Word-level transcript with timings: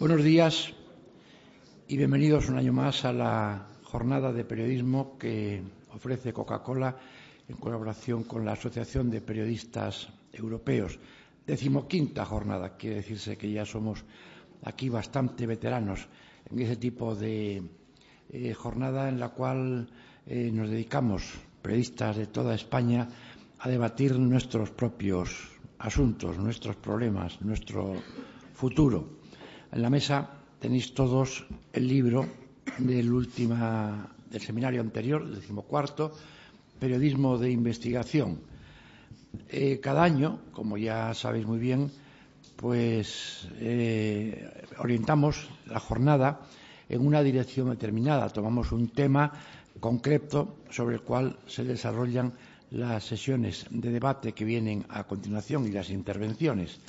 Buenos 0.00 0.22
días 0.22 0.72
y 1.88 1.96
bienvenidos 1.96 2.48
un 2.48 2.56
año 2.56 2.72
más 2.72 3.04
a 3.04 3.12
la 3.12 3.66
jornada 3.82 4.32
de 4.32 4.44
periodismo 4.44 5.18
que 5.18 5.60
ofrece 5.92 6.32
Coca-Cola 6.32 6.96
en 7.48 7.56
colaboración 7.56 8.22
con 8.22 8.44
la 8.44 8.52
Asociación 8.52 9.10
de 9.10 9.20
Periodistas 9.20 10.08
Europeos. 10.32 11.00
Decimoquinta 11.44 12.24
jornada, 12.24 12.76
quiere 12.76 12.94
decirse 13.02 13.36
que 13.36 13.50
ya 13.50 13.64
somos 13.66 14.04
aquí 14.62 14.88
bastante 14.88 15.48
veteranos 15.48 16.06
en 16.48 16.60
ese 16.60 16.76
tipo 16.76 17.16
de 17.16 17.60
eh, 18.30 18.54
jornada 18.54 19.08
en 19.08 19.18
la 19.18 19.30
cual 19.30 19.88
eh, 20.28 20.48
nos 20.54 20.70
dedicamos, 20.70 21.24
periodistas 21.60 22.16
de 22.18 22.28
toda 22.28 22.54
España, 22.54 23.08
a 23.58 23.68
debatir 23.68 24.16
nuestros 24.16 24.70
propios 24.70 25.58
asuntos, 25.80 26.38
nuestros 26.38 26.76
problemas, 26.76 27.42
nuestro 27.42 27.96
futuro. 28.54 29.17
En 29.72 29.82
la 29.82 29.90
mesa 29.90 30.30
tenéis 30.60 30.94
todos 30.94 31.44
el 31.72 31.86
libro 31.88 32.26
del, 32.78 33.12
última, 33.12 34.08
del 34.30 34.40
seminario 34.40 34.80
anterior, 34.80 35.22
el 35.22 35.34
decimocuarto, 35.36 36.12
Periodismo 36.78 37.38
de 37.38 37.50
Investigación. 37.50 38.40
Eh, 39.48 39.80
cada 39.82 40.02
año, 40.04 40.40
como 40.52 40.78
ya 40.78 41.12
sabéis 41.14 41.46
muy 41.46 41.58
bien, 41.58 41.90
pues 42.56 43.48
eh, 43.60 44.48
orientamos 44.78 45.48
la 45.66 45.80
jornada 45.80 46.40
en 46.88 47.06
una 47.06 47.22
dirección 47.22 47.70
determinada. 47.70 48.28
Tomamos 48.30 48.72
un 48.72 48.88
tema 48.88 49.32
concreto 49.80 50.56
sobre 50.70 50.96
el 50.96 51.02
cual 51.02 51.38
se 51.46 51.64
desarrollan 51.64 52.32
las 52.70 53.04
sesiones 53.04 53.66
de 53.70 53.90
debate 53.90 54.32
que 54.32 54.44
vienen 54.44 54.84
a 54.88 55.04
continuación 55.04 55.66
y 55.66 55.70
las 55.72 55.90
intervenciones. 55.90 56.80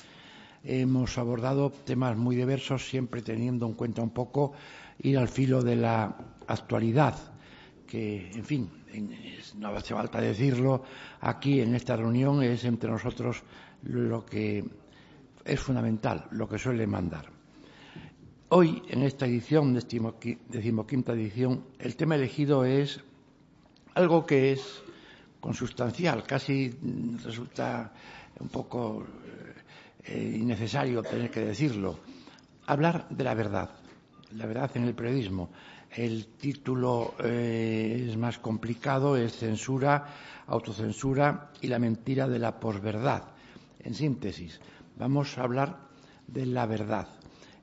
Hemos 0.63 1.17
abordado 1.17 1.71
temas 1.71 2.17
muy 2.17 2.35
diversos, 2.35 2.87
siempre 2.87 3.21
teniendo 3.21 3.65
en 3.65 3.73
cuenta 3.73 4.01
un 4.01 4.09
poco 4.09 4.53
ir 5.01 5.17
al 5.17 5.29
filo 5.29 5.61
de 5.61 5.75
la 5.75 6.15
actualidad, 6.47 7.15
que, 7.87 8.29
en 8.31 8.43
fin, 8.43 8.69
no 9.57 9.69
hace 9.69 9.93
falta 9.93 10.19
decirlo, 10.19 10.83
aquí 11.21 11.61
en 11.61 11.75
esta 11.75 11.95
reunión 11.95 12.43
es 12.43 12.65
entre 12.65 12.91
nosotros 12.91 13.41
lo 13.83 14.25
que 14.25 14.65
es 15.45 15.59
fundamental, 15.59 16.25
lo 16.31 16.47
que 16.47 16.57
suele 16.57 16.85
mandar. 16.85 17.29
Hoy, 18.49 18.81
en 18.89 19.03
esta 19.03 19.27
edición, 19.27 19.73
decimoquinta 19.73 21.13
edición, 21.13 21.63
el 21.79 21.95
tema 21.95 22.15
elegido 22.15 22.65
es 22.65 22.99
algo 23.93 24.25
que 24.25 24.51
es 24.51 24.81
consustancial, 25.39 26.23
casi 26.23 26.75
resulta 27.23 27.93
un 28.39 28.49
poco 28.49 29.05
eh, 30.03 30.37
innecesario 30.39 31.03
tener 31.03 31.29
que 31.29 31.41
decirlo. 31.41 31.99
Hablar 32.67 33.07
de 33.09 33.23
la 33.23 33.33
verdad, 33.33 33.69
la 34.35 34.45
verdad 34.45 34.71
en 34.75 34.83
el 34.83 34.93
periodismo. 34.93 35.49
El 35.89 36.27
título 36.37 37.15
eh, 37.23 38.05
es 38.07 38.15
más 38.15 38.37
complicado, 38.37 39.17
es 39.17 39.37
censura, 39.37 40.05
autocensura 40.47 41.51
y 41.61 41.67
la 41.67 41.79
mentira 41.79 42.27
de 42.27 42.39
la 42.39 42.59
posverdad. 42.59 43.23
En 43.79 43.95
síntesis, 43.95 44.59
vamos 44.97 45.37
a 45.37 45.43
hablar 45.43 45.77
de 46.27 46.45
la 46.45 46.65
verdad. 46.65 47.07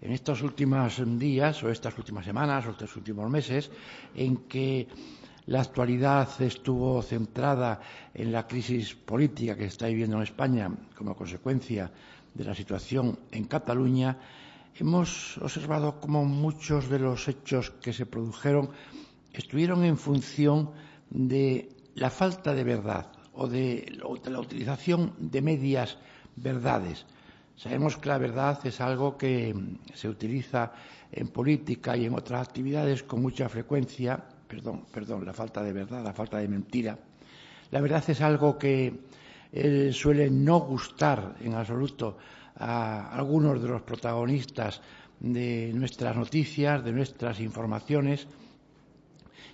En 0.00 0.12
estos 0.12 0.42
últimos 0.42 1.00
días, 1.18 1.62
o 1.62 1.70
estas 1.70 1.96
últimas 1.98 2.24
semanas, 2.24 2.66
o 2.66 2.70
estos 2.70 2.96
últimos 2.96 3.30
meses, 3.30 3.70
en 4.14 4.48
que 4.48 4.88
la 5.46 5.60
actualidad 5.60 6.28
estuvo 6.40 7.00
centrada 7.02 7.80
en 8.12 8.32
la 8.32 8.46
crisis 8.46 8.94
política 8.94 9.56
que 9.56 9.66
está 9.66 9.86
viviendo 9.86 10.16
en 10.16 10.24
España 10.24 10.70
como 10.96 11.14
consecuencia 11.14 11.90
de 12.36 12.44
la 12.44 12.54
situación 12.54 13.18
en 13.32 13.44
Cataluña, 13.44 14.18
hemos 14.76 15.38
observado 15.38 16.00
cómo 16.00 16.24
muchos 16.24 16.88
de 16.88 16.98
los 16.98 17.28
hechos 17.28 17.70
que 17.70 17.92
se 17.92 18.04
produjeron 18.04 18.68
estuvieron 19.32 19.84
en 19.84 19.96
función 19.96 20.70
de 21.08 21.68
la 21.94 22.10
falta 22.10 22.52
de 22.54 22.64
verdad 22.64 23.10
o 23.32 23.48
de, 23.48 23.98
la 23.98 24.40
utilización 24.40 25.14
de 25.18 25.40
medias 25.40 25.98
verdades. 26.36 27.06
Sabemos 27.56 27.96
que 27.96 28.08
la 28.08 28.18
verdad 28.18 28.60
es 28.66 28.80
algo 28.80 29.16
que 29.16 29.54
se 29.94 30.08
utiliza 30.08 30.72
en 31.10 31.28
política 31.28 31.96
y 31.96 32.04
en 32.04 32.14
otras 32.14 32.46
actividades 32.46 33.02
con 33.02 33.22
mucha 33.22 33.48
frecuencia, 33.48 34.22
perdón, 34.46 34.84
perdón, 34.92 35.24
la 35.24 35.32
falta 35.32 35.62
de 35.62 35.72
verdad, 35.72 36.04
la 36.04 36.12
falta 36.12 36.36
de 36.36 36.48
mentira. 36.48 36.98
La 37.70 37.80
verdad 37.80 38.04
es 38.06 38.20
algo 38.20 38.58
que 38.58 39.05
eh, 39.56 39.90
suele 39.90 40.28
no 40.28 40.60
gustar 40.60 41.36
en 41.40 41.54
absoluto 41.54 42.18
a 42.58 43.08
algunos 43.16 43.62
de 43.62 43.68
los 43.68 43.80
protagonistas 43.80 44.82
de 45.18 45.72
nuestras 45.74 46.14
noticias, 46.14 46.84
de 46.84 46.92
nuestras 46.92 47.40
informaciones. 47.40 48.26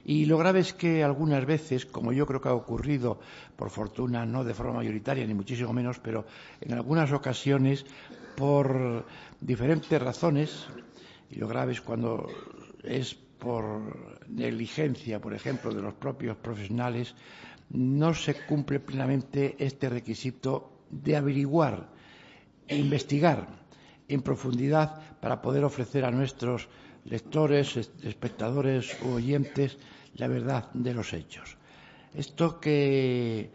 Y 0.05 0.27
lo 0.27 0.39
grave 0.39 0.59
es 0.59 0.73
que 0.73 1.05
algunas 1.05 1.47
veces, 1.47 1.87
como 1.87 2.13
yo 2.13 2.27
creo 2.27 2.41
que 2.41 2.49
ha 2.49 2.55
ocurrido, 2.55 3.21
por 3.55 3.71
fortuna, 3.71 4.27
no 4.27 4.43
de 4.43 4.55
forma 4.55 4.75
mayoritaria, 4.75 5.25
ni 5.25 5.35
muchísimo 5.35 5.73
menos, 5.73 6.01
pero 6.01 6.27
en 6.61 6.73
algunas 6.73 7.13
ocasiones, 7.13 7.87
por 8.37 9.07
diferentes 9.41 10.03
razones, 10.03 10.67
y 11.31 11.37
lo 11.37 11.47
grave 11.47 11.73
es 11.73 11.81
cuando 11.81 12.27
es 12.83 13.15
por 13.15 14.27
negligencia, 14.29 15.21
por 15.21 15.33
ejemplo, 15.33 15.73
de 15.73 15.83
los 15.83 15.95
propios 15.95 16.37
profesionales, 16.37 17.15
no 17.73 18.13
se 18.15 18.35
cumple 18.35 18.81
plenamente 18.81 19.57
este 19.59 19.89
requisito 19.89 20.85
de 20.91 21.17
averiguar 21.17 21.89
e 22.69 22.77
investigar 22.77 23.49
en 24.09 24.21
profundidad 24.21 25.01
para 25.21 25.41
poder 25.41 25.65
ofrecer 25.65 26.05
a 26.05 26.11
nuestros 26.11 26.69
lectores, 27.05 27.77
espectadores 28.03 28.97
u 29.03 29.17
oyentes 29.17 29.79
la 30.15 30.29
verdad 30.29 30.71
de 30.75 30.93
los 30.93 31.13
hechos. 31.13 31.57
Esto 32.15 32.61
que 32.61 33.51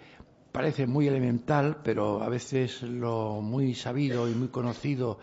parece 0.52 0.88
muy 0.88 1.08
elemental, 1.08 1.78
pero 1.84 2.24
a 2.24 2.30
veces 2.30 2.82
lo 2.82 3.42
muy 3.42 3.76
sabido 3.76 4.28
y 4.28 4.34
muy 4.34 4.48
conocido 4.48 5.20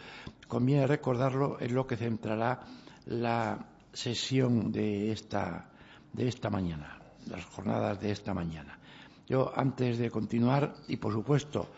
conviene 0.47 0.87
recordarlo, 0.87 1.59
es 1.59 1.72
lo 1.72 1.87
que 1.87 1.97
centrará 1.97 2.61
la 3.06 3.66
sesión 3.93 4.71
de 4.71 5.11
esta, 5.11 5.71
de 6.12 6.28
esta 6.28 6.50
mañana, 6.50 7.00
las 7.28 7.44
jornadas 7.44 8.00
de 8.00 8.12
esta 8.12 8.32
mañana. 8.34 8.78
Yo, 9.27 9.53
antes 9.57 9.97
de 9.97 10.11
continuar, 10.11 10.75
y 10.87 10.97
por 10.97 11.12
supuesto, 11.12 11.69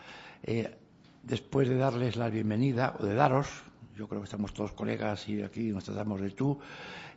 eh, 0.43 0.75
después 1.23 1.69
de 1.69 1.77
darles 1.77 2.17
la 2.17 2.29
bienvenida, 2.29 2.95
o 2.99 3.05
de 3.05 3.15
daros, 3.15 3.47
yo 3.95 4.07
creo 4.07 4.21
que 4.21 4.25
estamos 4.25 4.53
todos 4.53 4.73
colegas 4.73 5.27
y 5.29 5.41
aquí 5.41 5.71
nos 5.71 5.85
tratamos 5.85 6.19
de 6.19 6.31
tú, 6.31 6.59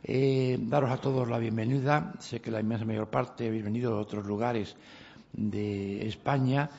eh, 0.03 0.57
daros 0.61 0.89
a 0.89 0.97
todos 0.97 1.27
la 1.29 1.37
bienvenida. 1.37 2.13
Sé 2.19 2.39
que 2.39 2.49
la 2.49 2.61
inmensa 2.61 2.85
mayor 2.85 3.09
parte 3.09 3.47
habéis 3.47 3.63
venido 3.63 3.93
de 3.93 4.01
otros 4.01 4.25
lugares 4.25 4.77
de 5.33 6.07
España. 6.07 6.69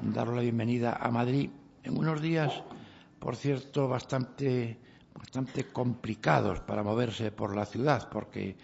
Daros 0.00 0.36
la 0.36 0.42
bienvenida 0.42 0.98
a 1.00 1.10
Madrid 1.10 1.48
en 1.82 1.96
unos 1.96 2.20
días, 2.20 2.62
por 3.18 3.36
cierto, 3.36 3.88
bastante, 3.88 4.78
bastante 5.14 5.64
complicados 5.64 6.60
para 6.60 6.82
moverse 6.82 7.32
por 7.32 7.56
la 7.56 7.64
ciudad, 7.64 8.08
porque 8.10 8.56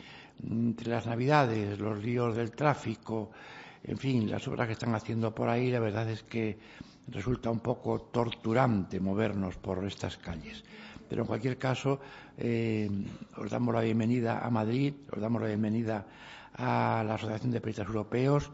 entre 0.42 0.90
las 0.90 1.06
Navidades, 1.06 1.78
los 1.78 2.04
líos 2.04 2.36
del 2.36 2.52
tráfico, 2.52 3.30
en 3.84 3.98
fin, 3.98 4.30
las 4.30 4.48
obras 4.48 4.66
que 4.66 4.72
están 4.72 4.94
haciendo 4.94 5.34
por 5.34 5.48
ahí, 5.48 5.70
la 5.70 5.78
verdad 5.78 6.08
es 6.08 6.22
que 6.22 6.58
resulta 7.08 7.50
un 7.50 7.60
poco 7.60 8.00
torturante 8.00 8.98
movernos 8.98 9.56
por 9.56 9.84
estas 9.84 10.16
calles. 10.16 10.64
Pero 11.08 11.22
en 11.22 11.28
cualquier 11.28 11.58
caso, 11.58 12.00
eh, 12.38 12.88
os 13.36 13.50
damos 13.50 13.74
la 13.74 13.82
bienvenida 13.82 14.38
a 14.38 14.48
Madrid, 14.48 14.94
os 15.12 15.20
damos 15.20 15.42
la 15.42 15.48
bienvenida 15.48 16.06
a 16.56 17.04
la 17.06 17.14
Asociación 17.14 17.52
de 17.52 17.60
Periodistas 17.60 17.88
Europeos, 17.88 18.50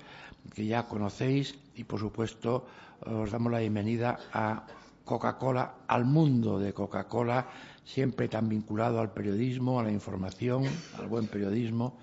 que 0.52 0.66
ya 0.66 0.86
conocéis, 0.86 1.56
y 1.76 1.84
por 1.84 2.00
supuesto 2.00 2.66
os 3.06 3.30
damos 3.30 3.52
la 3.52 3.60
bienvenida 3.60 4.18
a 4.32 4.66
Coca-Cola, 5.04 5.74
al 5.86 6.04
mundo 6.04 6.58
de 6.58 6.72
Coca-Cola, 6.72 7.46
siempre 7.84 8.26
tan 8.28 8.48
vinculado 8.48 9.00
al 9.00 9.12
periodismo, 9.12 9.78
a 9.78 9.84
la 9.84 9.92
información, 9.92 10.64
al 10.98 11.06
buen 11.06 11.28
periodismo 11.28 11.96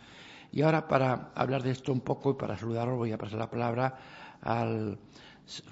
y 0.51 0.61
ahora, 0.61 0.87
para 0.87 1.31
hablar 1.35 1.63
de 1.63 1.71
esto 1.71 1.91
un 1.91 2.01
poco 2.01 2.31
y 2.31 2.33
para 2.35 2.57
saludaros, 2.57 2.97
voy 2.97 3.11
a 3.11 3.17
pasar 3.17 3.39
la 3.39 3.49
palabra 3.49 3.97
al 4.41 4.97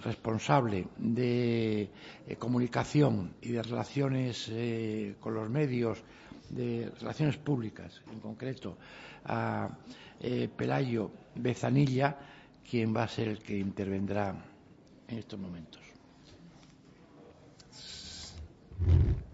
responsable 0.04 0.88
de 0.98 1.90
eh, 2.28 2.36
comunicación 2.38 3.34
y 3.42 3.52
de 3.52 3.64
relaciones 3.64 4.48
eh, 4.52 5.16
con 5.20 5.34
los 5.34 5.50
medios, 5.50 6.02
de 6.50 6.92
relaciones 7.00 7.38
públicas 7.38 8.02
en 8.12 8.20
concreto, 8.20 8.78
a 9.26 9.70
eh, 10.22 10.48
Pelayo 10.56 11.12
Bezanilla, 11.36 12.18
quien 12.70 12.96
va 12.96 13.04
a 13.04 13.08
ser 13.08 13.28
el 13.30 13.40
que 13.40 13.58
intervendrá 13.58 14.34
en 15.08 15.18
estos 15.18 15.40
momentos. 15.40 15.82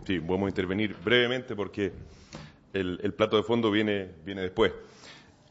Sí, 0.05 0.17
vamos 0.19 0.47
a 0.47 0.49
intervenir 0.49 0.95
brevemente 1.03 1.55
porque 1.55 1.93
el, 2.73 2.99
el 3.03 3.13
plato 3.13 3.37
de 3.37 3.43
fondo 3.43 3.69
viene, 3.69 4.09
viene 4.25 4.41
después. 4.41 4.71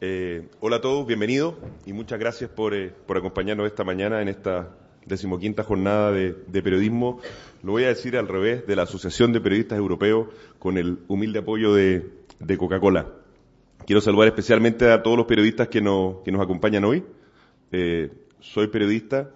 Eh, 0.03 0.47
hola 0.61 0.77
a 0.77 0.81
todos, 0.81 1.05
bienvenidos 1.05 1.53
y 1.85 1.93
muchas 1.93 2.17
gracias 2.17 2.49
por, 2.49 2.73
eh, 2.73 2.91
por, 3.05 3.17
acompañarnos 3.17 3.67
esta 3.67 3.83
mañana 3.83 4.19
en 4.19 4.29
esta 4.29 4.75
decimoquinta 5.05 5.61
jornada 5.61 6.11
de, 6.11 6.33
periodismo, 6.63 7.19
lo 7.61 7.73
voy 7.73 7.83
a 7.83 7.89
decir 7.89 8.17
al 8.17 8.27
revés, 8.27 8.65
de 8.65 8.75
la 8.75 8.81
Asociación 8.81 9.31
de 9.31 9.39
Periodistas 9.41 9.77
Europeos 9.77 10.29
con 10.57 10.79
el 10.79 10.97
humilde 11.07 11.39
apoyo 11.39 11.75
de, 11.75 12.09
Coca-Cola. 12.57 13.09
Quiero 13.85 14.01
saludar 14.01 14.29
especialmente 14.29 14.89
a 14.89 15.03
todos 15.03 15.17
los 15.17 15.27
periodistas 15.27 15.67
que, 15.67 15.81
nos 15.81 16.25
acompañan 16.25 16.83
hoy. 16.83 17.03
Eh, 17.71 18.09
soy 18.39 18.69
periodista, 18.69 19.29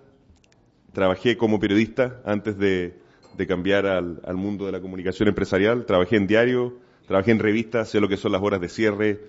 trabajé 0.93 1.37
como 1.37 1.59
periodista 1.59 2.23
antes 2.25 2.57
de, 2.57 2.95
cambiar 3.47 3.85
al, 3.85 4.19
mundo 4.33 4.65
de 4.65 4.71
la 4.71 4.81
comunicación 4.81 5.29
empresarial, 5.29 5.85
trabajé 5.85 6.15
en 6.15 6.25
diario, 6.25 6.79
trabajé 7.05 7.29
en 7.29 7.37
revistas, 7.37 7.89
sé 7.89 7.99
lo 7.99 8.09
que 8.09 8.17
son 8.17 8.31
las 8.31 8.41
horas 8.41 8.59
de 8.59 8.69
cierre 8.69 9.19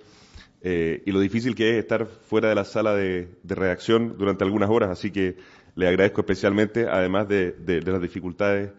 eh, 0.61 1.03
y 1.05 1.11
lo 1.11 1.19
difícil 1.19 1.55
que 1.55 1.71
es 1.71 1.77
estar 1.77 2.07
fuera 2.07 2.49
de 2.49 2.55
la 2.55 2.65
sala 2.65 2.95
de, 2.95 3.29
redacción 3.43 4.17
durante 4.17 4.43
algunas 4.43 4.69
horas, 4.69 4.89
así 4.89 5.11
que 5.11 5.37
le 5.75 5.87
agradezco 5.87 6.21
especialmente, 6.21 6.87
además 6.87 7.27
de, 7.27 7.55
las 7.85 8.01
dificultades, 8.01 8.71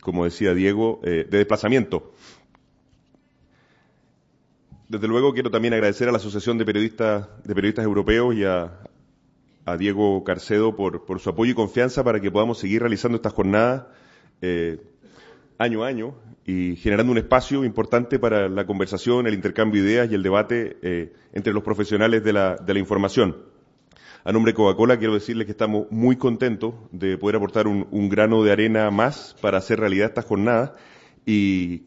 como 0.00 0.24
decía 0.24 0.54
Diego, 0.54 1.00
eh, 1.02 1.26
de 1.28 1.38
desplazamiento. 1.38 2.12
Desde 4.88 5.08
luego 5.08 5.32
quiero 5.32 5.50
también 5.50 5.74
agradecer 5.74 6.08
a 6.08 6.12
la 6.12 6.18
Asociación 6.18 6.56
de 6.58 6.64
Periodistas, 6.64 7.26
de 7.42 7.54
Periodistas 7.54 7.84
Europeos 7.84 8.34
y 8.34 8.44
a, 8.44 8.80
Diego 9.78 10.22
Carcedo 10.24 10.76
por, 10.76 11.20
su 11.20 11.30
apoyo 11.30 11.52
y 11.52 11.54
confianza 11.54 12.04
para 12.04 12.20
que 12.20 12.30
podamos 12.30 12.58
seguir 12.58 12.82
realizando 12.82 13.16
estas 13.16 13.32
jornadas 13.32 13.86
eh, 14.42 14.78
año 15.58 15.84
a 15.84 15.88
año 15.88 16.14
y 16.46 16.76
generando 16.76 17.12
un 17.12 17.18
espacio 17.18 17.64
importante 17.64 18.18
para 18.18 18.48
la 18.48 18.66
conversación, 18.66 19.26
el 19.26 19.34
intercambio 19.34 19.82
de 19.82 19.90
ideas 19.90 20.10
y 20.10 20.14
el 20.14 20.22
debate 20.22 20.76
eh, 20.82 21.12
entre 21.32 21.52
los 21.52 21.62
profesionales 21.62 22.22
de 22.22 22.32
la, 22.32 22.56
de 22.56 22.74
la 22.74 22.80
información. 22.80 23.36
A 24.24 24.32
nombre 24.32 24.52
de 24.52 24.56
Coca-Cola 24.56 24.98
quiero 24.98 25.14
decirles 25.14 25.44
que 25.44 25.52
estamos 25.52 25.86
muy 25.90 26.16
contentos 26.16 26.74
de 26.92 27.18
poder 27.18 27.36
aportar 27.36 27.66
un, 27.66 28.08
grano 28.08 28.42
de 28.42 28.52
arena 28.52 28.90
más 28.90 29.36
para 29.40 29.58
hacer 29.58 29.80
realidad 29.80 30.08
estas 30.08 30.24
jornadas 30.24 30.72
y 31.26 31.82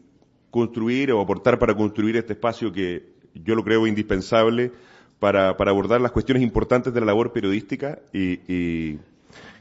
construir 0.50 1.12
o 1.12 1.20
aportar 1.20 1.58
para 1.58 1.74
construir 1.74 2.16
este 2.16 2.34
espacio 2.34 2.72
que 2.72 3.12
yo 3.34 3.56
lo 3.56 3.64
creo 3.64 3.88
indispensable 3.88 4.72
para, 5.18 5.50
abordar 5.50 6.00
las 6.00 6.12
cuestiones 6.12 6.44
importantes 6.44 6.94
de 6.94 7.00
la 7.00 7.06
labor 7.06 7.32
periodística 7.32 7.98
y 8.12 8.98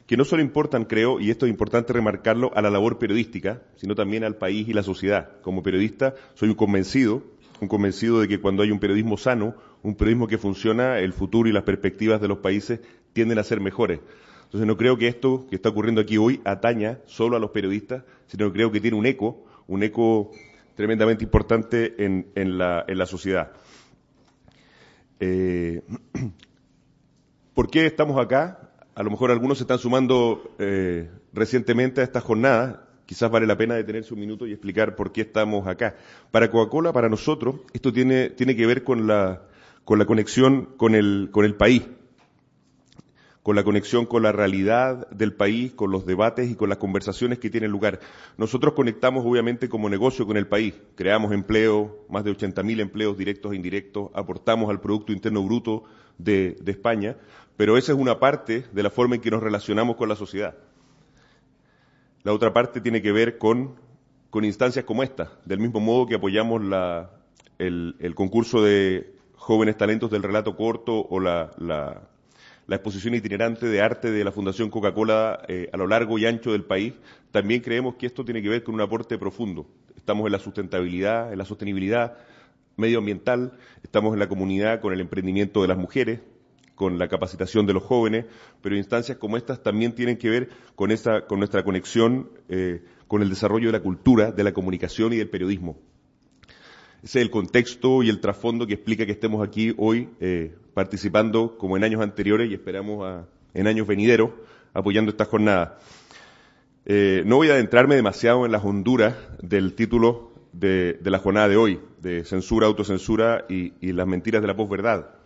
que 0.07 0.15
no 0.15 0.24
solo 0.24 0.42
importan, 0.42 0.86
creo, 0.86 1.19
y 1.19 1.30
esto 1.30 1.45
es 1.45 1.50
importante 1.51 1.92
remarcarlo, 1.92 2.51
a 2.56 2.62
la 2.62 2.69
labor 2.69 2.98
periodística, 2.98 3.62
sino 3.75 3.94
también 3.94 4.24
al 4.24 4.38
país 4.38 4.68
y 4.68 4.74
la 4.74 4.81
sociedad. 4.81 5.42
Como 5.42 5.62
periodista 5.62 6.15
soy 6.33 6.48
un 6.48 6.56
convencido, 6.56 7.24
un 7.59 7.68
convencido 7.68 8.21
de 8.21 8.30
que 8.30 8.39
cuando 8.39 8.63
hay 8.63 8.71
un 8.71 8.80
periodismo 8.80 9.18
sano, 9.18 9.56
un 9.83 9.95
periodismo 9.95 10.27
que 10.27 10.38
funciona, 10.38 11.00
el 11.00 11.12
futuro 11.12 11.50
y 11.50 11.51
las 11.51 11.63
perspectivas 11.63 12.21
de 12.21 12.30
los 12.30 12.38
países 12.38 12.80
tienden 13.12 13.38
a 13.38 13.44
ser 13.44 13.59
mejores. 13.59 14.00
Entonces 14.45 14.65
no 14.65 14.77
creo 14.77 14.98
que 14.98 15.09
esto 15.09 15.45
que 15.50 15.57
está 15.57 15.69
ocurriendo 15.69 16.00
aquí 16.00 16.18
hoy 16.18 16.39
ataña 16.45 17.00
solo 17.06 17.36
a 17.36 17.39
los 17.39 17.51
periodistas, 17.51 18.04
sino 18.27 18.48
que 18.48 18.54
creo 18.54 18.71
que 18.71 18.80
tiene 18.80 18.95
un 18.95 19.06
eco, 19.06 19.44
un 19.68 19.83
eco 19.83 20.31
tremendamente 20.75 21.25
importante 21.25 21.95
en, 21.98 22.57
la, 22.57 23.06
sociedad. 23.06 23.51
Eh, 25.19 25.81
¿Por 27.54 27.69
qué 27.69 27.86
estamos 27.88 28.18
acá? 28.24 28.67
A 28.98 29.04
lo 29.04 29.12
mejor 29.12 29.30
algunos 29.30 29.60
se 29.60 29.64
están 29.64 29.78
sumando 29.78 30.56
eh, 30.58 31.08
recientemente 31.32 32.02
a 32.02 32.04
esta 32.04 32.20
jornada. 32.20 32.88
Quizás 33.06 33.30
vale 33.30 33.46
la 33.46 33.56
pena 33.56 33.76
detenerse 33.76 34.12
un 34.16 34.20
minuto 34.20 34.48
y 34.48 34.54
explicar 34.54 34.96
por 34.96 35.12
qué 35.12 35.22
estamos 35.22 35.68
acá. 35.68 35.96
Para 36.32 36.50
Coca-Cola, 36.50 36.92
para 36.92 37.08
nosotros, 37.08 37.58
esto 37.74 37.94
tiene, 37.94 38.32
tiene 38.32 38.56
que 38.56 38.66
ver 38.66 38.84
con 38.84 39.06
la, 39.06 39.44
con 39.86 40.00
la 40.00 40.06
conexión 40.06 40.70
con 40.78 40.96
el, 40.96 41.30
con 41.32 41.46
el 41.46 41.54
país, 41.54 41.84
con 43.44 43.56
la 43.56 43.64
conexión 43.64 44.08
con 44.08 44.24
la 44.24 44.32
realidad 44.32 45.08
del 45.12 45.32
país, 45.32 45.74
con 45.74 45.92
los 45.92 46.08
debates 46.08 46.50
y 46.50 46.56
con 46.56 46.68
las 46.68 46.80
conversaciones 46.80 47.38
que 47.38 47.52
tienen 47.52 47.70
lugar. 47.70 48.00
Nosotros 48.36 48.74
conectamos 48.74 49.24
obviamente 49.28 49.70
como 49.70 49.90
negocio 49.90 50.26
con 50.26 50.38
el 50.38 50.48
país, 50.48 50.74
creamos 50.96 51.34
empleo, 51.34 52.04
más 52.10 52.24
de 52.24 52.32
80.000 52.32 52.80
empleos 52.80 53.16
directos 53.16 53.54
e 53.54 53.58
indirectos, 53.58 54.10
aportamos 54.16 54.72
al 54.72 54.82
Producto 54.82 55.14
Interno 55.14 55.44
Bruto 55.44 55.84
de, 56.18 56.58
de 56.60 56.72
España, 56.72 57.16
pero 57.57 57.75
esa 57.75 57.92
es 57.92 57.98
una 57.98 58.19
parte 58.19 58.65
de 58.71 58.83
la 58.83 58.92
forma 58.92 59.15
en 59.15 59.21
que 59.21 59.31
nos 59.31 59.42
relacionamos 59.42 59.98
con 59.98 60.07
la 60.07 60.15
sociedad. 60.15 60.56
La 62.24 62.31
otra 62.31 62.54
parte 62.54 62.80
tiene 62.81 63.01
que 63.01 63.12
ver 63.12 63.38
con, 63.38 63.75
instancias 64.44 64.86
como 64.86 65.01
esta, 65.01 65.31
del 65.45 65.59
mismo 65.59 65.80
modo 65.80 66.06
que 66.06 66.13
apoyamos 66.13 66.62
el, 67.57 68.13
concurso 68.13 68.62
de 68.62 69.15
jóvenes 69.33 69.77
talentos 69.77 70.12
del 70.12 70.21
relato 70.21 70.56
corto 70.56 71.07
o 71.09 71.19
la, 71.19 71.51
la, 71.57 72.75
exposición 72.75 73.15
itinerante 73.15 73.65
de 73.65 73.81
arte 73.81 74.12
de 74.12 74.24
la 74.24 74.31
Fundación 74.31 74.69
Coca-Cola 74.69 75.42
eh, 75.48 75.69
a 75.74 75.77
lo 75.77 75.88
largo 75.88 76.19
y 76.19 76.27
ancho 76.27 76.51
del 76.51 76.65
país, 76.65 76.94
también 77.31 77.62
creemos 77.62 77.95
que 77.95 78.06
esto 78.06 78.24
tiene 78.24 78.44
que 78.44 78.50
ver 78.50 78.63
con 78.63 78.75
un 78.75 78.81
aporte 78.81 79.18
profundo. 79.18 79.65
Estamos 79.95 80.27
en 80.27 80.33
la 80.33 80.39
sustentabilidad, 80.39 81.31
en 81.31 81.39
la 81.39 81.45
sostenibilidad 81.45 82.18
medioambiental, 82.75 83.57
estamos 83.81 84.13
en 84.13 84.19
la 84.19 84.30
comunidad 84.30 84.81
con 84.81 84.94
el 84.94 85.00
emprendimiento 85.01 85.63
de 85.63 85.68
las 85.68 85.77
mujeres, 85.77 86.19
con 86.78 87.00
la 87.00 87.08
capacitación 87.08 87.66
de 87.66 87.74
los 87.74 87.84
jóvenes, 87.84 88.26
pero 88.62 88.78
instancias 88.78 89.18
como 89.18 89.36
estas 89.36 89.64
también 89.64 89.96
tienen 89.96 90.16
que 90.16 90.30
ver 90.30 90.50
con, 90.76 90.92
esa, 90.92 91.26
con 91.26 91.40
nuestra 91.40 91.64
conexión 91.64 92.30
eh, 92.50 92.84
con 93.08 93.24
el 93.24 93.30
desarrollo 93.30 93.70
de 93.70 93.72
la 93.72 93.82
cultura, 93.82 94.32
de 94.32 94.44
la 94.44 94.54
comunicación 94.54 95.12
y 95.12 95.18
del 95.18 95.28
periodismo. 95.28 95.76
Ese 97.04 97.20
es 97.20 97.26
el 97.26 97.32
contexto 97.32 98.04
y 98.04 98.10
el 98.10 98.22
trasfondo 98.22 98.68
que 98.68 98.76
explica 98.76 99.08
que 99.08 99.12
estemos 99.12 99.46
aquí 99.46 99.74
hoy 99.78 100.10
eh, 100.20 100.56
participando 100.76 101.58
como 101.58 101.78
en 101.78 101.84
años 101.84 102.02
anteriores 102.02 102.50
y 102.52 102.54
esperamos 102.54 103.26
en 103.56 103.68
años 103.68 103.88
venideros 103.88 104.30
apoyando 104.72 105.10
esta 105.10 105.26
jornada. 105.26 105.80
Eh, 106.86 107.24
no 107.26 107.38
voy 107.38 107.50
a 107.50 107.54
adentrarme 107.54 107.96
demasiado 107.96 108.46
en 108.46 108.52
las 108.52 108.64
honduras 108.64 109.16
del 109.42 109.74
título 109.74 110.32
de, 110.54 111.00
la 111.04 111.18
jornada 111.18 111.48
de 111.48 111.58
hoy, 111.58 111.80
de 112.02 112.24
censura, 112.24 112.68
autocensura 112.68 113.46
y, 113.50 113.74
y 113.82 113.94
las 113.94 114.06
mentiras 114.06 114.44
de 114.44 114.48
la 114.48 114.56
posverdad 114.56 115.17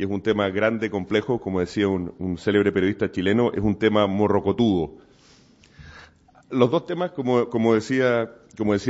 que 0.00 0.04
es 0.04 0.10
un 0.10 0.22
tema 0.22 0.48
grande, 0.48 0.88
complejo, 0.88 1.42
como 1.42 1.60
decía 1.60 1.86
un, 1.86 2.38
célebre 2.38 2.72
periodista 2.72 3.12
chileno, 3.12 3.52
es 3.52 3.60
un 3.60 3.78
tema 3.78 4.06
morrocotudo. 4.06 4.96
Los 6.48 6.70
dos 6.70 6.86
temas, 6.86 7.10
como, 7.10 7.74
decía, 7.74 8.30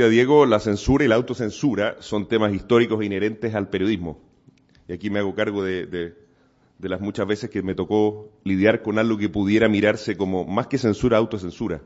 Diego, 0.07 0.45
la 0.45 0.61
censura 0.61 1.03
y 1.03 1.09
la 1.09 1.15
autocensura 1.15 1.97
son 1.99 2.29
temas 2.29 2.53
históricos 2.53 3.01
e 3.01 3.07
inherentes 3.07 3.53
al 3.55 3.67
periodismo. 3.67 4.21
Y 4.87 4.93
aquí 4.93 5.09
me 5.09 5.19
hago 5.19 5.35
cargo 5.35 5.65
de, 5.65 5.85
de, 5.85 6.15
las 6.79 7.01
muchas 7.01 7.27
veces 7.27 7.49
que 7.49 7.61
me 7.61 7.75
tocó 7.75 8.29
lidiar 8.45 8.81
con 8.81 8.97
algo 8.97 9.17
que 9.17 9.27
pudiera 9.27 9.67
mirarse 9.67 10.15
como 10.15 10.45
más 10.45 10.67
que 10.67 10.77
censura, 10.77 11.17
autocensura 11.17 11.81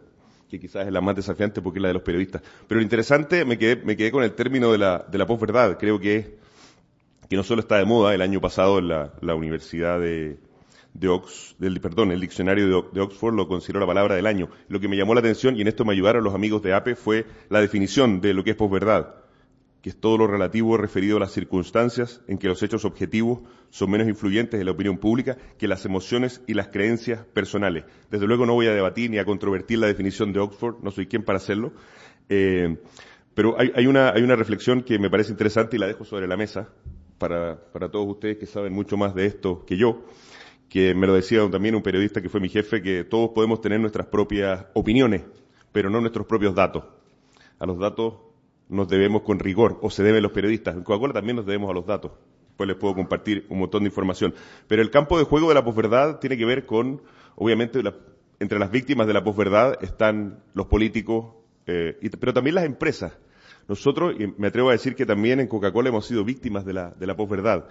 que 0.48 0.60
quizás 0.60 0.86
es 0.86 0.94
la 0.94 1.01
más 1.01 1.16
desafiante 1.16 1.63
porque 1.63 1.80
es 1.80 1.81
la 1.81 1.88
de 1.88 1.95
los 1.95 2.04
periodistas. 2.04 2.44
Pero 2.68 2.80
lo 2.80 2.83
interesante, 2.83 3.44
me 3.44 3.57
quedé, 3.57 3.78
me 3.78 3.98
quedé 3.98 4.12
con 4.12 4.24
el 4.24 4.33
término 4.33 4.71
de 4.71 4.78
la, 4.78 5.04
de 5.10 5.18
la 5.18 5.25
posverdad. 5.25 5.80
Creo 5.80 5.99
que 5.99 6.16
es 6.18 6.28
que 7.29 7.35
no 7.35 7.44
solo 7.44 7.61
está 7.61 7.77
de 7.77 7.85
moda, 7.85 8.13
el 8.13 8.21
año 8.21 8.41
pasado 8.41 8.81
la, 8.81 9.13
la 9.21 9.35
Universidad 9.35 9.99
de, 9.99 10.37
de 10.95 11.09
Ox, 11.09 11.55
del, 11.59 11.79
perdón, 11.81 12.11
el 12.11 12.21
diccionario 12.21 12.89
de, 12.91 13.01
Oxford 13.01 13.35
lo 13.35 13.47
consideró 13.47 13.81
la 13.81 13.85
palabra 13.85 14.15
del 14.15 14.25
año. 14.25 14.49
Lo 14.69 14.79
que 14.79 14.87
me 14.87 14.95
llamó 14.95 15.13
la 15.13 15.19
atención, 15.19 15.57
y 15.57 15.61
en 15.61 15.67
esto 15.67 15.83
me 15.83 15.94
ayudaron 15.94 16.23
los 16.23 16.33
amigos 16.33 16.63
de 16.63 16.73
APE, 16.73 16.95
fue 16.95 17.25
la 17.49 17.59
definición 17.59 18.21
de 18.21 18.33
lo 18.33 18.45
que 18.45 18.51
es 18.51 18.55
posverdad, 18.55 19.15
que 19.81 19.89
es 19.89 19.97
todo 19.97 20.17
lo 20.17 20.25
relativo 20.25 20.77
referido 20.77 21.17
a 21.17 21.19
las 21.19 21.33
circunstancias 21.33 22.21
en 22.27 22.37
que 22.37 22.47
los 22.47 22.63
hechos 22.63 22.85
objetivos 22.85 23.41
son 23.69 23.91
menos 23.91 24.07
influyentes 24.07 24.57
en 24.57 24.65
la 24.65 24.71
opinión 24.71 24.97
pública 24.97 25.37
que 25.59 25.67
las 25.67 25.85
emociones 25.85 26.41
y 26.47 26.53
las 26.53 26.69
creencias 26.69 27.25
personales. 27.25 27.83
Desde 28.09 28.25
luego 28.25 28.45
no 28.45 28.53
voy 28.53 28.67
a 28.67 28.73
debatir 28.73 29.11
ni 29.11 29.17
a 29.17 29.25
controvertir 29.25 29.79
la 29.79 29.87
definición 29.87 30.31
de 30.31 30.39
Oxford, 30.39 30.77
no 30.81 30.91
soy 30.91 31.07
quien 31.07 31.23
para 31.23 31.37
hacerlo, 31.37 31.73
eh, 32.29 32.77
pero 33.33 33.59
hay, 33.59 33.73
hay, 33.75 33.85
una, 33.85 34.11
hay 34.11 34.23
una 34.23 34.37
reflexión 34.37 34.81
que 34.81 34.97
me 34.97 35.09
parece 35.09 35.31
interesante 35.31 35.75
y 35.75 35.79
la 35.79 35.87
dejo 35.87 36.05
sobre 36.05 36.25
la 36.25 36.37
mesa, 36.37 36.69
para, 37.18 37.60
para 37.72 37.90
todos 37.90 38.07
ustedes 38.07 38.38
que 38.38 38.45
saben 38.45 38.74
mucho 38.74 38.98
más 38.98 39.16
de 39.16 39.26
esto 39.26 39.66
que 39.66 39.78
yo, 39.78 40.04
que 40.69 40.94
me 40.94 41.07
lo 41.07 41.14
decía 41.14 41.50
también 41.50 41.76
un 41.76 41.84
periodista 41.84 42.22
que 42.22 42.30
fue 42.30 42.40
mi 42.42 42.50
jefe, 42.50 42.81
que 42.81 43.04
todos 43.04 43.30
podemos 43.30 43.62
tener 43.62 43.80
nuestras 43.80 44.07
propias 44.07 44.66
opiniones, 44.74 45.24
pero 45.72 45.90
no 45.90 46.02
nuestros 46.02 46.26
propios 46.28 46.56
datos. 46.56 46.84
A 47.60 47.66
los 47.66 47.80
datos 47.80 48.16
nos 48.69 48.88
debemos 48.88 49.22
con 49.22 49.40
rigor, 49.40 49.78
o 49.81 49.90
se 49.90 50.04
deben 50.04 50.24
los 50.24 50.31
periodistas. 50.31 50.76
En 50.76 50.84
Coca-Cola 50.84 51.14
también 51.14 51.36
nos 51.36 51.45
debemos 51.45 51.69
a 51.69 51.74
los 51.74 51.86
datos. 51.86 52.12
Pues 52.57 52.68
les 52.68 52.78
puedo 52.78 52.95
compartir 52.95 53.45
un 53.50 53.60
montón 53.60 53.84
de 53.84 53.90
información. 53.90 54.34
Pero 54.68 54.81
el 54.81 54.90
campo 54.90 55.18
de 55.18 55.26
juego 55.26 55.50
de 55.50 55.56
la 55.56 55.64
posverdad 55.64 56.19
tiene 56.19 56.38
que 56.38 56.45
ver 56.45 56.66
con, 56.66 57.02
obviamente, 57.36 57.81
entre 58.40 58.60
las 58.60 58.72
víctimas 58.72 59.07
de 59.07 59.14
la 59.14 59.24
posverdad 59.24 59.78
están 59.84 60.40
los 60.54 60.68
políticos, 60.68 61.36
eh, 61.68 61.98
pero 62.19 62.34
también 62.34 62.56
las 62.56 62.66
empresas. 62.66 63.18
Nosotros, 63.68 64.16
y 64.19 64.28
me 64.38 64.48
atrevo 64.48 64.69
a 64.69 64.74
decir 64.74 64.95
que 64.95 65.06
también 65.06 65.40
en 65.40 65.48
Coca-Cola 65.48 65.90
hemos 65.90 66.06
sido 66.06 66.24
víctimas 66.24 66.66
de 66.66 66.74
la, 66.74 66.92
de 66.92 67.07
la 67.07 67.16
posverdad, 67.16 67.66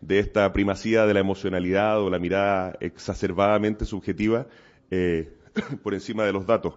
de 0.00 0.18
esta 0.18 0.52
primacía 0.52 1.06
de 1.06 1.14
la 1.14 1.20
emocionalidad 1.20 2.00
o 2.00 2.10
la 2.10 2.18
mirada 2.18 2.76
exacerbadamente 2.80 3.84
subjetiva 3.84 4.46
eh, 4.90 5.32
por 5.82 5.94
encima 5.94 6.24
de 6.24 6.32
los 6.32 6.46
datos. 6.46 6.74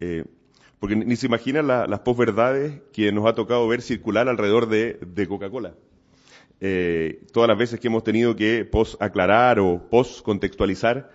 Eh, 0.00 0.24
porque 0.78 0.96
ni 0.96 1.16
se 1.16 1.26
imaginan 1.26 1.66
las 1.66 2.00
posverdades 2.00 2.82
que 2.92 3.10
nos 3.10 3.26
ha 3.26 3.34
tocado 3.34 3.66
ver 3.66 3.80
circular 3.80 4.28
alrededor 4.28 4.68
de, 4.68 5.26
Coca-Cola. 5.26 5.74
Eh, 6.60 7.22
todas 7.32 7.48
las 7.48 7.56
veces 7.56 7.80
que 7.80 7.88
hemos 7.88 8.04
tenido 8.04 8.36
que 8.36 8.66
post 8.66 9.00
aclarar 9.00 9.60
o 9.60 9.88
post 9.88 10.22
contextualizar 10.22 11.10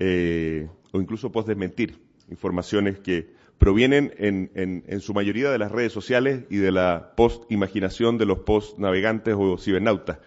o 0.00 1.00
incluso 1.00 1.30
post-desmentir 1.30 2.00
informaciones 2.28 2.98
que 2.98 3.30
provienen 3.62 4.12
en, 4.18 4.50
en, 4.56 5.00
su 5.00 5.14
mayoría 5.14 5.48
de 5.52 5.56
las 5.56 5.70
redes 5.70 5.92
sociales 5.92 6.46
y 6.50 6.56
de 6.56 6.72
la 6.72 7.12
post-imaginación 7.14 8.18
de 8.18 8.26
los 8.26 8.40
post-navegantes 8.40 9.36
o 9.38 9.56
cibernautas. 9.56 10.18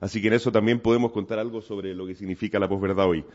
Así 0.00 0.22
que 0.22 0.28
en 0.28 0.32
eso 0.32 0.50
también 0.50 0.80
podemos 0.80 1.12
contar 1.12 1.38
algo 1.38 1.60
sobre 1.60 1.94
lo 1.94 2.06
que 2.06 2.14
significa 2.14 2.58
la 2.58 2.66
posverdad 2.66 3.06
hoy. 3.06 3.26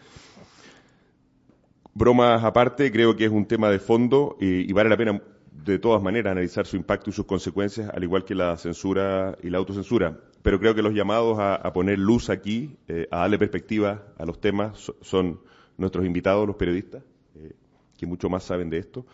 Bromas 1.93 2.43
aparte, 2.43 2.91
creo 2.91 3.15
que 3.15 3.25
es 3.25 3.31
un 3.31 3.45
tema 3.45 3.69
de 3.69 3.77
fondo 3.77 4.37
y, 4.41 4.73
vale 4.73 4.89
la 4.89 4.97
pena 4.97 5.21
de 5.51 5.77
todas 5.77 6.01
maneras 6.01 6.31
analizar 6.31 6.65
su 6.65 6.75
impacto 6.75 7.11
y 7.11 7.13
sus 7.13 7.27
consecuencias, 7.27 7.91
al 7.93 8.01
igual 8.01 8.25
que 8.25 8.33
la 8.33 8.57
censura 8.57 9.37
y 9.43 9.51
la 9.51 9.59
autocensura. 9.59 10.17
Pero 10.41 10.59
creo 10.59 10.73
que 10.73 10.81
los 10.81 10.95
llamados 10.95 11.37
a, 11.39 11.71
poner 11.73 11.99
luz 11.99 12.31
aquí, 12.31 12.75
eh, 12.87 13.07
a 13.11 13.19
darle 13.19 13.37
perspectiva 13.37 14.01
a 14.17 14.25
los 14.25 14.41
temas, 14.41 14.91
son 15.01 15.41
nuestros 15.77 16.07
invitados, 16.07 16.47
los 16.47 16.55
periodistas, 16.55 17.03
eh, 17.35 17.51
que 17.95 18.07
mucho 18.07 18.29
más 18.29 18.43
saben 18.43 18.71
de 18.71 18.79
esto, 18.79 19.05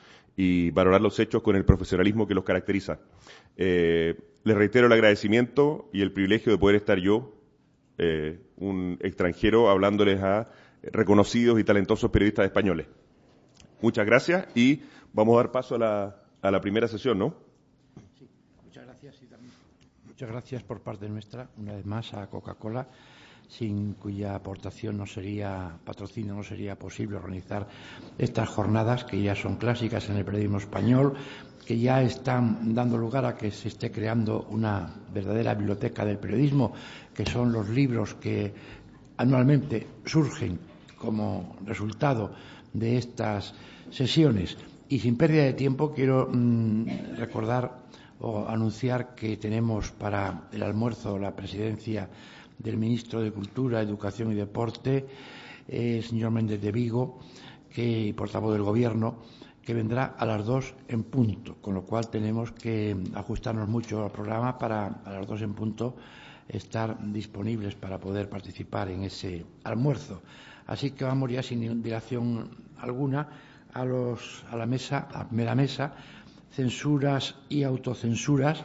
y 0.41 0.71
valorar 0.71 1.01
los 1.01 1.19
hechos 1.19 1.41
con 1.43 1.57
el 1.57 1.65
profesionalismo 1.65 2.25
que 2.25 2.33
los 2.33 2.45
caracteriza. 2.45 2.97
Eh, 3.57 4.15
les 4.45 4.55
reitero 4.55 4.87
el 4.87 4.93
agradecimiento 4.93 5.89
y 5.91 6.01
el 6.01 6.13
privilegio 6.13 6.53
de 6.53 6.57
poder 6.57 6.77
estar 6.77 6.97
yo, 6.97 7.33
un 8.55 8.97
extranjero, 9.01 9.69
hablándoles 9.69 10.21
a 10.23 10.49
reconocidos 10.81 11.59
y 11.59 11.65
talentosos 11.65 12.09
periodistas 12.09 12.45
españoles. 12.45 12.87
Muchas 13.81 14.05
gracias 14.05 14.47
y 14.55 14.81
vamos 15.11 15.33
a 15.35 15.43
dar 15.43 15.51
paso 15.51 15.75
a 15.75 15.77
la, 15.77 16.23
a 16.41 16.51
la 16.51 16.61
primera 16.61 16.87
sesión, 16.87 17.19
¿no? 17.19 17.35
Sí, 18.17 18.25
muchas 18.63 18.85
gracias 18.85 19.21
y 19.21 19.25
también 19.25 19.51
muchas 20.05 20.29
gracias 20.29 20.63
por 20.63 20.79
parte 20.79 21.09
nuestra, 21.09 21.49
una 21.57 21.75
vez 21.75 21.85
más, 21.85 22.13
a 22.13 22.27
Coca-Cola, 22.29 22.87
sin 23.49 23.95
cuya 23.95 24.35
aportación 24.35 24.97
no 24.97 25.07
sería, 25.07 25.73
patrocinio 25.83 26.35
no 26.35 26.43
sería 26.43 26.77
posible 26.77 27.17
organizar 27.17 27.67
estas 28.17 28.47
jornadas 28.47 29.03
que 29.03 29.21
ya 29.21 29.35
son 29.35 29.57
clásicas 29.57 30.07
en 30.09 30.17
el 30.17 30.25
periodismo 30.25 30.59
español, 30.59 31.15
que 31.65 31.79
ya 31.79 32.01
están 32.01 32.73
dando 32.75 32.97
lugar 32.97 33.25
a 33.25 33.35
que 33.35 33.51
se 33.51 33.67
esté 33.67 33.91
creando 33.91 34.47
una 34.51 34.93
verdadera 35.11 35.55
biblioteca 35.55 36.05
del 36.05 36.19
periodismo, 36.19 36.73
que 37.13 37.25
son 37.25 37.51
los 37.51 37.69
libros 37.69 38.13
que 38.15 38.53
anualmente 39.17 39.87
surgen 40.05 40.59
como 40.97 41.57
resultado 41.65 42.31
de 42.73 42.97
estas 42.97 43.53
sesiones. 43.89 44.57
Y 44.89 44.99
sin 44.99 45.17
pérdida 45.17 45.43
de 45.43 45.53
tiempo 45.53 45.91
quiero 45.91 46.29
mm, 46.31 47.17
recordar 47.17 47.89
o 48.21 48.47
anunciar 48.47 49.15
que 49.15 49.37
tenemos 49.37 49.91
para 49.91 50.49
el 50.51 50.61
almuerzo 50.61 51.17
la 51.17 51.35
presidencia 51.35 52.09
del 52.59 52.77
ministro 52.77 53.21
de 53.21 53.31
Cultura, 53.31 53.81
Educación 53.81 54.31
y 54.31 54.35
Deporte, 54.35 55.07
eh, 55.67 56.03
señor 56.07 56.31
Méndez 56.31 56.61
de 56.61 56.71
Vigo, 56.71 57.19
que 57.73 58.13
portavoz 58.15 58.53
del 58.53 58.63
Gobierno, 58.63 59.19
que 59.63 59.73
vendrá 59.73 60.15
a 60.17 60.25
las 60.25 60.45
dos 60.45 60.73
en 60.87 61.03
punto, 61.03 61.55
con 61.61 61.73
lo 61.73 61.83
cual 61.83 62.09
tenemos 62.09 62.51
que 62.51 62.95
ajustarnos 63.15 63.67
mucho 63.69 64.03
al 64.03 64.11
programa 64.11 64.57
para 64.57 65.01
a 65.05 65.11
las 65.11 65.27
dos 65.27 65.41
en 65.41 65.53
punto 65.53 65.95
estar 66.47 66.97
disponibles 67.13 67.75
para 67.75 67.99
poder 67.99 68.29
participar 68.29 68.89
en 68.89 69.03
ese 69.03 69.45
almuerzo. 69.63 70.21
Así 70.65 70.91
que 70.91 71.05
vamos 71.05 71.31
ya 71.31 71.43
sin 71.43 71.81
dilación 71.81 72.49
alguna 72.79 73.27
a, 73.73 73.85
los, 73.85 74.43
a 74.49 74.57
la 74.57 74.65
mesa, 74.65 75.07
a 75.13 75.27
primera 75.27 75.55
mesa, 75.55 75.93
censuras 76.51 77.35
y 77.49 77.63
autocensuras, 77.63 78.63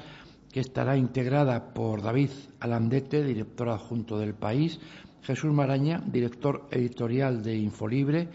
que 0.55 0.61
estará 0.61 0.97
integrada 0.97 1.75
por 1.75 2.01
David 2.01 2.31
Alandete, 2.61 3.25
director 3.25 3.71
adjunto 3.71 4.17
del 4.17 4.35
País, 4.35 4.79
Jesús 5.21 5.53
Maraña, 5.53 6.01
director 6.07 6.69
editorial 6.71 7.43
de 7.43 7.57
Infolibre, 7.57 8.29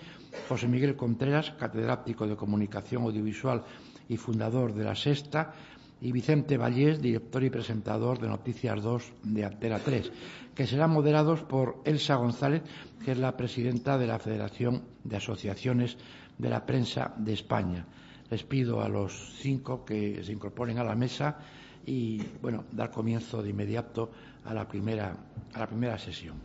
José 0.50 0.68
Miguel 0.68 0.98
Contreras, 0.98 1.52
catedrático 1.52 2.28
de 2.28 2.36
Comunicación 2.36 3.04
Audiovisual 3.04 3.64
y 4.10 4.18
fundador 4.18 4.74
de 4.74 4.84
La 4.84 4.96
Sexta, 4.96 5.54
y 6.02 6.12
Vicente 6.12 6.58
Vallés, 6.58 7.02
director 7.02 7.42
y 7.42 7.50
presentador 7.50 8.20
de 8.20 8.28
Noticias 8.28 8.84
2 8.84 9.14
de 9.24 9.46
Antena 9.46 9.80
3, 9.80 10.12
que 10.54 10.68
serán 10.68 10.92
moderados 10.92 11.44
por 11.44 11.80
Elsa 11.86 12.16
González, 12.16 12.64
que 13.02 13.14
es 13.14 13.18
la 13.18 13.38
presidenta 13.38 13.98
de 13.98 14.08
la 14.08 14.20
Federación 14.20 14.84
de 15.06 15.16
Asociaciones 15.16 15.96
de 16.38 16.50
la 16.50 16.66
Prensa 16.66 17.14
de 17.16 17.32
España. 17.32 17.86
Les 18.30 18.44
pido 18.44 18.82
a 18.82 18.90
los 18.90 19.38
cinco 19.40 19.86
que 19.86 20.22
se 20.22 20.34
incorporen 20.34 20.80
a 20.80 20.84
la 20.84 20.96
mesa 20.96 21.38
y, 21.86 22.21
bueno, 22.41 22.65
dar 22.71 22.91
comienzo 22.91 23.41
de 23.41 23.50
inmediato 23.50 24.12
a 24.45 24.53
la 24.53 24.67
primera, 24.67 25.15
a 25.53 25.59
la 25.59 25.67
primera 25.67 25.98
sesión. 25.98 26.36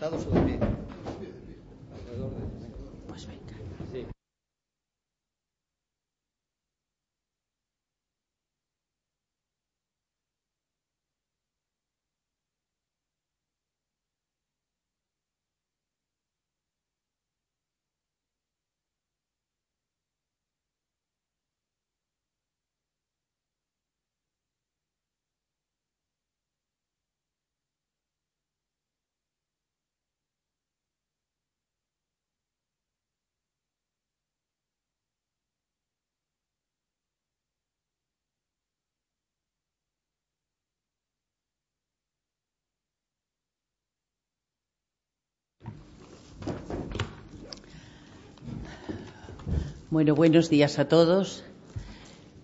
Estados 0.00 0.26
Unidos. 0.28 0.79
Bueno, 49.92 50.14
buenos 50.14 50.48
días 50.48 50.78
a 50.78 50.86
todos. 50.86 51.42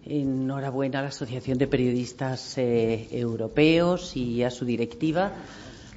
Enhorabuena 0.05 0.99
a 0.99 1.03
la 1.03 1.09
Asociación 1.11 1.59
de 1.59 1.69
Periodistas 1.69 2.59
eh, 2.59 3.07
Europeos 3.13 4.17
y 4.17 4.43
a 4.43 4.51
su 4.51 4.65
directiva 4.65 5.31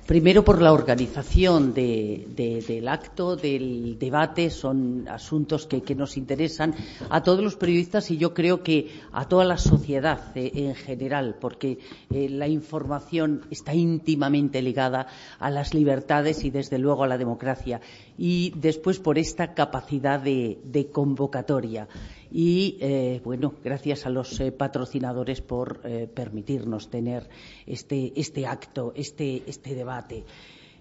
Primero 0.10 0.44
por 0.44 0.60
la 0.60 0.74
organización 0.74 1.76
del 1.76 2.88
acto, 2.88 3.36
del 3.36 4.00
debate, 4.00 4.50
son 4.50 5.08
asuntos 5.08 5.68
que, 5.68 5.94
nos 5.94 6.18
interesan 6.18 6.74
a 7.12 7.22
todos 7.22 7.44
los 7.44 7.56
periodistas 7.56 8.10
y 8.10 8.18
yo 8.18 8.34
creo 8.34 8.64
que 8.64 8.90
a 9.12 9.28
toda 9.28 9.46
la 9.46 9.60
sociedad 9.60 10.36
eh, 10.36 10.50
en 10.56 10.74
general, 10.74 11.36
porque 11.40 11.78
eh, 12.10 12.28
la 12.28 12.48
información 12.48 13.46
está 13.52 13.76
íntimamente 13.76 14.64
ligada 14.64 15.06
a 15.38 15.52
las 15.52 15.76
libertades 15.76 16.44
y 16.44 16.50
desde 16.50 16.80
luego 16.80 17.04
a 17.04 17.08
la 17.08 17.20
democracia. 17.20 17.80
Y 18.18 18.52
después 18.56 18.98
por 18.98 19.20
esta 19.20 19.54
capacidad 19.54 20.20
de 20.20 20.90
convocatoria 20.92 21.88
y 22.32 22.78
eh, 22.80 23.22
bueno, 23.24 23.54
gracias 23.64 24.06
a 24.06 24.10
los 24.10 24.40
eh, 24.40 24.52
patrocinadores 24.52 25.42
por 25.42 25.82
eh, 25.84 26.08
permitirnos 26.14 26.90
tener 26.90 27.30
este, 27.66 28.14
este 28.16 28.46
acto, 28.46 28.94
este, 28.96 29.44
este 29.48 29.74
debate. 29.76 30.24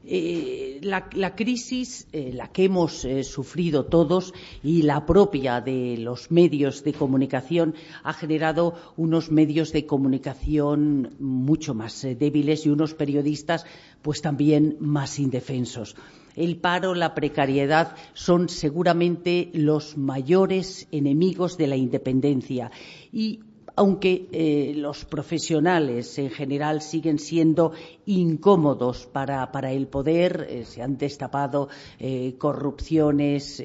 Eh, 0.04 0.78
la, 0.82 1.34
crisis, 1.34 2.06
eh, 2.12 2.30
la 2.32 2.48
que 2.48 2.64
hemos 2.64 3.06
sufrido 3.24 3.84
todos 3.84 4.32
y 4.62 4.82
la 4.82 5.04
propia 5.04 5.60
de 5.60 5.98
los 5.98 6.30
medios 6.30 6.84
de 6.84 6.92
comunicación 6.92 7.74
ha 8.04 8.12
generado 8.12 8.74
unos 8.96 9.30
medios 9.30 9.72
de 9.72 9.86
comunicación 9.86 11.16
mucho 11.18 11.74
más 11.74 12.02
débiles 12.02 12.64
y 12.64 12.70
unos 12.70 12.94
periodistas 12.94 13.66
pues 14.00 14.22
también 14.22 14.76
más 14.78 15.18
indefensos. 15.18 15.96
El 16.38 16.58
paro, 16.58 16.94
la 16.94 17.14
precariedad 17.14 17.96
son 18.14 18.48
seguramente 18.48 19.50
los 19.54 19.96
mayores 19.96 20.86
enemigos 20.92 21.58
de 21.58 21.66
la 21.66 21.74
independencia. 21.74 22.70
Y 23.12 23.40
aunque 23.74 24.28
eh, 24.30 24.72
los 24.76 25.04
profesionales 25.04 26.16
en 26.18 26.30
general 26.30 26.80
siguen 26.80 27.18
siendo 27.18 27.72
incómodos 28.06 29.06
para, 29.06 29.72
el 29.72 29.88
poder, 29.88 30.46
eh, 30.48 30.64
se 30.64 30.80
han 30.80 30.96
destapado 30.96 31.68
eh, 31.98 32.36
corrupciones 32.38 33.60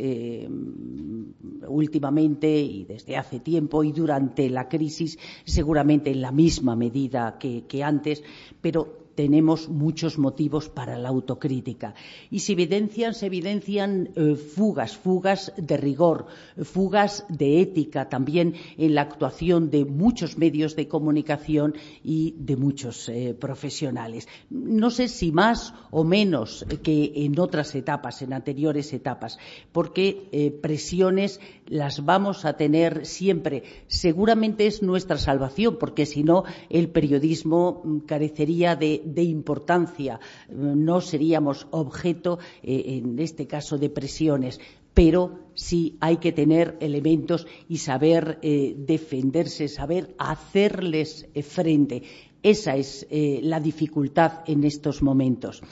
últimamente 1.68 2.60
y 2.60 2.86
desde 2.86 3.18
hace 3.18 3.40
tiempo 3.40 3.84
y 3.84 3.92
durante 3.92 4.50
la 4.50 4.68
crisis, 4.68 5.20
seguramente 5.46 6.10
en 6.10 6.22
la 6.22 6.32
misma 6.32 6.76
medida 6.76 7.38
que 7.40 7.84
antes, 7.84 8.24
pero 8.62 9.03
tenemos 9.16 9.70
muchos 9.70 10.18
motivos 10.18 10.70
para 10.70 10.98
la 10.98 11.10
autocrítica. 11.10 11.94
Y 12.30 12.40
se 12.40 12.54
evidencian, 12.54 13.14
se 13.14 13.28
evidencian 13.28 14.10
eh, 14.16 14.36
fugas, 14.36 14.98
fugas 14.98 15.54
de 15.58 15.78
rigor, 15.78 16.28
fugas 16.64 17.26
de 17.30 17.62
ética 17.62 18.10
también 18.10 18.56
en 18.78 18.96
la 18.96 19.02
actuación 19.02 19.70
de 19.70 19.86
muchos 19.86 20.38
medios 20.38 20.76
de 20.76 20.88
comunicación 20.88 21.76
y 22.04 22.36
de 22.38 22.56
muchos 22.56 23.10
eh, 23.10 23.36
profesionales. 23.40 24.28
No 24.50 24.90
sé 24.90 25.08
si 25.08 25.32
más 25.32 25.74
o 25.92 26.04
menos 26.04 26.66
que 26.82 27.12
en 27.16 27.40
otras 27.40 27.76
etapas, 27.76 28.22
en 28.22 28.34
anteriores 28.34 28.94
etapas, 28.94 29.38
porque 29.72 30.28
eh, 30.32 30.52
presiones 30.52 31.40
las 31.68 32.06
vamos 32.06 32.46
a 32.46 32.54
tener 32.54 33.06
siempre. 33.06 33.64
Seguramente 33.88 34.68
es 34.68 34.82
nuestra 34.82 35.18
salvación, 35.18 35.78
porque 35.80 36.06
si 36.06 36.24
no, 36.24 36.44
el 36.70 36.90
periodismo 36.90 37.82
mm, 37.84 38.00
carecería 38.00 38.76
de 38.76 39.03
de 39.06 39.24
importancia, 39.24 40.20
no 40.50 41.02
seríamos 41.02 41.68
objeto, 41.72 42.40
eh, 42.62 43.00
en 43.04 43.20
este 43.20 43.48
caso, 43.48 43.78
de 43.78 43.90
presiones 43.90 44.60
pero 44.96 45.40
sí 45.56 45.98
hay 46.02 46.18
que 46.18 46.32
tener 46.32 46.78
elementos 46.80 47.48
y 47.68 47.78
saber 47.78 48.38
eh, 48.44 48.76
defenderse, 48.78 49.68
saber 49.68 50.14
hacerles 50.20 51.28
eh, 51.34 51.42
frente. 51.42 52.04
Esa 52.44 52.76
es 52.76 53.08
la 53.10 53.60
dificultad 53.60 54.44
en 54.46 54.66
estos 54.66 55.02
momentos 55.02 55.64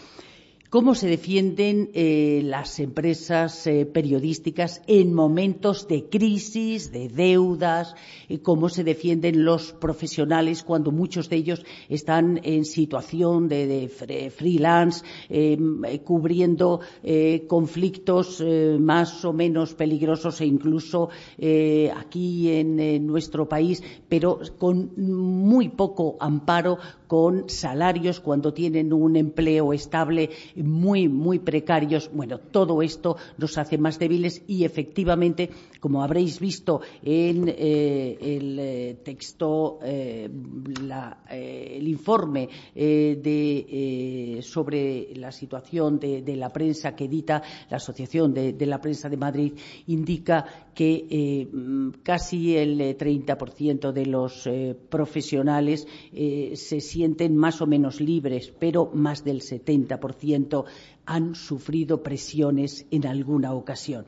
cómo 0.71 0.95
se 0.95 1.09
defienden 1.09 1.89
eh, 1.93 2.41
las 2.45 2.79
empresas 2.79 3.67
eh, 3.67 3.85
periodísticas 3.85 4.81
en 4.87 5.13
momentos 5.13 5.85
de 5.89 6.05
crisis, 6.07 6.93
de 6.93 7.09
deudas, 7.09 7.93
cómo 8.41 8.69
se 8.69 8.85
defienden 8.85 9.43
los 9.43 9.73
profesionales 9.73 10.63
cuando 10.63 10.93
muchos 10.93 11.27
de 11.27 11.35
ellos 11.35 11.65
están 11.89 12.39
en 12.43 12.63
situación 12.63 13.49
de, 13.49 13.91
freelance, 14.33 15.03
em, 15.27 15.81
cubriendo 16.05 16.79
eh, 17.03 17.43
conflictos 17.49 18.41
más 18.79 19.25
o 19.25 19.33
menos 19.33 19.73
peligrosos 19.73 20.39
e 20.39 20.45
incluso 20.45 21.09
aquí 21.97 22.49
en 22.49 23.05
nuestro 23.05 23.49
país, 23.49 23.83
pero 24.07 24.39
con 24.57 24.93
muy 24.95 25.67
poco 25.67 26.15
amparo, 26.21 26.77
con 27.11 27.49
salarios 27.49 28.21
cuando 28.21 28.53
tienen 28.53 28.93
un 28.93 29.17
empleo 29.17 29.73
estable 29.73 30.29
muy, 30.55 31.09
muy 31.09 31.39
precarios. 31.39 32.09
Bueno, 32.13 32.37
todo 32.37 32.81
esto 32.81 33.17
nos 33.37 33.57
hace 33.57 33.77
más 33.77 33.99
débiles 33.99 34.43
y 34.47 34.63
efectivamente, 34.63 35.49
como 35.81 36.03
habréis 36.03 36.39
visto 36.39 36.79
en 37.03 37.49
eh, 37.49 38.17
el 38.21 38.57
eh, 38.57 38.97
texto, 39.03 39.79
eh, 39.83 40.29
el 41.29 41.85
informe 41.85 42.47
de, 42.73 44.39
sobre 44.41 45.13
la 45.15 45.33
situación 45.33 45.99
de, 45.99 46.35
la 46.37 46.47
prensa 46.47 46.95
que 46.95 47.05
edita 47.05 47.43
la 47.69 47.75
Asociación 47.75 48.33
de, 48.33 48.53
de 48.53 48.65
la 48.65 48.79
Prensa 48.79 49.09
de 49.09 49.17
Madrid, 49.17 49.51
indica 49.87 50.45
que 50.73 51.47
casi 52.03 52.57
el 52.57 52.79
30% 52.97 53.91
de 53.91 54.05
los 54.05 54.49
profesionales 54.89 55.87
se 56.11 56.79
sienten 56.79 57.35
más 57.35 57.61
o 57.61 57.67
menos 57.67 57.99
libres, 58.01 58.53
pero 58.59 58.89
más 58.93 59.23
del 59.23 59.41
70% 59.41 60.65
han 61.05 61.35
sufrido 61.35 62.03
presiones 62.03 62.85
en 62.91 63.07
alguna 63.07 63.53
ocasión. 63.53 64.05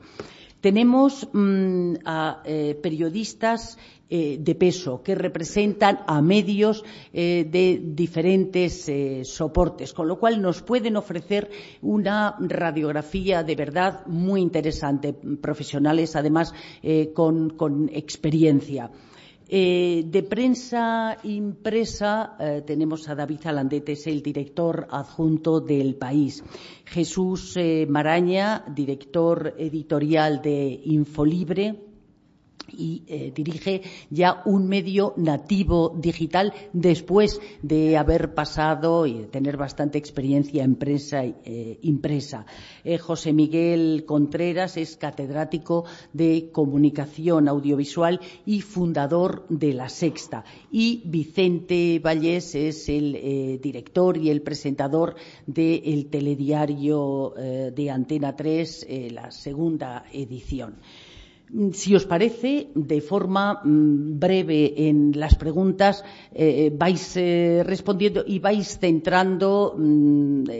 Tenemos 0.64 1.28
mm, 1.30 1.96
a 2.06 2.40
eh, 2.42 2.74
periodistas 2.80 3.76
eh, 4.08 4.38
de 4.40 4.54
peso 4.54 5.02
que 5.02 5.14
representan 5.14 6.00
a 6.06 6.22
medios 6.22 6.82
eh, 7.12 7.44
de 7.44 7.82
diferentes 7.84 8.90
soportes, 9.28 9.92
con 9.92 10.08
lo 10.08 10.18
cual 10.18 10.40
nos 10.40 10.62
pueden 10.62 10.96
ofrecer 10.96 11.50
una 11.82 12.36
radiografía 12.40 13.42
de 13.42 13.56
verdad 13.56 14.06
muy 14.06 14.40
interesante, 14.40 15.12
profesionales 15.12 16.16
además 16.16 16.54
con 17.12 17.90
experiencia. 17.92 18.90
Eh, 19.46 20.04
de 20.06 20.22
prensa 20.22 21.18
impresa 21.24 22.36
eh, 22.40 22.62
tenemos 22.66 23.08
a 23.08 23.14
David 23.14 23.40
Alandetes, 23.44 24.06
el 24.06 24.22
director 24.22 24.86
adjunto 24.90 25.60
del 25.60 25.96
país. 25.96 26.42
Jesús 26.86 27.56
eh, 27.56 27.86
Maraña, 27.88 28.64
director 28.74 29.54
editorial 29.58 30.40
de 30.40 30.80
Infolibre 30.84 31.83
y 32.68 33.02
eh, 33.06 33.32
dirige 33.34 33.82
ya 34.10 34.42
un 34.44 34.66
medio 34.68 35.14
nativo 35.16 35.94
digital 35.96 36.52
después 36.72 37.40
de 37.62 37.96
haber 37.96 38.34
pasado 38.34 39.06
y 39.06 39.18
de 39.18 39.26
tener 39.26 39.56
bastante 39.56 39.98
experiencia 39.98 40.64
en 40.64 40.76
prensa 40.76 41.24
eh, 41.24 41.78
impresa. 41.82 42.46
Eh, 42.84 42.98
José 42.98 43.32
Miguel 43.32 44.04
Contreras 44.06 44.76
es 44.76 44.96
catedrático 44.96 45.84
de 46.12 46.50
comunicación 46.52 47.48
audiovisual 47.48 48.20
y 48.46 48.60
fundador 48.60 49.46
de 49.48 49.74
La 49.74 49.88
Sexta. 49.88 50.44
Y 50.70 51.02
Vicente 51.04 52.00
Vallés 52.02 52.54
es 52.54 52.88
el 52.88 53.60
director 53.60 54.16
y 54.16 54.30
el 54.30 54.42
presentador 54.42 55.16
del 55.46 56.06
telediario 56.06 57.34
de 57.36 57.90
Antena 57.90 58.34
3, 58.34 58.86
la 59.12 59.30
segunda 59.30 60.04
edición. 60.12 60.76
Si 61.54 61.94
os 61.94 62.02
parece, 62.04 62.74
de 62.74 63.00
forma 63.00 63.62
mm, 63.62 64.18
breve 64.18 64.88
en 64.88 65.12
las 65.14 65.36
preguntas 65.36 66.02
eh, 66.34 66.74
vais 66.74 67.16
eh, 67.16 67.62
respondiendo 67.62 68.24
y 68.26 68.40
vais 68.40 68.76
centrando 68.80 69.76
mm, 69.78 70.50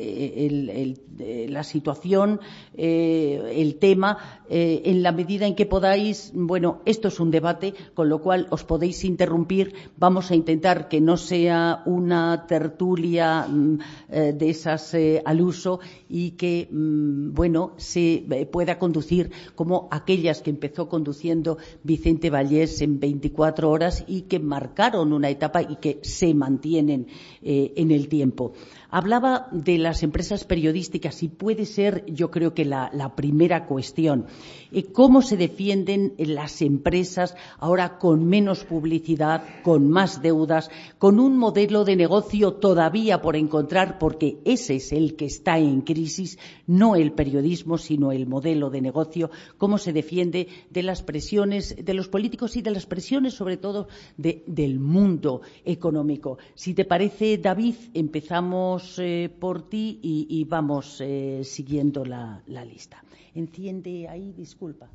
la 1.48 1.62
situación, 1.64 2.40
eh, 2.76 3.54
el 3.54 3.76
tema, 3.76 4.42
en 4.48 5.02
la 5.02 5.12
medida 5.12 5.46
en 5.46 5.54
que 5.54 5.66
podáis. 5.66 6.32
Bueno, 6.34 6.80
esto 6.84 7.08
es 7.08 7.18
un 7.18 7.30
debate, 7.30 7.74
con 7.94 8.08
lo 8.08 8.20
cual 8.20 8.46
os 8.50 8.64
podéis 8.64 9.04
interrumpir. 9.04 9.74
Vamos 9.96 10.30
a 10.30 10.34
intentar 10.34 10.88
que 10.88 11.00
no 11.00 11.16
sea 11.16 11.82
una 11.86 12.46
tertulia 12.46 13.46
mm, 13.48 13.78
de 14.08 14.50
esas 14.50 14.94
al 15.24 15.40
uso 15.40 15.80
y 16.08 16.32
que, 16.32 16.68
bueno, 16.70 17.74
se 17.76 18.24
pueda 18.50 18.78
conducir 18.78 19.30
como 19.54 19.88
aquellas 19.90 20.42
que 20.42 20.50
empezó 20.50 20.83
conduciendo 20.88 21.58
Vicente 21.82 22.30
Vallés 22.30 22.80
en 22.80 23.00
24 23.00 23.70
horas 23.70 24.04
y 24.06 24.22
que 24.22 24.38
marcaron 24.38 25.12
una 25.12 25.30
etapa 25.30 25.62
y 25.62 25.76
que 25.76 25.98
se 26.02 26.34
mantienen 26.34 27.06
eh, 27.42 27.72
en 27.76 27.90
el 27.90 28.08
tiempo. 28.08 28.52
Hablaba 28.96 29.48
de 29.50 29.76
las 29.76 30.04
empresas 30.04 30.44
periodísticas 30.44 31.24
y 31.24 31.28
puede 31.28 31.66
ser, 31.66 32.04
yo 32.06 32.30
creo 32.30 32.54
que 32.54 32.64
la, 32.64 33.12
primera 33.16 33.66
cuestión, 33.66 34.26
eh, 34.70 34.84
cómo 34.84 35.20
se 35.20 35.36
defienden 35.36 36.14
las 36.16 36.62
empresas 36.62 37.34
ahora 37.58 37.98
con 37.98 38.24
menos 38.24 38.62
publicidad, 38.62 39.42
con 39.64 39.90
más 39.90 40.22
deudas, 40.22 40.70
con 40.98 41.18
un 41.18 41.36
modelo 41.36 41.84
de 41.84 41.96
negocio 41.96 42.52
todavía 42.52 43.20
por 43.20 43.34
encontrar, 43.34 43.98
porque 43.98 44.38
ese 44.44 44.76
es 44.76 44.92
el 44.92 45.16
que 45.16 45.24
está 45.24 45.58
en 45.58 45.80
crisis, 45.80 46.38
no 46.68 46.94
el 46.94 47.10
periodismo, 47.14 47.78
sino 47.78 48.12
el 48.12 48.28
modelo 48.28 48.70
de 48.70 48.80
negocio, 48.80 49.28
cómo 49.58 49.78
se 49.78 49.92
defiende 49.92 50.46
de 50.70 50.82
las 50.84 51.02
presiones 51.02 51.74
de 51.84 51.94
los 51.94 52.06
políticos 52.06 52.56
y 52.56 52.62
de 52.62 52.70
las 52.70 52.86
presiones, 52.86 53.34
sobre 53.34 53.56
todo, 53.56 53.88
del 54.16 54.78
mundo 54.78 55.40
económico. 55.64 56.38
Si 56.54 56.74
te 56.74 56.84
parece, 56.84 57.38
David, 57.38 57.74
empezamos 57.92 58.83
eh, 58.98 59.28
por 59.28 59.68
ti 59.68 59.98
y, 60.02 60.44
vamos 60.44 61.00
eh, 61.00 61.42
siguiendo 61.44 62.04
la, 62.04 62.42
lista. 62.46 63.02
Enciende 63.34 64.08
ahí, 64.08 64.32
disculpa. 64.32 64.88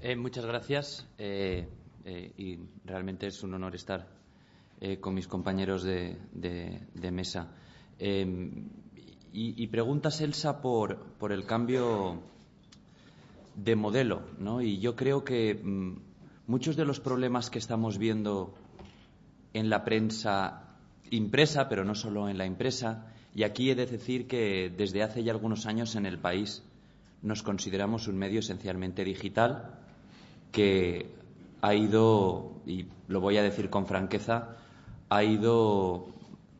Eh, 0.00 0.16
muchas 0.16 0.44
gracias 0.44 1.06
y 1.18 2.58
realmente 2.84 3.26
es 3.26 3.42
un 3.42 3.54
honor 3.54 3.74
estar 3.74 4.06
con 5.00 5.14
mis 5.14 5.28
compañeros 5.28 5.82
de, 5.82 6.16
mesa. 7.12 7.52
y, 9.32 9.66
preguntas, 9.68 10.20
Elsa, 10.20 10.60
por, 10.60 10.98
por, 11.18 11.32
el 11.32 11.44
cambio 11.44 12.22
de 13.54 13.76
modelo, 13.76 14.22
¿no? 14.38 14.62
Y 14.62 14.78
yo 14.78 14.96
creo 14.96 15.22
que 15.24 15.54
mm, 15.54 15.96
muchos 16.46 16.76
de 16.76 16.84
los 16.84 17.00
problemas 17.00 17.50
que 17.50 17.58
estamos 17.58 17.98
viendo 17.98 18.54
en 19.52 19.68
la 19.68 19.84
prensa 19.84 20.69
impresa, 21.10 21.68
pero 21.68 21.84
no 21.84 21.94
solo 21.94 22.28
en 22.28 22.38
la 22.38 22.46
impresa, 22.46 23.06
y 23.34 23.42
aquí 23.42 23.70
he 23.70 23.74
de 23.74 23.86
decir 23.86 24.26
que 24.26 24.72
desde 24.76 25.02
hace 25.02 25.22
ya 25.22 25.32
algunos 25.32 25.66
años 25.66 25.94
en 25.96 26.06
el 26.06 26.18
país 26.18 26.62
nos 27.22 27.42
consideramos 27.42 28.08
un 28.08 28.16
medio 28.16 28.40
esencialmente 28.40 29.04
digital 29.04 29.78
que 30.52 31.10
ha 31.62 31.74
ido, 31.74 32.52
y 32.66 32.86
lo 33.08 33.20
voy 33.20 33.36
a 33.36 33.42
decir 33.42 33.70
con 33.70 33.86
franqueza, 33.86 34.56
ha 35.08 35.22
ido 35.22 36.08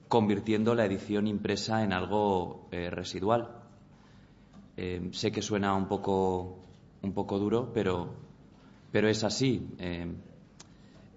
convirtiendo 0.08 0.74
la 0.74 0.84
edición 0.84 1.26
impresa 1.26 1.82
en 1.82 1.92
algo 1.92 2.68
eh, 2.72 2.90
residual. 2.90 3.48
Eh, 4.76 5.08
sé 5.12 5.30
que 5.32 5.42
suena 5.42 5.74
un 5.74 5.86
poco, 5.86 6.58
un 7.02 7.12
poco 7.12 7.38
duro, 7.38 7.70
pero, 7.72 8.12
pero 8.92 9.08
es 9.08 9.24
así. 9.24 9.68
Eh, 9.78 10.06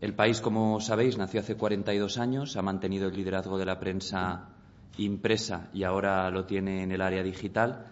el 0.04 0.14
país, 0.16 0.42
como 0.42 0.82
sabéis, 0.82 1.18
nació 1.18 1.40
hace 1.40 1.56
42 1.56 2.18
años, 2.18 2.58
ha 2.58 2.62
mantenido 2.62 3.08
el 3.08 3.16
liderazgo 3.16 3.58
de 3.58 3.64
la 3.64 3.80
prensa 3.80 4.50
impresa 4.98 5.70
y 5.74 5.84
ahora 5.84 6.30
lo 6.30 6.44
tiene 6.44 6.84
en 6.84 6.92
el 6.92 7.02
área 7.02 7.24
digital, 7.24 7.86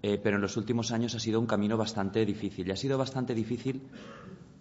pero 0.00 0.36
en 0.36 0.42
los 0.42 0.56
últimos 0.56 0.92
años 0.92 1.16
ha 1.16 1.18
sido 1.18 1.40
un 1.40 1.46
camino 1.46 1.76
bastante 1.76 2.24
difícil. 2.24 2.68
Y 2.68 2.70
ha 2.70 2.76
sido 2.76 2.98
bastante 2.98 3.34
difícil 3.34 3.82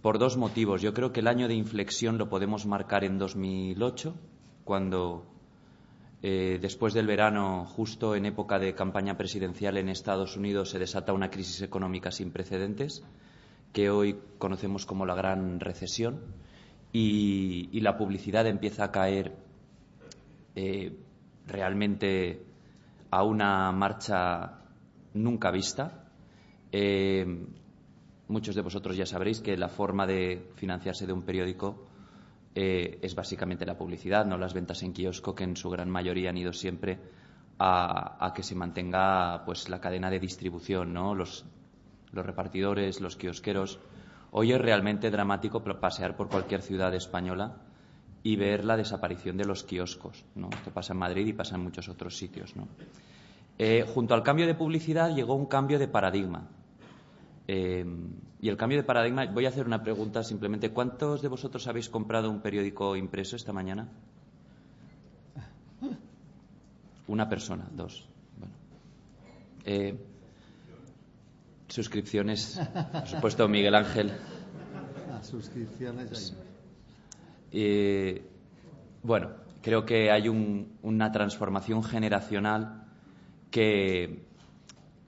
por 0.02 0.18
dos 0.18 0.36
motivos. 0.36 0.82
Yo 0.82 0.92
creo 0.92 1.14
que 1.14 1.20
el 1.20 1.28
año 1.28 1.48
de 1.48 1.54
inflexión 1.54 2.18
lo 2.18 2.28
podemos 2.28 2.66
marcar 2.66 3.04
en 3.04 3.20
2008, 3.20 4.16
cuando 4.64 5.28
eh, 6.24 6.58
después 6.60 6.96
del 6.96 7.06
verano, 7.06 7.66
justo 7.66 8.16
en 8.16 8.26
época 8.26 8.58
de 8.58 8.74
campaña 8.74 9.16
presidencial 9.16 9.78
en 9.78 9.90
Estados 9.90 10.36
Unidos, 10.36 10.72
se 10.72 10.80
desata 10.80 11.14
una 11.14 11.30
crisis 11.30 11.62
económica 11.62 12.10
sin 12.10 12.32
precedentes, 12.32 13.04
que 13.74 13.92
hoy 13.92 14.20
conocemos 14.40 14.88
como 14.88 15.06
la 15.06 15.14
gran 15.14 15.60
recesión, 15.60 16.49
y, 16.92 17.80
la 17.82 17.98
publicidad 17.98 18.48
empieza 18.48 18.86
a 18.86 18.92
caer 18.92 19.36
eh, 20.56 20.98
realmente 21.48 22.44
a 23.12 23.24
una 23.24 23.72
marcha 23.72 24.62
nunca 25.14 25.52
vista. 25.52 26.06
Eh, 26.72 27.46
muchos 28.28 28.56
de 28.56 28.62
vosotros 28.62 28.96
ya 28.96 29.06
sabréis 29.06 29.42
que 29.42 29.58
la 29.58 29.70
forma 29.70 30.06
de 30.06 30.52
financiarse 30.56 31.08
de 31.08 31.14
un 31.14 31.24
periódico 31.24 31.88
eh, 32.56 33.00
es 33.02 33.16
básicamente 33.16 33.66
la 33.66 33.78
publicidad, 33.78 34.26
no 34.26 34.38
las 34.38 34.54
ventas 34.54 34.82
en 34.84 34.94
kiosco, 34.94 35.36
que 35.36 35.44
en 35.44 35.56
su 35.56 35.70
gran 35.70 35.90
mayoría 35.90 36.30
han 36.30 36.38
ido 36.38 36.54
siempre 36.54 37.00
a, 37.60 38.32
que 38.36 38.44
se 38.44 38.56
mantenga 38.56 39.44
pues 39.46 39.70
la 39.70 39.80
cadena 39.80 40.10
de 40.10 40.20
distribución, 40.20 40.94
¿no? 40.94 41.14
Los, 41.14 41.46
repartidores, 42.12 43.02
los 43.02 43.16
kiosqueros. 43.18 43.80
Hoy 44.32 44.52
es 44.52 44.62
realmente 44.62 45.10
dramático 45.10 45.64
pasear 45.64 46.16
por 46.16 46.30
cualquier 46.30 46.62
ciudad 46.62 46.94
española 46.94 47.58
y 48.22 48.36
ver 48.36 48.66
la 48.66 48.78
desaparición 48.78 49.38
de 49.38 49.46
los 49.46 49.64
kioscos. 49.64 50.24
¿no? 50.36 50.50
Esto 50.52 50.72
pasa 50.72 50.94
en 50.94 51.00
Madrid 51.00 51.26
y 51.28 51.34
pasa 51.34 51.56
en 51.56 51.64
muchos 51.64 51.90
otros 51.90 52.18
sitios. 52.18 52.54
Eh, 53.58 53.86
junto 53.94 54.14
al 54.14 54.24
cambio 54.24 54.46
de 54.46 54.56
publicidad 54.56 55.16
llegó 55.16 55.36
un 55.36 55.48
cambio 55.48 55.80
de 55.80 55.88
paradigma. 55.88 56.48
Eh, 57.48 57.86
y 58.42 58.48
el 58.48 58.58
cambio 58.58 58.78
de 58.78 58.84
paradigma, 58.84 59.26
voy 59.26 59.46
a 59.46 59.50
hacer 59.50 59.66
una 59.66 59.82
pregunta 59.82 60.24
simplemente. 60.24 60.72
¿Cuántos 60.72 61.22
de 61.22 61.28
vosotros 61.28 61.68
habéis 61.68 61.90
comprado 61.90 62.30
un 62.30 62.42
periódico 62.42 62.96
impreso 62.96 63.36
esta 63.36 63.52
mañana? 63.52 63.90
Una 67.08 67.28
persona, 67.28 67.68
dos. 67.72 68.08
Bueno. 68.38 68.54
Eh, 69.66 69.98
suscripciones, 71.70 72.60
por 72.92 73.08
supuesto, 73.08 73.48
Miguel 73.48 73.76
Ángel. 73.76 74.12
Ah, 75.12 75.24
suscripciones. 75.24 76.36
Eh, 77.52 78.24
bueno, 79.02 79.32
creo 79.62 79.86
que 79.86 80.12
hay 80.12 80.28
una 80.28 81.12
transformación 81.12 81.84
generacional 81.84 82.84
que 83.50 84.30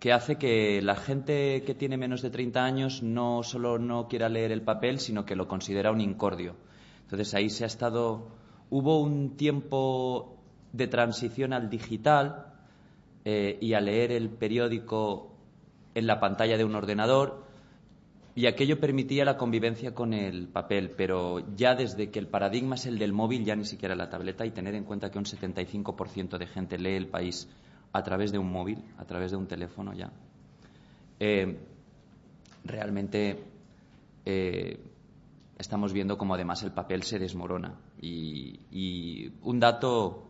que 0.02 0.12
hace 0.12 0.38
que 0.38 0.82
la 0.82 0.96
gente 0.96 1.62
que 1.62 1.76
tiene 1.76 1.96
menos 1.96 2.24
de 2.24 2.32
30 2.32 2.64
años 2.64 3.04
no 3.04 3.44
solo 3.44 3.78
no 3.78 4.08
quiera 4.08 4.30
leer 4.30 4.52
el 4.52 4.64
papel, 4.64 4.98
sino 4.98 5.26
que 5.26 5.36
lo 5.36 5.48
considera 5.48 5.92
un 5.92 6.02
incordio. 6.02 6.56
Entonces 7.04 7.36
ahí 7.36 7.52
se 7.52 7.66
ha 7.66 7.68
estado. 7.68 8.32
Hubo 8.72 9.00
un 9.00 9.38
tiempo 9.38 10.42
de 10.74 10.88
transición 10.88 11.54
al 11.54 11.70
digital 11.70 12.48
eh, 13.26 13.60
y 13.62 13.74
a 13.74 13.80
leer 13.80 14.12
el 14.12 14.32
periódico 14.32 15.31
en 15.96 16.08
la 16.08 16.20
pantalla 16.20 16.58
de 16.58 16.64
un 16.64 16.76
ordenador 16.76 17.44
y 18.34 18.46
aquello 18.46 18.80
permitía 18.80 19.26
la 19.26 19.36
convivencia 19.36 19.94
con 19.94 20.14
el 20.14 20.48
papel, 20.48 20.92
pero 20.92 21.40
ya 21.56 21.76
desde 21.76 22.10
que 22.12 22.20
el 22.20 22.28
paradigma 22.28 22.76
es 22.76 22.86
el 22.86 22.98
del 22.98 23.12
móvil, 23.12 23.44
ya 23.44 23.56
ni 23.56 23.66
siquiera 23.66 23.94
la 23.94 24.10
tableta, 24.10 24.46
y 24.46 24.52
tener 24.52 24.74
en 24.74 24.86
cuenta 24.86 25.12
que 25.12 25.18
un 25.18 25.26
75% 25.26 26.38
de 26.38 26.48
gente 26.48 26.78
lee 26.78 26.96
el 26.96 27.08
país 27.08 27.50
a 27.92 28.04
través 28.04 28.32
de 28.32 28.38
un 28.38 28.50
móvil, 28.50 28.86
a 28.98 29.06
través 29.06 29.32
de 29.32 29.38
un 29.38 29.48
teléfono 29.48 29.94
ya. 29.94 30.12
Eh, 31.20 31.58
realmente 32.64 33.44
eh, 34.26 34.80
estamos 35.58 35.92
viendo 35.92 36.18
cómo 36.18 36.36
además 36.36 36.64
el 36.64 36.72
papel 36.72 37.04
se 37.04 37.20
desmorona. 37.20 37.76
Y, 38.02 39.30
un 39.42 39.60
dato 39.60 40.30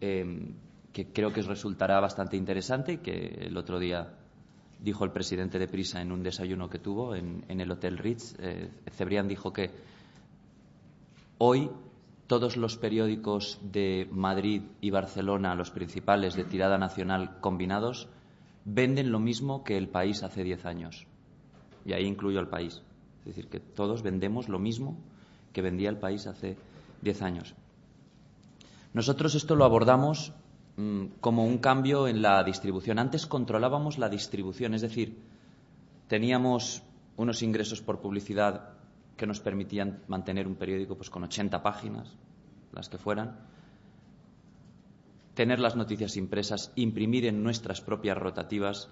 eh, 0.00 0.54
que 0.96 1.12
creo 1.12 1.30
que 1.30 1.40
os 1.40 1.46
resultará 1.46 2.00
bastante 2.00 2.38
interesante, 2.38 3.04
que 3.04 3.44
el 3.44 3.54
otro 3.58 3.78
día 3.78 4.16
dijo 4.80 5.04
el 5.04 5.12
presidente 5.12 5.58
de 5.58 5.68
Prisa 5.68 6.00
en 6.00 6.10
un 6.10 6.22
desayuno 6.22 6.70
que 6.70 6.78
tuvo 6.78 7.14
en, 7.14 7.44
el 7.48 7.70
Hotel 7.70 7.98
Ritz, 7.98 8.34
Cebrián 8.92 9.28
dijo 9.28 9.52
que 9.52 9.72
hoy 11.36 11.68
todos 12.26 12.56
los 12.56 12.78
periódicos 12.78 13.60
de 13.60 14.08
Madrid 14.10 14.62
y 14.80 14.88
Barcelona, 14.88 15.54
los 15.54 15.70
principales 15.70 16.34
de 16.34 16.44
tirada 16.44 16.78
nacional 16.78 17.42
combinados, 17.42 18.08
venden 18.64 19.12
lo 19.12 19.20
mismo 19.20 19.64
que 19.64 19.76
el 19.76 19.90
país 19.90 20.22
hace 20.22 20.44
diez 20.44 20.64
años. 20.64 21.06
Y 21.84 21.92
ahí 21.92 22.06
incluyo 22.06 22.38
al 22.38 22.48
país. 22.48 22.80
Es 23.18 23.36
decir, 23.36 23.50
que 23.50 23.60
todos 23.60 24.02
vendemos 24.02 24.48
lo 24.48 24.58
mismo 24.58 24.96
que 25.52 25.60
vendía 25.60 25.90
el 25.90 25.98
país 25.98 26.26
hace 26.26 26.56
diez 27.02 27.20
años. 27.20 27.54
Nosotros 28.94 29.34
esto 29.34 29.56
lo 29.56 29.66
abordamos 29.66 30.32
como 31.20 31.44
un 31.44 31.58
cambio 31.58 32.06
en 32.06 32.20
la 32.20 32.42
distribución. 32.44 32.98
Antes 32.98 33.26
controlábamos 33.26 33.98
la 33.98 34.08
distribución, 34.08 34.74
es 34.74 34.82
decir, 34.82 35.18
teníamos 36.06 36.82
unos 37.16 37.42
ingresos 37.42 37.80
por 37.80 38.00
publicidad 38.00 38.74
que 39.16 39.26
nos 39.26 39.40
permitían 39.40 40.02
mantener 40.06 40.46
un 40.46 40.56
periódico 40.56 40.96
pues, 40.96 41.08
con 41.08 41.24
80 41.24 41.62
páginas, 41.62 42.14
las 42.72 42.90
que 42.90 42.98
fueran, 42.98 43.38
tener 45.34 45.58
las 45.60 45.76
noticias 45.76 46.16
impresas, 46.16 46.72
imprimir 46.76 47.24
en 47.24 47.42
nuestras 47.42 47.80
propias 47.80 48.18
rotativas, 48.18 48.90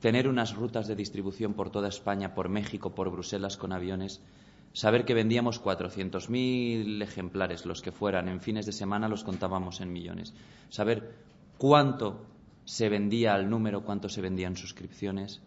tener 0.00 0.28
unas 0.28 0.54
rutas 0.54 0.86
de 0.86 0.94
distribución 0.94 1.54
por 1.54 1.70
toda 1.70 1.88
España, 1.88 2.34
por 2.34 2.48
México, 2.48 2.94
por 2.94 3.10
Bruselas 3.10 3.56
con 3.56 3.72
aviones, 3.72 4.22
saber 4.72 5.04
que 5.04 5.14
vendíamos 5.14 5.62
400.000 5.62 7.02
ejemplares, 7.02 7.66
los 7.66 7.82
que 7.82 7.92
fueran, 7.92 8.28
en 8.28 8.40
fines 8.40 8.66
de 8.66 8.72
semana 8.72 9.08
los 9.08 9.24
contábamos 9.24 9.80
en 9.80 9.92
millones, 9.92 10.34
saber 10.68 11.14
cuánto 11.58 12.26
se 12.64 12.88
vendía 12.88 13.34
al 13.34 13.50
número, 13.50 13.84
cuánto 13.84 14.08
se 14.08 14.20
vendían 14.20 14.56
suscripciones, 14.56 15.42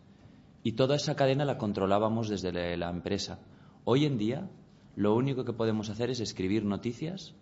y 0.64 0.74
toda 0.74 0.96
esa 0.96 1.16
cadena 1.16 1.46
la 1.46 1.58
controlábamos 1.58 2.30
desde 2.30 2.78
la 2.78 2.90
empresa. 2.90 3.40
Hoy 3.84 4.06
en 4.06 4.18
día 4.18 4.50
lo 4.96 5.16
único 5.16 5.44
que 5.44 5.54
podemos 5.54 5.90
hacer 5.90 6.10
es 6.10 6.20
escribir 6.20 6.64
noticias 6.64 7.34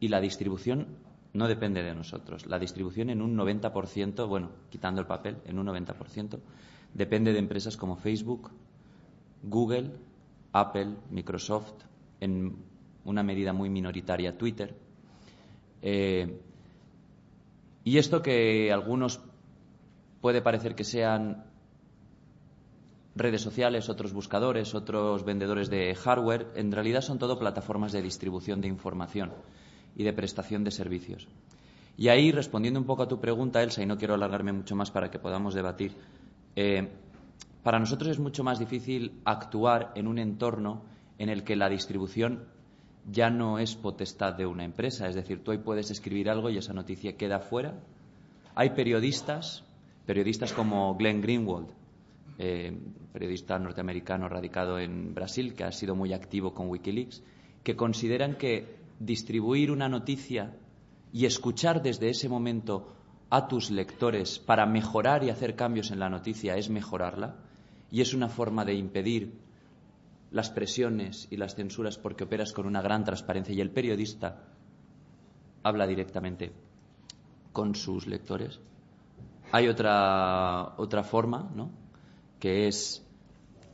y 0.00 0.08
la 0.08 0.20
distribución 0.20 0.96
no 1.32 1.46
depende 1.46 1.82
de 1.82 1.94
nosotros. 1.94 2.46
La 2.46 2.58
distribución 2.58 3.10
en 3.10 3.22
un 3.22 3.36
90%, 3.36 4.26
bueno, 4.28 4.50
quitando 4.70 5.00
el 5.00 5.06
papel, 5.06 5.36
en 5.44 5.58
un 5.58 5.66
90%, 5.66 6.38
depende 6.94 7.32
de 7.32 7.38
empresas 7.38 7.76
como 7.76 7.96
Facebook, 7.96 8.50
Google, 9.42 9.92
Apple, 10.60 10.96
Microsoft, 11.10 11.84
en 12.20 12.56
una 13.04 13.22
medida 13.22 13.52
muy 13.52 13.70
minoritaria 13.70 14.36
Twitter. 14.36 14.74
Eh, 15.82 16.40
y 17.84 17.98
esto 17.98 18.22
que 18.22 18.72
algunos 18.72 19.20
puede 20.20 20.42
parecer 20.42 20.74
que 20.74 20.84
sean 20.84 21.44
redes 23.14 23.40
sociales, 23.40 23.88
otros 23.88 24.12
buscadores, 24.12 24.74
otros 24.74 25.24
vendedores 25.24 25.70
de 25.70 25.94
hardware, 25.94 26.48
en 26.54 26.72
realidad 26.72 27.00
son 27.00 27.18
todo 27.18 27.38
plataformas 27.38 27.92
de 27.92 28.02
distribución 28.02 28.60
de 28.60 28.68
información 28.68 29.32
y 29.96 30.04
de 30.04 30.12
prestación 30.12 30.64
de 30.64 30.70
servicios. 30.70 31.28
Y 31.96 32.08
ahí, 32.08 32.30
respondiendo 32.30 32.78
un 32.78 32.86
poco 32.86 33.02
a 33.02 33.08
tu 33.08 33.20
pregunta, 33.20 33.62
Elsa, 33.62 33.82
y 33.82 33.86
no 33.86 33.98
quiero 33.98 34.14
alargarme 34.14 34.52
mucho 34.52 34.76
más 34.76 34.90
para 34.90 35.10
que 35.10 35.18
podamos 35.18 35.54
debatir, 35.54 35.96
eh, 36.54 36.88
para 37.62 37.78
nosotros 37.78 38.10
es 38.10 38.18
mucho 38.18 38.44
más 38.44 38.58
difícil 38.58 39.20
actuar 39.24 39.92
en 39.94 40.06
un 40.06 40.18
entorno 40.18 40.82
en 41.18 41.28
el 41.28 41.42
que 41.42 41.56
la 41.56 41.68
distribución 41.68 42.44
ya 43.10 43.30
no 43.30 43.58
es 43.58 43.74
potestad 43.74 44.34
de 44.34 44.46
una 44.46 44.64
empresa. 44.64 45.08
Es 45.08 45.14
decir, 45.14 45.42
tú 45.42 45.50
hoy 45.50 45.58
puedes 45.58 45.90
escribir 45.90 46.30
algo 46.30 46.50
y 46.50 46.58
esa 46.58 46.72
noticia 46.72 47.16
queda 47.16 47.40
fuera. 47.40 47.74
Hay 48.54 48.70
periodistas, 48.70 49.64
periodistas 50.06 50.52
como 50.52 50.94
Glenn 50.96 51.20
Greenwald, 51.20 51.68
eh, 52.38 52.78
periodista 53.12 53.58
norteamericano 53.58 54.28
radicado 54.28 54.78
en 54.78 55.14
Brasil, 55.14 55.54
que 55.54 55.64
ha 55.64 55.72
sido 55.72 55.96
muy 55.96 56.12
activo 56.12 56.54
con 56.54 56.68
Wikileaks, 56.68 57.22
que 57.64 57.76
consideran 57.76 58.36
que 58.36 58.76
distribuir 59.00 59.70
una 59.70 59.88
noticia 59.88 60.54
y 61.12 61.26
escuchar 61.26 61.82
desde 61.82 62.10
ese 62.10 62.28
momento 62.28 62.92
a 63.30 63.48
tus 63.48 63.70
lectores 63.70 64.38
para 64.38 64.66
mejorar 64.66 65.24
y 65.24 65.30
hacer 65.30 65.56
cambios 65.56 65.90
en 65.90 65.98
la 65.98 66.08
noticia 66.08 66.56
es 66.56 66.70
mejorarla 66.70 67.47
y 67.90 68.00
es 68.00 68.14
una 68.14 68.28
forma 68.28 68.64
de 68.64 68.74
impedir 68.74 69.32
las 70.30 70.50
presiones 70.50 71.26
y 71.30 71.36
las 71.36 71.54
censuras 71.54 71.96
porque 71.98 72.24
operas 72.24 72.52
con 72.52 72.66
una 72.66 72.82
gran 72.82 73.04
transparencia 73.04 73.54
y 73.54 73.60
el 73.60 73.70
periodista 73.70 74.44
habla 75.62 75.86
directamente 75.86 76.52
con 77.52 77.74
sus 77.74 78.06
lectores. 78.06 78.60
Hay 79.52 79.68
otra, 79.68 80.74
otra 80.76 81.02
forma, 81.02 81.50
¿no? 81.54 81.70
que 82.38 82.68
es 82.68 83.04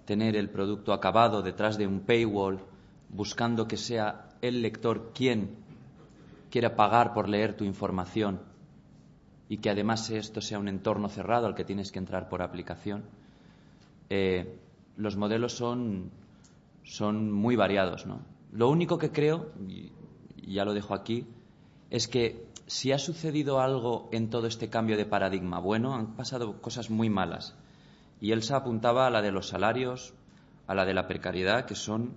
tener 0.04 0.36
el 0.36 0.50
producto 0.50 0.92
acabado 0.92 1.42
detrás 1.42 1.76
de 1.76 1.86
un 1.86 2.00
paywall, 2.00 2.60
buscando 3.08 3.66
que 3.66 3.76
sea 3.76 4.28
el 4.40 4.62
lector 4.62 5.12
quien 5.12 5.56
quiera 6.50 6.76
pagar 6.76 7.14
por 7.14 7.28
leer 7.28 7.56
tu 7.56 7.64
información 7.64 8.40
y 9.48 9.58
que 9.58 9.70
además 9.70 10.08
esto 10.10 10.40
sea 10.40 10.58
un 10.58 10.68
entorno 10.68 11.08
cerrado 11.08 11.46
al 11.46 11.54
que 11.54 11.64
tienes 11.64 11.90
que 11.90 11.98
entrar 11.98 12.28
por 12.28 12.42
aplicación. 12.42 13.04
Eh, 14.16 14.60
los 14.96 15.16
modelos 15.16 15.54
son 15.54 16.12
son 16.84 17.32
muy 17.32 17.56
variados. 17.56 18.06
¿no? 18.06 18.20
Lo 18.52 18.68
único 18.68 18.96
que 18.98 19.10
creo, 19.10 19.50
y 19.66 19.90
ya 20.46 20.64
lo 20.64 20.72
dejo 20.72 20.94
aquí, 20.94 21.26
es 21.90 22.06
que 22.06 22.46
si 22.66 22.92
ha 22.92 22.98
sucedido 22.98 23.60
algo 23.60 24.08
en 24.12 24.30
todo 24.30 24.46
este 24.46 24.70
cambio 24.70 24.96
de 24.96 25.04
paradigma 25.04 25.58
bueno, 25.58 25.94
han 25.94 26.14
pasado 26.14 26.60
cosas 26.62 26.90
muy 26.90 27.10
malas. 27.10 27.56
Y 28.20 28.30
Elsa 28.30 28.58
apuntaba 28.58 29.08
a 29.08 29.10
la 29.10 29.20
de 29.20 29.32
los 29.32 29.48
salarios, 29.48 30.14
a 30.68 30.74
la 30.74 30.84
de 30.84 30.94
la 30.94 31.08
precariedad, 31.08 31.66
que 31.66 31.74
son 31.74 32.14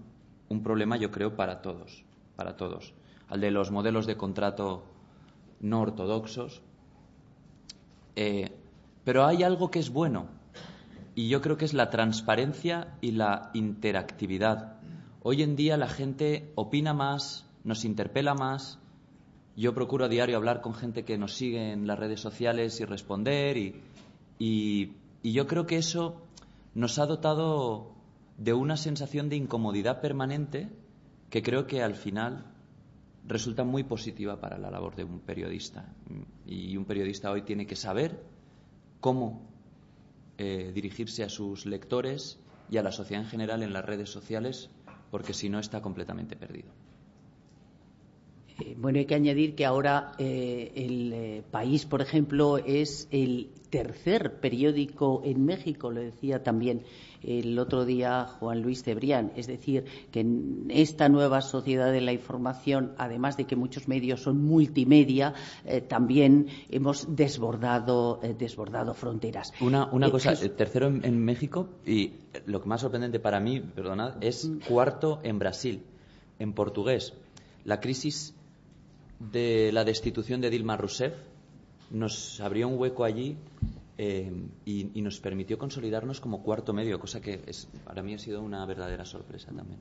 un 0.50 0.62
problema, 0.62 0.98
yo 0.98 1.10
creo, 1.10 1.36
para 1.36 1.62
todos, 1.64 2.06
para 2.36 2.56
todos. 2.56 2.94
Al 3.28 3.42
de 3.42 3.50
los 3.50 3.72
modelos 3.72 4.06
de 4.06 4.18
contrato 4.18 4.84
no 5.60 5.82
ortodoxos. 5.82 6.62
Eh, 8.16 8.52
pero 9.04 9.26
hay 9.26 9.42
algo 9.44 9.72
que 9.72 9.80
es 9.80 9.90
bueno, 9.90 10.37
y 11.18 11.30
yo 11.30 11.42
creo 11.42 11.58
que 11.58 11.66
es 11.66 11.74
la 11.74 11.90
transparencia 11.90 12.96
y 13.02 13.10
la 13.10 13.50
interactividad. 13.56 14.76
Hoy 15.24 15.42
en 15.42 15.56
día 15.56 15.76
la 15.76 15.88
gente 15.88 16.52
opina 16.54 16.94
más, 16.94 17.50
nos 17.64 17.86
interpela 17.86 18.36
más. 18.36 18.78
Yo 19.56 19.74
procuro 19.74 20.06
a 20.06 20.10
diario 20.10 20.38
hablar 20.38 20.62
con 20.62 20.76
gente 20.76 21.06
que 21.06 21.18
nos 21.18 21.34
sigue 21.34 21.72
en 21.72 21.88
las 21.88 21.98
redes 21.98 22.20
sociales 22.20 22.80
y 22.82 22.86
responder 22.86 23.58
y, 23.58 23.82
y, 24.38 24.94
yo 25.24 25.48
creo 25.48 25.66
que 25.66 25.78
eso 25.78 26.22
nos 26.76 27.00
ha 27.00 27.08
dotado 27.08 27.96
de 28.38 28.54
una 28.54 28.78
sensación 28.78 29.28
de 29.28 29.38
incomodidad 29.38 30.02
permanente 30.02 30.70
que 31.32 31.42
creo 31.42 31.66
que 31.66 31.82
al 31.82 31.96
final 31.96 32.46
resulta 33.26 33.64
muy 33.64 33.84
positiva 33.84 34.40
para 34.40 34.60
la 34.60 34.70
labor 34.70 34.96
de 34.96 35.04
un 35.04 35.20
periodista. 35.22 35.96
Y 36.46 36.78
un 36.78 36.86
periodista 36.86 37.32
hoy 37.32 37.42
tiene 37.42 37.66
que 37.66 37.76
saber 37.76 38.24
cómo 39.00 39.57
eh, 40.38 40.72
dirigirse 40.74 41.24
a 41.24 41.30
sus 41.30 41.66
lectores 41.66 42.40
y 42.70 42.78
a 42.78 42.84
la 42.84 42.92
sociedad 42.92 43.24
en 43.24 43.30
general 43.30 43.64
en 43.64 43.74
las 43.74 43.86
redes 43.86 44.10
sociales, 44.10 44.70
porque 45.12 45.34
si 45.34 45.50
no 45.50 45.60
está 45.60 45.82
completamente 45.82 46.36
perdido. 46.36 46.70
Eh, 48.60 48.76
bueno, 48.78 49.00
hay 49.00 49.06
que 49.06 49.16
añadir 49.16 49.56
que 49.56 49.66
ahora 49.66 50.14
eh, 50.18 50.72
el 50.76 51.44
país, 51.52 51.86
por 51.86 52.02
ejemplo, 52.02 52.58
es 52.58 53.08
el 53.12 53.50
tercer 53.70 54.40
periódico 54.40 55.22
en 55.24 55.46
México, 55.46 55.92
lo 55.92 56.02
decía 56.02 56.44
también 56.44 56.84
el 57.28 57.60
otro 57.60 57.86
día 57.86 58.26
Juan 58.26 58.62
Luis 58.62 58.84
Cebrián. 58.84 59.34
Es 59.36 59.48
decir, 59.48 59.84
que 60.12 60.22
en 60.22 60.68
esta 60.70 61.10
nueva 61.10 61.42
sociedad 61.42 61.92
de 61.92 62.02
la 62.02 62.14
información, 62.14 62.94
además 62.98 63.36
de 63.36 63.46
que 63.46 63.56
muchos 63.56 63.88
medios 63.88 64.22
son 64.22 64.44
multimedia, 64.44 65.34
eh, 65.66 65.82
también 65.82 66.48
hemos 66.70 67.16
desbordado, 67.16 68.20
eh, 68.24 68.34
desbordado 68.38 68.94
fronteras. 68.94 69.52
Una, 69.60 69.86
una 69.92 70.08
eh, 70.08 70.12
cosa, 70.12 70.36
tercero 70.36 70.88
en, 70.88 71.18
México 71.28 71.68
y 71.86 72.14
lo 72.46 72.62
que 72.62 72.70
más 72.70 72.82
sorprendente 72.82 73.20
para 73.20 73.40
mí, 73.40 73.60
perdonad, 73.60 74.24
es 74.24 74.46
mm. 74.46 74.60
cuarto 74.70 75.20
en 75.24 75.38
Brasil, 75.40 75.84
en 76.40 76.54
portugués. 76.54 77.14
La 77.66 77.82
crisis 77.82 78.34
de 79.20 79.72
la 79.74 79.84
destitución 79.84 80.40
de 80.40 80.50
Dilma 80.50 80.78
Rousseff 80.78 81.14
nos 81.92 82.40
abrió 82.40 82.68
un 82.68 82.78
hueco 82.78 83.04
allí 83.04 83.36
eh, 84.00 84.32
y, 84.66 85.02
nos 85.02 85.20
permitió 85.20 85.58
consolidarnos 85.58 86.22
como 86.22 86.44
cuarto 86.44 86.72
medio, 86.72 87.00
cosa 87.00 87.20
que 87.20 87.42
para 87.84 88.04
mí 88.04 88.14
ha 88.14 88.20
sido 88.20 88.42
una 88.44 88.64
verdadera 88.66 89.06
sorpresa 89.06 89.52
también. 89.56 89.80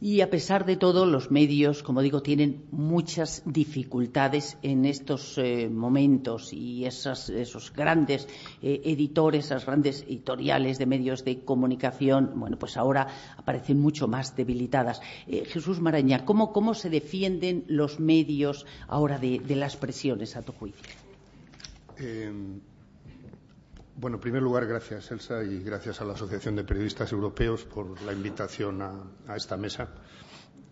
Y 0.00 0.20
a 0.20 0.28
pesar 0.28 0.66
de 0.66 0.76
todo, 0.76 1.06
los 1.06 1.30
medios, 1.30 1.84
como 1.84 2.02
digo, 2.02 2.20
tienen 2.22 2.64
muchas 2.72 3.42
dificultades 3.46 4.58
en 4.62 4.84
estos 4.84 5.38
eh, 5.38 5.70
momentos 5.70 6.52
y 6.52 6.84
esos 6.84 7.72
grandes 7.74 8.26
eh, 8.60 8.82
editores, 8.84 9.46
esas 9.46 9.64
grandes 9.64 10.02
editoriales 10.02 10.78
de 10.78 10.86
medios 10.86 11.24
de 11.24 11.44
comunicación, 11.44 12.32
bueno, 12.34 12.58
pues 12.58 12.76
ahora 12.76 13.06
aparecen 13.36 13.78
mucho 13.80 14.08
más 14.08 14.34
debilitadas. 14.34 15.00
Jesús 15.26 15.80
Maraña, 15.80 16.24
¿cómo, 16.24 16.52
¿cómo, 16.52 16.74
se 16.74 16.90
defienden 16.90 17.64
los 17.68 18.00
medios 18.00 18.66
ahora 18.88 19.18
de, 19.18 19.38
de 19.38 19.56
las 19.56 19.76
presiones, 19.76 20.36
a 20.36 20.42
tu 20.42 20.52
juicio? 20.52 20.82
Bueno, 23.96 24.16
en 24.16 24.20
primer 24.20 24.42
lugar, 24.42 24.66
gracias, 24.66 25.08
Elsa, 25.12 25.44
y 25.44 25.62
gracias 25.62 26.00
a 26.00 26.04
la 26.04 26.14
Asociación 26.14 26.56
de 26.56 26.64
Periodistas 26.64 27.12
Europeos 27.12 27.64
por 27.64 28.02
la 28.02 28.12
invitación 28.12 28.82
a, 28.82 29.36
esta 29.36 29.56
mesa 29.56 29.88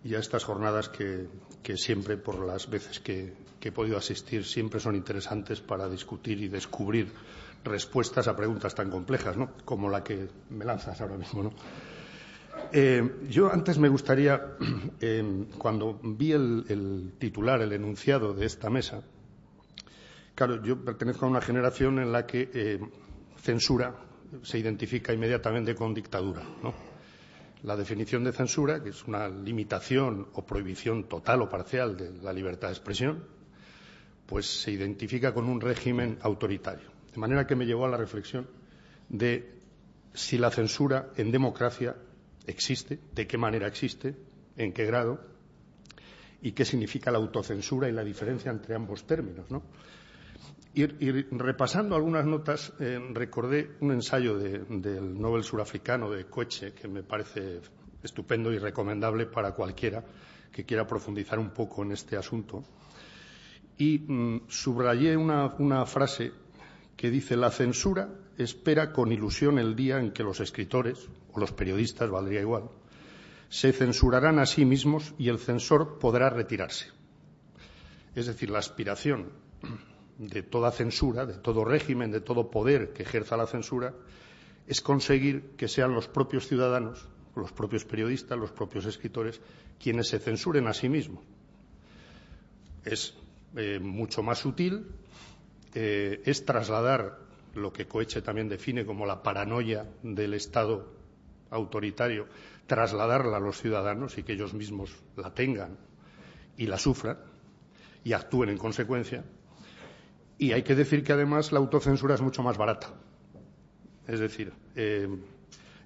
y 0.03 0.17
a 0.17 0.19
estas 0.19 0.43
jornadas 0.43 0.89
que, 0.89 1.29
siempre, 1.77 2.17
por 2.17 2.45
las 2.45 2.69
veces 2.69 2.99
que, 2.99 3.33
he 3.61 3.71
podido 3.71 3.97
asistir, 3.97 4.45
siempre 4.45 4.81
son 4.81 4.97
interesantes 4.97 5.61
para 5.61 5.89
discutir 5.89 6.43
y 6.43 6.49
descubrir 6.49 7.13
respuestas 7.63 8.27
a 8.27 8.35
preguntas 8.35 8.75
tan 8.75 8.91
complejas, 8.91 9.37
¿no? 9.37 9.53
Como 9.65 9.89
la 9.89 10.03
que 10.03 10.27
me 10.51 10.65
lanzas 10.65 11.01
ahora 11.01 11.17
mismo, 11.17 11.45
¿no? 11.45 11.53
Eh, 12.73 13.09
yo 13.29 13.53
antes 13.53 13.79
me 13.79 13.89
gustaría, 13.89 14.57
eh, 15.01 15.47
cuando 15.59 16.01
vi 16.03 16.33
el, 16.33 17.13
titular, 17.21 17.63
el 17.63 17.73
enunciado 17.73 18.35
de 18.35 18.47
esta 18.47 18.69
mesa, 18.69 19.05
claro, 20.35 20.61
yo 20.65 20.85
pertenezco 20.85 21.27
a 21.27 21.29
una 21.29 21.41
generación 21.41 22.01
en 22.01 22.11
la 22.11 22.27
que 22.27 22.51
eh, 22.53 22.81
censura 23.43 23.95
se 24.43 24.59
identifica 24.59 25.13
inmediatamente 25.13 25.75
con 25.75 25.93
dictadura. 25.93 26.43
La 27.65 27.77
definición 27.77 28.25
de 28.25 28.33
censura, 28.33 28.83
que 28.83 28.91
es 28.91 29.05
una 29.05 29.29
limitación 29.29 30.29
o 30.35 30.47
prohibición 30.47 31.05
total 31.05 31.43
o 31.43 31.49
parcial 31.49 31.97
de 31.97 32.13
la 32.23 32.33
libertad 32.33 32.69
de 32.69 32.75
expresión, 32.75 33.25
pues 34.27 34.47
se 34.47 34.71
identifica 34.71 35.35
con 35.35 35.49
un 35.49 35.61
régimen 35.61 36.19
autoritario. 36.23 36.91
De 37.13 37.19
manera 37.19 37.47
que 37.47 37.55
me 37.55 37.67
llevó 37.67 37.85
a 37.85 37.91
la 37.91 37.97
reflexión 37.97 38.49
de 39.09 39.61
si 40.15 40.39
la 40.39 40.51
censura 40.51 41.11
en 41.17 41.31
democracia 41.31 41.97
existe, 42.47 42.99
de 43.15 43.27
qué 43.27 43.39
manera 43.39 43.67
existe, 43.67 44.17
en 44.57 44.73
qué 44.73 44.87
grado 44.87 45.21
y 46.41 46.53
qué 46.53 46.65
significa 46.65 47.11
la 47.11 47.19
autocensura 47.19 47.89
y 47.89 47.93
la 47.93 48.05
diferencia 48.05 48.51
entre 48.51 48.75
ambos 48.75 49.07
términos. 49.07 49.51
¿no? 49.51 49.63
Y, 50.75 50.87
repasando 50.87 51.95
algunas 51.95 52.25
notas, 52.25 52.73
eh, 52.81 52.99
recordé 53.13 53.77
un 53.81 53.93
ensayo 53.93 54.39
del 54.39 55.21
Nobel 55.21 55.45
surafricano 55.45 56.11
de 56.11 56.25
Coeche 56.27 56.73
que 56.73 56.89
me 56.89 57.03
parece 57.03 57.61
estupendo 58.03 58.51
y 58.53 58.59
recomendable 58.59 59.27
para 59.27 59.53
cualquiera 59.53 60.03
que 60.51 60.65
quiera 60.65 60.87
profundizar 60.87 61.39
un 61.39 61.51
poco 61.51 61.83
en 61.83 61.93
este 61.93 62.17
asunto. 62.17 62.65
Y 63.77 63.99
mm, 63.99 64.49
subrayé 64.49 65.17
una 65.17 65.85
frase 65.87 66.33
que 66.97 67.11
dice 67.11 67.37
la 67.37 67.51
censura 67.51 68.09
espera 68.39 68.93
con 68.93 69.13
ilusión 69.13 69.59
el 69.59 69.77
día 69.77 69.99
en 69.99 70.13
que 70.13 70.23
los 70.23 70.41
escritores, 70.41 71.09
o 71.33 71.41
los 71.41 71.53
periodistas, 71.53 72.11
valdría 72.11 72.41
igual, 72.41 72.71
se 73.49 73.73
censurarán 73.73 74.39
a 74.39 74.47
sí 74.47 74.65
mismos 74.65 75.15
y 75.19 75.29
el 75.29 75.39
censor 75.39 75.99
podrá 75.99 76.31
retirarse. 76.31 76.87
Es 78.15 78.27
decir, 78.27 78.51
la 78.51 78.59
aspiración 78.59 79.31
de 80.23 80.43
toda 80.43 80.71
censura, 80.71 81.27
de 81.27 81.35
todo 81.35 81.65
régimen, 81.65 82.13
de 82.13 82.21
todo 82.21 82.51
poder 82.51 82.93
que 82.93 83.03
ejerza 83.03 83.37
la 83.37 83.47
censura, 83.47 83.93
es 84.69 84.81
conseguir 84.81 85.57
que 85.57 85.67
sean 85.67 85.95
los 85.95 86.07
propios 86.07 86.47
ciudadanos, 86.47 87.09
los 87.35 87.51
propios 87.51 87.85
periodistas, 87.85 88.39
los 88.39 88.53
propios 88.53 88.87
escritores, 88.87 89.41
quienes 89.83 90.09
se 90.09 90.21
censuren 90.21 90.69
a 90.69 90.75
sí 90.75 90.89
mismos. 90.89 91.25
Es 92.85 93.15
eh, 93.57 93.81
mucho 93.81 94.23
más 94.23 94.39
sutil, 94.39 94.87
eh, 95.75 96.23
es 96.25 96.45
trasladar 96.45 97.19
lo 97.55 97.73
que 97.73 97.87
Coeche 97.87 98.23
también 98.23 98.49
define 98.49 98.87
como 98.87 99.07
la 99.07 99.23
paranoia 99.23 99.87
del 100.03 100.35
Estado 100.35 100.87
autoritario, 101.51 102.29
trasladarla 102.67 103.39
a 103.39 103.41
los 103.41 103.61
ciudadanos 103.61 104.17
y 104.19 104.23
que 104.23 104.35
ellos 104.35 104.55
mismos 104.55 104.95
la 105.17 105.35
tengan 105.35 105.77
y 106.57 106.67
la 106.67 106.79
sufran 106.79 107.19
y 108.05 108.13
actúen 108.13 108.51
en 108.51 108.59
consecuencia. 108.59 109.25
Y 110.43 110.53
hay 110.53 110.65
que 110.65 110.75
decir 110.75 111.05
que 111.05 111.13
además 111.13 111.53
la 111.53 111.61
autocensura 111.61 112.17
es 112.17 112.21
mucho 112.21 112.43
más 112.43 112.59
barata. 112.59 112.89
Es 114.09 114.19
decir, 114.19 114.53
eh, 114.75 115.07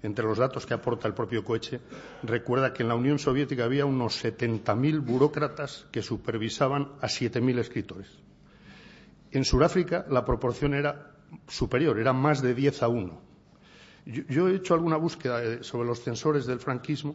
entre 0.03 0.25
los 0.25 0.39
datos 0.39 0.65
que 0.65 0.73
aporta 0.73 1.07
el 1.07 1.13
propio 1.13 1.45
Coeche, 1.45 1.79
recuerda 2.23 2.73
que 2.73 2.83
en 2.83 2.89
la 2.89 2.95
Unión 2.95 3.19
Soviética 3.19 3.65
había 3.65 3.85
unos 3.85 4.25
70.000 4.25 5.05
burócratas 5.05 5.87
que 5.93 6.01
supervisaban 6.01 6.93
a 7.03 7.07
7.000 7.07 7.59
escritores. 7.59 8.09
En 9.31 9.45
Sudáfrica 9.45 10.07
la 10.09 10.25
proporción 10.25 10.73
era 10.73 11.13
superior, 11.47 11.99
era 11.99 12.15
más 12.15 12.41
de 12.41 12.55
10 12.55 12.83
a 12.83 12.89
1. 12.89 13.21
Yo, 14.07 14.49
he 14.49 14.55
hecho 14.55 14.73
alguna 14.73 14.97
búsqueda 14.97 15.45
eh, 15.45 15.65
sobre 15.65 15.87
los 15.87 16.01
censores 16.01 16.47
del 16.47 16.61
franquismo 16.61 17.15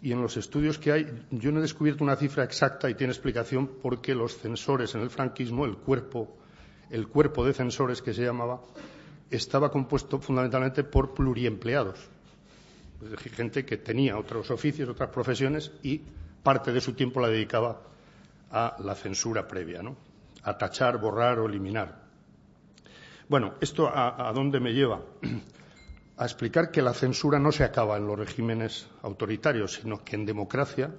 y 0.00 0.12
en 0.12 0.22
los 0.22 0.38
estudios 0.38 0.78
que 0.78 0.92
hay 0.92 1.26
yo 1.30 1.52
no 1.52 1.58
he 1.58 1.62
descubierto 1.62 2.04
una 2.04 2.16
cifra 2.16 2.42
exacta 2.42 2.88
y 2.88 2.94
tiene 2.94 3.12
explicación 3.12 3.70
porque 3.82 4.14
los 4.14 4.38
censores 4.38 4.94
en 4.94 5.02
el 5.02 5.10
franquismo, 5.10 5.66
el 5.66 5.76
cuerpo, 5.76 6.39
el 6.90 7.08
cuerpo 7.08 7.44
de 7.44 7.54
censores 7.54 8.02
que 8.02 8.12
se 8.12 8.24
llamaba, 8.24 8.60
estaba 9.30 9.70
compuesto 9.70 10.18
fundamentalmente 10.18 10.84
por 10.84 11.14
pluriempleados. 11.14 11.98
Gente 13.36 13.64
que 13.64 13.76
tenía 13.78 14.18
otros 14.18 14.50
oficios, 14.50 14.88
otras 14.88 15.10
profesiones 15.10 15.72
y 15.82 16.02
parte 16.42 16.72
de 16.72 16.80
su 16.80 16.92
tiempo 16.94 17.20
la 17.20 17.28
dedicaba 17.28 17.80
a 18.50 18.76
la 18.80 18.94
censura 18.94 19.46
previa, 19.46 19.80
a 20.42 20.58
tachar, 20.58 20.98
borrar 20.98 21.38
o 21.38 21.46
eliminar. 21.46 22.02
Bueno, 23.28 23.54
¿esto 23.60 23.88
a, 23.88 24.32
dónde 24.34 24.58
me 24.60 24.72
lleva? 24.72 25.00
A 26.16 26.24
explicar 26.24 26.70
que 26.70 26.82
la 26.82 26.92
censura 26.92 27.38
no 27.38 27.50
se 27.50 27.64
acaba 27.64 27.96
en 27.96 28.06
los 28.06 28.18
regímenes 28.18 28.86
autoritarios, 29.00 29.76
sino 29.76 30.04
que 30.04 30.16
en 30.16 30.26
democracia 30.26 30.90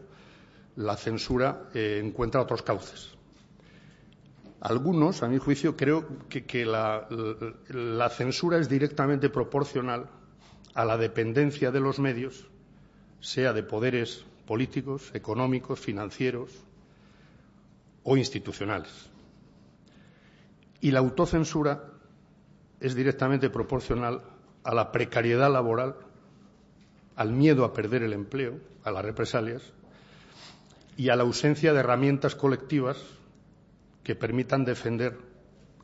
la 0.77 0.97
censura 0.97 1.69
eh, 1.75 2.01
encuentra 2.03 2.41
otros 2.41 2.63
cauces. 2.63 3.15
Algunos, 4.61 5.23
a 5.23 5.27
mi 5.27 5.39
juicio, 5.39 5.75
creo 5.75 6.05
que, 6.29 6.65
la, 6.65 8.09
censura 8.15 8.59
es 8.59 8.69
directamente 8.69 9.27
proporcional 9.27 10.07
a 10.75 10.85
la 10.85 10.97
dependencia 10.99 11.71
de 11.71 11.79
los 11.79 11.97
medios, 11.97 12.47
sea 13.21 13.53
de 13.53 13.63
poderes 13.63 14.23
políticos, 14.45 15.09
económicos, 15.15 15.79
financieros 15.79 16.51
o 18.03 18.17
institucionales. 18.17 19.09
Y 20.79 20.91
la 20.91 20.99
autocensura 20.99 21.83
es 22.79 22.93
directamente 22.93 23.49
proporcional 23.49 24.21
a 24.63 24.75
la 24.75 24.91
precariedad 24.91 25.51
laboral, 25.51 25.95
al 27.15 27.31
miedo 27.31 27.65
a 27.65 27.73
perder 27.73 28.03
el 28.03 28.13
empleo, 28.13 28.59
a 28.83 28.91
las 28.91 29.03
represalias 29.03 29.63
y 30.97 31.09
a 31.09 31.15
la 31.15 31.23
ausencia 31.23 31.73
de 31.73 31.79
herramientas 31.79 32.35
colectivas 32.35 32.97
que 34.03 34.15
permitan 34.15 34.65
defender 34.65 35.17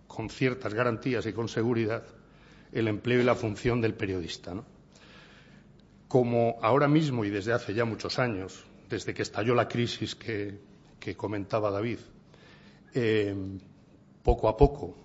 con 0.08 0.30
ciertas 0.30 0.74
garantías 0.74 1.26
y 1.26 1.34
con 1.34 1.48
seguridad 1.48 2.04
el 2.72 2.88
empleo 2.88 3.22
y 3.22 3.24
la 3.24 3.36
función 3.36 3.82
del 3.82 3.94
periodista. 3.94 4.54
Como 6.08 6.58
ahora 6.62 6.88
mismo 6.88 7.26
y 7.26 7.30
desde 7.30 7.54
hace 7.54 7.74
ya 7.74 7.86
muchos 7.86 8.20
años, 8.20 8.66
desde 8.90 9.14
que 9.14 9.22
estalló 9.22 9.54
la 9.56 9.68
crisis 9.68 10.16
que, 10.16 10.60
comentaba 11.16 11.72
David, 11.72 12.00
eh, 12.94 13.34
poco 14.24 14.50
a 14.50 14.58
poco, 14.58 14.98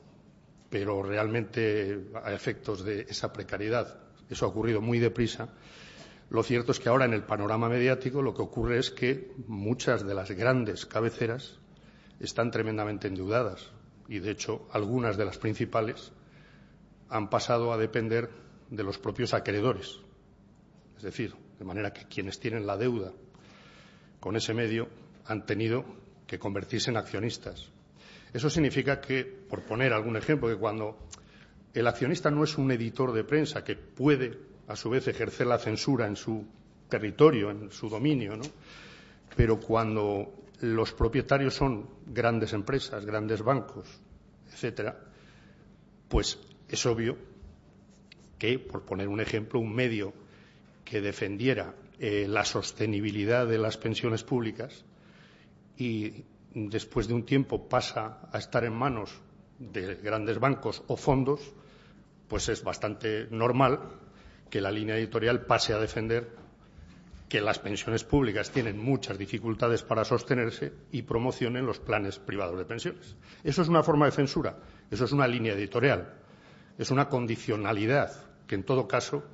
pero 0.68 1.03
realmente 1.03 2.07
a 2.25 2.33
efectos 2.33 2.85
de 2.85 3.03
esa 3.03 3.33
precariedad. 3.33 4.01
Eso 4.29 4.46
ha 4.46 4.48
ocurrido 4.48 4.81
muy 4.81 4.98
deprisa. 4.98 5.48
Lo 6.31 6.42
cierto 6.42 6.72
es 6.72 6.81
que 6.81 6.88
ahora 6.88 7.05
en 7.05 7.12
el 7.12 7.22
panorama 7.22 7.68
mediático 7.68 8.22
lo 8.22 8.35
que 8.35 8.42
ocurre 8.42 8.79
es 8.79 8.90
que 8.90 9.31
muchas 9.46 10.05
de 10.05 10.14
las 10.14 10.31
grandes 10.33 10.87
cabeceras 10.87 11.61
están 12.25 12.51
tremendamente 12.51 13.09
endeudadas 13.09 13.71
y, 14.09 14.19
de 14.19 14.31
hecho, 14.31 14.69
algunas 14.73 15.17
de 15.17 15.25
las 15.25 15.39
principales 15.39 16.13
han 17.09 17.29
pasado 17.29 17.73
a 17.73 17.79
depender 17.79 18.31
de 18.71 18.83
los 18.83 18.99
propios 18.99 19.35
acreedores. 19.35 19.99
Es 20.97 21.03
decir, 21.03 21.35
de 21.59 21.65
manera 21.65 21.93
que 21.93 22.07
quienes 22.07 22.39
tienen 22.41 22.67
la 22.67 22.77
deuda 22.77 23.13
con 24.21 24.37
ese 24.37 24.55
medio 24.55 24.89
han 25.27 25.45
tenido 25.47 25.85
que 26.27 26.39
convertirse 26.39 26.91
en 26.91 26.97
accionistas 26.97 27.71
eso 28.33 28.49
significa 28.49 29.01
que, 29.01 29.25
por 29.25 29.63
poner 29.63 29.93
algún 29.93 30.17
ejemplo, 30.17 30.49
que 30.49 30.57
cuando 30.57 30.97
el 31.75 31.87
accionista 31.87 32.31
no 32.31 32.45
es 32.45 32.57
un 32.57 32.71
editor 32.73 33.13
de 33.13 33.25
prensa 33.25 33.63
que 33.63 33.77
puede, 33.77 34.39
a 34.69 34.77
su 34.77 34.89
vez, 34.89 35.07
ejercer 35.09 35.47
la 35.47 35.59
censura 35.59 36.07
en 36.07 36.17
su 36.17 36.47
territorio, 36.89 37.51
en 37.51 37.71
su 37.71 37.89
dominio, 37.89 38.37
¿no? 38.37 38.45
pero 39.37 39.61
cuando 39.61 40.33
los 40.62 40.92
propietarios 40.92 41.55
son 41.55 41.90
grandes 42.07 42.53
empresas, 42.53 43.05
grandes 43.05 43.42
bancos, 43.42 43.88
etcétera, 44.48 44.96
pues 46.09 46.38
es 46.68 46.87
obvio 46.87 47.18
que, 48.38 48.61
por 48.61 48.85
poner 48.85 49.09
un 49.09 49.20
ejemplo, 49.20 49.59
un 49.59 49.75
medio 49.75 50.12
que 50.85 51.01
defendiera 51.01 51.75
eh, 51.98 52.27
la 52.29 52.44
sostenibilidad 52.44 53.46
de 53.46 53.59
las 53.59 53.77
pensiones 53.77 54.22
públicas 54.22 54.85
y 55.77 56.25
después 56.55 57.09
de 57.09 57.14
un 57.14 57.25
tiempo 57.25 57.68
pasa 57.68 58.29
a 58.31 58.38
estar 58.38 58.64
en 58.64 58.75
manos 58.75 59.20
de 59.59 59.96
grandes 59.96 60.38
bancos 60.38 60.85
o 60.87 60.96
fondos, 60.96 61.40
pues 62.29 62.48
es 62.48 62.62
bastante 62.62 63.27
normal 63.31 63.81
que 64.48 64.61
la 64.61 64.70
línea 64.70 64.96
editorial 64.96 65.44
pase 65.44 65.72
a 65.72 65.79
defender 65.79 66.42
que 67.33 67.40
las 67.40 67.59
pensiones 67.59 68.05
públicas 68.05 68.51
tienen 68.51 68.79
muchas 68.79 69.16
dificultades 69.16 69.83
para 69.83 70.05
sostenerse 70.05 70.71
y 70.90 71.01
promocionen 71.01 71.64
los 71.64 71.81
planes 71.81 72.18
privados 72.18 72.59
de 72.59 72.66
pensiones. 72.66 73.16
Eso 73.42 73.62
es 73.62 73.68
una 73.68 73.83
forma 73.83 74.05
de 74.05 74.12
censura, 74.12 74.59
eso 74.90 75.07
es 75.07 75.12
una 75.12 75.27
línea 75.27 75.55
editorial, 75.55 76.12
es 76.77 76.90
una 76.90 77.09
condicionalidad 77.09 78.12
que, 78.47 78.55
en 78.55 78.64
todo 78.64 78.87
caso, 78.87 79.25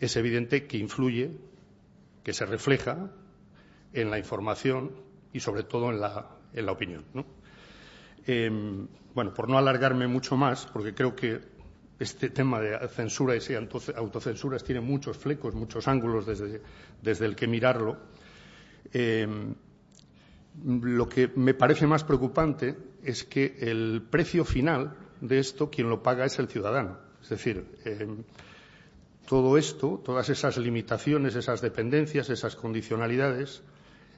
es 0.00 0.16
evidente 0.16 0.66
que 0.66 0.78
influye, 0.78 1.30
que 2.24 2.32
se 2.32 2.44
refleja 2.44 3.08
en 3.92 4.10
la 4.10 4.18
información 4.18 4.96
y, 5.32 5.38
sobre 5.38 5.62
todo, 5.62 5.90
en 5.90 6.00
la 6.00 6.38
en 6.52 6.66
la 6.66 6.72
opinión. 6.72 7.04
Em, 8.26 8.88
bueno, 9.14 9.32
por 9.32 9.48
no 9.48 9.58
alargarme 9.58 10.08
mucho 10.08 10.36
más, 10.36 10.66
porque 10.66 10.92
creo 10.92 11.14
que 11.14 11.38
este 11.98 12.30
tema 12.30 12.60
de 12.60 12.88
censura 12.88 13.34
y 13.36 13.40
autocensuras 13.54 14.62
tiene 14.62 14.80
muchos 14.80 15.16
flecos, 15.16 15.54
muchos 15.54 15.88
ángulos 15.88 16.26
desde, 16.26 17.26
el 17.26 17.34
que 17.34 17.46
mirarlo. 17.46 17.96
Em, 18.92 19.54
lo 20.64 21.08
que 21.08 21.28
me 21.34 21.54
parece 21.54 21.86
más 21.86 22.04
preocupante 22.04 22.76
es 23.02 23.24
que 23.24 23.56
el 23.60 24.02
precio 24.08 24.44
final 24.44 24.96
de 25.20 25.38
esto, 25.38 25.70
quien 25.70 25.88
lo 25.88 26.02
paga 26.02 26.24
es 26.24 26.38
el 26.38 26.48
ciudadano. 26.48 26.98
Es 27.20 27.30
decir, 27.30 27.66
em, 27.84 28.22
todo 29.28 29.58
esto, 29.58 30.00
todas 30.04 30.28
esas 30.30 30.56
limitaciones, 30.56 31.34
esas 31.34 31.60
dependencias, 31.60 32.30
esas 32.30 32.56
condicionalidades, 32.56 33.62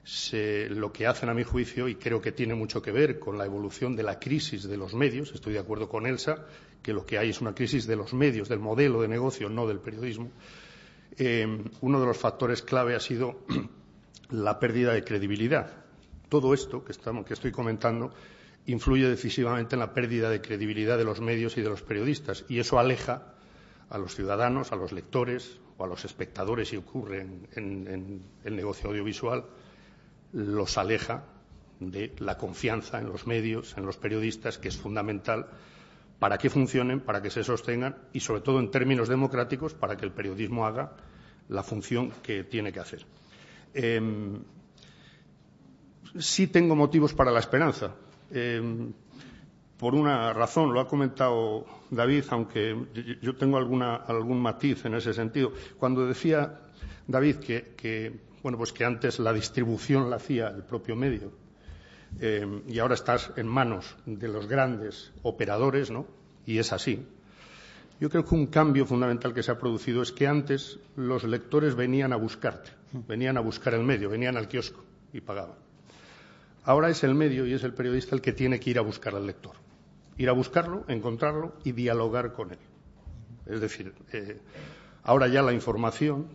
lo 0.03 0.91
que 0.91 1.05
hacen, 1.05 1.29
a 1.29 1.33
mi 1.33 1.43
juicio, 1.43 1.87
y 1.87 1.95
creo 1.95 2.21
que 2.21 2.31
tiene 2.31 2.55
mucho 2.55 2.81
que 2.81 2.91
ver 2.91 3.19
con 3.19 3.37
la 3.37 3.45
evolución 3.45 3.95
de 3.95 4.03
la 4.03 4.19
crisis 4.19 4.63
de 4.63 4.77
los 4.77 4.93
medios, 4.93 5.31
estoy 5.33 5.53
de 5.53 5.59
acuerdo 5.59 5.87
con 5.87 6.07
Elsa, 6.07 6.45
que 6.81 6.93
lo 6.93 7.05
que 7.05 7.19
hay 7.19 7.29
es 7.29 7.41
una 7.41 7.53
crisis 7.53 7.85
de 7.85 7.95
los 7.95 8.13
medios, 8.13 8.49
del 8.49 8.59
modelo 8.59 9.01
de 9.01 9.07
negocio, 9.07 9.49
no 9.49 9.67
del 9.67 9.79
periodismo. 9.79 10.31
Eh, 11.17 11.45
uno 11.81 11.99
de 11.99 12.05
los 12.05 12.17
factores 12.17 12.63
clave 12.63 12.95
ha 12.95 12.99
sido 12.99 13.41
la 14.31 14.59
pérdida 14.59 14.93
de 14.93 15.03
credibilidad. 15.03 15.71
Todo 16.29 16.53
esto 16.53 16.83
que, 16.83 16.93
estamos, 16.93 17.25
que 17.25 17.33
estoy 17.33 17.51
comentando 17.51 18.11
influye 18.65 19.07
decisivamente 19.07 19.75
en 19.75 19.81
la 19.81 19.93
pérdida 19.93 20.29
de 20.29 20.41
credibilidad 20.41 20.97
de 20.97 21.03
los 21.03 21.21
medios 21.21 21.57
y 21.57 21.61
de 21.61 21.69
los 21.69 21.83
periodistas, 21.83 22.45
y 22.47 22.59
eso 22.59 22.79
aleja 22.79 23.35
a 23.89 23.97
los 23.99 24.15
ciudadanos, 24.15 24.71
a 24.71 24.75
los 24.75 24.93
lectores 24.93 25.59
o 25.77 25.83
a 25.83 25.87
los 25.87 26.05
espectadores, 26.05 26.69
si 26.69 26.77
ocurre 26.77 27.27
en 27.55 28.23
el 28.43 28.55
negocio 28.55 28.89
audiovisual, 28.89 29.45
los 30.33 30.77
aleja 30.77 31.23
de 31.79 32.13
la 32.19 32.37
confianza 32.37 32.99
en 32.99 33.07
los 33.07 33.27
medios, 33.27 33.75
en 33.77 33.85
los 33.85 33.97
periodistas, 33.97 34.57
que 34.57 34.67
es 34.69 34.77
fundamental 34.77 35.47
para 36.19 36.37
que 36.37 36.49
funcionen, 36.49 36.99
para 36.99 37.21
que 37.21 37.31
se 37.31 37.43
sostengan 37.43 37.97
y, 38.13 38.19
sobre 38.19 38.41
todo, 38.41 38.59
en 38.59 38.69
términos 38.69 39.09
democráticos, 39.09 39.73
para 39.73 39.97
que 39.97 40.05
el 40.05 40.11
periodismo 40.11 40.65
haga 40.65 40.93
la 41.49 41.63
función 41.63 42.11
que 42.21 42.43
tiene 42.43 42.71
que 42.71 42.79
hacer. 42.79 43.05
Em, 43.73 44.43
sí 46.19 46.47
tengo 46.47 46.75
motivos 46.75 47.13
para 47.13 47.31
la 47.31 47.39
esperanza. 47.39 47.95
Em, 48.29 48.93
por 49.77 49.95
una 49.95 50.31
razón, 50.33 50.71
lo 50.71 50.79
ha 50.79 50.87
comentado 50.87 51.65
David, 51.89 52.25
aunque 52.29 53.17
yo 53.19 53.35
tengo 53.35 53.57
algún 53.57 54.39
matiz 54.39 54.85
en 54.85 54.93
ese 54.93 55.15
sentido. 55.15 55.51
Cuando 55.79 56.05
decía 56.05 56.59
David 57.07 57.37
que 57.37 58.30
bueno, 58.43 58.57
pues 58.57 58.73
que 58.73 58.85
antes 58.85 59.19
la 59.19 59.33
distribución 59.33 60.09
la 60.09 60.15
hacía 60.17 60.49
el 60.49 60.63
propio 60.63 60.95
medio 60.95 61.31
eh, 62.19 62.61
y 62.67 62.79
ahora 62.79 62.95
estás 62.95 63.31
en 63.35 63.47
manos 63.47 63.95
de 64.05 64.27
los 64.27 64.47
grandes 64.47 65.11
operadores, 65.23 65.91
¿no? 65.91 66.05
Y 66.45 66.57
es 66.57 66.73
así. 66.73 67.05
Yo 67.99 68.09
creo 68.09 68.25
que 68.25 68.35
un 68.35 68.47
cambio 68.47 68.85
fundamental 68.85 69.33
que 69.33 69.43
se 69.43 69.51
ha 69.51 69.59
producido 69.59 70.01
es 70.01 70.11
que 70.11 70.27
antes 70.27 70.79
los 70.95 71.23
lectores 71.23 71.75
venían 71.75 72.13
a 72.13 72.15
buscarte, 72.15 72.71
venían 73.07 73.37
a 73.37 73.41
buscar 73.41 73.75
el 73.75 73.83
medio, 73.83 74.09
venían 74.09 74.37
al 74.37 74.47
kiosco 74.47 74.83
y 75.13 75.21
pagaban. 75.21 75.55
Ahora 76.63 76.89
es 76.89 77.03
el 77.03 77.13
medio 77.13 77.45
y 77.45 77.53
es 77.53 77.63
el 77.63 77.73
periodista 77.73 78.15
el 78.15 78.21
que 78.21 78.33
tiene 78.33 78.59
que 78.59 78.71
ir 78.71 78.79
a 78.79 78.81
buscar 78.81 79.15
al 79.15 79.25
lector. 79.25 79.53
Ir 80.17 80.29
a 80.29 80.33
buscarlo, 80.33 80.83
encontrarlo 80.87 81.53
y 81.63 81.71
dialogar 81.71 82.33
con 82.33 82.51
él. 82.51 82.59
Es 83.45 83.61
decir, 83.61 83.93
eh, 84.13 84.39
ahora 85.03 85.27
ya 85.27 85.41
la 85.41 85.53
información 85.53 86.27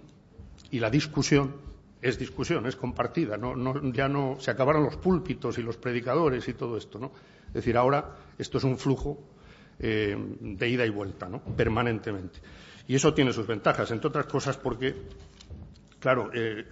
y 0.71 0.81
la 0.81 0.91
discusión 0.91 1.55
es 2.07 2.19
discusión, 2.19 2.67
es 2.67 2.77
compartida. 2.77 3.37
ya 3.93 4.09
no 4.09 4.37
se 4.39 4.51
acabaron 4.51 4.85
los 4.85 4.97
púlpitos 4.97 5.59
y 5.59 5.63
los 5.63 5.77
predicadores 5.77 6.47
y 6.49 6.55
todo 6.55 6.77
esto. 6.77 6.99
¿no? 6.99 7.11
Es 7.49 7.55
decir, 7.55 7.77
ahora 7.77 8.17
esto 8.39 8.59
es 8.59 8.65
un 8.65 8.79
flujo 8.79 9.19
eh, 9.79 10.17
de 10.41 10.69
ida 10.69 10.87
y 10.87 10.91
vuelta, 10.91 11.29
¿no? 11.29 11.41
permanentemente. 11.41 12.39
Y 12.87 12.95
eso 12.95 13.13
tiene 13.13 13.33
sus 13.33 13.47
ventajas, 13.47 13.91
entre 13.91 14.09
otras 14.09 14.27
cosas 14.27 14.57
porque, 14.57 14.95
claro, 15.99 16.31
eh, 16.33 16.65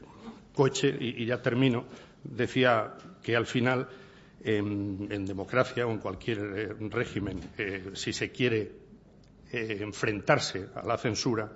Coche, 0.54 0.96
y, 1.00 1.26
ya 1.26 1.42
termino, 1.42 1.84
decía 2.22 2.94
que 3.20 3.34
al 3.34 3.46
final, 3.46 3.88
en, 4.44 5.26
democracia 5.26 5.84
o 5.84 5.90
en 5.90 5.98
cualquier 5.98 6.38
eh, 6.38 6.88
régimen, 6.90 7.40
si 7.94 8.12
se 8.12 8.30
quiere 8.30 8.84
enfrentarse 9.50 10.68
a 10.76 10.86
la 10.86 10.96
censura, 10.96 11.50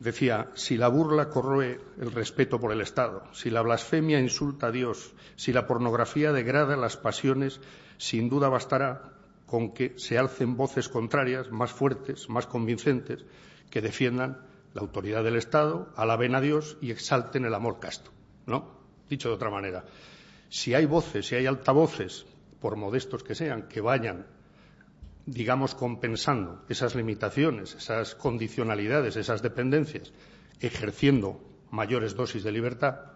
decía, 0.00 0.50
si 0.54 0.76
la 0.76 0.88
burla 0.88 1.30
corroe 1.30 1.80
el 2.00 2.10
respeto 2.10 2.58
por 2.58 2.72
el 2.72 2.80
Estado, 2.80 3.22
si 3.32 3.48
la 3.48 3.62
blasfemia 3.62 4.18
insulta 4.18 4.66
a 4.66 4.72
Dios, 4.72 5.12
si 5.36 5.52
la 5.52 5.68
pornografía 5.68 6.32
degrada 6.32 6.76
las 6.76 6.96
pasiones, 6.96 7.60
sin 7.96 8.28
duda 8.28 8.48
bastará 8.48 9.12
con 9.46 9.72
que 9.72 9.94
se 9.98 10.18
alcen 10.18 10.56
voces 10.56 10.88
contrarias, 10.88 11.50
más 11.52 11.70
fuertes, 11.70 12.28
más 12.28 12.46
convincentes, 12.46 13.24
que 13.70 13.80
defiendan 13.80 14.38
la 14.74 14.80
autoridad 14.80 15.22
del 15.22 15.36
Estado, 15.36 15.92
alaben 15.94 16.34
a 16.34 16.40
Dios 16.40 16.76
y 16.80 16.90
exalten 16.90 17.44
el 17.44 17.54
amor 17.54 17.78
casto. 17.78 18.10
¿No? 18.46 18.80
Dicho 19.08 19.28
de 19.28 19.34
otra 19.34 19.50
manera, 19.50 19.84
si 20.48 20.74
hay 20.74 20.86
voces, 20.86 21.26
si 21.26 21.36
hay 21.36 21.46
altavoces, 21.46 22.26
por 22.60 22.76
modestos 22.76 23.22
que 23.22 23.34
sean, 23.34 23.68
que 23.68 23.80
vayan, 23.80 24.26
digamos, 25.26 25.74
compensando 25.74 26.64
esas 26.68 26.94
limitaciones, 26.94 27.74
esas 27.74 28.14
condicionalidades, 28.14 29.16
esas 29.16 29.42
dependencias, 29.42 30.12
ejerciendo 30.60 31.40
mayores 31.70 32.14
dosis 32.14 32.42
de 32.42 32.52
libertad 32.52 33.12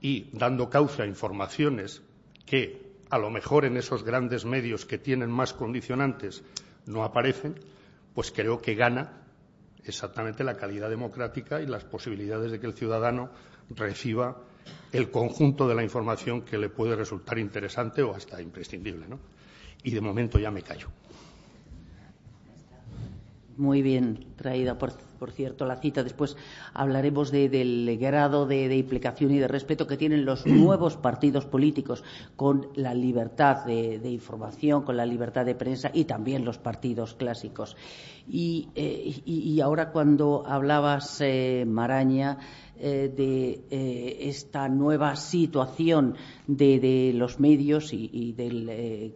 y 0.00 0.30
dando 0.32 0.70
cauce 0.70 1.02
a 1.02 1.06
informaciones 1.06 2.02
que 2.46 2.90
a 3.10 3.18
lo 3.18 3.30
mejor 3.30 3.64
en 3.64 3.76
esos 3.76 4.04
grandes 4.04 4.44
medios 4.44 4.86
que 4.86 4.98
tienen 4.98 5.30
más 5.30 5.52
condicionantes 5.52 6.42
no 6.86 7.04
aparecen, 7.04 7.56
pues 8.14 8.30
creo 8.30 8.60
que 8.60 8.74
gana 8.74 9.24
exactamente 9.84 10.44
la 10.44 10.56
calidad 10.56 10.88
democrática 10.88 11.60
y 11.60 11.66
las 11.66 11.84
posibilidades 11.84 12.52
de 12.52 12.60
que 12.60 12.66
el 12.66 12.74
ciudadano 12.74 13.30
reciba 13.70 14.36
el 14.92 15.10
conjunto 15.10 15.66
de 15.68 15.74
la 15.74 15.82
información 15.82 16.42
que 16.42 16.58
le 16.58 16.68
puede 16.68 16.96
resultar 16.96 17.38
interesante 17.38 18.02
o 18.02 18.14
hasta 18.14 18.40
imprescindible. 18.40 19.08
¿no? 19.08 19.18
Y 19.82 19.90
de 19.92 20.00
momento 20.00 20.38
ya 20.38 20.50
me 20.50 20.62
callo. 20.62 20.88
Muy 23.60 23.82
bien 23.82 24.24
traída, 24.36 24.78
por, 24.78 25.32
cierto, 25.32 25.66
la 25.66 25.76
cita. 25.76 26.02
Después 26.02 26.34
hablaremos 26.72 27.30
del 27.30 27.98
grado 28.00 28.46
de, 28.46 28.74
implicación 28.74 29.32
y 29.32 29.38
de 29.38 29.48
respeto 29.48 29.86
que 29.86 29.98
tienen 29.98 30.24
los 30.24 30.46
nuevos 30.46 30.96
partidos 30.96 31.44
políticos 31.44 32.02
con 32.36 32.68
la 32.74 32.94
libertad 32.94 33.66
de, 33.66 34.00
información, 34.10 34.82
con 34.82 34.96
la 34.96 35.04
libertad 35.04 35.44
de 35.44 35.54
prensa 35.54 35.90
y 35.92 36.06
también 36.06 36.42
los 36.42 36.56
partidos 36.56 37.12
clásicos. 37.12 37.76
Y, 38.26 38.70
eh, 38.74 39.60
ahora 39.62 39.90
cuando 39.90 40.42
hablabas, 40.46 41.20
eh, 41.20 41.66
Maraña, 41.68 42.38
eh, 42.82 43.12
de 43.14 43.60
eh, 43.70 44.16
esta 44.30 44.66
nueva 44.66 45.14
situación 45.14 46.14
de, 46.46 47.12
los 47.14 47.38
medios 47.38 47.92
y, 47.92 48.32
del 48.32 48.68
eh, 48.70 49.14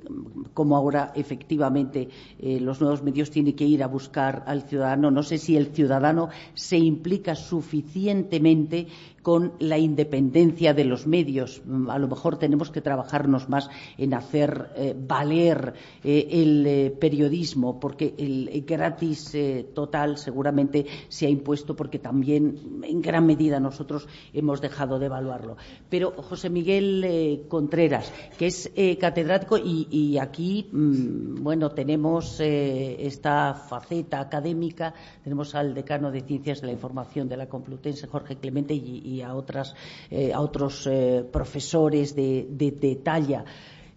cómo 0.53 0.77
ahora 0.77 1.13
efectivamente 1.15 2.11
los 2.39 2.83
nuevos 2.83 3.03
medios 3.03 3.31
tienen 3.31 3.57
que 3.57 3.65
ir 3.65 3.83
a 3.83 3.87
buscar 3.87 4.45
al 4.47 4.65
ciudadano. 4.65 5.11
No 5.11 5.23
sé 5.23 5.39
si 5.39 5.57
el 5.57 5.69
ciudadano 5.69 6.29
se 6.53 6.77
implica 6.77 7.35
suficientemente 7.35 8.87
con 9.25 9.55
la 9.59 9.79
independencia 9.79 10.75
de 10.75 10.85
los 10.85 11.07
medios. 11.07 11.63
Mm, 11.65 11.89
a 11.89 11.99
lo 11.99 12.09
mejor 12.09 12.39
tenemos 12.39 12.71
que 12.71 12.83
trabajarnos 12.83 13.49
más 13.49 13.71
en 13.97 14.13
hacer 14.13 14.71
eh, 14.77 14.95
valer 14.95 15.73
eh, 16.05 16.29
el 16.31 16.67
eh, 16.67 16.91
periodismo, 16.91 17.81
porque 17.81 18.15
el 18.19 18.65
gratis 18.67 19.35
total 19.73 20.19
seguramente 20.19 20.85
se 21.09 21.27
ha 21.27 21.31
impuesto 21.31 21.75
porque 21.75 21.99
también 21.99 22.83
en 22.83 23.01
gran 23.01 23.25
medida 23.25 23.59
nosotros 23.61 24.07
hemos 24.35 24.61
dejado 24.61 24.99
de 24.99 25.07
evaluarlo. 25.07 25.57
Pero 25.89 26.13
José 26.13 26.51
Miguel 26.51 27.47
Contreras, 27.49 28.13
que 28.37 28.47
es 28.47 28.71
catedrático 29.01 29.57
y, 29.57 30.19
aquí, 30.19 30.69
mm, 30.71 31.43
bueno, 31.43 31.71
tenemos 31.71 32.41
esta 32.41 33.55
faceta 33.55 34.21
académica, 34.21 34.93
tenemos 35.23 35.55
al 35.55 35.73
decano 35.73 36.11
de 36.11 36.21
Ciencias 36.21 36.61
de 36.61 36.67
la 36.67 36.73
Información 36.75 37.29
de 37.29 37.39
la 37.39 37.49
Complutense, 37.49 38.07
Jorge 38.07 38.37
Clemente, 38.37 38.75
y 38.75 39.14
a, 39.23 39.35
otras, 39.35 39.75
eh, 40.11 40.33
a 40.33 40.41
otros 40.41 40.87
eh, 40.87 41.25
profesores 41.31 42.15
de, 42.15 43.01
talla. 43.03 43.45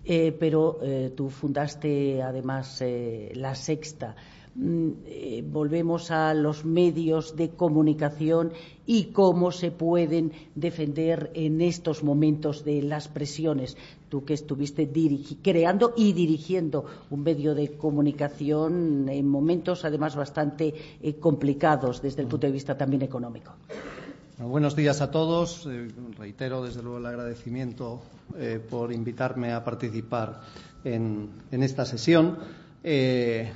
Eh, 0.10 0.32
pero 0.40 0.80
tú 1.16 1.30
fundaste 1.30 2.22
además 2.22 2.82
la 3.34 3.56
sexta. 3.56 4.16
Mm, 4.56 5.52
volvemos 5.52 6.10
a 6.10 6.34
los 6.34 6.66
medios 6.66 7.36
de 7.36 7.50
comunicación 7.50 8.54
y 8.88 9.12
cómo 9.12 9.52
se 9.52 9.70
pueden 9.70 10.32
defender 10.56 11.30
en 11.36 11.62
estos 11.62 12.04
momentos 12.04 12.64
de 12.64 12.82
las 12.82 13.10
presiones. 13.10 13.76
Tú 14.10 14.24
que 14.24 14.34
estuviste 14.34 14.90
creando 15.44 15.94
y 15.96 16.14
dirigiendo 16.14 16.86
un 17.10 17.22
medio 17.22 17.54
de 17.54 17.78
comunicación 17.78 19.10
en 19.10 19.28
momentos 19.28 19.84
además 19.84 20.16
bastante 20.16 20.74
complicados 21.20 22.02
desde 22.02 22.22
el 22.22 22.30
punto 22.30 22.48
de 22.48 22.54
vista 22.54 22.78
también 22.78 23.02
económico 23.02 23.54
buenos 24.46 24.76
días 24.76 25.02
a 25.02 25.10
todos. 25.10 25.66
Eh, 25.66 25.88
reitero 26.18 26.64
desde 26.64 26.84
luego 26.84 27.00
el 27.00 27.06
agradecimiento 27.08 28.02
eh, 28.38 28.60
por 28.70 28.94
invitarme 28.94 29.52
a 29.52 29.64
participar 29.64 30.42
en, 30.84 31.30
esta 31.52 31.86
sesión 31.86 32.38
eh, 32.84 33.52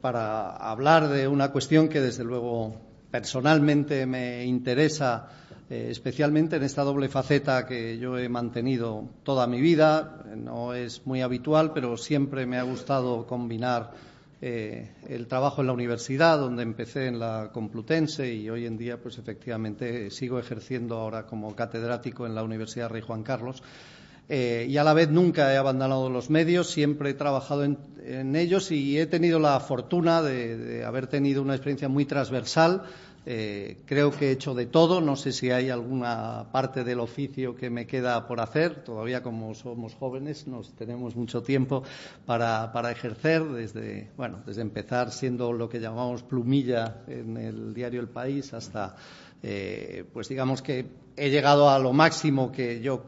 para 0.00 0.56
hablar 0.56 1.08
de 1.08 1.28
una 1.28 1.52
cuestión 1.52 1.88
que 1.88 2.00
desde 2.00 2.24
luego 2.24 2.74
personalmente 3.10 4.06
me 4.06 4.44
interesa 4.44 5.28
especialmente 5.70 6.56
en 6.56 6.62
esta 6.62 6.82
doble 6.82 7.08
faceta 7.08 7.66
que 7.66 7.98
yo 7.98 8.18
he 8.18 8.28
mantenido 8.28 9.08
toda 9.22 9.46
mi 9.46 9.60
vida. 9.60 10.24
No 10.36 10.74
es 10.74 11.06
muy 11.06 11.22
habitual, 11.22 11.72
pero 11.72 11.96
siempre 11.96 12.44
me 12.46 12.58
ha 12.58 12.62
gustado 12.62 13.26
combinar 13.26 13.92
eh, 14.40 14.90
el 15.08 15.26
trabajo 15.26 15.60
en 15.60 15.68
la 15.68 15.72
universidad, 15.72 16.38
donde 16.38 16.62
empecé 16.62 17.06
en 17.06 17.18
la 17.18 17.50
Complutense 17.52 18.34
y 18.34 18.50
hoy 18.50 18.66
en 18.66 18.76
día, 18.76 18.98
pues 19.00 19.18
efectivamente, 19.18 20.10
sigo 20.10 20.38
ejerciendo 20.38 20.96
ahora 20.96 21.26
como 21.26 21.54
catedrático 21.54 22.26
en 22.26 22.34
la 22.34 22.42
Universidad 22.42 22.90
Rey 22.90 23.02
Juan 23.02 23.22
Carlos. 23.22 23.62
Eh, 24.28 24.66
y 24.68 24.76
a 24.78 24.84
la 24.84 24.94
vez 24.94 25.10
nunca 25.10 25.52
he 25.52 25.56
abandonado 25.56 26.08
los 26.08 26.30
medios, 26.30 26.70
siempre 26.70 27.10
he 27.10 27.14
trabajado 27.14 27.64
en, 27.64 28.36
ellos 28.36 28.70
y 28.70 28.98
he 28.98 29.06
tenido 29.06 29.38
la 29.38 29.60
fortuna 29.60 30.22
de 30.22 30.82
haber 30.84 31.06
tenido 31.06 31.42
una 31.42 31.54
experiencia 31.54 31.88
muy 31.88 32.04
transversal 32.06 32.84
eh, 33.26 33.78
creo 33.86 34.10
que 34.10 34.28
he 34.28 34.32
hecho 34.32 34.54
de 34.54 34.66
todo. 34.66 35.00
No 35.00 35.16
sé 35.16 35.32
si 35.32 35.50
hay 35.50 35.70
alguna 35.70 36.48
parte 36.52 36.84
del 36.84 37.00
oficio 37.00 37.54
que 37.54 37.70
me 37.70 37.86
queda 37.86 38.26
por 38.26 38.40
hacer. 38.40 38.84
Todavía, 38.84 39.22
como 39.22 39.54
somos 39.54 39.94
jóvenes, 39.94 40.46
nos 40.46 40.74
tenemos 40.74 41.16
mucho 41.16 41.42
tiempo 41.42 41.82
para, 42.26 42.90
ejercer, 42.90 43.44
desde, 43.44 44.10
bueno, 44.16 44.42
desde 44.46 44.62
empezar 44.62 45.10
siendo 45.10 45.52
lo 45.52 45.68
que 45.68 45.80
llamamos 45.80 46.22
plumilla 46.22 47.02
en 47.06 47.36
el 47.36 47.74
diario 47.74 48.00
El 48.00 48.08
País 48.08 48.52
hasta, 48.52 48.96
eh, 49.42 50.04
pues 50.12 50.28
digamos 50.28 50.62
que 50.62 50.86
he 51.16 51.30
llegado 51.30 51.70
a 51.70 51.78
lo 51.78 51.92
máximo 51.92 52.52
que 52.52 52.80
yo 52.80 53.04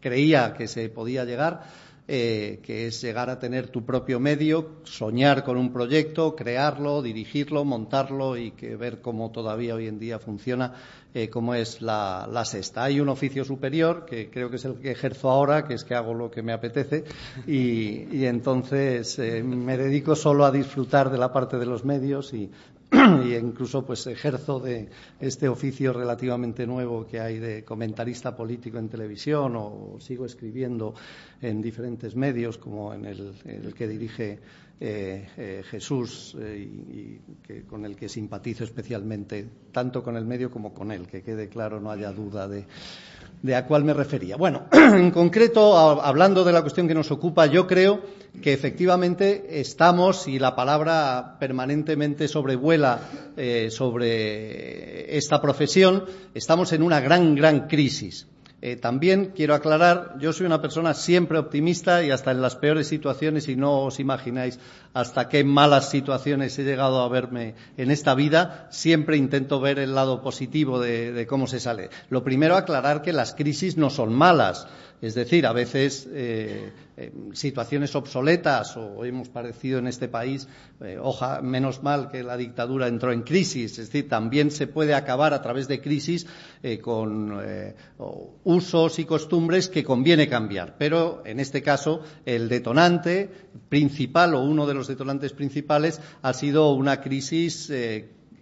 creía 0.00 0.54
que 0.54 0.68
se 0.68 0.88
podía 0.88 1.24
llegar 1.24 1.87
eh, 2.10 2.60
que 2.62 2.86
es 2.86 3.02
llegar 3.02 3.28
a 3.28 3.38
tener 3.38 3.68
tu 3.68 3.84
propio 3.84 4.18
medio, 4.18 4.76
soñar 4.84 5.44
con 5.44 5.58
un 5.58 5.74
proyecto, 5.74 6.34
crearlo, 6.34 7.02
dirigirlo, 7.02 7.66
montarlo 7.66 8.38
y 8.38 8.52
que 8.52 8.76
ver 8.76 9.02
cómo 9.02 9.30
todavía 9.30 9.74
hoy 9.74 9.88
en 9.88 9.98
día 9.98 10.18
funciona, 10.18 10.72
eh, 11.12 11.28
como 11.28 11.54
es 11.54 11.82
la, 11.82 12.42
sexta. 12.46 12.84
Hay 12.84 12.98
un 13.00 13.10
oficio 13.10 13.44
superior, 13.44 14.06
que 14.06 14.30
creo 14.30 14.48
que 14.48 14.56
es 14.56 14.64
el 14.64 14.76
que 14.76 14.92
ejerzo 14.92 15.28
ahora, 15.28 15.66
que 15.66 15.74
es 15.74 15.84
que 15.84 15.94
hago 15.94 16.14
lo 16.14 16.30
que 16.30 16.40
me 16.40 16.54
apetece, 16.54 17.04
y, 17.46 18.24
entonces 18.24 19.18
eh, 19.18 19.42
me 19.42 19.76
dedico 19.76 20.16
solo 20.16 20.46
a 20.46 20.50
disfrutar 20.50 21.10
de 21.10 21.18
la 21.18 21.30
parte 21.30 21.58
de 21.58 21.66
los 21.66 21.84
medios 21.84 22.32
y 22.32 22.50
y 23.24 23.34
incluso 23.34 23.84
pues 23.84 24.06
ejerzo 24.06 24.60
de 24.60 24.88
este 25.20 25.48
oficio 25.48 25.92
relativamente 25.92 26.66
nuevo 26.66 27.06
que 27.06 27.20
hay 27.20 27.38
de 27.38 27.64
comentarista 27.64 28.34
político 28.34 28.78
en 28.78 28.88
televisión 28.88 29.56
o 29.56 29.96
sigo 30.00 30.24
escribiendo 30.24 30.94
en 31.42 31.60
diferentes 31.60 32.16
medios 32.16 32.56
como 32.56 32.94
en 32.94 33.04
el, 33.04 33.74
que 33.76 33.88
dirige 33.88 34.38
eh, 34.80 35.28
eh, 35.36 35.62
Jesús 35.68 36.36
eh, 36.40 36.56
y, 36.58 37.20
que, 37.46 37.64
con 37.64 37.84
el 37.84 37.94
que 37.94 38.08
simpatizo 38.08 38.64
especialmente 38.64 39.46
tanto 39.70 40.02
con 40.02 40.16
el 40.16 40.24
medio 40.24 40.50
como 40.50 40.72
con 40.72 40.90
él 40.90 41.06
que 41.08 41.22
quede 41.22 41.48
claro 41.48 41.80
no 41.80 41.90
haya 41.90 42.12
duda 42.12 42.48
de 42.48 42.64
de 43.42 43.54
a 43.54 43.66
cuál 43.66 43.84
me 43.84 43.94
refería. 43.94 44.36
Bueno, 44.36 44.66
en 44.72 45.10
concreto, 45.10 45.76
hablando 45.76 46.44
de 46.44 46.52
la 46.52 46.62
cuestión 46.62 46.88
que 46.88 46.94
nos 46.94 47.10
ocupa, 47.10 47.46
yo 47.46 47.66
creo 47.66 48.00
que 48.42 48.52
efectivamente 48.52 49.60
estamos, 49.60 50.28
y 50.28 50.38
la 50.38 50.54
palabra 50.54 51.36
permanentemente 51.38 52.28
sobrevuela 52.28 53.00
eh, 53.36 53.68
sobre 53.70 55.16
esta 55.16 55.40
profesión, 55.40 56.04
estamos 56.34 56.72
en 56.72 56.82
una 56.82 57.00
gran, 57.00 57.34
gran 57.34 57.66
crisis. 57.68 58.26
Eh, 58.60 58.74
también 58.74 59.32
quiero 59.36 59.54
aclarar, 59.54 60.16
yo 60.18 60.32
soy 60.32 60.46
una 60.46 60.60
persona 60.60 60.92
siempre 60.92 61.38
optimista 61.38 62.02
y 62.02 62.10
hasta 62.10 62.32
en 62.32 62.42
las 62.42 62.56
peores 62.56 62.88
situaciones, 62.88 63.48
y 63.48 63.54
no 63.54 63.82
os 63.82 64.00
imagináis 64.00 64.58
hasta 64.94 65.28
qué 65.28 65.44
malas 65.44 65.90
situaciones 65.90 66.58
he 66.58 66.64
llegado 66.64 67.00
a 67.00 67.08
verme 67.08 67.54
en 67.76 67.92
esta 67.92 68.16
vida, 68.16 68.66
siempre 68.70 69.16
intento 69.16 69.60
ver 69.60 69.78
el 69.78 69.94
lado 69.94 70.22
positivo 70.22 70.80
de 70.80 71.26
cómo 71.28 71.46
se 71.46 71.60
sale. 71.60 71.90
Lo 72.10 72.24
primero, 72.24 72.56
aclarar 72.56 73.02
que 73.02 73.12
las 73.12 73.34
crisis 73.34 73.76
no 73.76 73.90
son 73.90 74.12
malas. 74.12 74.66
Es 75.00 75.14
decir, 75.14 75.46
a 75.46 75.52
veces 75.52 76.08
eh, 76.10 76.72
eh, 76.96 77.12
situaciones 77.32 77.94
obsoletas, 77.94 78.76
o 78.76 79.04
hemos 79.04 79.28
parecido 79.28 79.78
en 79.78 79.86
este 79.86 80.08
país, 80.08 80.48
eh, 80.80 80.98
menos 81.42 81.82
mal 81.84 82.10
que 82.10 82.24
la 82.24 82.36
dictadura 82.36 82.88
entró 82.88 83.12
en 83.12 83.22
crisis, 83.22 83.78
es 83.78 83.86
decir, 83.92 84.08
también 84.08 84.50
se 84.50 84.66
puede 84.66 84.94
acabar 84.94 85.34
a 85.34 85.42
través 85.42 85.68
de 85.68 85.80
crisis 85.80 86.26
con 86.82 87.38
usos 88.44 88.98
y 88.98 89.04
costumbres 89.04 89.68
que 89.68 89.84
conviene 89.84 90.28
cambiar. 90.28 90.76
Pero, 90.78 91.22
en 91.24 91.38
este 91.38 91.62
caso, 91.62 92.02
el 92.26 92.48
detonante 92.48 93.30
principal 93.68 94.34
o 94.34 94.42
uno 94.42 94.66
de 94.66 94.74
los 94.74 94.88
detonantes 94.88 95.32
principales 95.32 96.00
ha 96.22 96.32
sido 96.32 96.72
una 96.72 97.00
crisis 97.00 97.70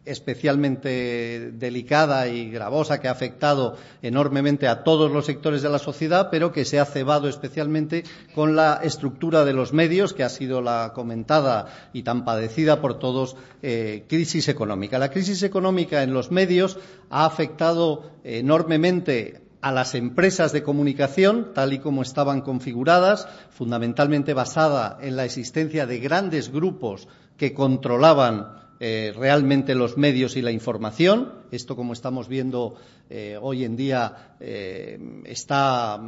especialmente 0.06 1.50
delicada 1.52 2.28
y 2.28 2.50
gravosa 2.50 3.00
que 3.00 3.08
ha 3.08 3.10
afectado 3.10 3.76
enormemente 4.02 4.68
a 4.68 4.84
todos 4.84 5.10
los 5.10 5.26
sectores 5.26 5.62
de 5.62 5.68
la 5.68 5.78
sociedad, 5.78 6.28
pero 6.30 6.52
que 6.52 6.64
se 6.64 6.78
ha 6.78 6.84
cebado 6.84 7.28
especialmente 7.28 8.04
con 8.34 8.56
la 8.56 8.80
estructura 8.82 9.44
de 9.44 9.52
los 9.52 9.72
medios, 9.72 10.14
que 10.14 10.22
ha 10.22 10.28
sido 10.28 10.62
la 10.62 10.92
comentada 10.94 11.90
y 11.92 12.04
tan 12.04 12.24
padecida 12.24 12.80
por 12.80 12.98
todos, 12.98 13.36
eh, 13.62 14.04
crisis 14.08 14.48
económica. 14.48 14.98
La 14.98 15.10
crisis 15.10 15.42
económica 15.42 16.02
en 16.02 16.14
los 16.14 16.30
medios 16.30 16.78
ha 17.10 17.26
afectado 17.26 18.10
enormemente 18.24 19.42
a 19.60 19.72
las 19.72 19.96
empresas 19.96 20.52
de 20.52 20.62
comunicación, 20.62 21.52
tal 21.52 21.72
y 21.72 21.80
como 21.80 22.02
estaban 22.02 22.40
configuradas, 22.40 23.26
fundamentalmente 23.50 24.32
basada 24.32 24.96
en 25.00 25.16
la 25.16 25.24
existencia 25.24 25.86
de 25.86 25.98
grandes 25.98 26.52
grupos 26.52 27.08
que 27.36 27.52
controlaban 27.52 28.65
eh, 28.78 29.14
realmente 29.16 29.74
los 29.74 29.96
medios 29.96 30.36
y 30.36 30.42
la 30.42 30.50
información. 30.50 31.32
Esto, 31.50 31.76
como 31.76 31.92
estamos 31.92 32.28
viendo 32.28 32.74
eh, 33.08 33.38
hoy 33.40 33.64
en 33.64 33.76
día, 33.76 34.36
eh, 34.38 34.98
está 35.24 36.00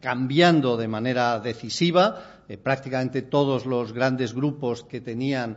cambiando 0.00 0.76
de 0.76 0.88
manera 0.88 1.38
decisiva. 1.40 2.40
prácticamente 2.62 3.22
todos 3.22 3.64
los 3.64 3.92
grandes 3.94 4.34
grupos 4.34 4.82
que 4.84 5.00
tenían 5.00 5.56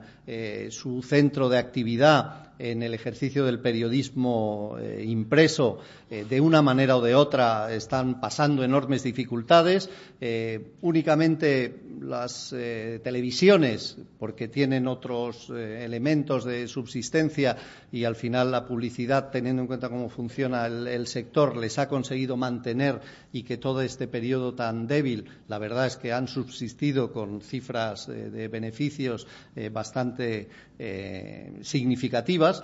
su 0.69 1.01
centro 1.01 1.49
de 1.49 1.57
actividad 1.57 2.53
en 2.59 2.83
el 2.83 2.93
ejercicio 2.93 3.43
del 3.43 3.59
periodismo 3.59 4.77
impreso 5.01 5.79
eh, 6.19 6.25
de 6.25 6.41
una 6.41 6.61
manera 6.61 6.97
o 6.97 7.01
de 7.01 7.15
otra 7.15 7.73
están 7.73 8.19
pasando 8.19 8.63
enormes 8.63 9.03
dificultades. 9.03 9.89
Eh, 10.21 10.73
únicamente 10.81 11.81
las 12.01 12.49
televisiones, 12.49 13.97
porque 14.19 14.47
tienen 14.47 14.87
otros 14.87 15.49
elementos 15.49 16.45
de 16.45 16.67
subsistencia 16.67 17.57
y 17.91 18.03
al 18.03 18.15
final 18.15 18.51
la 18.51 18.67
publicidad, 18.67 19.31
teniendo 19.31 19.63
en 19.63 19.67
cuenta 19.67 19.89
cómo 19.89 20.09
funciona 20.09 20.67
el, 20.67 21.07
sector, 21.07 21.57
les 21.57 21.79
ha 21.79 21.87
conseguido 21.87 22.37
mantener 22.37 22.99
y 23.31 23.41
que 23.41 23.57
todo 23.57 23.81
este 23.81 24.07
periodo 24.07 24.53
tan 24.53 24.85
débil, 24.85 25.25
la 25.47 25.57
verdad 25.57 25.87
es 25.87 25.97
que 25.97 26.13
han 26.13 26.27
subsistido 26.27 27.11
con 27.11 27.41
cifras 27.41 28.07
de 28.07 28.47
beneficios 28.49 29.25
bastante 29.71 30.49
significativas 31.61 32.61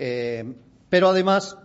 eh, 0.00 0.44
pero 0.88 1.08
además, 1.08 1.58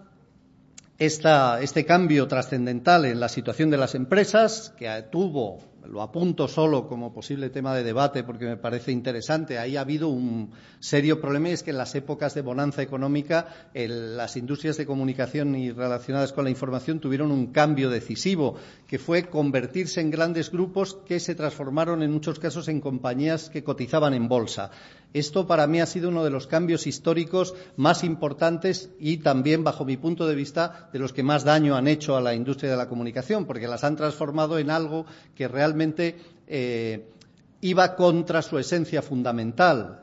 este 0.98 1.86
cambio 1.86 2.28
trascendental 2.28 3.06
en 3.06 3.20
la 3.20 3.30
situación 3.30 3.70
de 3.70 3.78
las 3.78 3.96
empresas, 3.96 4.74
que 4.78 4.90
tuvo 5.12 5.74
lo 5.88 6.02
apunto 6.02 6.48
solo 6.48 6.88
como 6.88 7.14
posible 7.14 7.50
tema 7.50 7.76
de 7.76 7.84
debate 7.84 8.24
porque 8.24 8.46
me 8.46 8.58
parece 8.58 8.92
interesante. 8.92 9.60
Ahí 9.60 9.76
ha 9.76 9.82
habido 9.82 10.08
un 10.08 10.52
serio 10.80 11.20
problema 11.20 11.50
y 11.50 11.54
es 11.54 11.64
que 11.64 11.72
en 11.72 11.78
las 11.78 11.96
épocas 11.96 12.34
de 12.34 12.42
bonanza 12.42 12.82
económica 12.82 13.48
las 13.74 14.38
industrias 14.38 14.78
de 14.78 14.86
comunicación 14.86 15.56
y 15.56 15.72
relacionadas 15.72 16.34
con 16.34 16.46
la 16.46 16.50
información 16.50 17.00
tuvieron 17.00 17.32
un 17.32 17.48
cambio 17.48 17.90
decisivo, 17.90 18.56
que 18.88 19.00
fue 19.00 19.26
convertirse 19.26 20.02
en 20.02 20.12
grandes 20.12 20.52
grupos 20.52 20.98
que 21.06 21.20
se 21.20 21.36
transformaron 21.36 22.02
en 22.04 22.12
muchos 22.12 22.40
casos 22.40 22.68
en 22.68 22.80
compañías 22.80 23.50
que 23.50 23.64
cotizaban 23.64 24.14
en 24.14 24.28
bolsa. 24.28 24.72
Esto 25.14 25.46
para 25.46 25.68
mí 25.68 25.80
ha 25.80 25.86
sido 25.86 26.10
uno 26.10 26.24
de 26.24 26.32
los 26.32 26.48
cambios 26.48 26.88
históricos 26.88 27.54
más 27.78 28.04
importantes 28.04 28.90
y 29.00 29.18
también, 29.18 29.64
bajo 29.64 29.86
mi 29.86 29.96
punto 29.96 30.26
de 30.28 30.34
vista, 30.34 30.90
de 30.92 31.00
los 31.00 31.14
que 31.14 31.22
más 31.22 31.44
daño 31.44 31.76
han 31.76 31.88
hecho 31.88 32.18
a 32.18 32.22
la 32.22 32.34
industria 32.34 32.72
de 32.72 32.78
la 32.78 32.90
comunicación, 32.90 33.46
porque 33.46 33.68
las 33.68 33.84
han 33.84 33.96
transformado 33.96 34.58
en 34.58 34.72
algo 34.72 35.06
que 35.36 35.48
realmente 35.48 36.18
eh, 36.48 37.06
iba 37.62 37.96
contra 37.96 38.42
su 38.42 38.58
esencia 38.58 39.02
fundamental. 39.02 40.00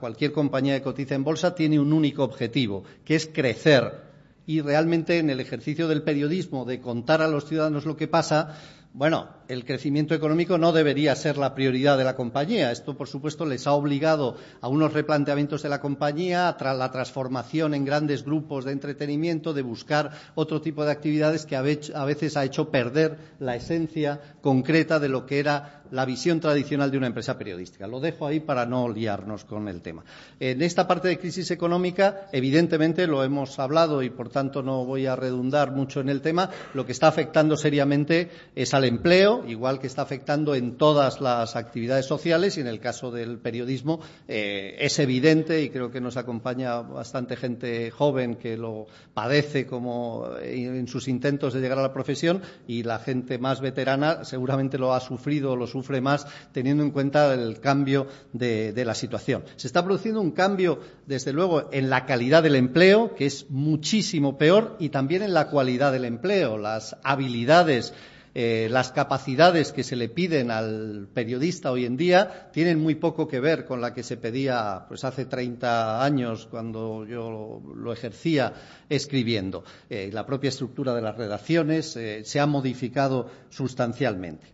cualquier 0.00 0.32
compañía 0.32 0.76
que 0.76 0.84
cotiza 0.84 1.14
en 1.14 1.24
bolsa 1.24 1.54
tiene 1.54 1.80
un 1.80 1.92
único 1.92 2.22
objetivo, 2.22 2.84
que 3.04 3.16
es 3.16 3.26
crecer. 3.26 4.06
Y 4.46 4.60
realmente 4.60 5.18
en 5.18 5.28
el 5.28 5.40
ejercicio 5.40 5.88
del 5.88 6.02
periodismo, 6.02 6.64
de 6.64 6.80
contar 6.80 7.20
a 7.20 7.26
los 7.26 7.46
ciudadanos 7.46 7.84
lo 7.84 7.96
que 7.96 8.06
pasa, 8.06 8.56
bueno, 8.92 9.28
el 9.48 9.64
crecimiento 9.64 10.14
económico 10.14 10.58
no 10.58 10.72
debería 10.72 11.14
ser 11.14 11.38
la 11.38 11.54
prioridad 11.54 11.98
de 11.98 12.04
la 12.04 12.16
compañía. 12.16 12.72
Esto, 12.72 12.96
por 12.96 13.08
supuesto, 13.08 13.46
les 13.46 13.66
ha 13.66 13.72
obligado 13.72 14.36
a 14.60 14.68
unos 14.68 14.92
replanteamientos 14.92 15.62
de 15.62 15.68
la 15.68 15.80
compañía, 15.80 16.48
a 16.48 16.74
la 16.74 16.90
transformación 16.90 17.74
en 17.74 17.84
grandes 17.84 18.24
grupos 18.24 18.64
de 18.64 18.72
entretenimiento, 18.72 19.54
de 19.54 19.62
buscar 19.62 20.10
otro 20.34 20.60
tipo 20.60 20.84
de 20.84 20.92
actividades 20.92 21.46
que 21.46 21.56
a 21.56 21.62
veces 21.62 22.36
ha 22.36 22.44
hecho 22.44 22.70
perder 22.70 23.18
la 23.38 23.56
esencia 23.56 24.20
concreta 24.40 24.98
de 24.98 25.08
lo 25.08 25.26
que 25.26 25.38
era 25.38 25.82
la 25.90 26.04
visión 26.04 26.40
tradicional 26.40 26.90
de 26.90 26.98
una 26.98 27.06
empresa 27.06 27.38
periodística. 27.38 27.86
Lo 27.86 28.00
dejo 28.00 28.26
ahí 28.26 28.40
para 28.40 28.66
no 28.66 28.88
liarnos 28.88 29.44
con 29.44 29.68
el 29.68 29.82
tema. 29.82 30.04
En 30.40 30.62
esta 30.62 30.86
parte 30.86 31.08
de 31.08 31.18
crisis 31.18 31.50
económica, 31.50 32.26
evidentemente, 32.32 33.06
lo 33.06 33.22
hemos 33.22 33.58
hablado 33.58 34.02
y, 34.02 34.10
por 34.10 34.28
tanto, 34.28 34.62
no 34.62 34.84
voy 34.84 35.06
a 35.06 35.16
redundar 35.16 35.72
mucho 35.72 36.00
en 36.00 36.08
el 36.08 36.20
tema, 36.20 36.50
lo 36.74 36.84
que 36.86 36.92
está 36.92 37.08
afectando 37.08 37.56
seriamente 37.56 38.30
es 38.54 38.74
al 38.74 38.84
empleo, 38.84 39.35
igual 39.46 39.78
que 39.78 39.86
está 39.86 40.02
afectando 40.02 40.54
en 40.54 40.76
todas 40.76 41.20
las 41.20 41.56
actividades 41.56 42.06
sociales 42.06 42.56
y 42.56 42.60
en 42.60 42.66
el 42.66 42.80
caso 42.80 43.10
del 43.10 43.38
periodismo 43.38 44.00
eh, 44.28 44.76
es 44.78 44.98
evidente 44.98 45.62
y 45.62 45.70
creo 45.70 45.90
que 45.90 46.00
nos 46.00 46.16
acompaña 46.16 46.80
bastante 46.80 47.36
gente 47.36 47.90
joven 47.90 48.36
que 48.36 48.56
lo 48.56 48.86
padece 49.14 49.66
como 49.66 50.28
en 50.40 50.88
sus 50.88 51.08
intentos 51.08 51.54
de 51.54 51.60
llegar 51.60 51.78
a 51.78 51.82
la 51.82 51.92
profesión 51.92 52.42
y 52.66 52.82
la 52.82 52.98
gente 52.98 53.38
más 53.38 53.60
veterana 53.60 54.24
seguramente 54.24 54.78
lo 54.78 54.94
ha 54.94 55.00
sufrido, 55.00 55.56
lo 55.56 55.66
sufre 55.66 56.00
más 56.00 56.26
teniendo 56.52 56.82
en 56.82 56.90
cuenta 56.90 57.34
el 57.34 57.60
cambio 57.60 58.06
de 58.32 58.84
la 58.84 58.94
situación. 58.94 59.44
Se 59.56 59.66
está 59.66 59.84
produciendo 59.84 60.20
un 60.20 60.32
cambio, 60.32 60.80
desde 61.06 61.32
luego, 61.32 61.68
en 61.72 61.90
la 61.90 62.06
calidad 62.06 62.42
del 62.42 62.56
empleo, 62.56 63.14
que 63.14 63.26
es 63.26 63.50
muchísimo 63.50 64.38
peor, 64.38 64.76
y 64.78 64.90
también 64.90 65.22
en 65.22 65.34
la 65.34 65.48
cualidad 65.48 65.92
del 65.92 66.04
empleo. 66.04 66.58
Las 66.58 66.96
habilidades 67.02 67.92
eh, 68.38 68.68
las 68.70 68.92
capacidades 68.92 69.72
que 69.72 69.82
se 69.82 69.96
le 69.96 70.10
piden 70.10 70.50
al 70.50 71.08
periodista 71.14 71.72
hoy 71.72 71.86
en 71.86 71.96
día 71.96 72.50
tienen 72.52 72.78
muy 72.78 72.94
poco 72.94 73.26
que 73.26 73.40
ver 73.40 73.64
con 73.64 73.80
la 73.80 73.94
que 73.94 74.02
se 74.02 74.18
pedía 74.18 74.84
pues 74.88 75.04
hace 75.04 75.24
30 75.24 76.04
años 76.04 76.46
cuando 76.50 77.06
yo 77.06 77.62
lo, 77.74 77.92
ejercía 77.94 78.52
escribiendo. 78.90 79.64
Eh, 79.88 80.10
la 80.12 80.26
propia 80.26 80.48
estructura 80.48 80.94
de 80.94 81.00
las 81.00 81.16
redacciones 81.16 81.96
eh, 81.96 82.26
se 82.26 82.38
ha 82.38 82.44
modificado 82.44 83.30
sustancialmente. 83.48 84.48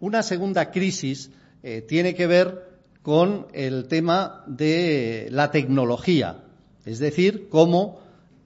Una 0.00 0.22
segunda 0.22 0.70
crisis 0.70 1.30
tiene 1.88 2.14
que 2.14 2.26
ver 2.26 2.80
con 3.00 3.46
el 3.54 3.88
tema 3.88 4.44
de 4.46 5.28
la 5.30 5.50
tecnología, 5.50 6.44
es 6.84 6.98
decir, 6.98 7.48
cómo 7.48 8.01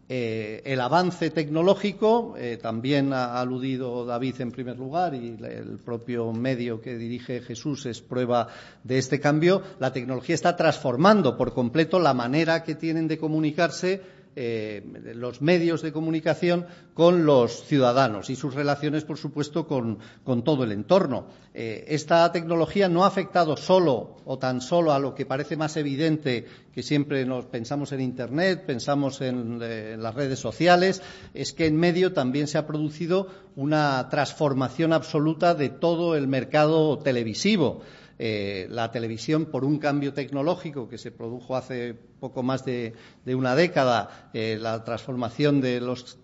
eh, 0.08 0.62
el 0.64 0.80
avance 0.80 1.30
tecnológico, 1.30 2.36
eh, 2.38 2.58
también 2.62 3.12
ha 3.12 3.40
aludido 3.40 4.04
David 4.04 4.40
en 4.40 4.52
primer 4.52 4.78
lugar 4.78 5.14
y 5.14 5.36
el 5.42 5.78
propio 5.84 6.32
medio 6.32 6.80
que 6.80 6.96
dirige 6.96 7.40
Jesús 7.40 7.86
es 7.86 8.00
prueba 8.02 8.46
de 8.84 8.98
este 8.98 9.18
cambio, 9.18 9.62
la 9.80 9.92
tecnología 9.92 10.36
está 10.36 10.54
transformando 10.54 11.36
por 11.36 11.52
completo 11.52 11.98
la 11.98 12.14
manera 12.14 12.62
que 12.62 12.76
tienen 12.76 13.08
de 13.08 13.18
comunicarse 13.18 14.00
eh, 14.38 14.84
los 15.14 15.40
medios 15.40 15.80
de 15.80 15.92
comunicación 15.92 16.66
con 16.92 17.24
los 17.24 17.64
ciudadanos 17.64 18.28
y 18.28 18.36
sus 18.36 18.52
relaciones, 18.52 19.04
por 19.04 19.16
supuesto, 19.16 19.66
con, 19.66 19.98
todo 20.44 20.62
el 20.62 20.72
entorno. 20.72 21.28
Eh, 21.54 21.86
esta 21.88 22.30
tecnología 22.32 22.90
no 22.90 23.04
ha 23.04 23.06
afectado 23.06 23.56
solo 23.56 24.18
o 24.26 24.38
tan 24.38 24.60
solo 24.60 24.92
a 24.92 24.98
lo 24.98 25.14
que 25.14 25.24
parece 25.24 25.56
más 25.56 25.78
evidente 25.78 26.44
que 26.74 26.82
siempre 26.82 27.24
nos 27.24 27.46
pensamos 27.46 27.92
en 27.92 28.02
Internet, 28.02 28.64
pensamos 28.66 29.22
en, 29.22 29.60
eh, 29.62 29.92
en 29.94 30.02
las 30.02 30.14
redes 30.14 30.38
sociales, 30.38 31.00
es 31.32 31.54
que 31.54 31.64
en 31.64 31.76
medio 31.76 32.12
también 32.12 32.46
se 32.46 32.58
ha 32.58 32.66
producido 32.66 33.28
una 33.54 34.06
transformación 34.10 34.92
absoluta 34.92 35.54
de 35.54 35.70
todo 35.70 36.14
el 36.14 36.28
mercado 36.28 36.98
televisivo. 36.98 37.80
Eh, 38.18 38.66
la 38.70 38.90
televisión 38.90 39.46
por 39.46 39.64
un 39.64 39.78
cambio 39.78 40.14
tecnológico 40.14 40.88
que 40.88 40.96
se 40.96 41.10
produjo 41.10 41.54
hace 41.54 41.94
poco 41.94 42.42
más 42.42 42.64
de, 42.64 42.94
una 43.26 43.54
década, 43.54 44.30
eh, 44.32 44.58
la 44.60 44.84
transformación 44.84 45.60
de 45.60 45.80
los 45.80 46.18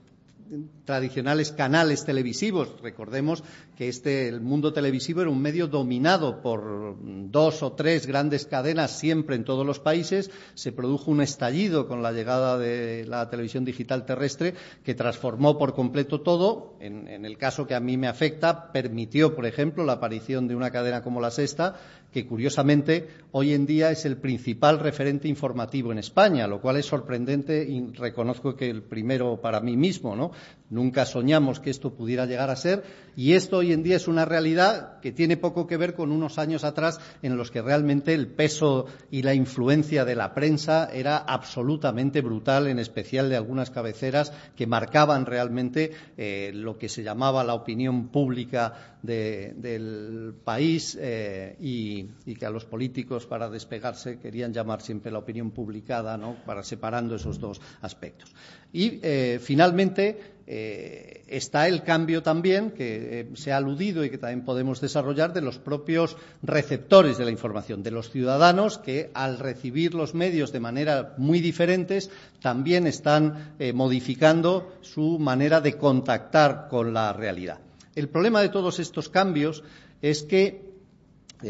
tradicionales 0.84 1.52
canales 1.52 2.04
televisivos. 2.04 2.80
Recordemos 2.82 3.42
que 3.76 3.88
este, 3.88 4.28
el 4.28 4.40
mundo 4.40 4.72
televisivo 4.72 5.22
era 5.22 5.30
un 5.30 5.40
medio 5.40 5.66
dominado 5.66 6.42
por 6.42 6.96
dos 7.30 7.62
o 7.62 7.72
tres 7.72 8.06
grandes 8.06 8.46
cadenas 8.46 8.98
siempre 8.98 9.36
en 9.36 9.44
todos 9.44 9.66
los 9.66 9.80
países. 9.80 10.30
Se 10.54 10.72
produjo 10.72 11.10
un 11.10 11.22
estallido 11.22 11.88
con 11.88 12.02
la 12.02 12.12
llegada 12.12 12.58
de 12.58 13.04
la 13.06 13.30
televisión 13.30 13.64
digital 13.64 14.04
terrestre 14.04 14.54
que 14.84 14.94
transformó 14.94 15.58
por 15.58 15.74
completo 15.74 16.20
todo. 16.20 16.76
En, 16.80 17.24
el 17.24 17.38
caso 17.38 17.66
que 17.66 17.74
a 17.74 17.80
mí 17.80 17.96
me 17.96 18.08
afecta, 18.08 18.72
permitió, 18.72 19.34
por 19.34 19.46
ejemplo, 19.46 19.84
la 19.84 19.94
aparición 19.94 20.48
de 20.48 20.56
una 20.56 20.70
cadena 20.70 21.02
como 21.02 21.20
la 21.20 21.30
Sexta, 21.30 21.76
que 22.12 22.26
curiosamente 22.26 23.08
hoy 23.32 23.54
en 23.54 23.66
día 23.66 23.90
es 23.90 24.04
el 24.04 24.18
principal 24.18 24.78
referente 24.78 25.28
informativo 25.28 25.92
en 25.92 25.98
España, 25.98 26.46
lo 26.46 26.60
cual 26.60 26.76
es 26.76 26.86
sorprendente 26.86 27.64
y 27.64 27.92
reconozco 27.92 28.54
que 28.54 28.68
el 28.68 28.82
primero 28.82 29.40
para 29.40 29.60
mí 29.60 29.76
mismo, 29.76 30.14
¿no? 30.14 30.32
Nunca 30.72 31.04
soñamos 31.04 31.60
que 31.60 31.68
esto 31.68 31.92
pudiera 31.92 32.24
llegar 32.24 32.48
a 32.48 32.56
ser 32.56 32.82
y 33.14 33.34
esto 33.34 33.58
hoy 33.58 33.74
en 33.74 33.82
día 33.82 33.96
es 33.96 34.08
una 34.08 34.24
realidad 34.24 35.00
que 35.00 35.12
tiene 35.12 35.36
poco 35.36 35.66
que 35.66 35.76
ver 35.76 35.94
con 35.94 36.10
unos 36.10 36.38
años 36.38 36.64
atrás 36.64 36.98
en 37.20 37.36
los 37.36 37.50
que 37.50 37.60
realmente 37.60 38.14
el 38.14 38.26
peso 38.26 38.86
y 39.10 39.20
la 39.20 39.34
influencia 39.34 40.06
de 40.06 40.16
la 40.16 40.32
prensa 40.32 40.88
era 40.90 41.18
absolutamente 41.18 42.22
brutal, 42.22 42.68
en 42.68 42.78
especial 42.78 43.28
de 43.28 43.36
algunas 43.36 43.68
cabeceras 43.68 44.32
que 44.56 44.66
marcaban 44.66 45.26
realmente 45.26 45.92
eh, 46.16 46.52
lo 46.54 46.78
que 46.78 46.88
se 46.88 47.02
llamaba 47.02 47.44
la 47.44 47.52
opinión 47.52 48.08
pública 48.08 48.96
del 49.02 50.34
país 50.44 50.96
eh, 50.98 51.56
y, 51.60 52.04
que 52.34 52.46
a 52.46 52.50
los 52.50 52.64
políticos 52.64 53.26
para 53.26 53.50
despegarse 53.50 54.18
querían 54.18 54.54
llamar 54.54 54.80
siempre 54.80 55.12
la 55.12 55.18
opinión 55.18 55.50
publicada, 55.50 56.16
¿no? 56.16 56.36
para 56.46 56.62
separando 56.62 57.16
esos 57.16 57.38
dos 57.38 57.60
aspectos. 57.82 58.32
Y 58.72 59.00
eh, 59.02 59.38
finalmente 59.42 60.31
eh, 60.46 61.24
está 61.28 61.68
el 61.68 61.82
cambio 61.82 62.22
también 62.22 62.72
que 62.72 63.20
eh, 63.20 63.30
se 63.34 63.52
ha 63.52 63.58
aludido 63.58 64.04
y 64.04 64.10
que 64.10 64.18
también 64.18 64.44
podemos 64.44 64.80
desarrollar 64.80 65.32
de 65.32 65.40
los 65.40 65.58
propios 65.58 66.16
receptores 66.42 67.16
de 67.18 67.24
la 67.24 67.30
información, 67.30 67.82
de 67.82 67.92
los 67.92 68.10
ciudadanos 68.10 68.78
que 68.78 69.10
al 69.14 69.38
recibir 69.38 69.94
los 69.94 70.14
medios 70.14 70.52
de 70.52 70.60
manera 70.60 71.14
muy 71.16 71.40
diferentes 71.40 72.10
también 72.40 72.86
están 72.86 73.54
modificando 73.74 74.72
su 74.80 75.18
manera 75.18 75.60
de 75.60 75.74
contactar 75.74 76.66
con 76.68 76.92
la 76.92 77.12
realidad. 77.12 77.60
El 77.94 78.08
problema 78.08 78.40
de 78.40 78.48
todos 78.48 78.80
estos 78.80 79.08
cambios 79.08 79.62
es 80.00 80.24
que, 80.24 80.72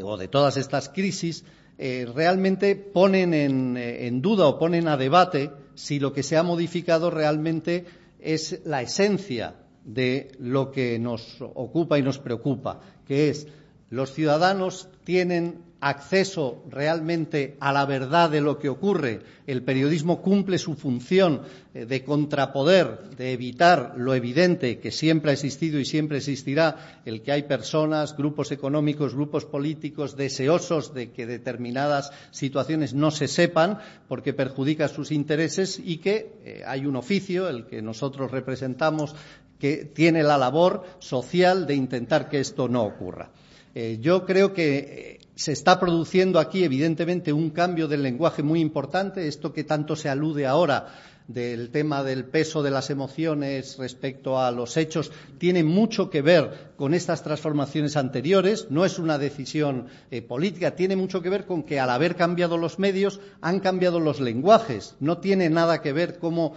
o 0.03 0.17
de 0.17 0.29
todas 0.29 0.57
estas 0.57 0.91
crisis, 0.91 1.45
realmente 1.79 2.77
ponen 2.77 3.33
en 3.33 4.23
duda 4.23 4.47
o 4.47 4.59
ponen 4.59 4.89
a 4.89 4.97
debate 4.97 5.51
si 5.75 5.99
lo 5.99 6.13
que 6.13 6.23
se 6.23 6.37
ha 6.37 6.43
modificado 6.43 7.11
realmente 7.11 7.87
es 8.23 8.61
la 8.65 8.83
esencia 8.83 9.57
de 9.85 10.33
lo 10.39 10.71
que 10.71 10.99
nos 10.99 11.41
ocupa 11.41 11.99
y 11.99 12.03
nos 12.03 12.19
preocupa, 12.19 12.81
que 13.07 13.31
es 13.31 13.47
los 13.91 14.13
ciudadanos 14.13 14.89
tienen 15.05 15.72
acceso 15.83 16.63
realmente 16.71 17.57
a 17.59 17.73
la 17.73 17.85
verdad 17.87 18.31
de 18.31 18.41
lo 18.41 18.57
que 18.57 18.69
ocurre, 18.69 19.21
el 19.49 19.65
periodismo 19.65 20.23
cumple 20.23 20.59
su 20.59 20.75
función 20.75 21.43
eh, 21.75 21.87
de 21.87 22.05
contrapoder, 22.05 23.11
de 23.17 23.33
evitar 23.33 23.95
lo 23.97 24.15
evidente 24.15 24.79
que 24.79 24.93
siempre 24.93 25.33
ha 25.33 25.35
existido 25.35 25.81
y 25.81 25.85
siempre 25.85 26.19
existirá, 26.19 27.03
el 27.05 27.21
que 27.21 27.33
hay 27.33 27.43
personas, 27.43 28.17
grupos 28.17 28.53
económicos, 28.53 29.15
grupos 29.15 29.45
políticos 29.45 30.17
deseosos 30.17 30.95
de 30.95 31.11
que 31.11 31.27
determinadas 31.27 32.13
situaciones 32.31 32.95
no 32.95 33.11
se 33.11 33.27
sepan 33.27 33.81
porque 34.07 34.33
perjudica 34.33 34.87
sus 34.87 35.11
intereses 35.11 35.83
y 35.85 35.97
que 35.99 36.33
eh, 36.45 36.63
hay 36.65 36.87
un 36.87 36.95
oficio, 36.95 37.49
el 37.49 37.67
que 37.67 37.83
nosotros 37.83 38.31
representamos, 38.31 39.17
que 39.59 39.85
tiene 39.85 40.23
la 40.23 40.39
labor 40.39 40.85
social 41.01 41.67
de 41.67 41.75
intentar 41.75 42.29
que 42.29 42.39
esto 42.39 42.69
no 42.69 42.85
ocurra. 42.85 43.31
Eh, 43.75 43.99
yo 44.01 44.27
creo 44.27 44.53
que 44.53 45.22
se 45.35 45.53
está 45.53 45.81
produciendo 45.81 46.39
aquí, 46.39 46.65
evidentemente, 46.65 47.33
un 47.33 47.51
cambio 47.51 47.89
del 47.89 48.03
lenguaje 48.03 48.43
muy 48.43 48.61
importante. 48.61 49.29
Esto 49.29 49.53
que 49.53 49.65
tanto 49.65 49.97
se 49.97 50.09
alude 50.09 50.47
ahora 50.47 50.89
del 51.29 51.71
tema 51.71 52.03
del 52.03 52.25
peso 52.25 52.63
de 52.63 52.71
las 52.71 52.91
emociones 52.91 53.77
respecto 53.79 54.41
a 54.41 54.51
los 54.51 54.77
hechos 54.77 55.13
tiene 55.39 55.63
mucho 55.65 56.11
que 56.11 56.21
ver 56.23 56.73
con 56.77 56.95
estas 56.95 57.23
transformaciones 57.23 57.97
anteriores, 57.97 58.67
no 58.71 58.85
es 58.85 58.99
una 58.99 59.19
decisión 59.19 59.87
eh, 60.11 60.21
política, 60.23 60.73
tiene 60.73 60.97
mucho 60.97 61.23
que 61.23 61.31
ver 61.31 61.47
con 61.47 61.63
que 61.63 61.81
al 61.81 61.91
haber 61.91 62.17
cambiado 62.17 62.59
los 62.59 62.79
medios 62.79 63.21
han 63.41 63.61
cambiado 63.61 64.01
los 64.01 64.21
lenguajes, 64.21 64.97
no 65.01 65.19
tiene 65.19 65.49
nada 65.49 65.81
que 65.81 65.93
ver 65.93 66.19
cómo 66.19 66.55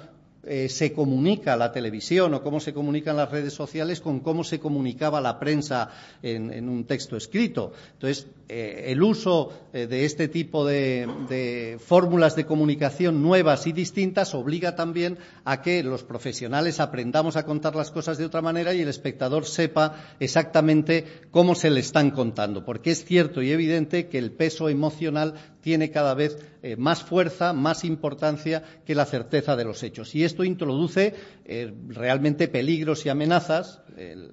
eh, 0.47 0.69
se 0.69 0.93
comunica 0.93 1.55
la 1.55 1.71
televisión 1.71 2.33
o 2.33 2.43
cómo 2.43 2.59
se 2.59 2.73
comunican 2.73 3.17
las 3.17 3.31
redes 3.31 3.53
sociales 3.53 3.99
con 3.99 4.19
cómo 4.19 4.43
se 4.43 4.59
comunicaba 4.59 5.19
la 5.19 5.39
prensa 5.39 5.89
en, 6.21 6.69
un 6.69 6.85
texto 6.85 7.17
escrito. 7.17 7.71
Entonces, 7.93 8.27
eh, 8.47 8.85
el 8.87 9.01
uso 9.01 9.51
eh, 9.73 9.87
de 9.87 10.05
este 10.05 10.27
tipo 10.27 10.65
de, 10.65 11.77
fórmulas 11.83 12.35
de 12.35 12.45
comunicación 12.45 13.23
nuevas 13.23 13.65
y 13.65 13.71
distintas 13.71 14.35
obliga 14.35 14.75
también 14.75 15.17
a 15.45 15.61
que 15.63 15.81
los 15.81 16.03
profesionales 16.03 16.79
aprendamos 16.79 17.37
a 17.37 17.45
contar 17.45 17.75
las 17.75 17.89
cosas 17.89 18.17
de 18.17 18.25
otra 18.25 18.43
manera 18.43 18.73
y 18.73 18.81
el 18.81 18.87
espectador 18.87 19.45
sepa 19.45 20.15
exactamente 20.19 21.05
cómo 21.31 21.55
se 21.55 21.71
le 21.71 21.79
están 21.79 22.11
contando. 22.11 22.63
Porque 22.63 22.91
es 22.91 23.03
cierto 23.03 23.41
y 23.41 23.51
evidente 23.51 24.07
que 24.09 24.19
el 24.19 24.31
peso 24.31 24.69
emocional 24.69 25.33
tiene 25.65 25.89
cada 25.89 26.13
vez 26.13 26.37
eh, 26.61 26.75
más 26.75 27.01
fuerza, 27.01 27.51
más 27.51 27.85
importancia 27.85 28.61
que 28.85 28.93
la 28.93 29.03
certeza 29.03 29.55
de 29.55 29.65
los 29.65 29.81
hechos. 29.81 30.13
Y 30.13 30.23
esto 30.23 30.43
introduce 30.43 31.15
eh, 31.43 31.73
realmente 31.87 32.47
peligros 32.47 33.03
y 33.03 33.09
amenazas. 33.09 33.81
Eh, 33.97 34.29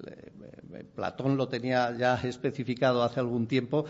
Platón 0.95 1.39
lo 1.39 1.49
tenía 1.49 1.97
ya 1.97 2.17
especificado 2.23 3.03
hace 3.03 3.21
algún 3.21 3.47
tiempo 3.47 3.87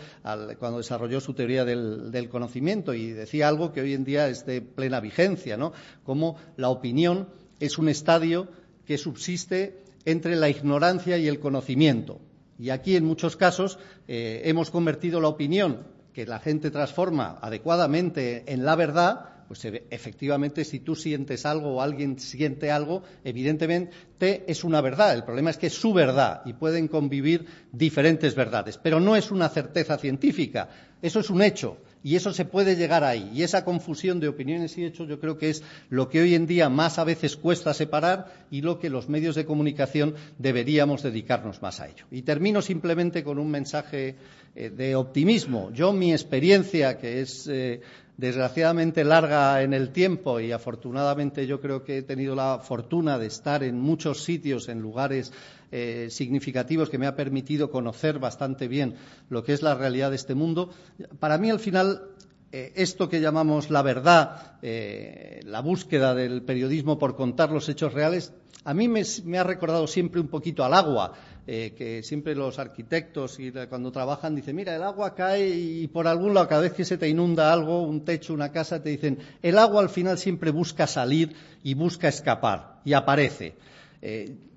cuando 0.57 0.77
desarrolló 0.77 1.19
su 1.19 1.33
teoría 1.33 1.65
del, 1.65 2.29
conocimiento 2.29 2.93
y 2.93 3.11
decía 3.11 3.49
algo 3.49 3.73
que 3.73 3.81
hoy 3.81 3.93
en 3.93 4.05
día 4.05 4.29
es 4.29 4.45
de 4.45 4.61
plena 4.61 5.01
vigencia, 5.01 5.57
¿no? 5.57 5.73
Como 6.05 6.37
la 6.55 6.69
opinión 6.69 7.27
es 7.59 7.77
un 7.77 7.89
estadio 7.89 8.47
que 8.85 8.97
subsiste 8.97 9.83
entre 10.05 10.37
la 10.37 10.47
ignorancia 10.47 11.17
y 11.17 11.27
el 11.27 11.41
conocimiento. 11.41 12.21
Y 12.57 12.69
aquí, 12.69 12.95
en 12.95 13.05
muchos 13.05 13.35
casos, 13.35 13.79
hemos 14.07 14.69
convertido 14.69 15.19
la 15.19 15.27
opinión 15.29 15.92
que 16.13 16.25
la 16.25 16.39
gente 16.39 16.71
transforma 16.71 17.39
adecuadamente 17.41 18.43
en 18.51 18.63
la 18.63 18.75
verdad, 18.75 19.29
pues 19.47 19.65
efectivamente 19.65 20.63
si 20.63 20.79
tú 20.79 20.95
sientes 20.95 21.45
algo 21.45 21.75
o 21.75 21.81
alguien 21.81 22.19
siente 22.19 22.71
algo, 22.71 23.03
evidentemente 23.23 24.43
es 24.47 24.63
una 24.63 24.81
verdad. 24.81 25.13
El 25.13 25.23
problema 25.23 25.49
es 25.49 25.57
que 25.57 25.67
es 25.67 25.73
su 25.73 25.93
verdad 25.93 26.41
y 26.45 26.53
pueden 26.53 26.87
convivir 26.87 27.45
diferentes 27.71 28.35
verdades. 28.35 28.77
Pero 28.77 28.99
no 28.99 29.15
es 29.15 29.31
una 29.31 29.49
certeza 29.49 29.97
científica, 29.97 30.69
eso 31.01 31.19
es 31.19 31.29
un 31.29 31.41
hecho. 31.41 31.77
Y 32.03 32.15
eso 32.15 32.33
se 32.33 32.45
puede 32.45 32.75
llegar 32.75 33.03
ahí. 33.03 33.31
Y 33.33 33.43
esa 33.43 33.63
confusión 33.63 34.19
de 34.19 34.27
opiniones 34.27 34.77
y 34.77 34.85
hechos 34.85 35.07
yo 35.07 35.19
creo 35.19 35.37
que 35.37 35.49
es 35.49 35.63
lo 35.89 36.09
que 36.09 36.21
hoy 36.21 36.35
en 36.35 36.45
día 36.45 36.69
más 36.69 36.99
a 36.99 37.05
veces 37.05 37.37
cuesta 37.37 37.73
separar 37.73 38.45
y 38.51 38.61
lo 38.61 38.79
que 38.79 38.89
los 38.89 39.07
medios 39.07 39.35
de 39.35 39.45
comunicación 39.45 40.15
deberíamos 40.37 41.01
dedicarnos 41.01 41.61
más 41.61 41.79
a 41.79 41.87
ello. 41.87 42.05
Y 42.11 42.23
termino 42.23 42.61
simplemente 42.61 43.23
con 43.23 43.39
un 43.39 43.49
mensaje 43.49 44.15
eh, 44.55 44.69
de 44.69 44.95
optimismo. 44.95 45.71
Yo, 45.71 45.93
mi 45.93 46.11
experiencia, 46.11 46.97
que 46.97 47.21
es 47.21 47.47
eh, 47.47 47.81
desgraciadamente 48.17 49.03
larga 49.03 49.61
en 49.63 49.73
el 49.73 49.89
tiempo 49.89 50.39
y 50.39 50.51
afortunadamente 50.51 51.47
yo 51.47 51.59
creo 51.59 51.83
que 51.83 51.99
he 51.99 52.01
tenido 52.03 52.35
la 52.35 52.59
fortuna 52.59 53.17
de 53.17 53.27
estar 53.27 53.63
en 53.63 53.79
muchos 53.79 54.23
sitios, 54.23 54.69
en 54.69 54.81
lugares 54.81 55.33
eh, 55.75 56.11
significativos 56.11 56.87
que 56.91 56.99
me 56.99 57.07
ha 57.07 57.15
permitido 57.15 57.71
conocer 57.71 58.19
bastante 58.19 58.67
bien 58.67 58.93
lo 59.29 59.43
que 59.43 59.53
es 59.53 59.63
la 59.63 59.73
realidad 59.73 60.11
de 60.11 60.17
este 60.17 60.35
mundo. 60.35 60.69
Para 61.17 61.39
mí, 61.39 61.49
al 61.49 61.59
final, 61.59 62.09
eh, 62.51 62.73
esto 62.75 63.09
que 63.09 63.19
llamamos 63.19 63.71
la 63.71 63.81
verdad, 63.81 64.59
eh, 64.61 65.39
la 65.45 65.61
búsqueda 65.61 66.13
del 66.13 66.43
periodismo 66.43 66.99
por 66.99 67.15
contar 67.15 67.49
los 67.49 67.67
hechos 67.69 67.91
reales, 67.91 68.33
a 68.65 68.75
mí 68.75 68.87
me, 68.87 69.01
ha 69.39 69.43
recordado 69.43 69.87
siempre 69.87 70.21
un 70.21 70.27
poquito 70.27 70.63
al 70.63 70.75
agua, 70.75 71.13
que 71.47 72.01
siempre 72.03 72.35
los 72.35 72.59
arquitectos 72.59 73.39
cuando 73.67 73.91
trabajan 73.91 74.35
dicen, 74.35 74.55
mira, 74.55 74.75
el 74.75 74.83
agua 74.83 75.15
cae 75.15 75.49
y 75.49 75.87
por 75.87 76.07
algún 76.07 76.35
lado, 76.35 76.47
cada 76.47 76.61
vez 76.61 76.73
que 76.73 76.85
se 76.85 76.99
te 76.99 77.09
inunda 77.09 77.51
algo, 77.51 77.81
un 77.81 78.05
techo, 78.05 78.31
una 78.33 78.51
casa, 78.51 78.83
te 78.83 78.91
dicen, 78.91 79.17
el 79.41 79.57
agua 79.57 79.81
al 79.81 79.89
final 79.89 80.19
siempre 80.19 80.51
busca 80.51 80.85
salir 80.85 81.35
y 81.63 81.73
busca 81.73 82.09
escapar 82.09 82.79
y 82.85 82.93
aparece. 82.93 83.55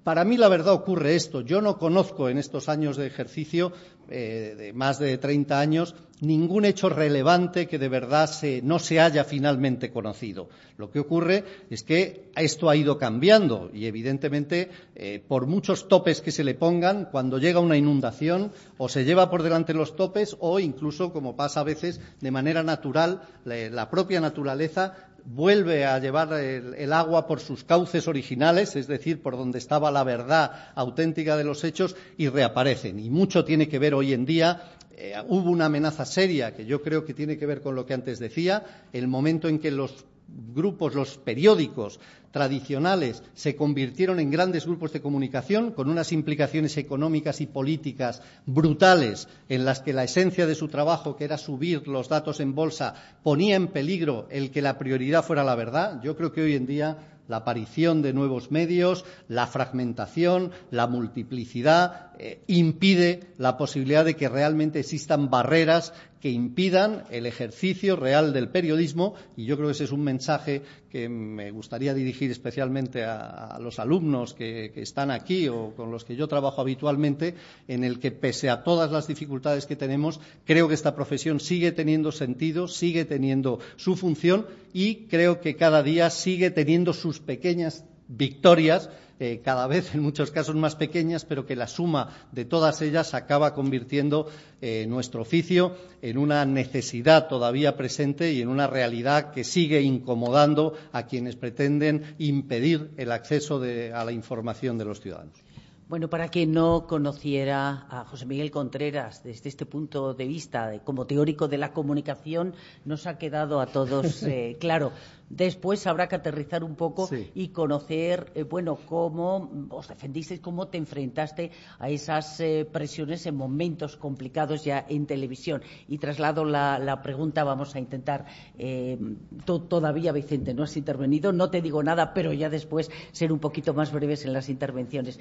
Para 0.07 0.25
mí 0.25 0.37
la 0.37 0.47
verdad 0.47 0.73
ocurre 0.73 1.17
esto. 1.17 1.41
Yo 1.41 1.61
no 1.61 1.79
conozco 1.79 2.29
en 2.29 2.39
estos 2.39 2.69
años 2.69 2.97
de 2.97 3.09
ejercicio, 3.09 3.73
eh, 4.09 4.55
de 4.57 4.73
más 4.73 5.01
de 5.01 5.19
30 5.19 5.59
años, 5.59 5.97
ningún 6.21 6.65
hecho 6.65 6.89
relevante 6.89 7.67
que 7.67 7.81
de 7.81 7.89
verdad 7.89 8.31
no 8.63 8.79
se 8.79 9.01
haya 9.01 9.25
finalmente 9.25 9.91
conocido. 9.91 10.49
Lo 10.77 10.93
que 10.93 11.01
ocurre 11.01 11.43
es 11.71 11.83
que 11.83 12.31
esto 12.37 12.71
ha 12.71 12.77
ido 12.77 12.99
cambiando 12.99 13.69
y, 13.75 13.87
evidentemente, 13.87 14.71
eh, 14.95 15.21
por 15.27 15.49
muchos 15.49 15.89
topes 15.89 16.21
que 16.21 16.31
se 16.31 16.45
le 16.45 16.55
pongan, 16.55 17.07
cuando 17.11 17.39
llega 17.39 17.59
una 17.59 17.77
inundación, 17.77 18.53
o 18.79 18.89
se 18.89 19.05
lleva 19.05 19.29
por 19.29 19.43
delante 19.43 19.75
los 19.75 19.97
topes 19.97 20.37
o 20.39 20.61
incluso, 20.61 21.13
como 21.13 21.35
pasa 21.35 21.63
a 21.63 21.65
veces, 21.65 22.01
de 22.21 22.31
manera 22.31 22.63
natural, 22.63 23.23
la 23.45 23.91
propia 23.91 24.21
naturaleza 24.21 25.16
vuelve 25.27 25.85
a 25.85 25.99
llevar 25.99 26.33
el, 26.33 26.93
agua 26.93 27.27
por 27.27 27.41
sus 27.41 27.65
cauces 27.65 28.09
originales, 28.09 28.77
es 28.77 28.87
decir, 28.87 29.23
por 29.23 29.37
donde 29.37 29.59
estaba 29.59 29.91
la 29.91 30.05
verdad 30.05 30.71
auténtica 30.75 31.37
de 31.37 31.45
los 31.45 31.65
hechos, 31.65 31.97
y 32.17 32.29
reaparecen. 32.29 32.99
Y 32.99 33.11
mucho 33.11 33.45
tiene 33.45 33.69
que 33.69 33.79
ver 33.79 33.95
hoy 33.95 34.13
en 34.13 34.25
día 34.25 34.63
eh, 34.99 35.15
hubo 35.29 35.51
una 35.51 35.67
amenaza 35.67 36.07
seria 36.07 36.55
que 36.55 36.65
yo 36.65 36.81
creo 36.81 37.05
que 37.05 37.13
tiene 37.13 37.37
que 37.37 37.45
ver 37.45 37.61
con 37.61 37.75
lo 37.75 37.85
que 37.85 37.93
antes 37.93 38.19
decía, 38.19 38.65
el 38.95 39.09
momento 39.09 39.47
en 39.47 39.59
que 39.59 39.71
los 39.71 40.07
grupos, 40.29 40.95
los 40.95 41.19
periódicos 41.19 42.01
tradicionales 42.31 43.23
se 43.35 43.57
convirtieron 43.57 44.21
en 44.21 44.31
grandes 44.31 44.67
grupos 44.67 44.93
de 44.93 45.01
comunicación 45.01 45.71
con 45.73 45.89
unas 45.89 46.13
implicaciones 46.13 46.77
económicas 46.77 47.41
y 47.41 47.47
políticas 47.47 48.21
brutales 48.45 49.29
en 49.49 49.65
las 49.65 49.81
que 49.81 49.93
la 49.93 50.05
esencia 50.05 50.47
de 50.47 50.55
su 50.55 50.69
trabajo, 50.69 51.17
que 51.17 51.25
era 51.25 51.39
subir 51.39 51.89
los 51.89 52.09
datos 52.09 52.41
en 52.41 52.55
bolsa, 52.55 52.95
ponía 53.23 53.57
en 53.57 53.69
peligro 53.69 54.27
el 54.31 54.51
que 54.51 54.63
la 54.63 54.79
prioridad 54.79 55.25
fuera 55.25 55.45
la 55.45 55.55
verdad. 55.55 56.01
Yo 56.03 56.17
creo 56.17 56.33
que 56.33 56.43
hoy 56.43 56.55
en 56.55 56.67
día 56.67 56.99
la 57.29 57.39
aparición 57.39 58.03
de 58.03 58.13
nuevos 58.13 58.51
medios, 58.51 59.05
la 59.29 59.47
fragmentación, 59.47 60.53
la 60.71 60.87
multiplicidad, 60.87 62.06
eh, 62.19 62.41
impide 62.47 63.21
la 63.39 63.57
posibilidad 63.57 64.05
de 64.05 64.17
que 64.17 64.29
realmente 64.29 64.81
existan 64.81 65.31
barreras 65.31 65.93
que 66.21 66.31
impidan 66.31 67.05
el 67.11 67.27
ejercicio 67.27 67.95
real 67.95 68.33
del 68.33 68.49
periodismo 68.49 69.15
y 69.37 69.45
yo 69.45 69.57
creo 69.57 69.69
que 69.69 69.75
ese 69.75 69.85
es 69.85 69.93
un 69.93 70.03
mensaje 70.03 70.63
que 70.91 71.09
me 71.09 71.51
gustaría 71.51 71.95
dirigir 71.95 72.31
especialmente 72.31 73.05
a, 73.05 73.59
los 73.61 73.79
alumnos 73.79 74.35
que, 74.35 74.73
están 74.77 75.11
aquí 75.11 75.49
o 75.49 75.75
con 75.77 75.91
los 75.91 76.05
que 76.05 76.17
yo 76.17 76.27
trabajo 76.27 76.61
habitualmente, 76.61 77.35
en 77.69 77.85
el 77.85 77.99
que 78.01 78.11
pese 78.11 78.49
a 78.49 78.65
todas 78.65 78.91
las 78.91 79.07
dificultades 79.07 79.67
que 79.67 79.77
tenemos, 79.77 80.21
creo 80.45 80.69
que 80.69 80.75
esta 80.75 80.95
profesión 80.95 81.39
sigue 81.39 81.73
teniendo 81.73 82.13
sentido, 82.13 82.67
sigue 82.67 83.05
teniendo 83.05 83.61
su 83.77 83.95
función 83.95 84.47
y 84.73 85.07
creo 85.09 85.41
que 85.41 85.55
cada 85.55 85.83
día 85.83 86.11
sigue 86.11 86.51
teniendo 86.51 86.93
sus 86.93 87.21
pequeñas 87.21 87.85
victorias 88.09 88.91
eh, 89.19 89.41
cada 89.45 89.67
vez 89.67 89.95
en 89.95 90.03
muchos 90.03 90.31
casos 90.31 90.55
más 90.55 90.77
pequeñas, 90.77 91.25
pero 91.25 91.47
que 91.47 91.57
la 91.57 91.67
suma 91.67 92.11
de 92.33 92.45
todas 92.45 92.83
ellas 92.83 93.15
acaba 93.15 93.55
convirtiendo 93.55 94.29
eh, 94.61 94.87
nuestro 94.89 95.23
oficio 95.23 95.75
en 96.03 96.19
una 96.19 96.45
necesidad 96.45 97.29
todavía 97.29 97.77
presente 97.77 98.33
y 98.33 98.43
en 98.43 98.49
una 98.49 98.67
realidad 98.67 99.33
que 99.33 99.45
sigue 99.45 99.81
incomodando 99.83 100.75
a 100.93 101.07
quienes 101.07 101.37
pretenden 101.37 102.15
impedir 102.19 102.91
el 102.97 103.13
acceso 103.13 103.57
a 103.57 104.05
la 104.05 104.13
información 104.13 104.79
de 104.79 104.85
los 104.85 105.01
ciudadanos. 105.01 105.47
Bueno, 105.89 106.11
para 106.11 106.31
quien 106.31 106.51
no 106.51 106.89
conociera 106.89 107.87
a 107.89 108.05
José 108.07 108.27
Miguel 108.27 108.51
Contreras 108.51 109.23
desde 109.23 109.49
este 109.49 109.67
punto 109.67 110.15
de 110.15 110.27
vista, 110.27 110.81
como 110.83 111.07
teórico 111.07 111.47
de 111.47 111.59
la 111.59 111.73
comunicación, 111.73 112.55
nos 112.85 113.07
ha 113.07 113.19
quedado 113.19 113.61
a 113.61 113.67
todos 113.67 114.21
eh, 114.25 114.57
claro 114.59 114.91
Después 115.29 115.87
habrá 115.87 116.09
que 116.09 116.15
aterrizar 116.15 116.63
un 116.63 116.77
poco 116.77 117.09
y 117.35 117.49
conocer, 117.49 118.31
eh, 118.35 118.45
bueno, 118.45 118.79
cómo 118.87 119.67
os 119.71 119.89
defendiste, 119.89 120.41
cómo 120.41 120.69
te 120.69 120.79
enfrentaste 120.79 121.51
a 121.79 121.91
esas 121.91 122.39
eh, 122.41 122.67
presiones 122.71 123.27
en 123.27 123.37
momentos 123.37 123.97
complicados 123.97 124.65
ya 124.65 124.87
en 124.89 125.07
televisión. 125.07 125.63
Y 125.89 125.99
traslado 125.99 126.45
la, 126.45 127.01
pregunta, 127.03 127.43
vamos 127.43 127.75
a 127.75 127.81
intentar, 127.81 128.27
eh, 128.57 128.97
todavía 129.45 130.13
Vicente, 130.13 130.55
no 130.55 130.63
has 130.63 130.77
intervenido, 130.77 131.33
no 131.33 131.51
te 131.51 131.61
digo 131.61 131.83
nada, 131.83 132.15
pero 132.15 132.33
ya 132.33 132.49
después 132.49 132.91
ser 133.11 133.33
un 133.33 133.41
poquito 133.41 133.75
más 133.75 133.93
breves 133.93 134.25
en 134.25 134.33
las 134.33 134.49
intervenciones. 134.49 135.19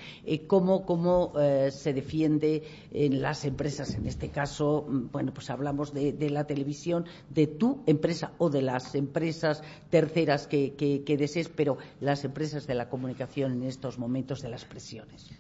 ¿Cómo, 0.48 0.86
cómo 0.86 1.34
se 1.70 1.94
defiende 1.94 2.64
en 2.92 3.22
las 3.22 3.44
empresas, 3.46 3.96
en 3.96 4.06
este 4.06 4.30
caso, 4.30 4.86
mm, 4.88 5.12
bueno, 5.12 5.34
pues 5.34 5.50
hablamos 5.50 5.94
de, 5.94 6.14
de 6.14 6.30
la 6.30 6.46
televisión, 6.46 7.06
de 7.30 7.48
tu 7.48 7.84
empresa 7.88 8.34
o 8.38 8.50
de 8.50 8.62
las 8.62 8.94
empresas 8.96 9.64
terceras 9.96 10.46
que, 10.46 10.76
que, 10.76 11.16
desees, 11.16 11.48
pero 11.48 11.78
las 12.02 12.26
empresas 12.26 12.68
de 12.68 12.76
la 12.76 12.90
comunicación 12.90 13.54
en 13.54 13.64
estos 13.64 13.98
momentos 13.98 14.42
de 14.42 14.50
las 14.50 14.66
presiones. 14.66 15.32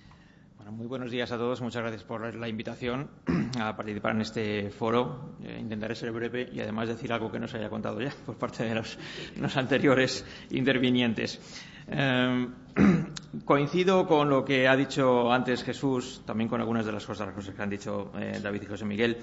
Bueno, 0.55 0.71
muy 0.71 0.87
buenos 0.87 1.11
días 1.11 1.29
a 1.33 1.37
todos. 1.37 1.59
Muchas 1.59 1.81
gracias 1.81 2.05
por 2.05 2.33
la 2.33 2.47
invitación 2.47 3.09
a 3.59 3.75
participar 3.75 4.15
en 4.15 4.21
este 4.21 4.69
foro. 4.69 5.35
Eh, 5.43 5.57
intentaré 5.59 5.93
ser 5.93 6.13
breve 6.13 6.47
y 6.53 6.61
además 6.61 6.87
decir 6.87 7.11
algo 7.11 7.29
que 7.29 7.37
no 7.37 7.49
se 7.49 7.57
haya 7.57 7.69
contado 7.69 7.99
ya 7.99 8.13
por 8.25 8.37
parte 8.37 8.63
de 8.63 8.75
los, 8.75 8.97
anteriores 9.57 10.23
intervinientes. 10.51 11.41
Eh, 11.89 12.47
coincido 13.43 14.07
con 14.07 14.29
lo 14.29 14.45
que 14.45 14.69
ha 14.69 14.77
dicho 14.77 15.33
antes 15.33 15.65
Jesús, 15.65 16.21
también 16.25 16.49
con 16.49 16.61
algunas 16.61 16.85
de 16.85 16.93
las 16.93 17.05
cosas, 17.05 17.27
que 17.33 17.61
han 17.61 17.69
dicho 17.69 18.13
eh, 18.17 18.39
David 18.41 18.61
y 18.61 18.67
José 18.67 18.85
Miguel 18.85 19.17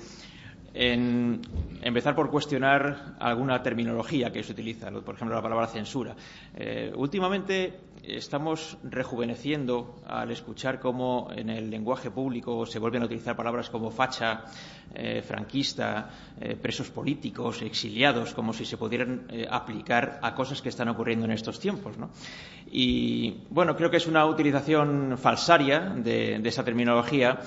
en 0.74 1.42
empezar 1.82 2.14
por 2.14 2.30
cuestionar 2.30 3.16
alguna 3.18 3.62
terminología 3.62 4.32
que 4.32 4.42
se 4.42 4.52
utiliza, 4.52 4.90
por 4.90 5.14
ejemplo, 5.14 5.36
la 5.36 5.42
palabra 5.42 5.66
censura. 5.66 6.14
Eh, 6.54 6.92
últimamente 6.94 7.78
estamos 8.02 8.78
rejuveneciendo 8.82 10.02
al 10.06 10.30
escuchar 10.30 10.80
cómo 10.80 11.28
en 11.34 11.50
el 11.50 11.70
lenguaje 11.70 12.10
público 12.10 12.66
se 12.66 12.78
vuelven 12.78 13.02
a 13.02 13.06
utilizar 13.06 13.36
palabras 13.36 13.70
como 13.70 13.90
facha, 13.90 14.44
eh, 14.94 15.22
franquista, 15.22 16.10
eh, 16.40 16.56
presos 16.56 16.90
políticos, 16.90 17.62
exiliados, 17.62 18.34
como 18.34 18.52
si 18.52 18.64
se 18.64 18.76
pudieran 18.76 19.26
aplicar 19.50 20.18
a 20.22 20.34
cosas 20.34 20.62
que 20.62 20.68
están 20.70 20.88
ocurriendo 20.88 21.26
en 21.26 21.32
estos 21.32 21.60
tiempos. 21.60 21.94
Y 22.70 23.42
bueno, 23.50 23.76
creo 23.76 23.90
que 23.90 23.98
es 23.98 24.06
una 24.06 24.24
utilización 24.26 25.16
falsaria 25.18 25.80
de 25.80 26.40
esa 26.44 26.64
terminología 26.64 27.38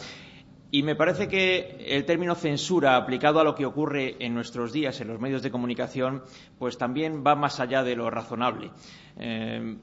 y 0.76 0.84
me 0.84 0.98
parece 0.98 1.30
que 1.30 1.78
el 1.88 2.04
término 2.04 2.36
censura 2.36 2.98
aplicado 2.98 3.40
a 3.40 3.46
lo 3.46 3.56
que 3.56 3.66
ocurre 3.66 4.18
en 4.20 4.34
nuestros 4.34 4.74
días 4.74 5.00
en 5.00 5.08
los 5.08 5.22
medios 5.22 5.42
de 5.42 5.50
comunicación, 5.50 6.22
pues 6.60 6.78
también 6.78 7.24
va 7.26 7.34
más 7.34 7.62
allá 7.62 7.82
de 7.82 7.96
lo 7.96 8.10
razonable. 8.10 8.72
Eh, 9.18 9.78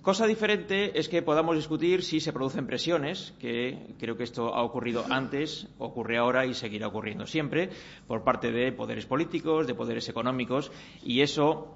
cosa 0.00 0.28
diferente 0.28 0.96
es 0.96 1.08
que 1.08 1.22
podamos 1.22 1.56
discutir 1.56 2.04
si 2.04 2.20
se 2.20 2.32
producen 2.32 2.64
presiones, 2.64 3.34
que 3.40 3.96
creo 3.98 4.16
que 4.16 4.22
esto 4.22 4.54
ha 4.54 4.62
ocurrido 4.62 5.04
antes, 5.10 5.66
ocurre 5.78 6.16
ahora 6.16 6.46
y 6.46 6.54
seguirá 6.54 6.86
ocurriendo 6.86 7.26
siempre, 7.26 7.70
por 8.06 8.22
parte 8.22 8.52
de 8.52 8.70
poderes 8.70 9.04
políticos, 9.04 9.66
de 9.66 9.74
poderes 9.74 10.08
económicos, 10.08 10.70
y 11.02 11.22
eso 11.22 11.74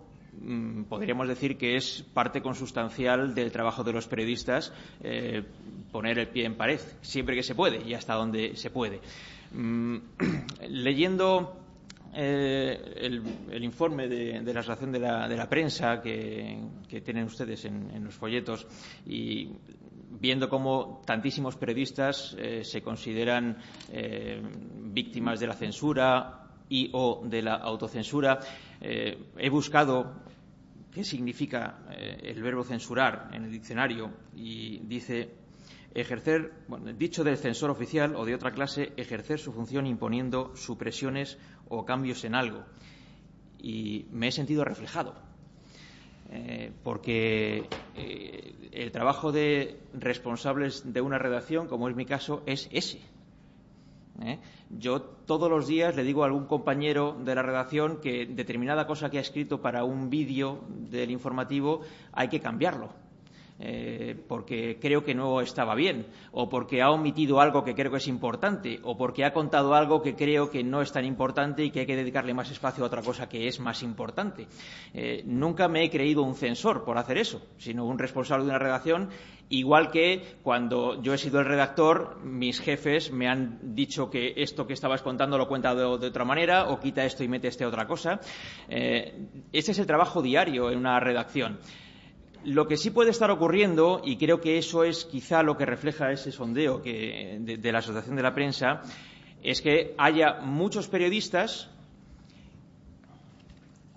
podríamos 0.88 1.28
decir 1.28 1.56
que 1.56 1.76
es 1.76 2.04
parte 2.14 2.40
consustancial 2.40 3.34
del 3.34 3.52
trabajo 3.52 3.84
de 3.84 3.92
los 3.92 4.06
periodistas 4.08 4.72
eh, 5.02 5.42
poner 5.90 6.18
el 6.18 6.28
pie 6.28 6.46
en 6.46 6.56
pared, 6.56 6.80
siempre 7.00 7.36
que 7.36 7.42
se 7.42 7.54
puede 7.54 7.86
y 7.86 7.94
hasta 7.94 8.14
donde 8.14 8.56
se 8.56 8.70
puede. 8.70 9.00
Mm, 9.52 9.96
leyendo 10.68 11.60
eh, 12.14 12.94
el, 12.96 13.64
informe 13.64 14.08
de, 14.08 14.42
la 14.42 14.62
relación 14.62 14.92
de 14.92 15.00
la, 15.00 15.48
prensa 15.48 16.00
que, 16.00 16.58
tienen 17.04 17.24
ustedes 17.24 17.64
en, 17.64 18.04
los 18.04 18.14
folletos 18.14 18.66
y 19.06 19.48
viendo 20.20 20.48
cómo 20.48 21.02
tantísimos 21.06 21.56
periodistas 21.56 22.36
eh, 22.38 22.64
se 22.64 22.82
consideran 22.82 23.58
víctimas 24.92 25.40
de 25.40 25.46
la 25.46 25.54
censura 25.54 26.41
y 26.72 26.88
o 26.94 27.22
de 27.22 27.42
la 27.42 27.56
autocensura. 27.56 28.40
Eh, 28.80 29.18
he 29.36 29.50
buscado 29.50 30.14
qué 30.90 31.04
significa 31.04 31.80
eh, 31.90 32.18
el 32.24 32.42
verbo 32.42 32.64
censurar 32.64 33.28
en 33.34 33.44
el 33.44 33.52
diccionario 33.52 34.10
y 34.34 34.78
dice 34.78 35.28
ejercer, 35.94 36.50
bueno, 36.68 36.90
dicho 36.94 37.24
del 37.24 37.36
censor 37.36 37.68
oficial 37.68 38.16
o 38.16 38.24
de 38.24 38.34
otra 38.34 38.52
clase, 38.52 38.94
ejercer 38.96 39.38
su 39.38 39.52
función 39.52 39.86
imponiendo 39.86 40.56
supresiones 40.56 41.36
o 41.68 41.84
cambios 41.84 42.24
en 42.24 42.34
algo. 42.34 42.64
Y 43.58 44.06
me 44.10 44.28
he 44.28 44.32
sentido 44.32 44.64
reflejado, 44.64 45.14
eh, 46.30 46.72
porque 46.82 47.68
el 48.72 48.90
trabajo 48.90 49.30
de 49.30 49.78
responsables 49.92 50.90
de 50.90 51.02
una 51.02 51.18
redacción, 51.18 51.68
como 51.68 51.90
es 51.90 51.94
mi 51.94 52.06
caso, 52.06 52.42
es 52.46 52.68
ese, 52.72 53.02
¿eh? 54.20 54.38
Yo 54.70 55.00
todos 55.00 55.50
los 55.50 55.66
días 55.66 55.96
le 55.96 56.04
digo 56.04 56.22
a 56.22 56.26
algún 56.26 56.46
compañero 56.46 57.16
de 57.24 57.34
la 57.34 57.42
redacción 57.42 58.00
que 58.00 58.26
determinada 58.26 58.86
cosa 58.86 59.10
que 59.10 59.18
ha 59.18 59.22
escrito 59.22 59.60
para 59.60 59.84
un 59.84 60.10
vídeo 60.10 60.60
del 60.68 61.10
informativo 61.10 61.80
hay 62.12 62.28
que 62.28 62.40
cambiarlo. 62.40 62.90
Eh, 63.64 64.16
porque 64.26 64.78
creo 64.80 65.04
que 65.04 65.14
no 65.14 65.40
estaba 65.40 65.76
bien, 65.76 66.06
o 66.32 66.48
porque 66.48 66.82
ha 66.82 66.90
omitido 66.90 67.40
algo 67.40 67.62
que 67.62 67.76
creo 67.76 67.92
que 67.92 67.98
es 67.98 68.08
importante, 68.08 68.80
o 68.82 68.96
porque 68.96 69.24
ha 69.24 69.32
contado 69.32 69.74
algo 69.74 70.02
que 70.02 70.16
creo 70.16 70.50
que 70.50 70.64
no 70.64 70.80
es 70.82 70.90
tan 70.90 71.04
importante 71.04 71.62
y 71.64 71.70
que 71.70 71.80
hay 71.80 71.86
que 71.86 71.94
dedicarle 71.94 72.34
más 72.34 72.50
espacio 72.50 72.82
a 72.82 72.88
otra 72.88 73.02
cosa 73.02 73.28
que 73.28 73.46
es 73.46 73.60
más 73.60 73.84
importante. 73.84 74.48
Eh, 74.92 75.22
nunca 75.26 75.68
me 75.68 75.84
he 75.84 75.90
creído 75.90 76.24
un 76.24 76.34
censor 76.34 76.82
por 76.82 76.98
hacer 76.98 77.18
eso, 77.18 77.40
sino 77.56 77.84
un 77.84 78.00
responsable 78.00 78.44
de 78.44 78.50
una 78.50 78.58
redacción 78.58 79.10
Igual 79.52 79.90
que 79.90 80.38
cuando 80.42 81.02
yo 81.02 81.12
he 81.12 81.18
sido 81.18 81.38
el 81.40 81.44
redactor, 81.44 82.18
mis 82.24 82.58
jefes 82.58 83.12
me 83.12 83.28
han 83.28 83.74
dicho 83.74 84.08
que 84.08 84.32
esto 84.38 84.66
que 84.66 84.72
estabas 84.72 85.02
contando 85.02 85.36
lo 85.36 85.46
cuenta 85.46 85.74
de, 85.74 85.84
otra 85.84 86.24
manera 86.24 86.70
o 86.70 86.80
quita 86.80 87.04
esto 87.04 87.22
y 87.22 87.28
mete 87.28 87.48
este 87.48 87.66
otra 87.66 87.86
cosa. 87.86 88.18
Ese 88.66 89.72
es 89.72 89.78
el 89.78 89.86
trabajo 89.86 90.22
diario 90.22 90.70
en 90.70 90.78
una 90.78 90.98
redacción. 91.00 91.58
Lo 92.44 92.66
que 92.66 92.78
sí 92.78 92.92
puede 92.92 93.10
estar 93.10 93.30
ocurriendo, 93.30 94.00
y 94.02 94.16
creo 94.16 94.40
que 94.40 94.56
eso 94.56 94.84
es 94.84 95.04
quizá 95.04 95.42
lo 95.42 95.58
que 95.58 95.66
refleja 95.66 96.10
ese 96.10 96.32
sondeo 96.32 96.78
de 96.78 97.72
la 97.72 97.80
Asociación 97.80 98.16
de 98.16 98.22
la 98.22 98.32
Prensa, 98.32 98.80
es 99.42 99.60
que 99.60 99.94
haya 99.98 100.40
muchos 100.40 100.88
periodistas 100.88 101.68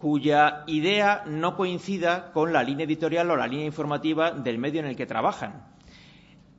cuya 0.06 0.64
idea 0.68 1.24
no 1.26 1.56
coincida 1.56 2.32
con 2.32 2.54
la 2.54 2.62
línea 2.62 2.86
editorial 2.86 3.32
o 3.32 3.36
la 3.36 3.48
línea 3.48 3.66
informativa 3.66 4.30
del 4.30 4.60
medio 4.60 4.80
en 4.80 4.86
el 4.86 4.96
que 4.96 5.08
trabajan. 5.08 5.66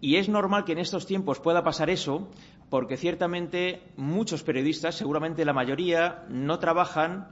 Y 0.01 0.17
es 0.17 0.29
normal 0.29 0.65
que 0.65 0.73
en 0.73 0.81
estos 0.81 1.07
tiempos 1.07 1.39
pueda 1.39 1.63
pasar 1.63 1.89
eso, 1.89 2.29
porque 2.71 2.97
ciertamente 2.97 3.85
muchos 3.97 4.43
periodistas, 4.43 4.97
seguramente 4.97 5.45
la 5.45 5.53
mayoría, 5.53 6.25
no 6.29 6.59
trabajan 6.59 7.29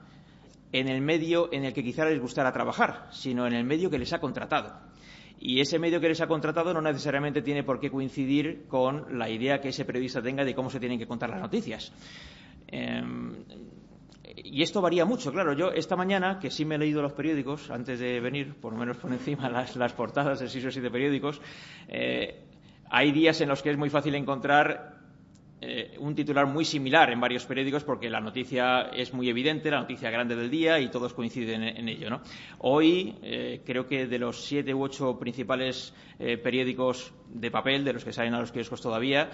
en 0.71 0.87
el 0.87 1.01
medio 1.01 1.53
en 1.53 1.65
el 1.65 1.73
que 1.73 1.83
quizá 1.83 2.05
les 2.05 2.21
gustara 2.21 2.53
trabajar, 2.53 3.09
sino 3.11 3.49
en 3.49 3.55
el 3.55 3.65
medio 3.65 3.91
que 3.91 3.99
les 3.99 4.13
ha 4.13 4.21
contratado. 4.21 4.73
Y 5.41 5.59
ese 5.59 5.81
medio 5.81 6.01
que 6.01 6.11
les 6.11 6.21
ha 6.21 6.29
contratado 6.29 6.73
no 6.73 6.81
necesariamente 6.81 7.43
tiene 7.43 7.65
por 7.65 7.81
qué 7.81 7.91
coincidir 7.91 8.67
con 8.69 9.19
la 9.19 9.29
idea 9.29 9.61
que 9.61 9.71
ese 9.71 9.85
periodista 9.85 10.23
tenga 10.23 10.45
de 10.45 10.55
cómo 10.55 10.71
se 10.71 10.79
tienen 10.79 11.01
que 11.01 11.09
contar 11.09 11.31
las 11.31 11.41
noticias. 11.41 11.93
Em, 12.69 13.35
y 14.45 14.63
esto 14.63 14.83
varía 14.83 15.07
mucho, 15.07 15.33
claro. 15.33 15.55
Yo 15.55 15.73
esta 15.73 15.97
mañana, 15.97 16.39
que 16.39 16.51
sí 16.51 16.67
me 16.67 16.75
he 16.75 16.79
leído 16.79 17.01
los 17.01 17.15
periódicos 17.15 17.71
antes 17.71 17.99
de 17.99 18.21
venir, 18.21 18.55
por 18.61 18.75
lo 18.75 18.79
menos 18.79 18.99
por 18.99 19.11
encima 19.13 19.49
las, 19.49 19.93
portadas 19.95 20.41
de 20.41 20.49
seis 20.49 20.65
o 20.67 20.71
siete 20.71 20.91
periódicos, 20.91 21.41
eh, 21.89 22.45
hay 22.91 23.11
días 23.11 23.41
en 23.41 23.49
los 23.49 23.63
que 23.63 23.71
es 23.71 23.79
muy 23.79 23.89
fácil 23.89 24.15
encontrar 24.15 24.99
eh, 25.63 25.97
un 25.99 26.15
titular 26.15 26.47
muy 26.47 26.67
similar 26.67 27.11
en 27.11 27.21
varios 27.21 27.47
periódicos 27.47 27.85
porque 27.85 28.11
la 28.11 28.21
noticia 28.21 28.91
es 28.93 29.15
muy 29.15 29.31
evidente, 29.31 29.71
la 29.71 29.81
noticia 29.81 30.11
grande 30.11 30.37
del 30.37 30.51
día 30.51 30.79
y 30.79 30.91
todos 30.91 31.15
coinciden 31.15 31.63
en, 31.63 31.89
ello. 31.89 32.11
¿no? 32.11 32.21
Hoy 32.59 33.17
eh, 33.23 33.63
creo 33.65 33.87
que 33.87 34.07
de 34.07 34.19
los 34.19 34.45
siete 34.45 34.75
u 34.75 34.83
ocho 34.83 35.19
principales 35.19 35.95
periódicos 36.19 37.13
de 37.29 37.51
papel, 37.51 37.83
de 37.83 37.95
los 37.95 38.05
que 38.05 38.13
salen 38.13 38.35
a 38.35 38.41
los 38.41 38.53
kioscos 38.53 38.81
todavía, 38.81 39.31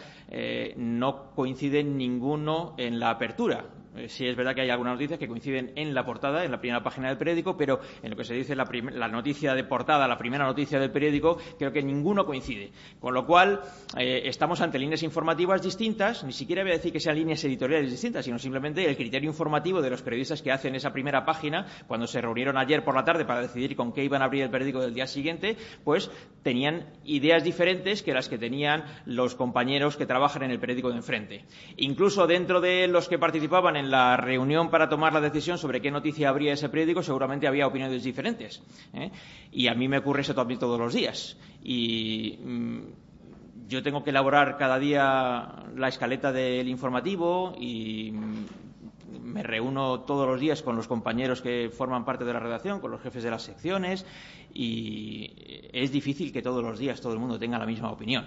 no 0.77 1.35
coinciden 1.35 1.99
ninguno 1.99 2.75
en 2.79 2.99
la 2.99 3.11
apertura. 3.11 3.67
Eh, 3.97 4.09
sí 4.09 4.27
es 4.27 4.37
verdad 4.37 4.55
que 4.55 4.61
hay 4.61 4.71
algunas 4.71 4.95
noticias 4.95 5.19
que 5.19 5.27
coinciden 5.27 5.73
en 5.75 5.95
la 5.95 6.05
portada, 6.05 6.45
en 6.45 6.51
la 6.51 6.61
primera 6.61 6.83
página 6.83 7.09
del 7.09 7.19
periódico, 7.19 7.57
pero 7.57 7.81
en 8.03 8.11
lo 8.11 8.17
que 8.17 8.25
se 8.25 8.35
dice 8.35 8.55
la, 8.55 8.69
la 8.93 9.09
noticia 9.09 9.55
de 9.55 9.65
portada, 9.65 10.07
la 10.07 10.17
primera 10.17 10.45
noticia 10.45 10.79
del 10.79 10.91
periódico, 10.91 11.39
creo 11.59 11.73
que 11.73 11.83
ninguno 11.83 12.25
coincide. 12.25 12.71
Con 13.01 13.15
lo 13.15 13.27
cual, 13.27 13.61
eh, 13.97 14.23
estamos 14.27 14.61
ante 14.61 14.79
líneas 14.79 15.03
informativas 15.03 15.63
distintas, 15.63 16.23
ni 16.25 16.33
siquiera 16.33 16.63
voy 16.63 16.73
a 16.73 16.75
decir 16.75 16.93
que 16.93 17.01
sean 17.01 17.17
líneas 17.17 17.43
editoriales 17.45 17.91
distintas, 17.91 18.25
sino 18.25 18.39
simplemente 18.39 18.89
el 18.89 18.97
criterio 18.97 19.29
informativo 19.29 19.83
de 19.83 19.91
los 19.91 20.03
periodistas 20.03 20.43
que 20.43 20.53
hacen 20.53 20.75
esa 20.75 20.93
primera 20.93 21.25
página, 21.25 21.67
cuando 21.89 22.07
se 22.07 22.21
reunieron 22.21 22.57
ayer 22.57 22.85
por 22.85 22.95
la 22.95 23.05
tarde 23.05 23.25
para 23.25 23.41
decidir 23.41 23.75
con 23.75 23.93
qué 23.93 24.05
iban 24.05 24.23
a 24.23 24.27
abrir 24.27 24.45
el 24.45 24.51
periódico 24.51 24.81
del 24.81 24.95
día 24.95 25.07
siguiente, 25.07 25.57
pues 25.85 26.11
tenían 26.43 26.87
ideas 27.05 27.43
diferentes 27.43 28.03
que 28.03 28.15
las 28.15 28.29
que 28.29 28.39
tenían 28.39 28.85
los 29.05 29.35
compañeros 29.35 29.97
que 29.97 30.07
trabajan 30.07 30.45
en 30.45 30.53
el 30.53 30.61
periódico 30.61 30.91
de 30.91 30.97
enfrente. 30.97 31.45
Incluso 31.77 32.27
dentro 32.27 32.61
de 32.61 32.87
los 32.87 33.09
que 33.09 33.19
participaban 33.19 33.77
la 33.89 34.17
reunión 34.17 34.69
para 34.71 34.89
tomar 34.89 35.13
la 35.13 35.21
decisión 35.21 35.59
sobre 35.59 35.81
qué 35.81 35.91
noticia 35.91 36.29
habría 36.29 36.53
ese 36.53 36.69
periódico, 36.69 37.03
seguramente 37.03 37.47
había 37.47 37.67
opiniones 37.67 38.03
diferentes. 38.03 38.63
¿eh? 38.93 39.11
Y 39.53 39.69
a 39.69 39.75
mí 39.75 39.89
me 39.89 39.99
ocurre 39.99 40.23
eso 40.23 40.35
también 40.35 40.59
todos 40.59 40.79
los 40.79 40.93
días. 40.93 41.37
Y 41.63 42.39
mm, 42.43 42.79
yo 43.69 43.83
tengo 43.83 44.03
que 44.03 44.11
elaborar 44.11 44.57
cada 44.59 44.79
día 44.79 45.65
la 45.77 45.89
escaleta 45.89 46.33
del 46.33 46.69
informativo 46.69 47.55
y 47.59 48.11
mm, 48.11 48.47
me 49.23 49.43
reúno 49.43 50.01
todos 50.01 50.27
los 50.27 50.41
días 50.41 50.63
con 50.63 50.77
los 50.77 50.89
compañeros 50.89 51.41
que 51.41 51.71
forman 51.73 52.05
parte 52.05 52.25
de 52.25 52.33
la 52.33 52.41
redacción, 52.41 52.81
con 52.81 52.91
los 52.91 53.01
jefes 53.01 53.23
de 53.23 53.31
las 53.31 53.43
secciones 53.43 54.05
y 54.53 55.31
es 55.73 55.93
difícil 55.93 56.33
que 56.33 56.43
todos 56.43 56.63
los 56.63 56.79
días 56.79 57.01
todo 57.01 57.13
el 57.13 57.19
mundo 57.19 57.39
tenga 57.39 57.59
la 57.59 57.67
misma 57.67 57.91
opinión. 57.91 58.27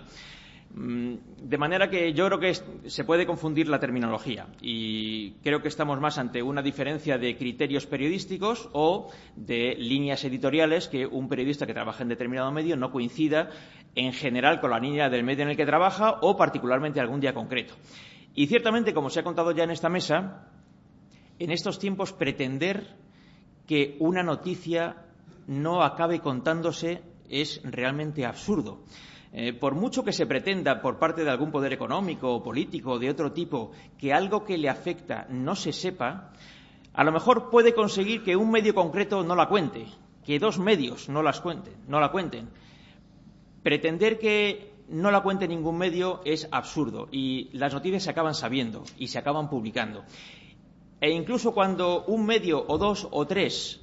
Mm, 0.76 1.18
de 1.38 1.58
manera 1.60 1.88
que 1.88 2.14
yo 2.14 2.26
creo 2.26 2.40
que 2.40 2.90
se 2.90 3.04
puede 3.04 3.28
confundir 3.28 3.68
la 3.68 3.80
terminología 3.80 4.48
y 4.60 5.34
creo 5.44 5.62
que 5.62 5.68
estamos 5.68 6.00
más 6.00 6.18
ante 6.18 6.42
una 6.42 6.64
diferencia 6.64 7.20
de 7.20 7.38
criterios 7.38 7.86
periodísticos 7.86 8.70
o 8.74 9.12
de 9.36 9.76
líneas 9.78 10.24
editoriales 10.24 10.88
que 10.88 11.06
un 11.06 11.30
periodista 11.30 11.68
que 11.68 11.76
trabaja 11.76 12.02
en 12.02 12.10
determinado 12.10 12.52
medio 12.52 12.76
no 12.76 12.92
coincida 12.92 13.52
en 13.94 14.14
general 14.14 14.60
con 14.62 14.72
la 14.72 14.80
línea 14.80 15.12
del 15.12 15.24
medio 15.24 15.44
en 15.44 15.52
el 15.52 15.58
que 15.58 15.68
trabaja 15.68 16.18
o 16.22 16.36
particularmente 16.36 17.00
algún 17.00 17.20
día 17.20 17.36
concreto. 17.36 17.76
Y 18.34 18.48
ciertamente, 18.48 18.96
como 18.96 19.12
se 19.12 19.20
ha 19.20 19.24
contado 19.24 19.52
ya 19.52 19.66
en 19.66 19.72
esta 19.72 19.90
mesa, 19.90 20.48
en 21.38 21.52
estos 21.52 21.78
tiempos 21.78 22.14
pretender 22.14 22.96
que 23.68 23.96
una 24.00 24.24
noticia 24.24 25.06
no 25.46 25.84
acabe 25.84 26.20
contándose 26.20 27.04
es 27.30 27.62
realmente 27.64 28.26
absurdo. 28.26 28.80
Eh, 29.36 29.52
por 29.52 29.74
mucho 29.74 30.04
que 30.04 30.14
se 30.14 30.28
pretenda 30.28 30.80
por 30.80 31.00
parte 31.00 31.24
de 31.24 31.32
algún 31.32 31.50
poder 31.50 31.74
económico 31.74 32.30
o 32.30 32.44
político 32.46 32.94
o 32.94 33.00
de 33.02 33.10
otro 33.10 33.34
tipo 33.34 33.74
que 33.98 34.14
algo 34.14 34.46
que 34.46 34.62
le 34.62 34.70
afecta 34.70 35.26
no 35.28 35.56
se 35.56 35.74
sepa, 35.74 36.30
a 36.94 37.04
lo 37.04 37.12
mejor 37.12 37.50
puede 37.50 37.74
conseguir 37.74 38.22
que 38.22 38.36
un 38.36 38.52
medio 38.52 38.76
concreto 38.76 39.24
no 39.24 39.36
la 39.36 39.50
cuente, 39.50 39.88
que 40.24 40.38
dos 40.38 40.60
medios 40.60 41.10
no, 41.10 41.24
las 41.24 41.42
cuenten, 41.42 41.74
no 41.88 42.00
la 42.00 42.12
cuenten. 42.12 42.50
Pretender 43.64 44.20
que 44.20 44.72
no 44.90 45.10
la 45.10 45.24
cuente 45.24 45.48
ningún 45.48 45.80
medio 45.80 46.22
es 46.26 46.48
absurdo 46.52 47.08
y 47.12 47.50
las 47.58 47.74
noticias 47.74 48.04
se 48.04 48.12
acaban 48.12 48.36
sabiendo 48.36 48.84
y 49.00 49.08
se 49.08 49.18
acaban 49.18 49.50
publicando. 49.50 50.04
E 51.02 51.10
incluso 51.10 51.56
cuando 51.56 52.06
un 52.06 52.24
medio 52.24 52.64
o 52.68 52.78
dos 52.78 53.08
o 53.10 53.26
tres 53.26 53.82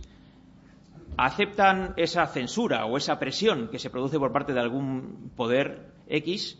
aceptan 1.16 1.94
esa 1.96 2.26
censura 2.26 2.86
o 2.86 2.96
esa 2.96 3.18
presión 3.18 3.68
que 3.68 3.78
se 3.78 3.90
produce 3.90 4.18
por 4.18 4.32
parte 4.32 4.52
de 4.52 4.61
algún 4.61 5.30
poder 5.36 5.92
X, 6.08 6.58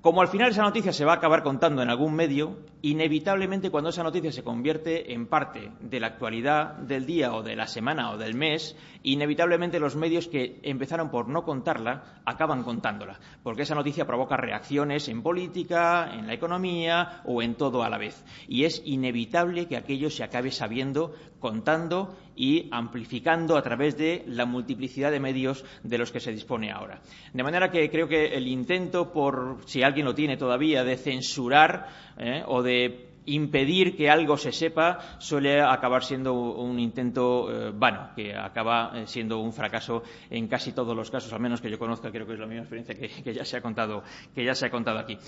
como 0.00 0.22
al 0.22 0.28
final 0.28 0.50
esa 0.50 0.62
noticia 0.62 0.92
se 0.92 1.04
va 1.04 1.14
a 1.14 1.16
acabar 1.16 1.42
contando 1.42 1.82
en 1.82 1.90
algún 1.90 2.14
medio, 2.14 2.60
inevitablemente 2.82 3.68
cuando 3.68 3.90
esa 3.90 4.04
noticia 4.04 4.30
se 4.30 4.44
convierte 4.44 5.12
en 5.12 5.26
parte 5.26 5.72
de 5.80 5.98
la 5.98 6.06
actualidad 6.06 6.76
del 6.76 7.04
día 7.04 7.34
o 7.34 7.42
de 7.42 7.56
la 7.56 7.66
semana 7.66 8.12
o 8.12 8.16
del 8.16 8.34
mes, 8.34 8.76
inevitablemente 9.02 9.80
los 9.80 9.96
medios 9.96 10.28
que 10.28 10.60
empezaron 10.62 11.10
por 11.10 11.28
no 11.28 11.42
contarla 11.42 12.20
acaban 12.24 12.62
contándola, 12.62 13.18
porque 13.42 13.62
esa 13.62 13.74
noticia 13.74 14.06
provoca 14.06 14.36
reacciones 14.36 15.08
en 15.08 15.20
política, 15.20 16.08
en 16.14 16.28
la 16.28 16.34
economía 16.34 17.20
o 17.24 17.42
en 17.42 17.56
todo 17.56 17.82
a 17.82 17.90
la 17.90 17.98
vez. 17.98 18.24
Y 18.46 18.64
es 18.64 18.80
inevitable 18.84 19.66
que 19.66 19.76
aquello 19.76 20.10
se 20.10 20.22
acabe 20.22 20.52
sabiendo, 20.52 21.12
contando 21.40 22.16
y 22.38 22.68
amplificando 22.70 23.56
a 23.56 23.62
través 23.62 23.98
de 23.98 24.22
la 24.28 24.46
multiplicidad 24.46 25.10
de 25.10 25.18
medios 25.18 25.64
de 25.82 25.98
los 25.98 26.12
que 26.12 26.20
se 26.20 26.30
dispone 26.30 26.70
ahora. 26.70 27.00
De 27.34 27.42
manera 27.42 27.68
que 27.68 27.90
creo 27.90 28.06
que 28.06 28.26
el 28.26 28.46
intento 28.46 29.12
por, 29.12 29.58
si 29.66 29.82
alguien 29.82 30.06
lo 30.06 30.14
tiene 30.14 30.36
todavía, 30.36 30.84
de 30.84 30.96
censurar 30.96 31.88
eh, 32.16 32.44
o 32.46 32.62
de 32.62 33.08
impedir 33.26 33.96
que 33.96 34.08
algo 34.08 34.38
se 34.38 34.52
sepa 34.52 35.18
suele 35.18 35.60
acabar 35.60 36.04
siendo 36.04 36.32
un 36.32 36.78
intento 36.78 37.50
eh, 37.50 37.72
vano, 37.74 38.10
que 38.14 38.34
acaba 38.34 38.92
eh, 38.94 39.06
siendo 39.06 39.40
un 39.40 39.52
fracaso 39.52 40.04
en 40.30 40.46
casi 40.46 40.72
todos 40.72 40.96
los 40.96 41.10
casos, 41.10 41.32
al 41.32 41.40
menos 41.40 41.60
que 41.60 41.68
yo 41.68 41.78
conozca, 41.78 42.12
creo 42.12 42.24
que 42.24 42.34
es 42.34 42.38
la 42.38 42.46
misma 42.46 42.62
experiencia 42.62 42.94
que, 42.94 43.34
ya, 43.34 43.44
se 43.44 43.56
ha 43.56 43.60
contado, 43.60 44.04
que 44.32 44.44
ya 44.44 44.54
se 44.54 44.66
ha 44.66 44.70
contado 44.70 45.00
aquí. 45.00 45.18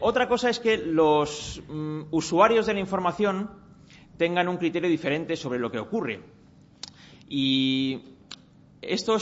otra 0.00 0.28
cosa 0.28 0.50
es 0.50 0.60
que 0.60 0.76
los 0.76 1.62
mm, 1.66 2.02
usuarios 2.10 2.66
de 2.66 2.74
la 2.74 2.80
información 2.80 3.50
tengan 4.18 4.48
un 4.48 4.58
criterio 4.58 4.88
diferente 4.88 5.34
sobre 5.34 5.58
lo 5.58 5.70
que 5.70 5.78
ocurre. 5.78 6.41
Y 7.34 7.98
esto 8.82 9.16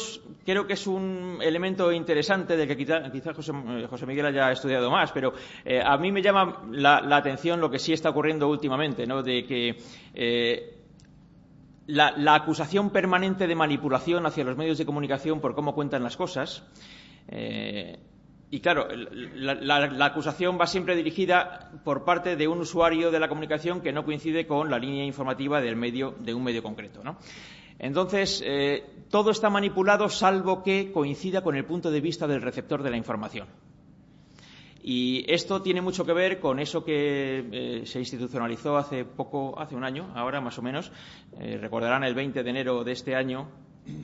creo 0.45 0.67
que 0.67 0.73
es 0.73 0.89
un 0.89 1.39
elemento 1.41 1.93
interesante 1.93 2.57
de 2.57 2.67
que 2.67 2.77
quizá, 2.77 2.97
eh, 3.07 3.87
José, 3.89 4.05
Miguel 4.05 4.27
haya 4.27 4.51
estudiado 4.51 4.91
más, 4.91 5.13
pero 5.13 5.33
eh, 5.65 5.81
a 5.81 5.97
mí 5.97 6.11
me 6.11 6.21
llama 6.21 6.65
la, 6.73 6.97
atención 7.17 7.61
lo 7.61 7.71
que 7.71 7.79
sí 7.79 7.93
está 7.93 8.11
ocurriendo 8.11 8.49
últimamente, 8.49 9.07
¿no? 9.07 9.23
de 9.23 9.45
que 9.45 9.77
eh, 10.13 10.77
la, 11.87 12.35
acusación 12.35 12.91
permanente 12.91 13.47
de 13.47 13.55
manipulación 13.55 14.27
hacia 14.27 14.43
los 14.43 14.57
medios 14.57 14.79
de 14.79 14.87
comunicación 14.87 15.41
por 15.41 15.55
cómo 15.55 15.73
cuentan 15.73 16.03
las 16.03 16.17
cosas 16.17 16.65
y 18.53 18.59
claro, 18.59 18.89
la, 18.93 20.05
acusación 20.05 20.59
va 20.61 20.67
siempre 20.67 20.97
dirigida 20.97 21.71
por 21.85 22.05
parte 22.05 22.35
de 22.35 22.49
un 22.49 22.59
usuario 22.59 23.13
de 23.13 23.21
la 23.21 23.29
comunicación 23.29 23.81
que 23.81 23.93
no 23.93 24.05
coincide 24.05 24.45
con 24.49 24.69
la 24.69 24.81
línea 24.81 25.05
informativa 25.05 25.61
del 25.61 25.77
medio, 25.77 26.17
de 26.19 26.35
un 26.35 26.43
medio 26.43 26.61
concreto. 26.61 27.01
Entonces, 27.81 28.43
eh, 28.45 28.85
todo 29.09 29.31
está 29.31 29.49
manipulado 29.49 30.11
salvo 30.11 30.63
que 30.63 30.93
coincida 30.93 31.43
con 31.43 31.57
el 31.57 31.65
punto 31.65 31.91
de 31.91 32.03
vista 32.03 32.27
del 32.27 32.43
receptor 32.43 32.83
de 32.83 32.91
la 32.91 32.99
información. 32.99 33.49
Y 34.83 35.25
esto 35.27 35.63
tiene 35.63 35.81
mucho 35.81 36.05
que 36.05 36.13
ver 36.13 36.41
con 36.41 36.61
eso 36.61 36.85
que 36.85 37.49
eh, 37.51 37.83
se 37.87 37.99
institucionalizó 37.99 38.77
hace 38.77 39.07
poco, 39.07 39.59
hace 39.59 39.75
un 39.75 39.85
año, 39.85 40.13
ahora 40.15 40.43
más 40.43 40.59
o 40.59 40.63
menos. 40.63 40.93
Eh, 41.39 41.59
recordarán 41.59 42.05
el 42.05 42.15
20 42.15 42.43
de 42.43 42.51
enero 42.51 42.85
de 42.85 42.93
este 42.93 43.15
año, 43.15 43.49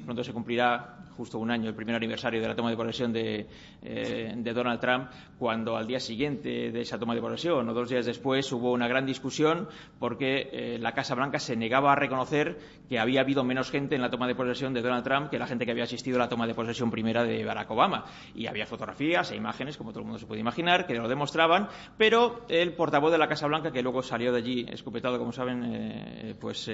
pronto 0.04 0.24
se 0.24 0.32
cumplirá 0.32 1.05
justo 1.16 1.38
un 1.38 1.50
año, 1.50 1.68
el 1.68 1.74
primer 1.74 1.96
aniversario 1.96 2.40
de 2.40 2.48
la 2.48 2.54
toma 2.54 2.70
de 2.70 2.76
posesión 2.76 3.12
de, 3.12 3.46
eh, 3.82 4.34
Donald 4.54 4.80
Trump, 4.80 5.10
cuando 5.38 5.76
al 5.76 5.86
día 5.86 6.00
siguiente 6.00 6.70
de 6.70 6.80
esa 6.80 6.98
toma 6.98 7.14
de 7.14 7.20
posesión 7.20 7.68
o 7.68 7.74
dos 7.74 7.88
días 7.88 8.06
después 8.06 8.50
hubo 8.52 8.72
una 8.72 8.88
gran 8.88 9.06
discusión 9.06 9.68
porque 9.98 10.48
eh, 10.52 10.78
la 10.78 10.92
Casa 10.92 11.14
Blanca 11.14 11.38
se 11.38 11.56
negaba 11.56 11.92
a 11.92 11.96
reconocer 11.96 12.58
que 12.88 12.98
había 12.98 13.20
habido 13.20 13.44
menos 13.44 13.70
gente 13.70 13.94
en 13.94 14.02
la 14.02 14.10
toma 14.10 14.26
de 14.26 14.34
posesión 14.34 14.72
de 14.74 14.82
Donald 14.82 15.04
Trump 15.04 15.30
que 15.30 15.38
la 15.38 15.46
gente 15.46 15.64
que 15.64 15.72
había 15.72 15.84
asistido 15.84 16.16
a 16.16 16.20
la 16.20 16.28
toma 16.28 16.46
de 16.46 16.54
posesión 16.54 16.90
primera 16.90 17.24
de 17.24 17.44
Barack 17.44 17.70
Obama. 17.70 18.04
Y 18.34 18.46
había 18.46 18.66
fotografías 18.66 19.30
e 19.30 19.36
imágenes, 19.36 19.76
como 19.76 19.90
todo 19.90 20.00
el 20.00 20.06
mundo 20.06 20.18
se 20.18 20.26
puede 20.26 20.40
imaginar, 20.40 20.86
que 20.86 20.94
lo 20.94 21.08
demostraban, 21.08 21.68
pero 21.96 22.44
el 22.48 22.74
portavoz 22.74 23.12
de 23.12 23.18
la 23.18 23.28
Casa 23.28 23.46
Blanca, 23.46 23.70
que 23.70 23.82
luego 23.82 24.02
salió 24.02 24.32
de 24.32 24.38
allí 24.38 24.66
escupetado, 24.68 25.18
como 25.18 25.32
saben, 25.32 25.62
eh, 25.64 26.34
pues 26.40 26.70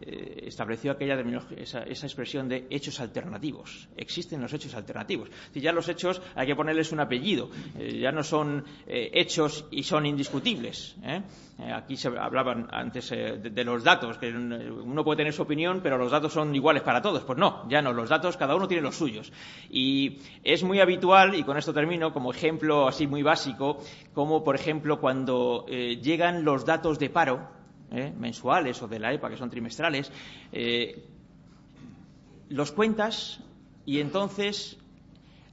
estableció 0.00 0.92
aquella 0.92 1.16
esa 1.56 2.06
expresión 2.06 2.48
de 2.48 2.66
hechos 2.70 3.00
alternativos 3.00 3.65
existen 3.96 4.40
los 4.40 4.52
hechos 4.52 4.74
alternativos. 4.74 5.30
Si 5.52 5.60
ya 5.60 5.72
los 5.72 5.88
hechos 5.88 6.20
hay 6.34 6.46
que 6.46 6.56
ponerles 6.56 6.92
un 6.92 7.00
apellido, 7.00 7.50
eh, 7.78 7.98
ya 7.98 8.12
no 8.12 8.22
son 8.22 8.64
eh, 8.86 9.10
hechos 9.12 9.66
y 9.70 9.82
son 9.82 10.06
indiscutibles. 10.06 10.96
¿eh? 11.02 11.22
aquí 11.74 11.96
se 11.96 12.08
hablaban 12.08 12.68
antes 12.70 13.08
de, 13.08 13.64
los 13.64 13.82
datos, 13.82 14.18
que 14.18 14.28
uno 14.28 15.02
puede 15.02 15.16
tener 15.18 15.32
su 15.32 15.42
opinión, 15.42 15.80
pero 15.82 15.96
los 15.96 16.10
datos 16.10 16.32
son 16.32 16.54
iguales 16.54 16.82
para 16.82 17.00
todos. 17.00 17.22
Pues 17.24 17.38
no, 17.38 17.66
ya 17.68 17.80
no, 17.80 17.94
los 17.94 18.10
datos 18.10 18.36
cada 18.36 18.54
uno 18.54 18.68
tiene 18.68 18.82
los 18.82 18.96
suyos. 18.96 19.32
Y 19.70 20.18
es 20.44 20.62
muy 20.62 20.80
habitual, 20.80 21.34
y 21.34 21.44
con 21.44 21.56
esto 21.56 21.72
termino, 21.72 22.12
como 22.12 22.30
ejemplo 22.30 22.86
así 22.86 23.06
muy 23.06 23.22
básico, 23.22 23.82
como 24.12 24.44
por 24.44 24.54
ejemplo 24.54 25.00
cuando 25.00 25.64
llegan 25.66 26.44
los 26.44 26.66
datos 26.66 26.98
de 26.98 27.08
paro, 27.08 27.48
mensuales 28.18 28.82
o 28.82 28.88
de 28.88 28.98
la 28.98 29.14
EPA, 29.14 29.30
que 29.30 29.38
son 29.38 29.48
trimestrales, 29.48 30.12
los 32.48 32.72
cuentas 32.72 33.40
y 33.86 34.00
entonces 34.00 34.76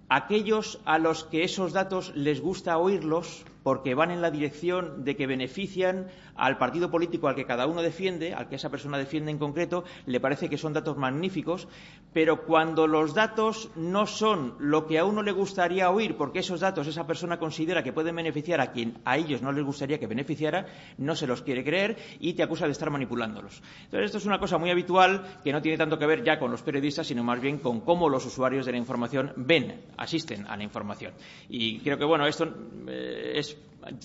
aquellos 0.09 0.79
a 0.85 0.97
los 0.97 1.23
que 1.23 1.43
esos 1.43 1.71
datos 1.71 2.11
les 2.15 2.41
gusta 2.41 2.77
oírlos 2.77 3.45
porque 3.63 3.95
van 3.95 4.11
en 4.11 4.21
la 4.21 4.31
dirección 4.31 5.03
de 5.03 5.15
que 5.15 5.27
benefician 5.27 6.07
al 6.35 6.57
partido 6.57 6.91
político 6.91 7.27
al 7.27 7.35
que 7.35 7.45
cada 7.45 7.67
uno 7.67 7.81
defiende, 7.81 8.33
al 8.33 8.49
que 8.49 8.55
esa 8.55 8.69
persona 8.69 8.97
defiende 8.97 9.31
en 9.31 9.37
concreto, 9.37 9.83
le 10.05 10.19
parece 10.19 10.49
que 10.49 10.57
son 10.57 10.73
datos 10.73 10.97
magníficos, 10.97 11.67
pero 12.11 12.45
cuando 12.45 12.87
los 12.87 13.13
datos 13.13 13.69
no 13.75 14.05
son 14.05 14.55
lo 14.59 14.85
que 14.85 14.99
a 14.99 15.05
uno 15.05 15.21
le 15.21 15.31
gustaría 15.31 15.89
oír, 15.89 16.15
porque 16.15 16.39
esos 16.39 16.59
datos 16.59 16.87
esa 16.87 17.07
persona 17.07 17.39
considera 17.39 17.83
que 17.83 17.93
pueden 17.93 18.15
beneficiar 18.15 18.61
a 18.61 18.71
quien 18.71 18.99
a 19.05 19.17
ellos 19.17 19.41
no 19.41 19.51
les 19.51 19.63
gustaría 19.63 19.99
que 19.99 20.07
beneficiara, 20.07 20.65
no 20.97 21.15
se 21.15 21.27
los 21.27 21.41
quiere 21.41 21.63
creer 21.63 21.97
y 22.19 22.33
te 22.33 22.43
acusa 22.43 22.65
de 22.65 22.71
estar 22.71 22.89
manipulándolos. 22.89 23.61
Entonces, 23.85 24.05
esto 24.05 24.17
es 24.17 24.25
una 24.25 24.39
cosa 24.39 24.57
muy 24.57 24.69
habitual 24.69 25.39
que 25.43 25.51
no 25.51 25.61
tiene 25.61 25.77
tanto 25.77 25.97
que 25.97 26.05
ver 26.05 26.23
ya 26.23 26.39
con 26.39 26.51
los 26.51 26.61
periodistas, 26.61 27.07
sino 27.07 27.23
más 27.23 27.39
bien 27.39 27.59
con 27.59 27.81
cómo 27.81 28.09
los 28.09 28.25
usuarios 28.25 28.65
de 28.65 28.71
la 28.73 28.77
información 28.77 29.33
ven, 29.35 29.85
asisten 29.97 30.45
a 30.47 30.57
la 30.57 30.63
información. 30.63 31.13
Y 31.49 31.79
creo 31.79 31.97
que, 31.97 32.05
bueno, 32.05 32.25
esto 32.25 32.45
eh, 32.87 33.33
es 33.35 33.52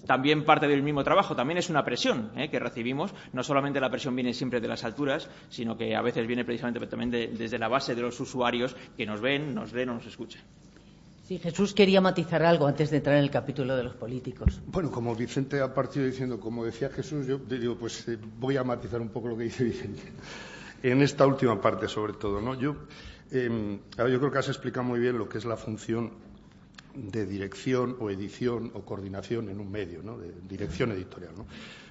también 0.06 0.44
parte 0.44 0.66
del 0.66 0.82
mismo 0.82 1.04
trabajo, 1.04 1.36
también 1.36 1.58
es 1.58 1.70
una 1.70 1.84
presión 1.84 2.32
¿eh? 2.36 2.50
que 2.50 2.58
recibimos. 2.58 3.14
No 3.32 3.42
solamente 3.42 3.80
la 3.80 3.90
presión 3.90 4.14
viene 4.14 4.34
siempre 4.34 4.60
de 4.60 4.68
las 4.68 4.84
alturas, 4.84 5.28
sino 5.48 5.76
que 5.76 5.94
a 5.94 6.02
veces 6.02 6.26
viene 6.26 6.44
precisamente 6.44 6.84
también 6.86 7.10
desde 7.10 7.58
la 7.58 7.68
base 7.68 7.94
de 7.94 8.02
los 8.02 8.18
usuarios 8.20 8.74
que 8.96 9.06
nos 9.06 9.20
ven, 9.20 9.54
nos 9.54 9.72
ven 9.72 9.90
o 9.90 9.94
nos 9.94 10.06
escuchan. 10.06 10.42
Sí, 11.28 11.38
Jesús 11.38 11.74
quería 11.74 12.00
matizar 12.00 12.42
algo 12.42 12.66
antes 12.66 12.90
de 12.90 12.96
entrar 12.96 13.16
en 13.16 13.22
el 13.22 13.30
capítulo 13.30 13.76
de 13.76 13.84
los 13.84 13.94
políticos. 13.94 14.62
Bueno, 14.66 14.90
como 14.90 15.14
Vicente 15.14 15.60
ha 15.60 15.74
partido 15.74 16.06
diciendo, 16.06 16.40
como 16.40 16.64
decía 16.64 16.88
Jesús, 16.88 17.26
yo 17.26 17.36
digo, 17.36 17.76
pues 17.76 18.08
eh, 18.08 18.18
voy 18.38 18.56
a 18.56 18.64
matizar 18.64 18.98
un 18.98 19.10
poco 19.10 19.28
lo 19.28 19.36
que 19.36 19.44
dice 19.44 19.64
Vicente. 19.64 20.02
En 20.82 21.02
esta 21.02 21.26
última 21.26 21.60
parte, 21.60 21.86
sobre 21.86 22.14
todo, 22.14 22.40
¿no? 22.40 22.54
Yo, 22.54 22.76
em, 23.30 23.78
yo 23.98 24.18
creo 24.18 24.30
que 24.30 24.38
has 24.38 24.48
explicado 24.48 24.84
muy 24.84 25.00
bien 25.00 25.18
lo 25.18 25.28
que 25.28 25.36
es 25.36 25.44
la 25.44 25.58
función 25.58 26.12
de 26.98 27.26
dirección 27.26 27.96
o 28.00 28.10
edición 28.10 28.72
o 28.74 28.82
coordinación 28.82 29.48
en 29.48 29.60
un 29.60 29.70
medio, 29.70 30.02
¿no? 30.02 30.18
de 30.18 30.34
dirección 30.48 30.90
editorial. 30.92 31.34
¿no? 31.36 31.46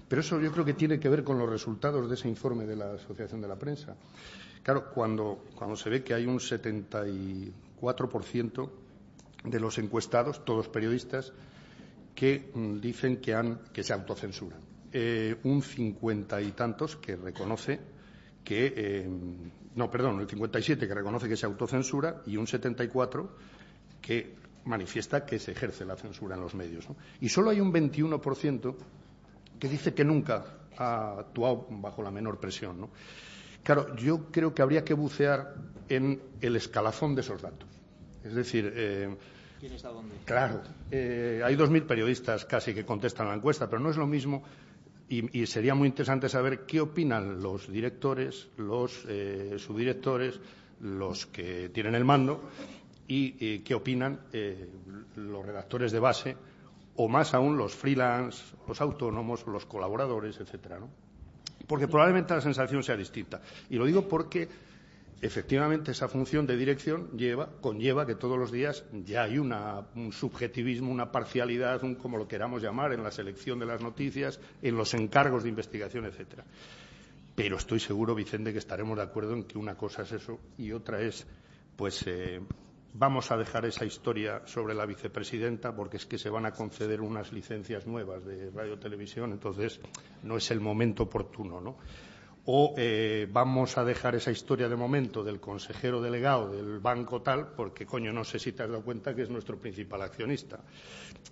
Pero 0.07 0.21
eso 0.21 0.39
yo 0.39 0.51
creo 0.51 0.65
que 0.65 0.73
tiene 0.73 0.99
que 0.99 1.09
ver 1.09 1.23
con 1.23 1.39
los 1.39 1.49
resultados 1.49 2.07
de 2.09 2.15
ese 2.15 2.27
informe 2.27 2.65
de 2.65 2.75
la 2.75 2.93
Asociación 2.93 3.41
de 3.41 3.47
la 3.47 3.57
Prensa. 3.57 3.95
Claro, 4.63 4.91
cuando, 4.91 5.45
cuando 5.55 5.75
se 5.75 5.89
ve 5.89 6.03
que 6.03 6.13
hay 6.13 6.25
un 6.25 6.39
74% 6.39 8.69
de 9.45 9.59
los 9.59 9.77
encuestados, 9.77 10.43
todos 10.43 10.67
periodistas, 10.67 11.31
que 12.13 12.51
mm, 12.53 12.79
dicen 12.79 13.17
que, 13.17 13.33
han, 13.33 13.61
que 13.71 13.83
se 13.83 13.93
autocensuran. 13.93 14.59
Eh, 14.91 15.37
un 15.43 15.61
cincuenta 15.61 16.41
y 16.41 16.51
tantos 16.51 16.95
que 16.95 17.15
reconoce 17.15 17.79
que. 18.43 18.73
Eh, 18.75 19.07
no, 19.75 19.91
perdón, 19.91 20.21
el 20.21 20.27
57 20.27 20.87
que 20.87 20.95
reconoce 20.95 21.29
que 21.29 21.37
se 21.37 21.45
autocensura 21.45 22.23
y 22.25 22.37
un 22.37 22.47
74 22.47 23.29
que 24.01 24.33
manifiesta 24.67 25.25
que 25.25 25.39
se 25.39 25.51
ejerce 25.51 25.85
la 25.85 25.95
censura 25.95 26.35
en 26.35 26.41
los 26.41 26.53
medios. 26.53 26.87
Y 27.21 27.29
solo 27.29 27.49
hay 27.49 27.59
un 27.59 27.73
21% 27.73 28.75
que 29.59 29.67
dice 29.67 29.93
que 29.93 30.03
nunca 30.03 30.45
ha 30.77 31.19
actuado 31.19 31.65
bajo 31.69 32.03
la 32.03 32.11
menor 32.11 32.39
presión. 32.39 32.87
Claro, 33.63 33.95
yo 33.95 34.31
creo 34.31 34.53
que 34.53 34.61
habría 34.61 34.83
que 34.83 34.93
bucear 34.93 35.55
en 35.89 36.21
el 36.41 36.55
escalafón 36.55 37.15
de 37.15 37.21
esos 37.21 37.41
datos. 37.41 37.67
Es 38.23 38.33
decir, 38.35 38.71
eh, 38.75 39.15
¿quién 39.59 39.73
está 39.73 39.89
dónde? 39.89 40.15
Claro, 40.25 40.61
eh, 40.91 41.41
hay 41.43 41.55
2.000 41.55 41.85
periodistas 41.85 42.45
casi 42.45 42.73
que 42.73 42.85
contestan 42.85 43.27
la 43.27 43.35
encuesta, 43.35 43.69
pero 43.69 43.81
no 43.81 43.89
es 43.89 43.97
lo 43.97 44.07
mismo. 44.07 44.43
Y, 45.09 45.45
sería 45.45 45.73
muy 45.73 45.87
interesante 45.87 46.27
saber 46.27 46.65
qué 46.65 46.81
opinan 46.81 47.41
los 47.41 47.71
directores, 47.71 48.49
los 48.57 49.05
eh, 49.07 49.55
subdirectores, 49.57 50.37
los 50.81 51.25
que 51.27 51.69
tienen 51.69 51.95
el 51.95 52.03
mando 52.03 52.43
y 53.07 53.35
eh, 53.39 53.61
qué 53.63 53.73
opinan 53.73 54.19
eh, 54.33 54.69
los 55.15 55.45
redactores 55.45 55.91
de 55.91 55.99
base 55.99 56.37
o 56.97 57.07
más 57.07 57.33
aún 57.33 57.57
los 57.57 57.75
freelance, 57.75 58.43
los 58.67 58.81
autónomos, 58.81 59.45
los 59.47 59.65
colaboradores, 59.65 60.39
etcétera, 60.39 60.79
Porque 61.67 61.87
probablemente 61.87 62.33
la 62.33 62.41
sensación 62.41 62.83
sea 62.83 62.97
distinta. 62.97 63.41
Y 63.69 63.75
lo 63.75 63.85
digo 63.85 64.07
porque 64.07 64.49
efectivamente 65.21 65.91
esa 65.91 66.07
función 66.07 66.45
de 66.47 66.57
dirección 66.57 67.11
lleva, 67.17 67.49
conlleva 67.61 68.05
que 68.05 68.15
todos 68.15 68.37
los 68.37 68.51
días 68.51 68.83
ya 69.05 69.23
hay 69.23 69.37
un 69.37 70.11
subjetivismo, 70.11 70.91
una 70.91 71.11
parcialidad, 71.11 71.83
un, 71.83 71.95
como 71.95 72.17
lo 72.17 72.27
queramos 72.27 72.63
llamar, 72.63 72.93
en 72.93 73.03
la 73.03 73.11
selección 73.11 73.59
de 73.59 73.67
las 73.67 73.81
noticias, 73.81 74.39
en 74.61 74.75
los 74.75 74.93
encargos 74.95 75.43
de 75.43 75.49
investigación, 75.49 76.05
etcétera. 76.05 76.45
Pero 77.35 77.57
estoy 77.57 77.79
seguro, 77.79 78.15
Vicente, 78.15 78.51
que 78.51 78.59
estaremos 78.59 78.97
de 78.97 79.03
acuerdo 79.03 79.33
en 79.33 79.43
que 79.43 79.59
una 79.59 79.75
cosa 79.75 80.01
es 80.01 80.13
eso 80.13 80.39
y 80.57 80.71
otra 80.71 80.99
es, 81.01 81.27
pues, 81.75 82.03
eh, 82.07 82.41
Vamos 82.99 83.29
a 83.29 83.37
dejar 83.37 83.63
esa 83.65 83.85
historia 83.85 84.41
sobre 84.45 84.73
la 84.73 84.87
vicepresidenta 84.87 85.75
porque 85.75 85.97
es 85.97 86.07
que 86.07 86.17
se 86.17 86.31
van 86.31 86.47
a 86.47 86.51
conceder 86.51 86.99
unas 86.99 87.31
licencias 87.31 87.85
nuevas 87.85 88.25
de 88.25 88.49
radio 88.49 88.79
televisión, 88.79 89.33
entonces 89.33 89.79
no 90.23 90.35
es 90.35 90.49
el 90.49 90.59
momento 90.59 91.03
oportuno, 91.03 91.61
¿no? 91.61 91.77
O 92.45 92.73
eh, 92.75 93.27
vamos 93.31 93.77
a 93.77 93.85
dejar 93.85 94.15
esa 94.15 94.31
historia 94.31 94.67
de 94.67 94.75
momento 94.75 95.23
del 95.23 95.39
consejero 95.39 96.01
delegado 96.01 96.51
del 96.51 96.79
banco 96.79 97.21
tal, 97.21 97.49
porque 97.49 97.85
coño, 97.85 98.11
no 98.11 98.23
sé 98.23 98.39
si 98.39 98.51
te 98.51 98.63
has 98.63 98.69
dado 98.69 98.81
cuenta 98.81 99.13
que 99.13 99.21
es 99.21 99.29
nuestro 99.29 99.59
principal 99.59 100.01
accionista. 100.01 100.57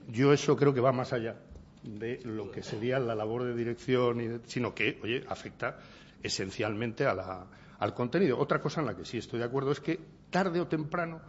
Yo 0.07 0.33
eso 0.33 0.55
creo 0.55 0.71
que 0.71 0.81
va 0.81 0.91
más 0.91 1.13
allá 1.13 1.35
de 1.81 2.19
lo 2.25 2.51
que 2.51 2.61
sería 2.61 2.99
la 2.99 3.15
labor 3.15 3.43
de 3.43 3.55
dirección, 3.55 4.43
sino 4.45 4.75
que, 4.75 4.99
oye, 5.01 5.23
afecta 5.27 5.79
esencialmente 6.21 7.07
al 7.07 7.93
contenido. 7.95 8.37
Otra 8.37 8.61
cosa 8.61 8.81
en 8.81 8.85
la 8.85 8.95
que 8.95 9.03
sí 9.03 9.17
estoy 9.17 9.39
de 9.39 9.45
acuerdo 9.45 9.71
es 9.71 9.79
que 9.79 9.99
tarde 10.29 10.61
o 10.61 10.67
temprano 10.67 11.21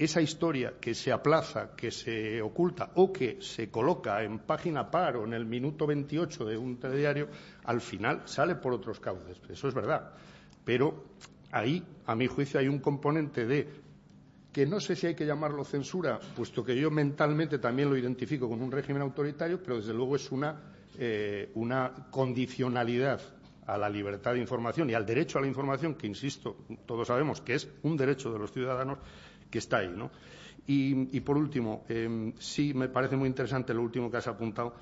esa 0.00 0.22
historia 0.22 0.74
que 0.80 0.94
se 0.94 1.12
aplaza, 1.12 1.76
que 1.76 1.90
se 1.90 2.40
oculta 2.40 2.90
o 2.94 3.12
que 3.12 3.36
se 3.42 3.70
coloca 3.70 4.22
en 4.24 4.38
página 4.38 4.90
par 4.90 5.18
o 5.18 5.24
en 5.26 5.34
el 5.34 5.44
minuto 5.44 5.86
28 5.86 6.46
de 6.46 6.56
un 6.56 6.78
telediario, 6.80 7.28
al 7.64 7.82
final 7.82 8.22
sale 8.24 8.54
por 8.54 8.72
otros 8.72 8.98
cauces. 8.98 9.38
Eso 9.46 9.68
es 9.68 9.74
verdad. 9.74 10.14
Pero 10.64 11.04
ahí, 11.52 11.84
a 12.06 12.14
mi 12.14 12.26
juicio, 12.28 12.58
hay 12.58 12.68
un 12.68 12.78
componente 12.78 13.44
de 13.44 13.68
que 14.50 14.64
no 14.64 14.80
sé 14.80 14.96
si 14.96 15.06
hay 15.06 15.14
que 15.14 15.26
llamarlo 15.26 15.64
censura, 15.64 16.18
puesto 16.34 16.64
que 16.64 16.74
yo 16.80 16.90
mentalmente 16.90 17.58
también 17.58 17.90
lo 17.90 17.96
identifico 17.96 18.48
con 18.48 18.62
un 18.62 18.72
régimen 18.72 19.02
autoritario, 19.02 19.62
pero 19.62 19.76
desde 19.76 19.92
luego 19.92 20.16
es 20.16 20.32
una, 20.32 20.62
eh, 20.98 21.50
una 21.56 22.06
condicionalidad 22.10 23.20
a 23.66 23.76
la 23.76 23.90
libertad 23.90 24.32
de 24.32 24.40
información 24.40 24.88
y 24.88 24.94
al 24.94 25.04
derecho 25.04 25.38
a 25.38 25.42
la 25.42 25.46
información, 25.46 25.94
que 25.94 26.06
insisto, 26.06 26.56
todos 26.86 27.06
sabemos 27.06 27.42
que 27.42 27.54
es 27.54 27.68
un 27.82 27.98
derecho 27.98 28.32
de 28.32 28.38
los 28.38 28.50
ciudadanos, 28.50 28.98
está 29.58 29.78
ahí, 29.78 29.92
¿no? 29.94 30.10
Y, 30.66 31.20
por 31.20 31.36
último, 31.36 31.84
em, 31.88 32.32
sí 32.38 32.74
me 32.74 32.88
parece 32.88 33.16
muy 33.16 33.28
interesante 33.28 33.74
lo 33.74 33.82
último 33.82 34.08
que 34.08 34.18
has 34.18 34.28
apuntado, 34.28 34.74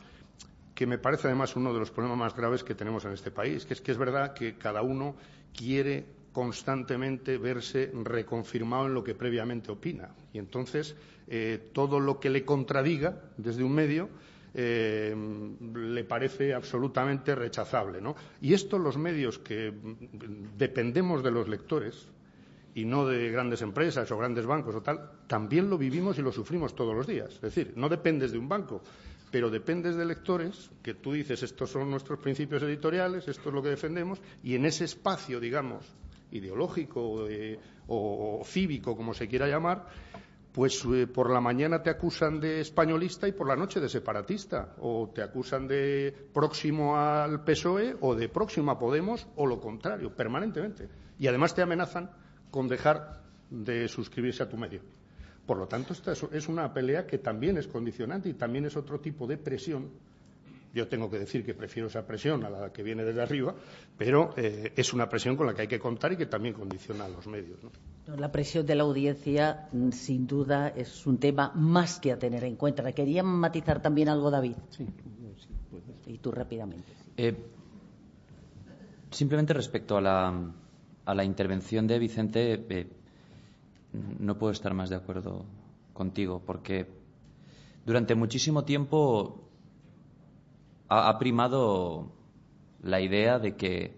que 0.74 0.86
me 0.86 0.98
parece 0.98 1.28
además 1.28 1.56
uno 1.56 1.72
de 1.72 1.78
los 1.78 1.90
problemas 1.90 2.18
más 2.18 2.36
graves 2.36 2.62
que 2.62 2.74
tenemos 2.74 3.04
en 3.06 3.12
este 3.12 3.30
país, 3.30 3.64
que 3.64 3.72
es 3.72 3.80
que 3.80 3.92
es 3.92 3.98
verdad 3.98 4.34
que 4.34 4.56
cada 4.56 4.82
uno 4.82 5.16
quiere 5.56 6.04
constantemente 6.32 7.38
verse 7.38 7.90
reconfirmado 8.04 8.86
en 8.86 8.94
lo 8.94 9.02
que 9.02 9.14
previamente 9.14 9.72
opina. 9.72 10.10
Y 10.32 10.38
entonces, 10.38 10.94
eh, 11.26 11.70
todo 11.72 12.00
lo 12.00 12.20
que 12.20 12.30
le 12.30 12.44
contradiga 12.44 13.20
desde 13.36 13.64
un 13.64 13.74
medio 13.74 14.08
eh, 14.54 15.14
le 15.74 16.04
parece 16.04 16.54
absolutamente 16.54 17.34
rechazable. 17.34 18.00
¿no? 18.00 18.14
Y 18.40 18.54
esto 18.54 18.78
los 18.78 18.96
medios 18.96 19.38
que 19.38 19.72
dependemos 20.56 21.22
de 21.22 21.30
los 21.30 21.48
lectores 21.48 22.08
y 22.78 22.84
no 22.84 23.06
de 23.06 23.28
grandes 23.30 23.60
empresas 23.62 24.08
o 24.12 24.16
grandes 24.16 24.46
bancos 24.46 24.76
o 24.76 24.80
tal, 24.80 25.10
también 25.26 25.68
lo 25.68 25.76
vivimos 25.76 26.16
y 26.16 26.22
lo 26.22 26.30
sufrimos 26.30 26.76
todos 26.76 26.94
los 26.94 27.08
días. 27.08 27.34
Es 27.34 27.40
decir, 27.40 27.72
no 27.74 27.88
dependes 27.88 28.30
de 28.30 28.38
un 28.38 28.48
banco, 28.48 28.82
pero 29.32 29.50
dependes 29.50 29.96
de 29.96 30.04
lectores 30.04 30.70
que 30.80 30.94
tú 30.94 31.12
dices 31.12 31.42
estos 31.42 31.70
son 31.70 31.90
nuestros 31.90 32.20
principios 32.20 32.62
editoriales, 32.62 33.26
esto 33.26 33.48
es 33.48 33.54
lo 33.54 33.64
que 33.64 33.70
defendemos, 33.70 34.20
y 34.44 34.54
en 34.54 34.64
ese 34.64 34.84
espacio, 34.84 35.40
digamos, 35.40 35.84
ideológico 36.30 37.26
eh, 37.28 37.58
o 37.88 38.42
cívico, 38.44 38.96
como 38.96 39.12
se 39.12 39.26
quiera 39.26 39.48
llamar, 39.48 39.86
pues 40.52 40.84
eh, 40.84 41.08
por 41.08 41.30
la 41.30 41.40
mañana 41.40 41.82
te 41.82 41.90
acusan 41.90 42.38
de 42.38 42.60
españolista 42.60 43.26
y 43.26 43.32
por 43.32 43.48
la 43.48 43.56
noche 43.56 43.80
de 43.80 43.88
separatista, 43.88 44.76
o 44.78 45.10
te 45.12 45.22
acusan 45.22 45.66
de 45.66 46.14
próximo 46.32 46.96
al 46.96 47.42
PSOE 47.42 47.96
o 48.02 48.14
de 48.14 48.28
próximo 48.28 48.70
a 48.70 48.78
Podemos, 48.78 49.26
o 49.34 49.46
lo 49.46 49.58
contrario, 49.60 50.14
permanentemente. 50.14 50.88
Y 51.18 51.26
además 51.26 51.56
te 51.56 51.62
amenazan 51.62 52.08
con 52.50 52.68
dejar 52.68 53.22
de 53.50 53.88
suscribirse 53.88 54.42
a 54.42 54.48
tu 54.48 54.56
medio. 54.56 54.80
Por 55.46 55.56
lo 55.56 55.66
tanto, 55.66 55.92
esta 55.92 56.12
es 56.12 56.48
una 56.48 56.72
pelea 56.74 57.06
que 57.06 57.18
también 57.18 57.56
es 57.56 57.66
condicionante 57.66 58.28
y 58.28 58.34
también 58.34 58.66
es 58.66 58.76
otro 58.76 59.00
tipo 59.00 59.26
de 59.26 59.38
presión 59.38 59.90
yo 60.74 60.88
tengo 60.88 61.10
que 61.10 61.18
decir 61.18 61.44
que 61.44 61.54
prefiero 61.54 61.88
esa 61.88 62.06
presión 62.06 62.44
a 62.44 62.50
la 62.50 62.72
que 62.72 62.82
viene 62.82 63.04
desde 63.04 63.22
arriba, 63.22 63.54
pero 63.96 64.34
eh, 64.36 64.72
es 64.76 64.92
una 64.92 65.08
presión 65.08 65.36
con 65.36 65.46
la 65.46 65.54
que 65.54 65.62
hay 65.62 65.68
que 65.68 65.78
contar 65.78 66.12
y 66.12 66.16
que 66.16 66.26
también 66.26 66.54
condiciona 66.54 67.06
a 67.06 67.08
los 67.08 67.26
medios. 67.26 67.58
La 68.06 68.30
presión 68.30 68.66
de 68.66 68.74
la 68.74 68.82
audiencia, 68.82 69.68
mm, 69.72 69.90
sin 69.90 70.26
duda, 70.26 70.68
es 70.68 71.06
un 71.06 71.18
tema 71.18 71.52
más 71.54 72.00
que 72.00 72.12
a 72.12 72.18
tener 72.18 72.44
en 72.44 72.56
cuenta. 72.56 72.90
Quería 72.92 73.22
matizar 73.22 73.80
también 73.80 74.08
algo, 74.08 74.30
David. 74.30 74.56
Sí, 74.70 74.86
sí 75.36 76.12
Y 76.12 76.18
tú 76.18 76.32
rápidamente. 76.32 76.92
Eh, 77.16 77.34
simplemente 79.10 79.52
respecto 79.54 79.96
a 79.96 80.00
la, 80.00 80.52
a 81.08 81.14
la, 81.14 81.24
intervención 81.24 81.86
de 81.86 81.98
Vicente, 81.98 82.66
eh, 82.68 82.86
no 84.18 84.36
puedo 84.36 84.52
estar 84.52 84.74
más 84.74 84.90
de 84.90 84.96
acuerdo 84.96 85.46
contigo, 85.94 86.42
porque 86.44 86.86
durante 87.86 88.14
muchísimo 88.14 88.64
tiempo 88.64 89.48
ha, 90.88 91.18
primado 91.18 92.12
la 92.82 93.00
idea 93.00 93.38
de 93.38 93.56
que 93.56 93.96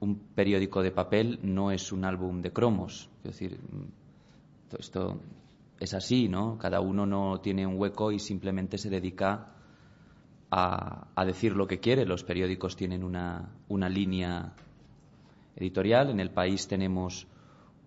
un 0.00 0.18
periódico 0.34 0.82
de 0.82 0.90
papel 0.90 1.40
no 1.42 1.70
es 1.70 1.90
un 1.90 2.04
álbum 2.04 2.42
de 2.42 2.52
cromos. 2.52 3.08
Es 3.24 3.32
decir, 3.32 3.58
esto 4.78 5.20
es 5.80 5.94
así, 5.94 6.28
¿no? 6.28 6.58
Cada 6.58 6.80
uno 6.80 7.06
no 7.06 7.40
tiene 7.40 7.66
un 7.66 7.78
hueco 7.78 8.12
y 8.12 8.18
simplemente 8.18 8.78
se 8.78 8.90
dedica 8.90 9.54
a, 10.50 11.24
decir 11.24 11.54
lo 11.54 11.66
que 11.66 11.80
quiere. 11.80 12.06
Los 12.06 12.24
periódicos 12.24 12.76
tienen 12.76 13.02
una, 13.02 13.50
línea 13.68 14.54
editorial. 15.58 16.10
En 16.10 16.20
el 16.20 16.30
país 16.30 16.68
tenemos 16.68 17.26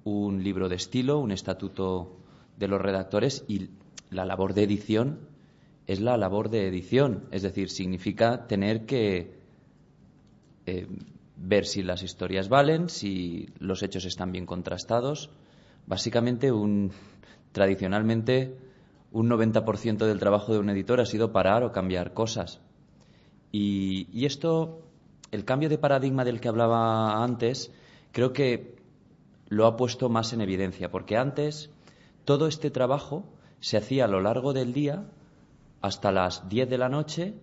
un 0.03 0.43
libro 0.43 0.69
de 0.69 0.76
estilo, 0.76 1.19
un 1.19 1.32
estatuto 1.32 2.17
de 2.57 2.67
los 2.67 2.82
redactores 2.82 3.43
y 3.47 3.69
la 4.09 4.26
labor 4.26 4.53
de 4.53 4.63
edición 4.63 5.32
es 5.88 5.99
la 5.99 6.17
labor 6.17 6.49
de 6.49 6.67
edición, 6.67 7.26
es 7.32 7.41
decir, 7.41 7.69
significa 7.69 8.47
tener 8.47 8.86
que 8.86 9.34
eh, 10.65 10.88
ver 11.36 11.65
si 11.65 11.82
las 11.82 12.03
historias 12.03 12.49
valen, 12.49 12.88
si 12.88 13.49
los 13.59 13.84
hechos 13.84 14.05
están 14.05 14.32
bien 14.32 14.45
contrastados. 14.45 15.32
Básicamente, 15.88 16.51
un, 16.51 16.91
tradicionalmente, 17.51 18.55
un 19.11 19.30
90% 19.30 20.05
del 20.05 20.19
trabajo 20.19 20.53
de 20.53 20.59
un 20.59 20.69
editor 20.69 21.01
ha 21.01 21.05
sido 21.05 21.32
parar 21.32 21.63
o 21.63 21.72
cambiar 21.72 22.13
cosas. 22.13 22.61
Y, 23.51 24.07
y 24.13 24.26
esto, 24.26 24.84
el 25.32 25.45
cambio 25.45 25.69
de 25.69 25.77
paradigma 25.77 26.25
del 26.25 26.39
que 26.39 26.49
hablaba 26.49 27.23
antes, 27.23 27.71
creo 28.11 28.34
que 28.34 28.75
lo 29.47 29.65
ha 29.65 29.75
puesto 29.75 30.09
más 30.09 30.34
en 30.34 30.41
evidencia, 30.41 30.91
porque 30.91 31.17
antes 31.17 31.69
todo 32.25 32.47
este 32.47 32.69
trabajo 32.69 33.25
se 33.59 33.77
hacía 33.77 34.05
a 34.05 34.07
lo 34.07 34.21
largo 34.21 34.53
del 34.53 34.73
día 34.73 35.05
hasta 35.82 36.11
las 36.11 36.47
10 36.49 36.69
de 36.69 36.77
la 36.77 36.89
noche 36.89 37.34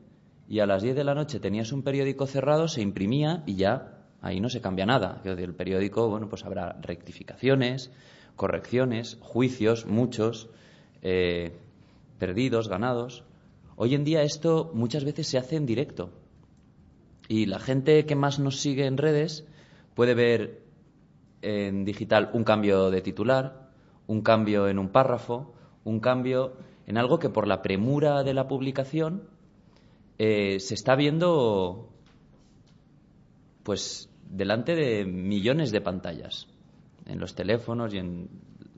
y 0.48 0.60
a 0.60 0.66
las 0.66 0.82
10 0.82 0.96
de 0.96 1.04
la 1.04 1.14
noche 1.14 1.40
tenías 1.40 1.72
un 1.72 1.82
periódico 1.82 2.26
cerrado, 2.26 2.68
se 2.68 2.80
imprimía 2.80 3.42
y 3.46 3.56
ya 3.56 3.98
ahí 4.22 4.40
no 4.40 4.48
se 4.48 4.60
cambia 4.60 4.86
nada. 4.86 5.20
El 5.24 5.54
periódico, 5.54 6.08
bueno, 6.08 6.28
pues 6.28 6.44
habrá 6.44 6.72
rectificaciones, 6.80 7.90
correcciones, 8.36 9.18
juicios, 9.20 9.86
muchos, 9.86 10.48
eh, 11.02 11.52
perdidos, 12.18 12.68
ganados. 12.68 13.24
Hoy 13.76 13.94
en 13.94 14.04
día 14.04 14.22
esto 14.22 14.70
muchas 14.74 15.04
veces 15.04 15.28
se 15.28 15.38
hace 15.38 15.56
en 15.56 15.66
directo. 15.66 16.10
Y 17.28 17.46
la 17.46 17.58
gente 17.58 18.06
que 18.06 18.16
más 18.16 18.38
nos 18.38 18.60
sigue 18.60 18.86
en 18.86 18.96
redes 18.96 19.46
puede 19.94 20.14
ver 20.14 20.62
en 21.42 21.84
digital 21.84 22.30
un 22.32 22.44
cambio 22.44 22.90
de 22.90 23.02
titular, 23.02 23.70
un 24.06 24.22
cambio 24.22 24.68
en 24.68 24.78
un 24.78 24.88
párrafo, 24.88 25.54
un 25.84 26.00
cambio 26.00 26.56
en 26.86 26.96
algo 26.96 27.18
que 27.18 27.28
por 27.28 27.46
la 27.46 27.62
premura 27.62 28.22
de 28.24 28.34
la 28.34 28.48
publicación 28.48 29.28
eh, 30.18 30.58
se 30.58 30.74
está 30.74 30.96
viendo 30.96 31.90
pues 33.62 34.08
delante 34.28 34.74
de 34.74 35.04
millones 35.04 35.70
de 35.70 35.80
pantallas 35.80 36.48
en 37.06 37.20
los 37.20 37.34
teléfonos 37.34 37.92
y 37.92 37.98
en 37.98 38.28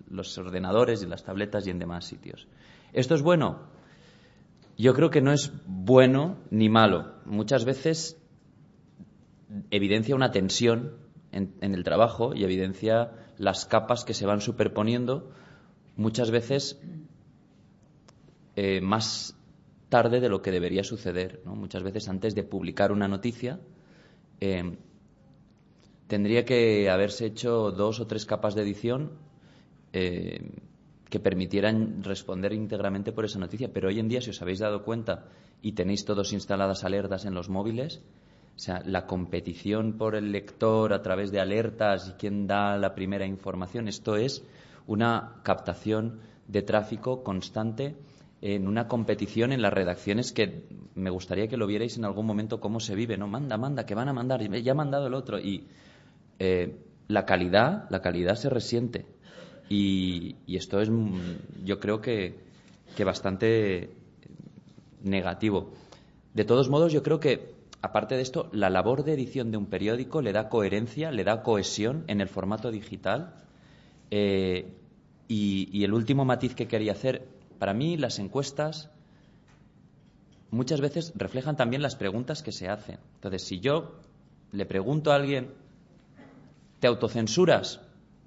los 0.09 0.37
ordenadores 0.39 1.03
y 1.03 1.07
las 1.07 1.25
tabletas 1.25 1.67
y 1.67 1.71
en 1.71 1.79
demás 1.79 2.05
sitios. 2.05 2.49
¿Esto 2.93 3.15
es 3.15 3.23
bueno? 3.23 3.61
Yo 4.77 4.95
creo 4.95 5.11
que 5.11 5.21
no 5.21 5.33
es 5.33 5.53
bueno 5.67 6.39
ni 6.51 6.69
malo. 6.69 7.15
Muchas 7.25 7.65
veces 7.65 8.20
evidencia 9.71 10.15
una 10.15 10.31
tensión 10.31 10.97
en, 11.33 11.53
el 11.61 11.85
trabajo 11.85 12.35
y 12.35 12.45
evidencia 12.45 13.13
las 13.39 13.67
capas 13.67 14.05
que 14.05 14.15
se 14.15 14.27
van 14.27 14.41
superponiendo, 14.41 15.31
muchas 15.97 16.31
veces 16.31 16.81
eh, 18.57 18.81
más 18.81 19.37
tarde 19.89 20.21
de 20.21 20.29
lo 20.29 20.43
que 20.43 20.51
debería 20.51 20.85
suceder. 20.85 21.41
Muchas 21.45 21.83
veces 21.83 22.09
antes 22.09 22.35
de 22.35 22.43
publicar 22.43 22.93
una 22.93 23.09
noticia 23.09 23.61
eh, 24.41 24.77
tendría 26.07 26.45
que 26.45 26.91
haberse 26.91 27.27
hecho 27.27 27.71
dos 27.71 28.01
o 28.01 28.07
tres 28.07 28.27
capas 28.27 28.55
de 28.55 28.63
edición 28.63 29.13
eh, 29.93 30.41
que 31.09 31.21
permitieran 31.21 32.03
responder 32.03 32.53
íntegramente 32.53 33.13
por 33.13 33.25
esa 33.25 33.39
noticia. 33.39 33.73
Pero 33.73 33.89
hoy 33.89 33.99
en 33.99 34.09
día, 34.09 34.21
si 34.21 34.31
os 34.31 34.43
habéis 34.43 34.61
dado 34.61 34.85
cuenta 34.85 35.27
y 35.63 35.73
tenéis 35.73 36.05
todos 36.05 36.33
instaladas 36.33 36.85
alertas 36.85 37.25
en 37.25 37.35
los 37.35 37.49
móviles, 37.49 38.01
o 38.61 38.63
sea, 38.63 38.83
la 38.85 39.07
competición 39.07 39.95
por 39.95 40.15
el 40.15 40.33
lector 40.33 40.93
a 40.93 41.01
través 41.01 41.33
de 41.33 41.41
alertas 41.41 42.11
y 42.11 42.13
quién 42.19 42.47
da 42.47 42.77
la 42.77 42.95
primera 42.95 43.25
información, 43.25 43.89
esto 43.89 44.17
es 44.17 44.45
una 44.87 45.37
captación 45.43 46.21
de 46.47 46.61
tráfico 46.61 47.23
constante 47.23 47.97
en 48.43 48.69
una 48.69 48.87
competición 48.87 49.53
en 49.53 49.63
las 49.63 49.73
redacciones 49.73 50.33
que 50.33 50.67
me 50.95 51.09
gustaría 51.09 51.49
que 51.49 51.57
lo 51.57 51.67
vierais 51.67 51.97
en 51.97 52.05
algún 52.05 52.27
momento 52.27 52.61
cómo 52.61 52.81
se 52.81 52.95
vive, 52.95 53.17
¿no? 53.17 53.29
Manda, 53.29 53.57
manda, 53.57 53.87
que 53.87 53.95
van 53.95 54.11
a 54.11 54.13
mandar, 54.13 54.43
ya 54.43 54.73
ha 54.73 54.75
mandado 54.75 55.07
el 55.07 55.15
otro. 55.15 55.39
Y 55.39 55.67
eh, 56.39 56.85
la 57.09 57.25
calidad, 57.25 57.87
la 57.89 58.03
calidad 58.03 58.35
se 58.35 58.51
resiente. 58.51 59.07
Y, 59.71 60.37
esto 60.55 60.83
es, 60.83 60.91
mm, 60.91 61.65
yo 61.65 61.81
creo 61.81 62.03
que, 62.03 62.39
que 62.95 63.05
bastante 63.05 63.89
negativo. 65.03 65.73
De 66.35 66.45
todos 66.45 66.69
modos, 66.69 66.93
yo 66.93 67.03
creo 67.03 67.21
que, 67.21 67.59
aparte 67.83 68.17
de 68.17 68.23
esto, 68.23 68.49
la 68.53 68.71
labor 68.71 69.05
de 69.05 69.15
edición 69.15 69.51
de 69.51 69.57
un 69.57 69.67
periódico 69.67 70.23
le 70.23 70.33
da 70.33 70.49
coherencia, 70.49 71.11
le 71.11 71.25
da 71.25 71.43
cohesión 71.43 72.05
en 72.07 72.21
el 72.21 72.29
formato 72.29 72.71
digital. 72.71 73.35
Eh, 74.11 74.75
y 75.29 75.85
el 75.85 75.95
último 75.95 76.25
matiz 76.25 76.57
que 76.57 76.67
quería 76.67 76.91
hacer 76.91 77.29
para 77.61 77.73
mí 77.73 77.97
las 77.97 78.19
encuestas 78.19 78.91
muchas 80.51 80.81
veces 80.81 81.13
reflejan 81.15 81.57
también 81.57 81.83
las 81.83 81.97
preguntas 81.97 82.43
que 82.43 82.53
se 82.53 82.69
hacen. 82.69 82.99
Entonces, 83.15 83.43
si 83.45 83.61
yo 83.61 83.97
le 84.53 84.67
pregunto 84.67 85.13
a 85.13 85.17
alguien, 85.17 85.51
¿te 86.81 86.87
autocensuras? 86.87 87.81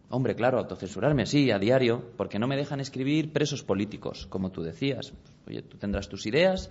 Hombre, 0.10 0.36
claro, 0.36 0.60
autocensurarme, 0.60 1.26
sí, 1.26 1.52
a 1.52 1.60
diario, 1.60 2.12
porque 2.18 2.40
no 2.40 2.48
me 2.48 2.56
dejan 2.56 2.80
escribir 2.80 3.34
presos 3.34 3.64
políticos, 3.64 4.28
como 4.28 4.52
tú 4.52 4.62
decías. 4.62 5.14
Oye, 5.48 5.64
tú 5.64 5.78
tendrás 5.78 6.08
tus 6.08 6.26
ideas, 6.26 6.70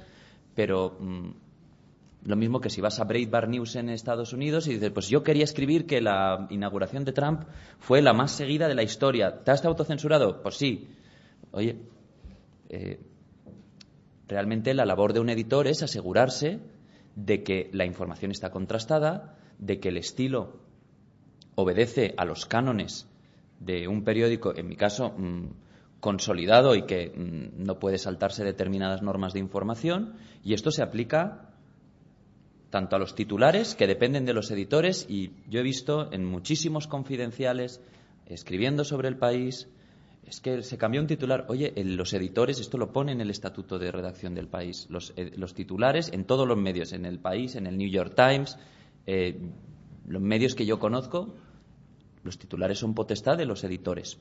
pero 0.55 0.97
mm, 1.01 1.31
lo 2.25 2.37
mismo 2.37 2.61
que 2.61 2.71
si 2.71 2.81
vas 2.81 3.01
a 3.01 3.05
Breitbart 3.05 3.49
News 3.49 3.75
en 3.77 3.89
Estados 3.89 4.33
Unidos 4.33 4.69
y 4.69 4.75
dices, 4.75 4.91
pues 4.91 5.09
yo 5.09 5.23
quería 5.23 5.45
escribir 5.45 5.87
que 5.87 6.01
la 6.01 6.47
inauguración 6.51 7.05
de 7.05 7.13
Trump 7.13 7.45
fue 7.79 8.01
la 8.01 8.13
más 8.13 8.31
seguida 8.31 8.69
de 8.69 8.77
la 8.77 8.85
historia. 8.85 9.43
¿Te 9.43 9.51
has 9.51 9.65
autocensurado? 9.65 10.41
Pues 10.43 10.57
sí. 10.57 10.89
Oye, 11.51 11.81
eh, 12.69 13.01
realmente 14.29 14.73
la 14.73 14.85
labor 14.85 15.13
de 15.13 15.21
un 15.21 15.31
editor 15.31 15.67
es 15.67 15.83
asegurarse 15.83 16.61
de 17.17 17.43
que 17.43 17.71
la 17.73 17.85
información 17.85 18.31
está 18.31 18.51
contrastada, 18.51 19.37
de 19.59 19.81
que 19.81 19.89
el 19.89 19.97
estilo 19.97 20.61
obedece 21.57 22.15
a 22.17 22.25
los 22.25 22.47
cánones 22.47 23.09
de 23.59 23.89
un 23.89 24.05
periódico, 24.05 24.55
en 24.57 24.69
mi 24.69 24.77
caso, 24.77 25.11
mm, 25.11 25.49
consolidado 26.01 26.75
y 26.77 26.83
que 26.83 27.09
mm, 27.11 27.65
no 27.65 27.79
puede 27.79 27.99
saltarse 27.99 28.45
determinadas 28.45 29.03
normas 29.03 29.33
de 29.33 29.41
información, 29.41 30.15
y 30.43 30.55
esto 30.55 30.71
se 30.71 30.83
aplica 30.83 31.52
tanto 32.73 32.97
a 32.97 32.99
los 32.99 33.15
titulares, 33.15 33.75
que 33.75 33.87
dependen 33.87 34.25
de 34.25 34.33
los 34.33 34.51
editores, 34.51 35.05
y 35.07 35.33
yo 35.47 35.61
he 35.61 35.63
visto 35.63 36.11
en 36.11 36.25
muchísimos 36.25 36.87
confidenciales, 36.87 37.83
escribiendo 38.25 38.83
sobre 38.83 39.09
el 39.09 39.19
país, 39.19 39.69
es 40.27 40.41
que 40.41 40.63
se 40.63 40.79
cambió 40.79 41.03
un 41.03 41.07
titular. 41.07 41.45
Oye, 41.49 41.75
los 41.77 42.15
editores, 42.15 42.61
esto 42.61 42.79
lo 42.79 42.91
pone 42.91 43.13
en 43.13 43.21
el 43.21 43.29
estatuto 43.29 43.79
de 43.79 43.93
redacción 43.93 44.35
del 44.35 44.49
país, 44.49 44.87
los, 44.89 45.13
eh, 45.19 45.33
titulares 45.55 46.11
en 46.15 46.25
todos 46.25 46.49
los 46.49 46.57
medios, 46.57 46.95
en 46.95 47.05
el 47.05 47.19
país, 47.19 47.57
en 47.57 47.67
el 47.67 47.77
New 47.77 47.91
York 47.91 48.15
Times, 48.17 48.57
eh, 49.07 49.39
los 50.09 50.23
medios 50.23 50.55
que 50.55 50.65
yo 50.65 50.79
conozco, 50.79 51.35
los 52.25 52.39
titulares 52.39 52.79
son 52.79 52.95
potestad 52.95 53.37
de 53.37 53.45
los 53.45 53.65
editores. 53.65 54.19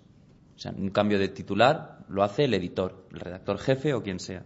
O 0.58 0.60
sea, 0.60 0.74
un 0.78 0.90
cambio 0.90 1.20
de 1.20 1.30
titular 1.30 2.04
lo 2.10 2.22
hace 2.22 2.44
el 2.44 2.54
editor, 2.54 3.08
el 3.14 3.22
redactor 3.22 3.60
jefe 3.60 3.94
o 3.94 4.04
quien 4.04 4.20
sea. 4.20 4.44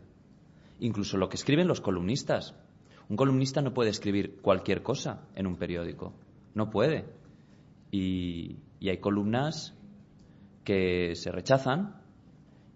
Incluso 0.79 1.17
lo 1.17 1.27
que 1.27 1.37
escriben 1.37 1.67
los 1.67 1.81
columnistas. 1.81 2.53
Un 3.07 3.17
columnista 3.17 3.61
no 3.61 3.73
puede 3.73 3.91
escribir 3.91 4.37
cualquier 4.41 4.81
cosa 4.81 5.27
en 5.35 5.45
un 5.45 5.57
periódico. 5.57 6.13
No 6.53 6.69
puede. 6.69 7.05
Y, 7.91 8.57
hay 8.81 8.97
columnas 8.99 9.73
que 10.63 11.15
se 11.15 11.31
rechazan 11.31 11.95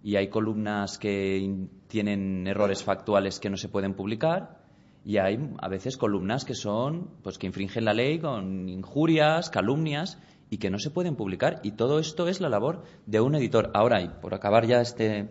y 0.03 0.15
hay 0.15 0.29
columnas 0.29 0.97
que 0.97 1.67
tienen 1.87 2.47
errores 2.47 2.83
factuales 2.83 3.39
que 3.39 3.51
no 3.51 3.57
se 3.57 3.69
pueden 3.69 3.93
publicar 3.93 4.57
y 5.05 5.17
hay 5.17 5.37
a 5.59 5.67
veces 5.67 5.97
columnas 5.97 6.45
que 6.45 6.55
son 6.55 7.11
pues 7.21 7.37
que 7.37 7.45
infringen 7.45 7.85
la 7.85 7.93
ley 7.93 8.17
con 8.17 8.69
injurias, 8.69 9.51
calumnias 9.51 10.17
y 10.49 10.57
que 10.57 10.71
no 10.71 10.79
se 10.79 10.89
pueden 10.89 11.15
publicar 11.15 11.59
y 11.61 11.73
todo 11.73 11.99
esto 11.99 12.27
es 12.27 12.41
la 12.41 12.49
labor 12.49 12.83
de 13.05 13.19
un 13.19 13.35
editor. 13.35 13.69
Ahora, 13.75 14.01
y 14.01 14.09
por 14.09 14.33
acabar 14.33 14.65
ya 14.65 14.81
este, 14.81 15.29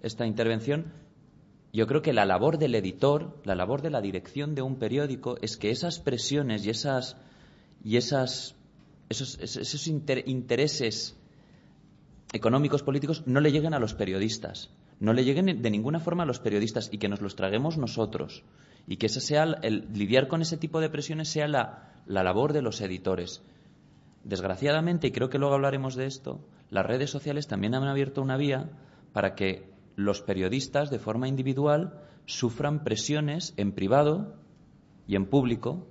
esta 0.00 0.26
intervención, 0.26 0.94
yo 1.72 1.86
creo 1.86 2.02
que 2.02 2.12
la 2.12 2.24
labor 2.24 2.58
del 2.58 2.74
editor, 2.74 3.40
la 3.44 3.54
labor 3.54 3.82
de 3.82 3.90
la 3.90 4.00
dirección 4.00 4.54
de 4.54 4.62
un 4.62 4.76
periódico 4.76 5.36
es 5.40 5.56
que 5.56 5.70
esas 5.70 6.00
presiones 6.00 6.66
y 6.66 6.70
esas 6.70 7.16
y 7.84 7.96
esas 7.96 8.56
esos, 9.08 9.86
intereses 9.88 11.16
económicos 12.32 12.82
políticos 12.82 13.24
no 13.26 13.40
le 13.40 13.50
lleguen 13.50 13.74
a 13.74 13.78
los 13.78 13.94
periodistas, 13.94 14.70
no 15.00 15.12
le 15.12 15.24
lleguen 15.24 15.62
de 15.62 15.70
ninguna 15.70 16.00
forma 16.00 16.24
a 16.24 16.26
los 16.26 16.40
periodistas 16.40 16.88
y 16.92 16.98
que 16.98 17.08
nos 17.08 17.20
los 17.20 17.34
traguemos 17.34 17.78
nosotros 17.78 18.44
y 18.86 18.96
que 18.96 19.06
ese 19.06 19.20
sea 19.20 19.44
el, 19.62 19.88
lidiar 19.92 20.28
con 20.28 20.42
ese 20.42 20.56
tipo 20.56 20.80
de 20.80 20.90
presiones 20.90 21.28
sea 21.28 21.48
la 21.48 21.92
labor 22.06 22.52
de 22.52 22.62
los 22.62 22.80
editores. 22.80 23.42
Desgraciadamente, 24.24 25.06
y 25.06 25.12
creo 25.12 25.30
que 25.30 25.38
luego 25.38 25.54
hablaremos 25.54 25.94
de 25.94 26.06
esto, 26.06 26.40
las 26.68 26.84
redes 26.84 27.10
sociales 27.10 27.46
también 27.46 27.74
han 27.74 27.84
abierto 27.84 28.22
una 28.22 28.36
vía 28.36 28.70
para 29.12 29.34
que 29.34 29.69
los 30.04 30.22
periodistas 30.22 30.90
de 30.90 30.98
forma 30.98 31.28
individual 31.28 32.00
sufran 32.24 32.84
presiones 32.84 33.52
en 33.56 33.72
privado 33.72 34.34
y 35.06 35.16
en 35.16 35.26
público 35.26 35.86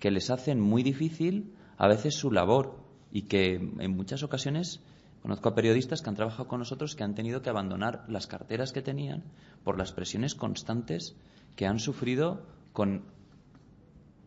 que 0.00 0.10
les 0.10 0.30
hacen 0.30 0.60
muy 0.60 0.82
difícil 0.82 1.54
a 1.76 1.86
veces 1.86 2.16
su 2.16 2.30
labor 2.32 2.76
y 3.12 3.22
que 3.22 3.54
en 3.54 3.96
muchas 3.96 4.22
ocasiones 4.22 4.82
conozco 5.22 5.48
a 5.48 5.54
periodistas 5.54 6.02
que 6.02 6.10
han 6.10 6.16
trabajado 6.16 6.48
con 6.48 6.58
nosotros 6.58 6.96
que 6.96 7.04
han 7.04 7.14
tenido 7.14 7.42
que 7.42 7.50
abandonar 7.50 8.04
las 8.08 8.26
carteras 8.26 8.72
que 8.72 8.82
tenían 8.82 9.22
por 9.62 9.78
las 9.78 9.92
presiones 9.92 10.34
constantes 10.34 11.16
que 11.54 11.66
han 11.66 11.78
sufrido 11.78 12.46
con 12.72 13.04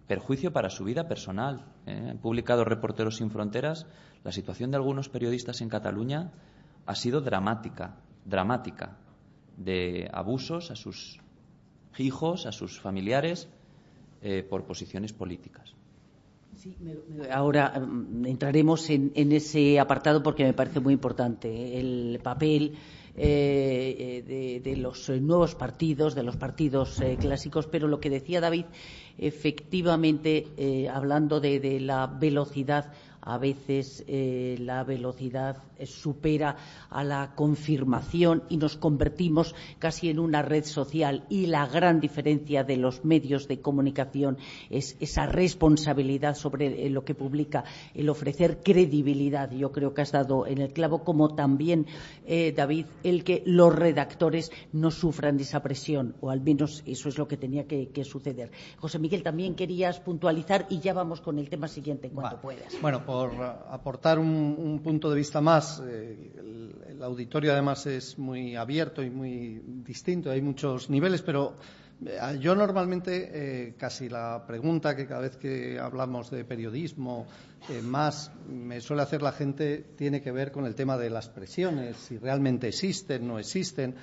perjuicio 0.08 0.54
para 0.54 0.70
su 0.70 0.86
vida 0.86 1.10
personal. 1.10 1.66
¿eh? 1.86 2.12
Han 2.12 2.20
publicado 2.20 2.64
Reporteros 2.64 3.18
sin 3.18 3.30
Fronteras. 3.30 3.86
La 4.24 4.32
situación 4.32 4.72
de 4.72 4.78
algunos 4.78 5.10
periodistas 5.10 5.60
en 5.60 5.68
Cataluña 5.68 6.32
ha 6.86 6.95
sido 6.95 7.20
dramática, 7.20 7.98
dramática 8.24 8.98
de 9.57 10.09
abusos 10.13 10.71
a 10.71 10.75
sus 10.75 11.19
hijos, 11.97 12.45
a 12.45 12.51
sus 12.51 12.79
familiares, 12.79 13.47
eh, 14.21 14.45
por 14.47 14.63
posiciones 14.63 15.13
políticas. 15.13 15.73
ahora 17.31 17.79
mm, 17.79 18.25
entraremos 18.25 18.89
en, 18.89 19.11
ese 19.31 19.79
apartado 19.79 20.23
porque 20.23 20.43
me 20.43 20.53
parece 20.53 20.79
muy 20.79 20.93
importante 20.93 21.79
el 21.79 22.19
papel 22.23 22.75
eh, 23.15 24.61
de, 24.63 24.75
los 24.77 25.09
nuevos 25.09 25.55
partidos, 25.55 26.13
de 26.13 26.23
los 26.23 26.38
partidos 26.38 27.01
eh, 27.01 27.17
clásicos, 27.19 27.67
pero 27.67 27.88
lo 27.88 27.99
que 27.99 28.11
decía 28.11 28.41
David, 28.41 28.65
efectivamente, 29.17 30.88
hablando 30.91 31.39
de, 31.39 31.79
la 31.79 32.05
velocidad 32.07 32.93
a 33.27 33.38
veces 33.38 34.05
eh, 34.07 34.55
la 34.61 34.85
velocidad 34.85 35.57
supera 35.86 36.58
a 36.90 37.04
la 37.04 37.34
confirmación 37.36 38.44
y 38.49 38.58
nos 38.58 38.78
convertimos 38.78 39.56
casi 39.80 40.10
en 40.10 40.20
una 40.20 40.41
red 40.41 40.64
social 40.66 41.26
y 41.30 41.48
la 41.48 41.68
gran 41.68 41.99
diferencia 41.99 42.64
de 42.64 42.78
los 42.78 43.06
medios 43.06 43.48
de 43.48 43.62
comunicación 43.62 44.38
es 44.70 44.98
esa 44.99 45.26
responsabilidad 45.26 46.36
sobre 46.36 46.86
eh, 46.86 46.90
lo 46.90 47.04
que 47.04 47.16
publica, 47.16 47.64
el 47.94 48.10
ofrecer 48.10 48.62
credibilidad. 48.64 49.52
Yo 49.52 49.72
creo 49.72 49.94
que 49.94 50.02
has 50.02 50.12
dado 50.12 50.48
en 50.48 50.60
el 50.60 50.74
clavo, 50.74 51.04
como 51.04 51.36
también, 51.36 51.86
eh, 52.26 52.54
David, 52.56 52.86
el 53.04 53.24
que 53.24 53.44
los 53.45 53.74
redactores 53.74 54.52
no 54.72 54.91
sufran 54.91 55.40
esa 55.40 55.62
presión, 55.62 56.16
o 56.22 56.30
al 56.30 56.41
menos 56.41 56.84
eso 56.86 57.10
es 57.10 57.18
lo 57.18 57.28
que 57.28 57.38
tenía 57.38 57.68
que, 57.68 57.88
suceder. 58.04 58.52
José 58.78 58.99
Miguel, 58.99 59.24
también 59.24 59.56
querías 59.56 59.99
puntualizar 59.99 60.68
y 60.70 60.80
ya 60.80 60.94
vamos 60.94 61.20
con 61.20 61.40
el 61.40 61.49
tema 61.49 61.68
siguiente 61.68 62.08
en 62.08 62.14
cuanto 62.14 62.40
puedas. 62.40 62.74
Bueno, 62.82 63.06
por 63.06 63.32
aportar 63.70 64.20
un, 64.20 64.80
punto 64.84 65.10
de 65.10 65.16
vista 65.18 65.41
más. 65.41 65.66
Eh, 65.88 66.31
el, 66.89 67.03
auditorio 67.03 67.53
además 67.53 67.85
es 67.85 68.18
muy 68.18 68.56
abierto 68.56 69.03
y 69.03 69.10
muy 69.10 69.61
distinto, 69.85 70.31
hay 70.31 70.41
muchos 70.41 70.89
niveles, 70.89 71.22
pero 71.22 71.56
eh, 72.06 72.19
yo 72.39 72.56
normalmente 72.56 73.30
eh, 73.31 73.76
casi 73.77 74.10
la 74.10 74.44
pregunta 74.48 74.95
que 74.95 75.06
cada 75.06 75.22
vez 75.22 75.38
que 75.38 75.80
hablamos 75.80 76.31
de 76.31 76.44
periodismo 76.44 77.27
más 77.84 78.31
me 78.49 78.81
suele 78.81 79.03
hacer 79.03 79.22
la 79.22 79.31
gente 79.31 79.85
tiene 79.95 80.22
que 80.22 80.31
ver 80.31 80.52
con 80.52 80.65
el 80.65 80.73
tema 80.73 80.98
de 80.98 81.10
las 81.10 81.30
presiones, 81.30 81.98
si 81.98 82.18
realmente 82.18 82.68
existen, 82.68 83.27
no 83.27 83.38
existen. 83.39 83.95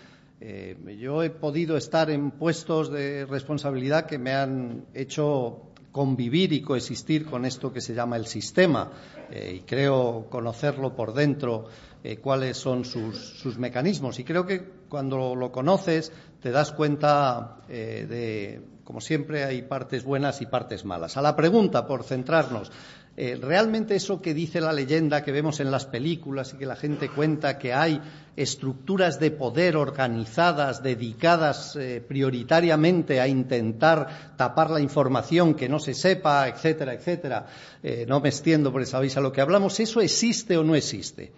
yo 0.98 1.22
he 1.22 1.30
podido 1.30 1.76
estar 1.76 2.10
en 2.10 2.30
puestos 2.30 2.92
de 2.92 3.26
responsabilidad 3.26 4.06
que 4.06 4.18
me 4.18 4.34
han 4.34 4.86
hecho 4.94 5.73
convivir 5.94 6.52
y 6.52 6.60
coexistir 6.60 7.24
con 7.24 7.44
esto 7.44 7.72
que 7.72 7.80
se 7.80 7.94
llama 7.94 8.16
el 8.16 8.26
sistema 8.26 8.90
eh, 9.30 9.58
y 9.58 9.60
creo 9.60 10.26
conocerlo 10.28 10.96
por 10.96 11.14
dentro 11.14 11.66
eh, 12.02 12.16
cuáles 12.16 12.56
son 12.56 12.84
sus, 12.84 13.56
mecanismos 13.58 14.18
y 14.18 14.24
creo 14.24 14.44
que 14.44 14.68
cuando 14.88 15.36
lo 15.36 15.52
conoces 15.52 16.10
te 16.42 16.50
das 16.50 16.72
cuenta 16.72 17.58
eh, 17.68 18.06
de 18.08 18.74
como 18.82 19.00
siempre 19.00 19.44
hay 19.44 19.62
partes 19.62 20.04
buenas 20.04 20.42
y 20.42 20.46
partes 20.46 20.84
malas. 20.84 21.16
A 21.16 21.22
la 21.22 21.34
pregunta, 21.34 21.86
por 21.86 22.02
centrarnos, 22.04 22.70
eh, 23.16 23.38
realmente 23.40 23.94
eso 23.94 24.20
que 24.20 24.34
dice 24.34 24.60
la 24.60 24.72
leyenda 24.72 25.22
que 25.22 25.30
vemos 25.30 25.60
en 25.60 25.70
las 25.70 25.86
películas 25.86 26.52
y 26.52 26.56
que 26.56 26.66
la 26.66 26.74
gente 26.74 27.08
cuenta 27.08 27.58
que 27.58 27.72
hay 27.72 28.00
estructuras 28.34 29.20
de 29.20 29.30
poder 29.30 29.76
organizadas 29.76 30.82
dedicadas 30.82 31.76
eh, 31.76 32.02
prioritariamente 32.06 33.20
a 33.20 33.28
intentar 33.28 34.34
tapar 34.36 34.70
la 34.70 34.80
información 34.80 35.54
que 35.54 35.68
no 35.68 35.78
se 35.78 35.94
sepa, 35.94 36.48
etcétera, 36.48 36.94
etcétera. 36.94 37.46
Eh, 37.84 38.04
no 38.08 38.20
me 38.20 38.30
extiendo 38.30 38.72
porque 38.72 38.86
sabéis 38.86 39.16
a 39.16 39.20
lo 39.20 39.30
que 39.30 39.40
hablamos. 39.40 39.78
¿Eso 39.78 40.00
existe 40.00 40.56
o 40.56 40.64
no 40.64 40.74
existe? 40.74 41.32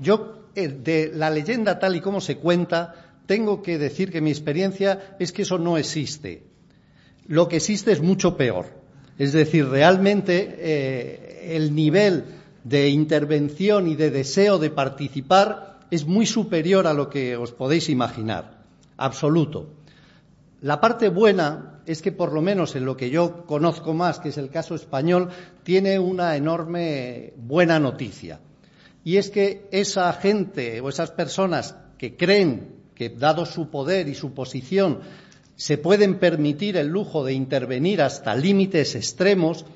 yo, 0.00 0.48
de 0.54 1.12
la 1.14 1.28
leyenda 1.28 1.78
tal 1.78 1.94
y 1.96 2.00
como 2.00 2.22
se 2.22 2.38
cuenta, 2.38 2.94
tengo 3.26 3.60
que 3.60 3.76
decir 3.76 4.10
que 4.10 4.22
mi 4.22 4.30
experiencia 4.30 5.16
es 5.18 5.32
que 5.32 5.42
eso 5.42 5.58
no 5.58 5.76
existe. 5.76 6.44
Lo 7.26 7.46
que 7.46 7.56
existe 7.56 7.92
es 7.92 8.00
mucho 8.00 8.38
peor. 8.38 8.77
Es 9.18 9.32
decir, 9.32 9.68
realmente 9.68 10.56
eh, 10.58 11.54
el 11.56 11.74
nivel 11.74 12.24
de 12.64 12.88
intervención 12.88 13.88
y 13.88 13.96
de 13.96 14.10
deseo 14.10 14.58
de 14.58 14.70
participar 14.70 15.80
es 15.90 16.06
muy 16.06 16.26
superior 16.26 16.86
a 16.86 16.94
lo 16.94 17.10
que 17.10 17.36
os 17.36 17.52
podéis 17.52 17.88
imaginar. 17.88 18.58
Absoluto. 18.96 19.70
La 20.60 20.80
parte 20.80 21.08
buena 21.08 21.80
es 21.86 22.02
que, 22.02 22.12
por 22.12 22.32
lo 22.32 22.42
menos 22.42 22.76
en 22.76 22.84
lo 22.84 22.96
que 22.96 23.10
yo 23.10 23.46
conozco 23.46 23.94
más, 23.94 24.18
que 24.18 24.28
es 24.28 24.38
el 24.38 24.50
caso 24.50 24.74
español, 24.74 25.30
tiene 25.62 25.98
una 25.98 26.36
enorme 26.36 27.32
buena 27.36 27.78
noticia. 27.78 28.40
Y 29.04 29.16
es 29.16 29.30
que 29.30 29.68
esa 29.70 30.12
gente 30.12 30.80
o 30.80 30.88
esas 30.88 31.10
personas 31.10 31.76
que 31.96 32.16
creen 32.16 32.76
que, 32.94 33.08
dado 33.08 33.46
su 33.46 33.70
poder 33.70 34.08
y 34.08 34.14
su 34.14 34.34
posición, 34.34 35.00
se 35.58 35.76
pueden 35.76 36.20
permitir 36.20 36.76
el 36.76 36.86
lujo 36.86 37.24
de 37.24 37.32
intervenir 37.32 38.00
hasta 38.00 38.36
límites 38.36 38.94
extremos, 38.94 39.66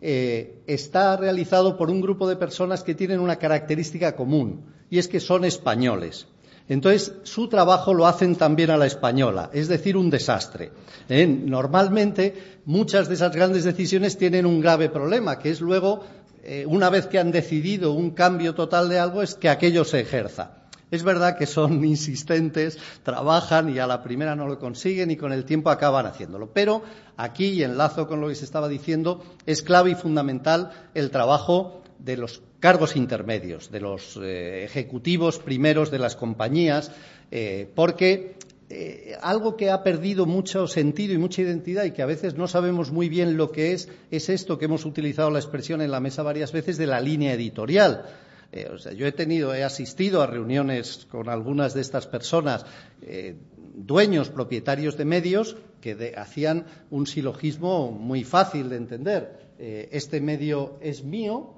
eh, 0.00 0.60
está 0.66 1.16
realizado 1.16 1.78
por 1.78 1.88
un 1.88 2.00
grupo 2.00 2.28
de 2.28 2.34
personas 2.34 2.82
que 2.82 2.96
tienen 2.96 3.20
una 3.20 3.36
característica 3.36 4.16
común, 4.16 4.64
y 4.90 4.98
es 4.98 5.06
que 5.06 5.20
son 5.20 5.44
españoles. 5.44 6.26
Entonces, 6.68 7.14
su 7.22 7.48
trabajo 7.48 7.94
lo 7.94 8.08
hacen 8.08 8.34
también 8.34 8.70
a 8.70 8.76
la 8.76 8.86
española, 8.86 9.50
es 9.52 9.68
decir, 9.68 9.96
un 9.96 10.10
desastre. 10.10 10.72
¿eh? 11.08 11.28
Normalmente, 11.28 12.34
muchas 12.64 13.06
de 13.06 13.14
esas 13.14 13.32
grandes 13.32 13.62
decisiones 13.62 14.18
tienen 14.18 14.46
un 14.46 14.60
grave 14.60 14.88
problema, 14.88 15.38
que 15.38 15.50
es 15.50 15.60
luego, 15.60 16.00
eh, 16.42 16.66
una 16.66 16.90
vez 16.90 17.06
que 17.06 17.20
han 17.20 17.30
decidido 17.30 17.92
un 17.92 18.10
cambio 18.10 18.56
total 18.56 18.88
de 18.88 18.98
algo, 18.98 19.22
es 19.22 19.36
que 19.36 19.48
aquello 19.48 19.84
se 19.84 20.00
ejerza. 20.00 20.59
Es 20.90 21.02
verdad 21.02 21.36
que 21.36 21.46
son 21.46 21.84
insistentes, 21.84 22.78
trabajan 23.02 23.68
y 23.74 23.78
a 23.78 23.86
la 23.86 24.02
primera 24.02 24.34
no 24.34 24.46
lo 24.46 24.58
consiguen 24.58 25.10
y 25.10 25.16
con 25.16 25.32
el 25.32 25.44
tiempo 25.44 25.70
acaban 25.70 26.06
haciéndolo. 26.06 26.52
Pero 26.52 26.82
aquí, 27.16 27.48
y 27.48 27.62
enlazo 27.62 28.06
con 28.06 28.20
lo 28.20 28.28
que 28.28 28.34
se 28.34 28.44
estaba 28.44 28.68
diciendo, 28.68 29.22
es 29.46 29.62
clave 29.62 29.90
y 29.90 29.94
fundamental 29.94 30.70
el 30.94 31.10
trabajo 31.10 31.82
de 31.98 32.16
los 32.16 32.42
cargos 32.60 32.96
intermedios, 32.96 33.70
de 33.70 33.80
los 33.80 34.18
eh, 34.22 34.64
ejecutivos 34.64 35.38
primeros 35.38 35.90
de 35.90 35.98
las 35.98 36.16
compañías, 36.16 36.92
eh, 37.30 37.70
porque 37.74 38.36
eh, 38.68 39.16
algo 39.22 39.56
que 39.56 39.70
ha 39.70 39.82
perdido 39.82 40.26
mucho 40.26 40.66
sentido 40.66 41.14
y 41.14 41.18
mucha 41.18 41.42
identidad 41.42 41.84
y 41.84 41.92
que 41.92 42.02
a 42.02 42.06
veces 42.06 42.34
no 42.34 42.48
sabemos 42.48 42.90
muy 42.90 43.08
bien 43.08 43.36
lo 43.36 43.50
que 43.50 43.72
es, 43.72 43.88
es 44.10 44.28
esto 44.28 44.58
que 44.58 44.66
hemos 44.66 44.84
utilizado 44.84 45.30
la 45.30 45.38
expresión 45.38 45.80
en 45.80 45.90
la 45.90 46.00
mesa 46.00 46.22
varias 46.22 46.52
veces 46.52 46.76
de 46.76 46.86
la 46.86 47.00
línea 47.00 47.32
editorial 47.32 48.04
eh, 48.52 48.68
yo 48.96 49.06
he 49.06 49.12
tenido, 49.12 49.54
he 49.54 49.62
asistido 49.62 50.22
a 50.22 50.26
reuniones 50.26 51.06
con 51.10 51.28
algunas 51.28 51.74
de 51.74 51.80
estas 51.80 52.06
personas, 52.06 52.66
eh, 53.02 53.36
dueños, 53.74 54.28
propietarios 54.28 54.96
de 54.96 55.04
medios, 55.04 55.56
que 55.80 56.14
hacían 56.16 56.66
un 56.90 57.06
silogismo 57.06 57.90
muy 57.90 58.24
fácil 58.24 58.68
de 58.68 58.76
entender. 58.76 59.50
Eh, 59.58 59.88
este 59.92 60.20
medio 60.20 60.78
es 60.80 61.04
mío, 61.04 61.54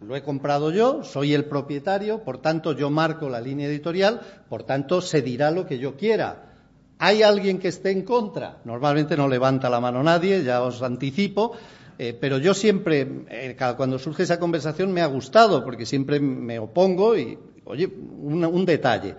lo 0.00 0.14
he 0.14 0.22
comprado 0.22 0.70
yo, 0.70 1.04
soy 1.04 1.32
el 1.32 1.46
propietario, 1.46 2.22
por 2.22 2.42
tanto 2.42 2.72
yo 2.72 2.90
marco 2.90 3.30
la 3.30 3.40
línea 3.40 3.66
editorial, 3.66 4.20
por 4.50 4.64
tanto 4.64 5.00
se 5.00 5.22
dirá 5.22 5.50
lo 5.50 5.66
que 5.66 5.78
yo 5.78 5.96
quiera. 5.96 6.52
¿Hay 6.98 7.22
alguien 7.22 7.58
que 7.58 7.68
esté 7.68 7.92
en 7.92 8.02
contra? 8.02 8.58
Normalmente 8.64 9.16
no 9.16 9.26
levanta 9.26 9.70
la 9.70 9.80
mano 9.80 10.02
nadie, 10.02 10.44
ya 10.44 10.62
os 10.62 10.82
anticipo. 10.82 11.56
Eh, 11.98 12.16
pero 12.18 12.38
yo 12.38 12.54
siempre, 12.54 13.06
eh, 13.28 13.56
cuando 13.76 13.98
surge 13.98 14.24
esa 14.24 14.38
conversación, 14.38 14.92
me 14.92 15.02
ha 15.02 15.06
gustado, 15.06 15.64
porque 15.64 15.86
siempre 15.86 16.20
me 16.20 16.58
opongo 16.58 17.16
y, 17.16 17.38
oye, 17.64 17.86
un 17.86 18.64
detalle. 18.64 19.14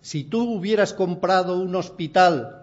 Si 0.00 0.24
tú 0.24 0.54
hubieras 0.54 0.92
comprado 0.92 1.58
un 1.58 1.74
hospital 1.74 2.61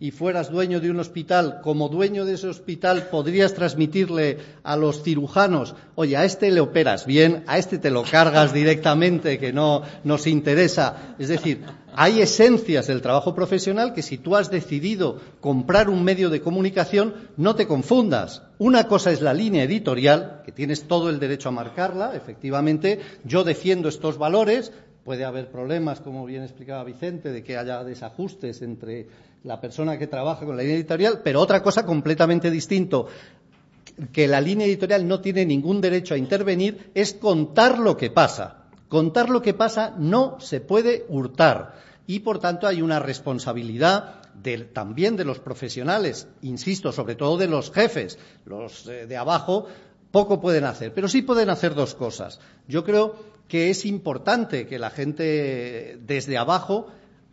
y 0.00 0.12
fueras 0.12 0.50
dueño 0.50 0.80
de 0.80 0.90
un 0.90 1.00
hospital, 1.00 1.60
como 1.60 1.88
dueño 1.88 2.24
de 2.24 2.34
ese 2.34 2.46
hospital 2.46 3.08
podrías 3.10 3.54
transmitirle 3.54 4.38
a 4.62 4.76
los 4.76 5.02
cirujanos, 5.02 5.74
oye, 5.96 6.16
a 6.16 6.24
este 6.24 6.52
le 6.52 6.60
operas 6.60 7.04
bien, 7.04 7.42
a 7.48 7.58
este 7.58 7.78
te 7.78 7.90
lo 7.90 8.04
cargas 8.04 8.52
directamente, 8.52 9.38
que 9.38 9.52
no 9.52 9.82
nos 10.04 10.28
interesa. 10.28 11.16
Es 11.18 11.28
decir, 11.28 11.64
hay 11.94 12.20
esencias 12.20 12.86
del 12.86 13.02
trabajo 13.02 13.34
profesional 13.34 13.92
que 13.92 14.02
si 14.02 14.18
tú 14.18 14.36
has 14.36 14.52
decidido 14.52 15.18
comprar 15.40 15.90
un 15.90 16.04
medio 16.04 16.30
de 16.30 16.42
comunicación, 16.42 17.14
no 17.36 17.56
te 17.56 17.66
confundas. 17.66 18.42
Una 18.58 18.86
cosa 18.86 19.10
es 19.10 19.20
la 19.20 19.34
línea 19.34 19.64
editorial, 19.64 20.42
que 20.44 20.52
tienes 20.52 20.84
todo 20.84 21.10
el 21.10 21.18
derecho 21.18 21.48
a 21.48 21.52
marcarla, 21.52 22.14
efectivamente, 22.14 23.00
yo 23.24 23.42
defiendo 23.42 23.88
estos 23.88 24.16
valores, 24.16 24.72
puede 25.04 25.24
haber 25.24 25.50
problemas, 25.50 26.00
como 26.00 26.24
bien 26.24 26.42
explicaba 26.42 26.84
Vicente, 26.84 27.32
de 27.32 27.42
que 27.42 27.56
haya 27.56 27.82
desajustes 27.82 28.62
entre 28.62 29.08
la 29.44 29.60
persona 29.60 29.98
que 29.98 30.06
trabaja 30.06 30.44
con 30.44 30.56
la 30.56 30.62
línea 30.62 30.76
editorial, 30.76 31.20
pero 31.22 31.40
otra 31.40 31.62
cosa 31.62 31.86
completamente 31.86 32.50
distinto 32.50 33.06
que 34.12 34.28
la 34.28 34.40
línea 34.40 34.66
editorial 34.66 35.06
no 35.06 35.20
tiene 35.20 35.44
ningún 35.44 35.80
derecho 35.80 36.14
a 36.14 36.18
intervenir 36.18 36.90
es 36.94 37.14
contar 37.14 37.78
lo 37.78 37.96
que 37.96 38.10
pasa. 38.10 38.64
Contar 38.88 39.28
lo 39.28 39.42
que 39.42 39.54
pasa 39.54 39.94
no 39.98 40.40
se 40.40 40.60
puede 40.60 41.04
hurtar 41.08 41.74
y, 42.06 42.20
por 42.20 42.38
tanto, 42.38 42.66
hay 42.66 42.80
una 42.80 43.00
responsabilidad 43.00 44.22
también 44.72 45.16
de 45.16 45.24
los 45.24 45.40
profesionales, 45.40 46.28
insisto, 46.42 46.92
sobre 46.92 47.16
todo 47.16 47.36
de 47.36 47.48
los 47.48 47.70
jefes, 47.70 48.18
los 48.46 48.86
eh, 48.86 49.06
de 49.06 49.16
abajo, 49.16 49.66
poco 50.10 50.40
pueden 50.40 50.64
hacer, 50.64 50.94
pero 50.94 51.08
sí 51.08 51.22
pueden 51.22 51.50
hacer 51.50 51.74
dos 51.74 51.94
cosas. 51.94 52.40
Yo 52.66 52.84
creo 52.84 53.16
que 53.46 53.68
es 53.68 53.84
importante 53.84 54.66
que 54.66 54.78
la 54.78 54.90
gente 54.90 55.98
desde 56.06 56.38
abajo 56.38 56.86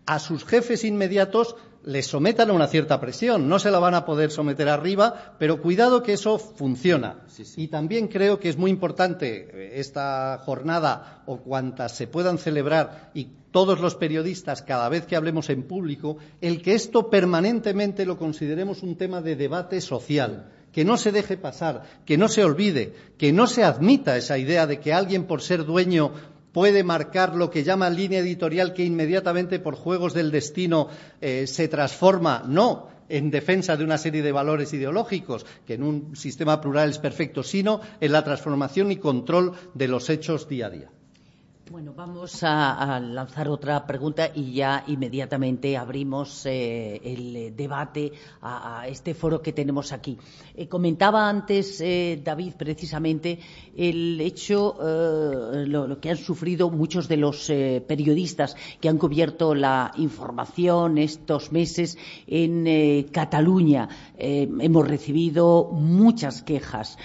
a 0.06 0.20
sus 0.20 0.44
jefes 0.46 0.84
inmediatos 0.84 1.56
les 1.86 2.08
sometan 2.08 2.50
a 2.50 2.54
una 2.54 2.68
cierta 2.68 3.00
presión. 3.00 3.48
No 3.48 3.60
se 3.60 3.72
la 3.72 3.80
van 3.80 3.94
a 3.94 4.06
poder 4.06 4.32
someter 4.32 4.68
arriba, 4.70 5.36
pero 5.40 5.62
cuidado 5.62 6.04
que 6.04 6.14
eso 6.14 6.40
funciona. 6.40 7.20
Y 7.56 7.68
también 7.68 8.08
creo 8.08 8.40
que 8.40 8.50
es 8.50 8.58
muy 8.58 8.72
importante 8.72 9.50
eh, 9.54 9.80
esta 9.80 10.42
jornada 10.44 11.24
o 11.28 11.38
cuantas 11.38 11.96
se 11.96 12.08
puedan 12.08 12.38
celebrar 12.38 13.12
y 13.14 13.30
todos 13.52 13.80
los 13.80 13.96
periodistas, 13.96 14.64
cada 14.64 14.90
vez 14.90 15.06
que 15.06 15.16
hablemos 15.16 15.50
en 15.50 15.64
público, 15.64 16.18
el 16.42 16.62
que 16.62 16.74
esto 16.74 17.10
permanentemente 17.10 18.06
lo 18.06 18.18
consideremos 18.18 18.84
un 18.84 18.98
tema 18.98 19.22
de 19.22 19.36
debate 19.36 19.80
social 19.80 20.52
que 20.74 20.84
no 20.84 20.98
se 20.98 21.14
deje 21.14 21.38
pasar, 21.38 21.84
que 22.06 22.18
no 22.18 22.28
se 22.28 22.44
olvide, 22.44 22.94
que 23.18 23.32
no 23.32 23.48
se 23.48 23.64
admita 23.64 24.18
esa 24.18 24.38
idea 24.38 24.68
de 24.68 24.82
que 24.82 24.92
alguien 24.92 25.24
por 25.24 25.42
ser 25.42 25.64
dueño 25.64 26.12
puede 26.56 26.86
marcar 26.86 27.36
lo 27.36 27.52
que 27.52 27.66
llama 27.66 27.90
línea 27.90 28.20
editorial 28.20 28.74
que 28.74 28.86
inmediatamente 28.86 29.60
por 29.60 29.76
juegos 29.76 30.14
del 30.14 30.32
destino 30.32 30.88
eh, 31.20 31.48
se 31.48 31.68
transforma. 31.68 32.46
No, 32.48 32.88
en 33.10 33.30
defensa 33.30 33.76
de 33.76 33.84
una 33.84 33.98
serie 33.98 34.22
de 34.22 34.32
valores 34.32 34.72
ideológicos, 34.72 35.46
que 35.68 35.74
en 35.74 35.84
un 35.84 36.16
sistema 36.16 36.62
plural 36.62 36.92
es 36.92 36.98
perfecto, 36.98 37.44
sino 37.44 37.82
en 38.00 38.14
la 38.14 38.24
transformación 38.24 38.90
y 38.94 38.96
control 38.96 39.52
de 39.74 39.90
los 39.90 40.10
hechos 40.10 40.48
día 40.48 40.68
a 40.68 40.70
día. 40.70 40.90
Bueno, 41.72 41.94
vamos 41.96 42.44
a, 42.44 43.00
lanzar 43.00 43.50
otra 43.50 43.88
pregunta 43.88 44.30
y 44.36 44.54
ya 44.54 44.84
inmediatamente 44.86 45.76
abrimos 45.76 46.46
eh, 46.46 47.02
el 47.04 47.56
debate 47.56 48.12
a, 48.44 48.86
este 48.88 49.16
foro 49.16 49.42
que 49.42 49.52
tenemos 49.52 49.92
aquí. 49.92 50.16
Eh, 50.54 50.68
comentaba 50.68 51.28
antes, 51.28 51.82
eh, 51.82 52.22
David, 52.24 52.54
precisamente 52.56 53.40
el 53.76 54.22
hecho, 54.22 54.78
lo, 55.66 56.00
que 56.00 56.12
han 56.12 56.18
sufrido 56.18 56.70
muchos 56.70 57.08
de 57.08 57.18
los 57.18 57.48
periodistas 57.88 58.56
que 58.80 58.88
han 58.88 59.00
cubierto 59.00 59.56
la 59.56 59.92
información 59.98 61.00
estos 61.00 61.52
meses 61.52 61.98
en 62.28 63.06
Cataluña. 63.12 63.90
hemos 64.18 64.88
recibido 64.88 65.72
muchas 65.72 66.44
quejas. 66.44 66.98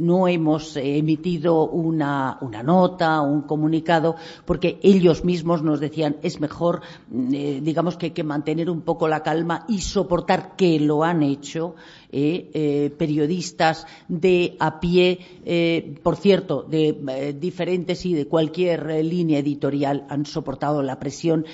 no 0.00 0.26
hemos 0.26 0.76
emitido 0.76 1.68
una 1.68 2.38
nota, 2.64 3.20
un 3.20 3.42
comunicado 3.42 4.05
porque 4.44 4.78
ellos 4.82 5.24
mismos 5.24 5.62
nos 5.62 5.80
decían 5.80 6.16
es 6.22 6.40
mejor, 6.40 6.82
mm, 7.10 7.34
eh, 7.34 7.60
digamos 7.62 7.96
que, 7.96 8.12
que 8.12 8.22
mantener 8.22 8.70
un 8.70 8.82
poco 8.82 9.08
la 9.08 9.22
calma 9.22 9.64
y 9.68 9.80
soportar 9.80 10.54
que 10.56 10.78
lo 10.78 11.02
han 11.02 11.22
hecho 11.22 11.74
eh, 12.12 12.50
eh, 12.54 12.90
periodistas 12.96 13.86
de 14.08 14.56
a 14.60 14.78
pie, 14.78 15.18
eh, 15.44 15.98
por 16.02 16.16
cierto, 16.16 16.62
de 16.62 17.34
diferentes 17.38 18.06
y 18.06 18.14
de 18.14 18.26
cualquier 18.26 19.04
línea 19.04 19.40
editorial 19.40 20.06
han 20.08 20.24
soportado 20.24 20.82
la 20.82 20.98
presión 20.98 21.44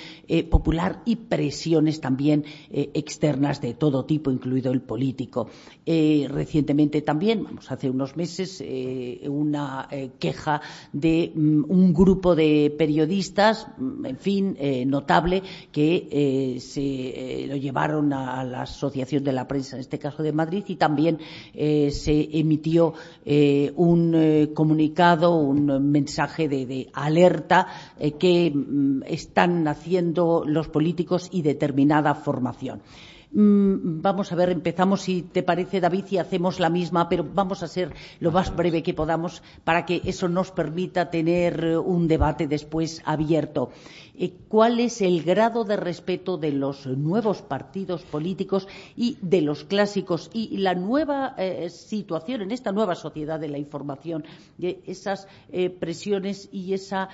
popular 0.49 1.01
y 1.05 1.15
presiones 1.15 2.01
también 2.01 2.45
externas 2.71 3.61
de 3.61 3.73
todo 3.73 4.05
tipo, 4.05 4.31
incluido 4.31 4.71
el 4.71 4.81
político. 4.81 5.49
recientemente 5.85 7.01
también, 7.01 7.43
vamos, 7.43 7.71
hace 7.71 7.89
unos 7.89 8.15
meses, 8.15 8.63
una 9.27 9.87
queja 10.19 10.61
de 10.91 11.31
mm, 11.33 11.65
un 11.67 11.93
grupo 11.93 12.35
de 12.35 12.73
periodistas, 12.77 13.67
mm, 13.77 14.05
en 14.05 14.17
fin, 14.17 14.57
notable, 14.87 15.43
que 15.71 16.57
se 16.59 17.47
lo 17.47 17.55
llevaron 17.55 18.13
a 18.13 18.43
la 18.43 18.61
Asociación 18.63 19.23
de 19.23 19.33
la 19.33 19.47
Prensa, 19.47 19.75
en 19.75 19.81
este 19.81 19.99
caso 19.99 20.23
de 20.23 20.31
Madrid, 20.31 20.42
y 20.51 20.75
también 20.75 21.19
eh, 21.53 21.91
se 21.91 22.29
emitió 22.37 22.93
eh, 23.25 23.71
un 23.75 24.13
eh, 24.15 24.49
comunicado, 24.53 25.35
un 25.35 25.91
mensaje 25.91 26.47
de, 26.47 26.89
alerta 26.93 27.67
que 28.19 28.51
mm, 28.53 29.03
están 29.05 29.67
haciendo 29.67 30.43
los 30.45 30.67
políticos 30.67 31.29
y 31.31 31.41
determinada 31.41 32.15
formación. 32.15 32.81
Mm, 33.33 34.01
vamos 34.01 34.31
a 34.31 34.35
ver, 34.35 34.49
empezamos, 34.51 35.01
si 35.01 35.23
te 35.23 35.41
parece, 35.41 35.81
David, 35.81 36.05
y 36.11 36.17
hacemos 36.19 36.59
la 36.59 36.69
misma, 36.69 37.09
pero 37.09 37.23
vamos 37.23 37.63
a 37.63 37.67
ser 37.67 37.91
lo 38.19 38.31
más 38.31 38.55
breve 38.55 38.83
que 38.83 38.93
podamos 38.93 39.41
para 39.63 39.87
que 39.87 40.01
eso 40.05 40.29
nos 40.29 40.51
permita 40.51 41.09
tener 41.09 41.79
un 41.79 42.07
debate 42.07 42.47
después 42.47 43.01
abierto. 43.05 43.71
Eh, 44.15 44.31
¿Cuál 44.47 44.79
es 44.79 45.01
el 45.01 45.23
grado 45.23 45.63
de 45.63 45.75
respeto 45.75 46.37
de 46.37 46.51
los 46.51 46.85
nuevos 46.85 47.41
partidos 47.41 48.03
políticos 48.03 48.67
y 48.95 49.17
de 49.21 49.41
los 49.41 49.63
clásicos 49.63 50.29
y 50.31 50.57
la 50.57 50.75
nueva 50.75 51.33
eh, 51.35 51.71
situación 51.71 52.43
en 52.43 52.51
esta 52.51 52.71
nueva 52.71 52.93
sociedad 52.93 53.39
de 53.39 53.49
la 53.49 53.57
información, 53.57 54.23
de 54.59 54.83
esas 54.85 55.27
eh, 55.51 55.71
presiones 55.71 56.49
y 56.51 56.73
esa 56.73 57.09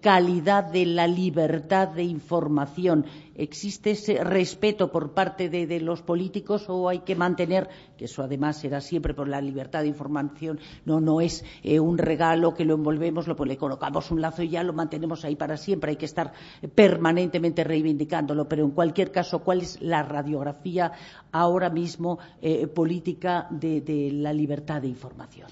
calidad 0.00 0.64
de 0.64 0.86
la 0.86 1.06
libertad 1.06 1.88
de 1.88 2.02
información? 2.02 3.06
¿Existe 3.34 3.92
ese 3.92 4.22
respeto 4.22 4.90
por 4.90 5.12
parte 5.12 5.48
de, 5.48 5.80
los 5.80 6.02
políticos 6.02 6.66
o 6.68 6.88
hay 6.88 7.00
que 7.00 7.16
mantener, 7.16 7.68
que 7.96 8.04
eso 8.04 8.22
además 8.22 8.58
será 8.58 8.80
siempre 8.80 9.12
por 9.12 9.28
la 9.28 9.40
libertad 9.40 9.82
de 9.82 9.88
información, 9.88 10.60
no, 10.84 11.00
no 11.00 11.20
es 11.20 11.44
eh, 11.62 11.80
un 11.80 11.98
regalo 11.98 12.54
que 12.54 12.64
lo 12.64 12.74
envolvemos, 12.74 13.26
lo, 13.26 13.34
pues 13.34 13.48
le 13.48 13.56
colocamos 13.56 14.10
un 14.10 14.20
lazo 14.20 14.42
y 14.42 14.50
ya 14.50 14.62
lo 14.62 14.72
mantenemos 14.72 15.24
ahí 15.24 15.36
para 15.36 15.56
siempre, 15.56 15.90
hay 15.90 15.96
que 15.96 16.04
estar 16.04 16.32
permanentemente 16.74 17.64
reivindicándolo, 17.64 18.48
pero 18.48 18.64
en 18.64 18.70
cualquier 18.70 19.10
caso, 19.10 19.40
¿cuál 19.40 19.62
es 19.62 19.80
la 19.82 20.02
radiografía 20.02 20.92
ahora 21.32 21.70
mismo 21.70 22.18
eh, 22.40 22.66
política 22.66 23.48
de, 23.50 24.10
la 24.12 24.32
libertad 24.32 24.82
de 24.82 24.88
información? 24.88 25.48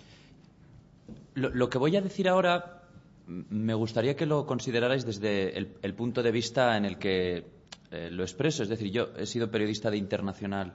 Lo, 1.35 1.69
que 1.69 1.79
voy 1.79 1.97
a 1.97 2.03
decir 2.03 2.29
ahora 2.29 2.83
me 3.27 3.75
gustaría 3.75 4.17
que 4.17 4.27
lo 4.27 4.47
considerarais 4.47 5.07
desde 5.07 5.57
el, 5.57 5.95
punto 5.95 6.23
de 6.23 6.31
vista 6.31 6.77
en 6.77 6.85
el 6.85 6.99
que 6.99 7.62
eh, 7.93 8.11
lo 8.11 8.23
expreso. 8.23 8.63
Es 8.63 8.71
decir, 8.71 8.91
yo 8.91 9.09
he 9.17 9.27
sido 9.27 9.51
periodista 9.51 9.91
de 9.91 9.99
internacional 9.99 10.73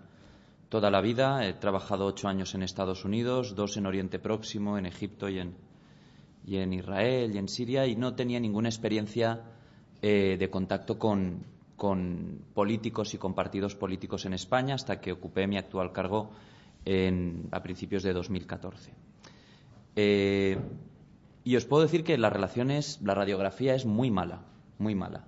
toda 0.69 0.91
la 0.91 1.01
vida, 1.01 1.47
he 1.47 1.53
trabajado 1.53 2.05
ocho 2.05 2.27
años 2.27 2.53
en 2.53 2.61
Estados 2.61 3.05
Unidos, 3.05 3.55
dos 3.55 3.75
en 3.77 3.87
Oriente 3.87 4.19
Próximo, 4.19 4.77
en 4.77 4.85
Egipto 4.85 5.27
y 5.27 5.39
en, 5.39 6.73
Israel 6.73 7.33
y 7.33 7.37
en 7.37 7.47
Siria, 7.47 7.87
y 7.87 7.95
no 7.95 8.13
tenía 8.13 8.39
ninguna 8.39 8.69
experiencia 8.69 9.41
eh, 10.01 10.37
de 10.37 10.49
contacto 10.49 10.99
con, 10.99 11.43
con, 11.75 12.45
políticos 12.53 13.13
y 13.13 13.17
con 13.17 13.33
partidos 13.33 13.75
políticos 13.75 14.25
en 14.25 14.33
España 14.33 14.75
hasta 14.75 14.99
que 14.99 15.11
ocupé 15.11 15.47
mi 15.47 15.57
actual 15.57 15.91
cargo 15.91 16.29
en, 16.85 17.47
a 17.51 17.63
principios 17.63 18.03
de 18.03 18.13
2014. 18.13 18.93
Eh, 19.95 20.57
y 21.43 21.55
os 21.55 21.65
puedo 21.65 21.81
decir 21.81 22.03
que 22.03 22.17
las 22.17 22.31
relaciones, 22.31 23.01
la 23.01 23.15
radiografía 23.15 23.73
es 23.73 23.85
muy 23.85 24.11
mala, 24.11 24.43
muy 24.77 24.93
mala, 24.93 25.25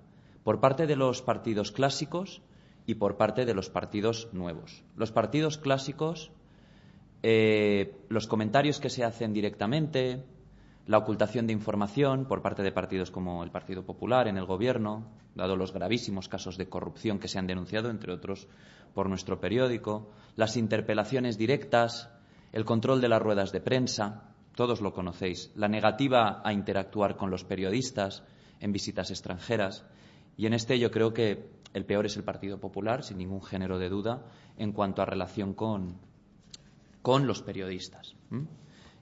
por 0.50 0.60
parte 0.60 0.88
de 0.88 0.96
los 0.96 1.22
partidos 1.22 1.72
clásicos 1.72 2.42
y 2.88 2.96
por 2.96 3.18
parte 3.18 3.46
de 3.46 3.54
los 3.54 3.70
partidos 3.70 4.30
nuevos. 4.34 4.84
Los 4.96 5.12
partidos 5.12 5.60
clásicos, 5.60 6.32
eh, 7.22 7.96
los 8.10 8.26
comentarios 8.26 8.80
que 8.80 8.90
se 8.90 9.04
hacen 9.04 9.32
directamente, 9.32 10.24
la 10.88 10.98
ocultación 10.98 11.46
de 11.46 11.54
información 11.54 12.26
por 12.26 12.42
parte 12.42 12.64
de 12.64 12.72
partidos 12.72 13.12
como 13.12 13.44
el 13.44 13.52
Partido 13.52 13.86
Popular 13.86 14.28
en 14.28 14.38
el 14.38 14.48
Gobierno, 14.48 15.06
dado 15.36 15.56
los 15.56 15.72
gravísimos 15.72 16.28
casos 16.28 16.58
de 16.58 16.68
corrupción 16.68 17.20
que 17.20 17.28
se 17.28 17.38
han 17.38 17.46
denunciado, 17.46 17.92
entre 17.92 18.12
otros, 18.12 18.48
por 18.96 19.08
nuestro 19.08 19.40
periódico, 19.40 20.10
las 20.36 20.58
interpelaciones 20.58 21.38
directas, 21.38 22.10
el 22.54 22.66
control 22.66 23.02
de 23.02 23.10
las 23.10 23.22
ruedas 23.22 23.52
de 23.52 23.62
prensa, 23.62 24.24
todos 24.56 24.82
lo 24.82 24.94
conocéis, 24.94 25.52
la 25.56 25.68
negativa 25.68 26.42
a 26.44 26.54
interactuar 26.54 27.18
con 27.18 27.30
los 27.30 27.44
periodistas 27.44 28.24
en 28.60 28.72
visitas 28.72 29.12
extranjeras. 29.12 29.86
Y 30.38 30.46
en 30.46 30.54
este 30.54 30.80
yo 30.80 30.92
creo 30.92 31.14
que 31.14 31.50
el 31.74 31.86
peor 31.86 32.06
es 32.06 32.18
el 32.18 32.24
Partido 32.24 32.60
Popular, 32.60 33.04
sin 33.04 33.18
ningún 33.18 33.44
género 33.44 33.78
de 33.78 33.90
duda, 33.90 34.26
en 34.58 34.72
cuanto 34.72 35.02
a 35.02 35.06
relación 35.06 35.54
con, 35.54 35.98
con 37.02 37.28
los 37.28 37.42
periodistas. 37.42 38.16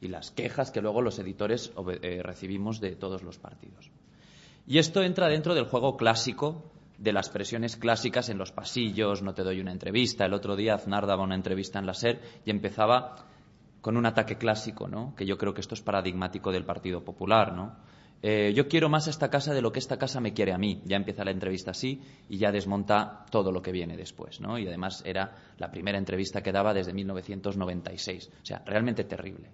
Y 0.02 0.08
las 0.10 0.32
quejas 0.32 0.72
que 0.72 0.82
luego 0.82 1.02
los 1.02 1.20
editores 1.20 1.72
eh, 2.02 2.22
recibimos 2.24 2.80
de 2.80 2.96
todos 2.96 3.24
los 3.24 3.40
partidos. 3.40 3.92
Y 4.66 4.80
esto 4.80 5.02
entra 5.02 5.28
dentro 5.28 5.56
del 5.56 5.66
juego 5.66 5.96
clásico 5.96 6.72
de 6.98 7.14
las 7.14 7.30
presiones 7.30 7.78
clásicas 7.78 8.30
en 8.30 8.38
los 8.38 8.52
pasillos, 8.52 9.22
no 9.22 9.34
te 9.34 9.44
doy 9.44 9.60
una 9.60 9.72
entrevista. 9.72 10.26
El 10.26 10.34
otro 10.34 10.56
día 10.56 10.76
Aznar 10.76 11.06
daba 11.06 11.24
una 11.24 11.36
entrevista 11.36 11.80
en 11.80 11.86
la 11.86 11.94
SER 11.94 12.20
y 12.44 12.50
empezaba 12.50 13.16
con 13.82 13.98
un 13.98 14.06
ataque 14.06 14.38
clásico, 14.38 14.88
¿no? 14.88 15.16
que 15.16 15.26
yo 15.26 15.38
creo 15.38 15.54
que 15.54 15.62
esto 15.62 15.76
es 15.76 15.82
paradigmático 15.82 16.52
del 16.52 16.66
Partido 16.66 17.04
Popular. 17.04 17.54
¿no? 17.54 17.76
Eh, 18.22 18.54
yo 18.56 18.68
quiero 18.68 18.90
más 18.90 19.08
a 19.08 19.12
esta 19.12 19.30
casa 19.30 19.54
de 19.54 19.62
lo 19.62 19.72
que 19.72 19.80
esta 19.80 19.98
casa 19.98 20.20
me 20.20 20.34
quiere 20.34 20.54
a 20.54 20.58
mí. 20.58 20.82
Ya 20.86 20.98
empieza 20.98 21.24
la 21.24 21.32
entrevista 21.32 21.72
así 21.72 22.02
y 22.30 22.38
ya 22.38 22.52
desmonta 22.52 23.26
todo 23.30 23.52
lo 23.52 23.62
que 23.62 23.72
viene 23.72 23.96
después. 23.96 24.42
¿no? 24.42 24.58
Y 24.58 24.68
además 24.68 25.04
era 25.06 25.36
la 25.58 25.72
primera 25.72 25.98
entrevista 25.98 26.42
que 26.42 26.52
daba 26.52 26.74
desde 26.74 26.94
1996. 26.94 28.32
O 28.42 28.46
sea, 28.46 28.64
realmente 28.66 29.04
terrible. 29.04 29.52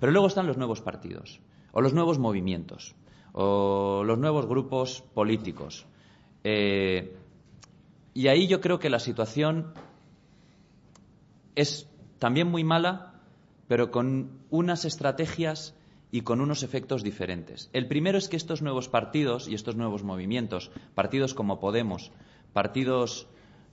Pero 0.00 0.12
luego 0.12 0.26
están 0.26 0.46
los 0.46 0.56
nuevos 0.56 0.80
partidos, 0.80 1.40
o 1.72 1.80
los 1.80 1.92
nuevos 1.92 2.18
movimientos, 2.18 2.94
o 3.32 4.02
los 4.04 4.18
nuevos 4.18 4.46
grupos 4.46 5.02
políticos. 5.14 5.86
Eh, 6.44 7.14
y 8.14 8.28
ahí 8.28 8.46
yo 8.46 8.60
creo 8.60 8.78
que 8.78 8.90
la 8.90 8.98
situación 8.98 9.74
es 11.54 11.88
también 12.18 12.48
muy 12.48 12.64
mala 12.64 13.12
pero 13.72 13.90
con 13.90 14.44
unas 14.50 14.84
estrategias 14.84 15.74
y 16.12 16.20
con 16.20 16.42
unos 16.42 16.62
efectos 16.62 17.02
diferentes. 17.02 17.70
El 17.72 17.88
primero 17.88 18.18
es 18.18 18.28
que 18.28 18.36
estos 18.36 18.60
nuevos 18.60 18.90
partidos 18.90 19.48
y 19.48 19.54
estos 19.54 19.76
nuevos 19.76 20.04
movimientos, 20.04 20.70
partidos 20.94 21.32
como 21.32 21.58
Podemos, 21.58 22.12
partidos 22.52 23.26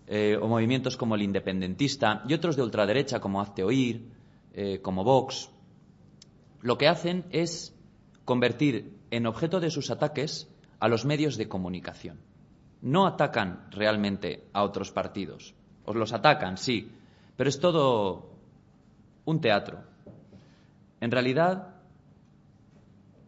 eh, 0.08 0.38
o 0.42 0.48
movimientos 0.48 0.96
como 0.96 1.16
el 1.16 1.22
independentista 1.22 2.24
y 2.28 2.34
otros 2.34 2.56
de 2.56 2.64
ultraderecha 2.64 3.20
como 3.20 3.42
Hazte 3.42 3.66
Oír, 3.66 4.10
eh, 4.54 4.80
como 4.82 5.04
Vox, 5.04 5.52
lo 6.62 6.78
que 6.78 6.88
hacen 6.88 7.26
es 7.32 7.76
convertir 8.24 8.98
en 9.12 9.28
objeto 9.28 9.60
de 9.60 9.70
sus 9.70 9.92
ataques 9.92 10.48
a 10.80 10.88
los 10.88 11.04
medios 11.04 11.36
de 11.36 11.50
comunicación. 11.50 12.22
No 12.82 13.06
atacan 13.06 13.68
realmente 13.72 14.48
a 14.54 14.64
otros 14.64 14.92
partidos. 14.92 15.56
Os 15.84 15.98
los 15.98 16.14
atacan, 16.14 16.58
sí, 16.58 16.90
pero 17.36 17.50
es 17.50 17.60
todo 17.60 18.32
un 19.26 19.42
teatro. 19.42 19.84
En 21.02 21.12
realidad, 21.12 21.79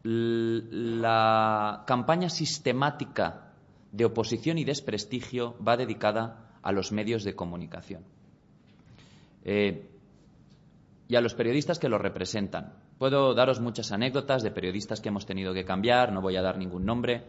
la 0.03 1.83
campaña 1.85 2.29
sistemática 2.29 3.53
de 3.91 4.05
oposición 4.05 4.57
y 4.57 4.63
desprestigio 4.63 5.55
va 5.65 5.77
dedicada 5.77 6.57
a 6.61 6.71
los 6.71 6.91
medios 6.91 7.23
de 7.23 7.35
comunicación 7.35 8.03
eh, 9.43 9.89
y 11.07 11.15
a 11.15 11.21
los 11.21 11.33
periodistas 11.33 11.77
que 11.77 11.89
los 11.89 11.99
representan. 11.99 12.73
Puedo 12.97 13.33
daros 13.33 13.59
muchas 13.59 13.91
anécdotas 13.91 14.43
de 14.43 14.51
periodistas 14.51 15.01
que 15.01 15.09
hemos 15.09 15.25
tenido 15.25 15.53
que 15.53 15.65
cambiar, 15.65 16.13
no 16.13 16.21
voy 16.21 16.37
a 16.37 16.41
dar 16.41 16.57
ningún 16.57 16.85
nombre, 16.85 17.23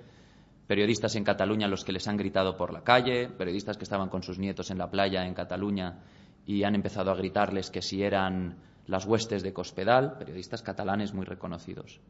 periodistas 0.66 1.16
en 1.16 1.24
Cataluña 1.24 1.66
los 1.66 1.84
que 1.84 1.92
les 1.92 2.06
han 2.06 2.16
gritado 2.16 2.56
por 2.56 2.72
la 2.72 2.84
calle, 2.84 3.28
periodistas 3.28 3.76
que 3.76 3.84
estaban 3.84 4.08
con 4.08 4.22
sus 4.22 4.38
nietos 4.38 4.70
en 4.70 4.78
la 4.78 4.90
playa 4.90 5.26
en 5.26 5.34
Cataluña 5.34 5.98
y 6.46 6.62
han 6.62 6.74
empezado 6.74 7.10
a 7.10 7.16
gritarles 7.16 7.70
que 7.70 7.82
si 7.82 8.02
eran 8.02 8.56
las 8.86 9.04
huestes 9.06 9.42
de 9.42 9.52
Cospedal, 9.52 10.16
periodistas 10.18 10.62
catalanes 10.62 11.12
muy 11.12 11.24
reconocidos. 11.24 12.00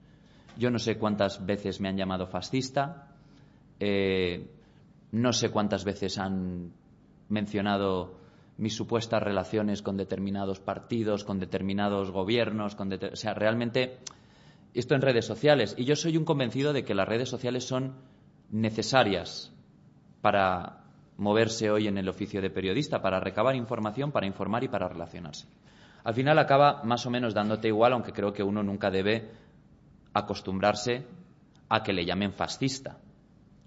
Yo 0.57 0.70
no 0.70 0.79
sé 0.79 0.99
cuántas 0.99 1.45
veces 1.45 1.81
me 1.81 1.89
han 1.89 1.97
llamado 1.97 2.27
fascista, 2.27 3.09
eh, 3.81 4.51
no 5.12 5.33
sé 5.33 5.51
cuántas 5.51 5.85
veces 5.85 6.19
han 6.19 6.73
mencionado 7.29 8.20
mis 8.59 8.74
supuestas 8.74 9.23
relaciones 9.23 9.83
con 9.83 9.97
determinados 9.97 10.61
partidos, 10.61 11.24
con 11.24 11.39
determinados 11.39 12.11
gobiernos, 12.11 12.74
con 12.74 12.93
o 12.93 13.16
sea, 13.16 13.35
realmente 13.35 13.99
esto 14.74 14.95
en 14.95 15.03
redes 15.03 15.24
sociales. 15.24 15.74
Y 15.77 15.85
yo 15.85 15.97
soy 15.97 16.16
un 16.16 16.24
convencido 16.24 16.73
de 16.73 16.85
que 16.85 16.95
las 16.95 17.09
redes 17.09 17.29
sociales 17.29 17.65
son 17.65 17.95
necesarias 18.51 19.53
para 20.20 20.85
moverse 21.16 21.70
hoy 21.70 21.89
en 21.89 21.99
el 21.99 22.09
oficio 22.09 22.41
de 22.41 22.51
periodista, 22.51 23.03
para 23.03 23.20
recabar 23.20 23.57
información, 23.57 24.12
para 24.12 24.27
informar 24.27 24.65
y 24.65 24.69
para 24.69 24.89
relacionarse 24.89 25.47
al 26.05 26.15
final 26.15 26.39
acaba 26.39 26.83
más 26.85 27.07
o 27.07 27.11
menos 27.11 27.35
dándote 27.35 27.69
igual, 27.69 27.93
aunque 27.93 28.12
creo 28.12 28.33
que 28.33 28.43
uno 28.43 28.62
nunca 28.62 28.91
debe 28.91 29.31
acostumbrarse 30.14 31.06
a 31.68 31.82
que 31.82 31.93
le 31.93 32.05
llamen 32.05 32.32
fascista 32.32 32.98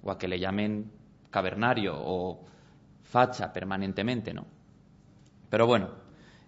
o 0.03 0.11
a 0.11 0.17
que 0.17 0.27
le 0.27 0.39
llamen 0.39 0.91
cavernario 1.29 1.95
o 1.97 2.45
facha 3.03 3.51
permanentemente, 3.51 4.33
¿no? 4.33 4.45
Pero 5.49 5.67
bueno, 5.67 5.89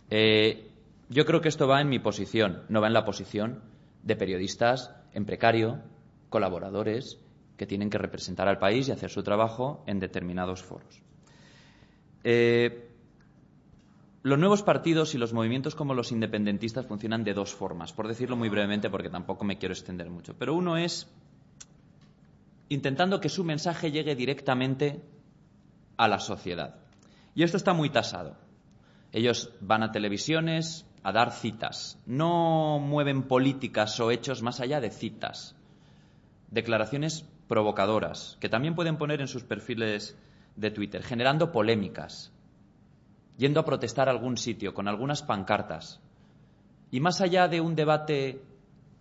eh, 0.09 0.69
yo 1.09 1.25
creo 1.25 1.41
que 1.41 1.49
esto 1.49 1.67
va 1.67 1.81
en 1.81 1.89
mi 1.89 1.99
posición, 1.99 2.63
no 2.69 2.81
va 2.81 2.87
en 2.87 2.93
la 2.93 3.05
posición 3.05 3.61
de 4.03 4.15
periodistas 4.15 4.93
en 5.13 5.25
precario, 5.25 5.81
colaboradores 6.29 7.19
que 7.57 7.65
tienen 7.65 7.89
que 7.89 7.97
representar 7.97 8.47
al 8.47 8.59
país 8.59 8.87
y 8.87 8.91
hacer 8.91 9.09
su 9.09 9.23
trabajo 9.23 9.83
en 9.87 9.99
determinados 9.99 10.63
foros. 10.63 11.01
Eh, 12.23 12.86
los 14.23 14.39
nuevos 14.39 14.63
partidos 14.63 15.15
y 15.15 15.17
los 15.17 15.33
movimientos 15.33 15.75
como 15.75 15.93
los 15.93 16.11
independentistas 16.11 16.85
funcionan 16.85 17.23
de 17.23 17.33
dos 17.33 17.53
formas, 17.53 17.93
por 17.93 18.07
decirlo 18.07 18.35
muy 18.35 18.49
brevemente 18.49 18.89
porque 18.89 19.09
tampoco 19.09 19.45
me 19.45 19.57
quiero 19.57 19.73
extender 19.73 20.09
mucho. 20.09 20.35
Pero 20.37 20.55
uno 20.55 20.77
es 20.77 21.07
intentando 22.69 23.19
que 23.19 23.29
su 23.29 23.43
mensaje 23.43 23.91
llegue 23.91 24.15
directamente 24.15 25.01
a 25.97 26.07
la 26.07 26.19
sociedad. 26.19 26.75
Y 27.35 27.43
esto 27.43 27.57
está 27.57 27.73
muy 27.73 27.89
tasado. 27.89 28.35
Ellos 29.11 29.51
van 29.61 29.83
a 29.83 29.91
televisiones 29.91 30.85
a 31.03 31.11
dar 31.11 31.31
citas. 31.31 31.99
No 32.05 32.79
mueven 32.79 33.23
políticas 33.23 33.99
o 33.99 34.11
hechos 34.11 34.41
más 34.41 34.59
allá 34.59 34.81
de 34.81 34.89
citas. 34.89 35.55
Declaraciones 36.51 37.25
provocadoras, 37.47 38.37
que 38.41 38.49
también 38.49 38.75
pueden 38.75 38.97
poner 38.97 39.21
en 39.21 39.27
sus 39.27 39.43
perfiles 39.43 40.17
de 40.55 40.71
Twitter, 40.71 41.03
generando 41.03 41.51
polémicas, 41.51 42.33
yendo 43.37 43.59
a 43.59 43.65
protestar 43.65 44.09
a 44.09 44.11
algún 44.11 44.37
sitio 44.37 44.73
con 44.73 44.87
algunas 44.87 45.23
pancartas. 45.23 46.01
Y 46.91 46.99
más 46.99 47.21
allá 47.21 47.47
de 47.47 47.61
un 47.61 47.75
debate 47.75 48.41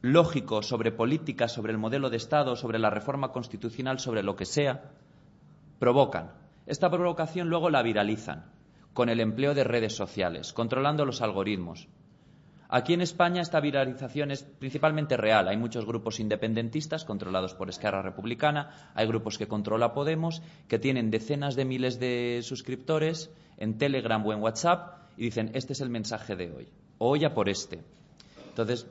lógico 0.03 0.63
sobre 0.63 0.93
política, 0.93 1.49
sobre 1.49 1.73
el 1.73 1.79
modelo 1.79 2.11
de 2.11 2.17
Estado, 2.17 2.55
sobre 2.55 2.79
la 2.79 2.91
reforma 2.91 3.33
constitucional, 3.33 3.99
sobre 3.99 4.23
lo 4.23 4.37
que 4.37 4.45
sea, 4.45 4.93
provocan. 5.79 6.33
Esta 6.67 6.91
provocación 6.91 7.49
luego 7.49 7.71
la 7.71 7.83
viralizan, 7.83 8.53
con 8.93 9.09
el 9.09 9.21
empleo 9.21 9.55
de 9.55 9.65
redes 9.65 9.95
sociales, 9.95 10.53
controlando 10.53 11.05
los 11.05 11.23
algoritmos. 11.23 11.89
Aquí 12.69 12.95
en 12.95 13.01
España 13.01 13.43
esta 13.43 13.61
viralización 13.61 14.31
es 14.31 14.43
principalmente 14.43 15.17
real. 15.17 15.49
Hay 15.49 15.57
muchos 15.57 15.87
grupos 15.87 16.19
independentistas 16.21 17.05
controlados 17.05 17.55
por 17.55 17.69
Esquerra 17.69 18.03
Republicana, 18.03 18.91
hay 18.95 19.07
grupos 19.07 19.39
que 19.39 19.47
controla 19.47 19.93
Podemos, 19.93 20.43
que 20.69 20.79
tienen 20.79 21.11
decenas 21.11 21.55
de 21.55 21.65
miles 21.65 22.01
de 22.01 22.41
suscriptores 22.43 23.31
en 23.57 23.79
Telegram 23.79 24.25
o 24.27 24.33
en 24.33 24.43
WhatsApp 24.43 24.97
y 25.17 25.25
dicen, 25.25 25.51
este 25.55 25.73
es 25.73 25.81
el 25.81 25.91
mensaje 25.91 26.37
de 26.37 26.51
hoy, 26.51 26.69
hoy 26.99 27.25
a 27.25 27.33
por 27.33 27.49
este. 27.49 27.83
Entonces, 28.49 28.87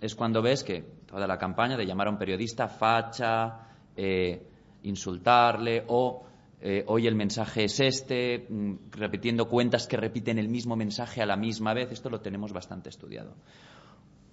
es 0.00 0.14
cuando 0.14 0.42
ves 0.42 0.64
que 0.64 0.82
toda 1.06 1.26
la 1.26 1.38
campaña 1.38 1.76
de 1.76 1.86
llamar 1.86 2.06
a 2.06 2.10
un 2.10 2.18
periodista 2.18 2.68
facha, 2.68 3.60
eh, 3.96 4.46
insultarle 4.84 5.84
o 5.88 6.27
eh, 6.60 6.84
hoy 6.88 7.06
el 7.06 7.14
mensaje 7.14 7.64
es 7.64 7.78
este, 7.78 8.46
mm, 8.48 8.90
repitiendo 8.90 9.48
cuentas 9.48 9.86
que 9.86 9.96
repiten 9.96 10.38
el 10.38 10.48
mismo 10.48 10.74
mensaje 10.74 11.22
a 11.22 11.26
la 11.26 11.36
misma 11.36 11.72
vez, 11.72 11.92
esto 11.92 12.10
lo 12.10 12.20
tenemos 12.20 12.52
bastante 12.52 12.88
estudiado. 12.88 13.34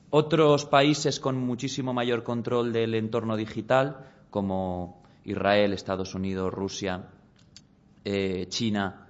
Otros 0.10 0.66
países 0.66 1.20
con 1.20 1.38
muchísimo 1.38 1.94
mayor 1.94 2.24
control 2.24 2.74
del 2.74 2.96
entorno 2.96 3.36
digital, 3.36 4.08
como 4.30 5.04
Israel, 5.24 5.74
Estados 5.74 6.16
Unidos, 6.16 6.54
Rusia, 6.54 7.10
eh, 8.04 8.46
China, 8.48 9.08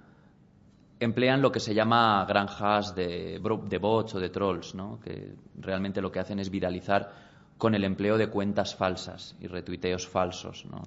emplean 0.98 1.42
lo 1.42 1.52
que 1.52 1.60
se 1.60 1.74
llama 1.74 2.24
granjas 2.26 2.94
de, 2.94 3.38
bots 3.40 4.14
o 4.14 4.20
de 4.20 4.30
trolls, 4.30 4.74
¿no? 4.74 4.98
que 5.00 5.34
realmente 5.58 6.00
lo 6.00 6.10
que 6.10 6.20
hacen 6.20 6.38
es 6.38 6.50
viralizar 6.50 7.12
con 7.58 7.74
el 7.74 7.84
empleo 7.84 8.18
de 8.18 8.28
cuentas 8.28 8.74
falsas 8.74 9.36
y 9.40 9.46
retuiteos 9.46 10.06
falsos. 10.06 10.64
¿no? 10.66 10.82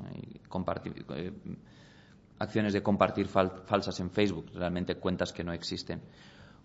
Compartir, 0.48 1.06
eh, 1.16 1.32
acciones 2.40 2.74
de 2.74 2.82
compartir 2.82 3.28
falsas 3.28 4.00
en 4.00 4.10
Facebook, 4.10 4.52
realmente 4.54 4.96
cuentas 4.96 5.34
que 5.34 5.44
no 5.44 5.54
existen, 5.54 6.02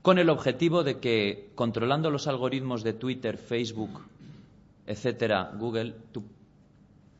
con 0.03 0.19
el 0.19 0.31
objetivo 0.31 0.85
de 0.85 1.01
que 1.01 1.51
controlando 1.55 2.11
los 2.11 2.27
algoritmos 2.27 2.83
de 2.83 2.93
Twitter, 2.93 3.37
Facebook, 3.37 4.03
etcétera, 4.87 5.53
Google, 5.57 5.95
tu 6.13 6.25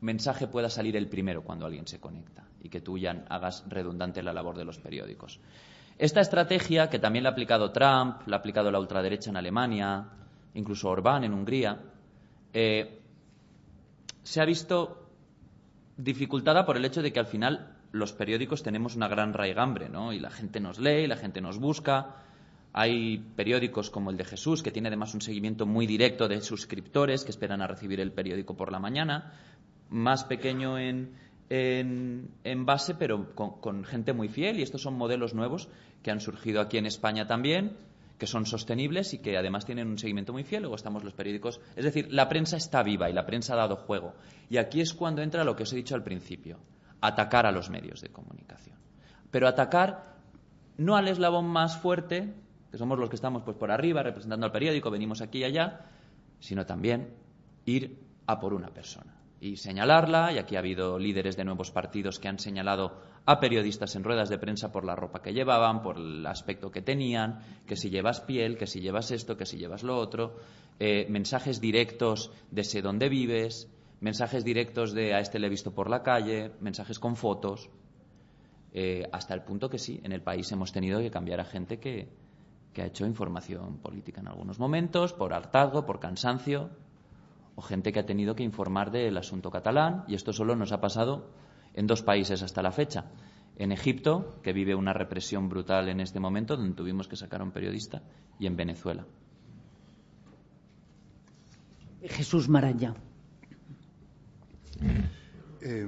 mensaje 0.01 0.47
pueda 0.47 0.69
salir 0.69 0.95
el 0.95 1.07
primero 1.07 1.43
cuando 1.43 1.65
alguien 1.65 1.87
se 1.87 1.99
conecta 1.99 2.43
y 2.61 2.69
que 2.69 2.81
tú 2.81 2.97
ya 2.97 3.25
hagas 3.29 3.63
redundante 3.67 4.23
la 4.23 4.33
labor 4.33 4.57
de 4.57 4.65
los 4.65 4.77
periódicos. 4.77 5.39
Esta 5.97 6.21
estrategia, 6.21 6.89
que 6.89 6.99
también 6.99 7.23
la 7.23 7.29
ha 7.29 7.31
aplicado 7.33 7.71
Trump, 7.71 8.21
la 8.27 8.37
ha 8.37 8.39
aplicado 8.39 8.71
la 8.71 8.79
ultraderecha 8.79 9.29
en 9.29 9.37
Alemania, 9.37 10.07
incluso 10.53 10.89
Orbán 10.89 11.23
en 11.23 11.33
Hungría, 11.33 11.79
eh, 12.53 13.01
se 14.23 14.41
ha 14.41 14.45
visto 14.45 15.09
dificultada 15.97 16.65
por 16.65 16.77
el 16.77 16.85
hecho 16.85 17.01
de 17.01 17.13
que 17.13 17.19
al 17.19 17.27
final 17.27 17.74
los 17.95 18.11
periódicos 18.11 18.61
tenemos 18.61 18.95
una 18.95 19.07
gran 19.07 19.33
raigambre, 19.33 19.89
¿no? 19.89 20.11
Y 20.11 20.19
la 20.19 20.29
gente 20.29 20.59
nos 20.59 20.79
lee, 20.79 21.03
y 21.03 21.07
la 21.07 21.15
gente 21.15 21.39
nos 21.39 21.59
busca. 21.59 22.17
Hay 22.73 23.19
periódicos 23.37 23.89
como 23.89 24.11
el 24.11 24.17
de 24.17 24.25
Jesús, 24.25 24.61
que 24.61 24.71
tiene 24.71 24.89
además 24.89 25.13
un 25.13 25.21
seguimiento 25.21 25.65
muy 25.65 25.87
directo 25.87 26.27
de 26.27 26.41
suscriptores 26.41 27.23
que 27.23 27.31
esperan 27.31 27.61
a 27.61 27.67
recibir 27.67 28.01
el 28.01 28.11
periódico 28.11 28.57
por 28.57 28.69
la 28.69 28.79
mañana, 28.79 29.31
más 29.89 30.25
pequeño 30.25 30.77
en, 30.77 31.15
en, 31.49 32.65
base, 32.65 32.95
pero 32.95 33.33
con, 33.33 33.61
con, 33.61 33.85
gente 33.85 34.11
muy 34.11 34.27
fiel. 34.27 34.59
Y 34.59 34.63
estos 34.63 34.81
son 34.81 34.95
modelos 34.95 35.33
nuevos 35.33 35.69
que 36.03 36.11
han 36.11 36.19
surgido 36.19 36.59
aquí 36.59 36.77
en 36.77 36.87
España 36.87 37.27
también, 37.27 37.77
que 38.19 38.27
son 38.27 38.45
sostenibles 38.45 39.13
y 39.13 39.19
que 39.19 39.37
además 39.37 39.65
tienen 39.65 39.87
un 39.87 39.97
seguimiento 39.97 40.33
muy 40.33 40.43
fiel. 40.43 40.63
Luego 40.63 40.75
estamos 40.75 41.05
los 41.05 41.13
periódicos. 41.13 41.61
Es 41.77 41.85
decir, 41.85 42.11
la 42.11 42.27
prensa 42.27 42.57
está 42.57 42.83
viva 42.83 43.09
y 43.09 43.13
la 43.13 43.25
prensa 43.25 43.53
ha 43.53 43.57
dado 43.57 43.77
juego. 43.77 44.15
Y 44.49 44.57
aquí 44.57 44.81
es 44.81 44.93
cuando 44.93 45.21
entra 45.21 45.45
lo 45.45 45.55
que 45.55 45.63
os 45.63 45.71
he 45.71 45.77
dicho 45.77 45.95
al 45.95 46.03
principio 46.03 46.59
atacar 47.01 47.45
a 47.45 47.51
los 47.51 47.69
medios 47.69 48.01
de 48.01 48.09
comunicación. 48.09 48.77
Pero 49.31 49.47
atacar 49.47 50.15
no 50.77 50.95
al 50.95 51.07
eslabón 51.07 51.47
más 51.47 51.77
fuerte, 51.77 52.33
que 52.71 52.77
somos 52.77 52.99
los 52.99 53.09
que 53.09 53.15
estamos 53.15 53.43
pues 53.43 53.57
por 53.57 53.71
arriba 53.71 54.03
representando 54.03 54.45
al 54.45 54.51
periódico, 54.51 54.91
venimos 54.91 55.21
aquí 55.21 55.39
y 55.39 55.43
allá, 55.45 55.85
sino 56.39 56.65
también 56.65 57.13
ir 57.65 57.99
a 58.27 58.39
por 58.39 58.53
una 58.53 58.69
persona 58.69 59.15
y 59.39 59.57
señalarla, 59.57 60.31
y 60.31 60.37
aquí 60.37 60.55
ha 60.55 60.59
habido 60.59 60.97
líderes 60.97 61.35
de 61.37 61.43
nuevos 61.43 61.69
partidos 61.69 62.19
que 62.19 62.27
han 62.27 62.39
señalado 62.39 62.99
a 63.25 63.39
periodistas 63.39 63.95
en 63.95 64.03
ruedas 64.03 64.29
de 64.29 64.39
prensa 64.39 64.71
por 64.71 64.85
la 64.85 64.95
ropa 64.95 65.21
que 65.21 65.33
llevaban, 65.33 65.81
por 65.81 65.97
el 65.97 66.25
aspecto 66.25 66.71
que 66.71 66.81
tenían, 66.81 67.39
que 67.67 67.75
si 67.75 67.89
llevas 67.89 68.21
piel, 68.21 68.57
que 68.57 68.67
si 68.67 68.81
llevas 68.81 69.11
esto, 69.11 69.37
que 69.37 69.45
si 69.45 69.57
llevas 69.57 69.83
lo 69.83 69.97
otro, 69.97 70.37
eh, 70.79 71.05
mensajes 71.09 71.59
directos 71.59 72.31
de 72.49 72.63
sé 72.63 72.81
dónde 72.81 73.09
vives, 73.09 73.69
mensajes 73.99 74.43
directos 74.43 74.93
de 74.93 75.13
a 75.13 75.19
este 75.19 75.39
le 75.39 75.47
he 75.47 75.49
visto 75.49 75.73
por 75.73 75.89
la 75.89 76.03
calle, 76.03 76.51
mensajes 76.59 76.99
con 76.99 77.15
fotos, 77.15 77.69
eh, 78.73 79.07
hasta 79.11 79.33
el 79.33 79.41
punto 79.41 79.69
que 79.69 79.77
sí, 79.77 80.01
en 80.03 80.11
el 80.11 80.21
país 80.21 80.51
hemos 80.51 80.71
tenido 80.71 80.99
que 80.99 81.09
cambiar 81.09 81.39
a 81.39 81.45
gente 81.45 81.79
que, 81.79 82.09
que 82.73 82.81
ha 82.81 82.85
hecho 82.85 83.05
información 83.05 83.77
política 83.77 84.21
en 84.21 84.27
algunos 84.27 84.59
momentos, 84.59 85.13
por 85.13 85.33
hartazgo, 85.33 85.85
por 85.85 85.99
cansancio, 85.99 86.69
o 87.55 87.61
gente 87.61 87.93
que 87.93 87.99
ha 87.99 88.05
tenido 88.05 88.35
que 88.35 88.43
informar 88.43 88.91
del 88.91 89.17
asunto 89.17 89.49
catalán, 89.49 90.03
y 90.07 90.15
esto 90.15 90.33
solo 90.33 90.55
nos 90.55 90.73
ha 90.73 90.81
pasado 90.81 91.31
en 91.73 91.87
dos 91.87 92.03
países 92.03 92.43
hasta 92.43 92.61
la 92.61 92.71
fecha. 92.71 93.05
En 93.55 93.71
Egipto, 93.71 94.41
que 94.43 94.51
vive 94.51 94.75
una 94.75 94.91
represión 94.91 95.47
brutal 95.47 95.87
en 95.87 96.01
este 96.01 96.19
momento, 96.19 96.57
donde 96.57 96.75
tuvimos 96.75 97.07
que 97.07 97.15
sacar 97.15 97.39
a 97.39 97.45
un 97.45 97.51
periodista, 97.51 98.03
y 98.37 98.45
en 98.47 98.57
Venezuela. 98.57 99.05
Jesús 102.03 102.49
Maraña. 102.49 102.93
Eh, 105.61 105.87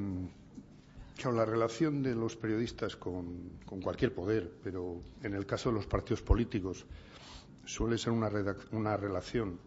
la 1.26 1.46
relación 1.46 2.04
de 2.04 2.16
los 2.16 2.36
periodistas 2.36 2.96
con, 2.96 3.60
cualquier 3.82 4.14
poder, 4.14 4.50
pero 4.64 5.02
en 5.24 5.34
el 5.34 5.46
caso 5.46 5.70
de 5.70 5.76
los 5.76 5.86
partidos 5.86 6.22
políticos, 6.22 6.86
suele 7.66 7.98
ser 7.98 8.14
una, 8.14 8.98
relación, 8.98 9.60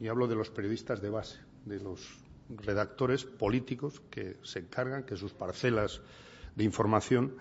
y 0.00 0.08
hablo 0.08 0.26
de 0.26 0.36
los 0.36 0.50
periodistas 0.50 1.02
de 1.02 1.10
base, 1.10 1.38
de 1.64 1.80
los 1.80 2.18
redactores 2.48 3.24
políticos 3.24 4.00
que 4.10 4.36
se 4.42 4.60
encargan 4.60 5.04
que 5.04 5.16
sus 5.16 5.32
parcelas 5.32 6.00
de 6.54 6.64
información 6.64 7.36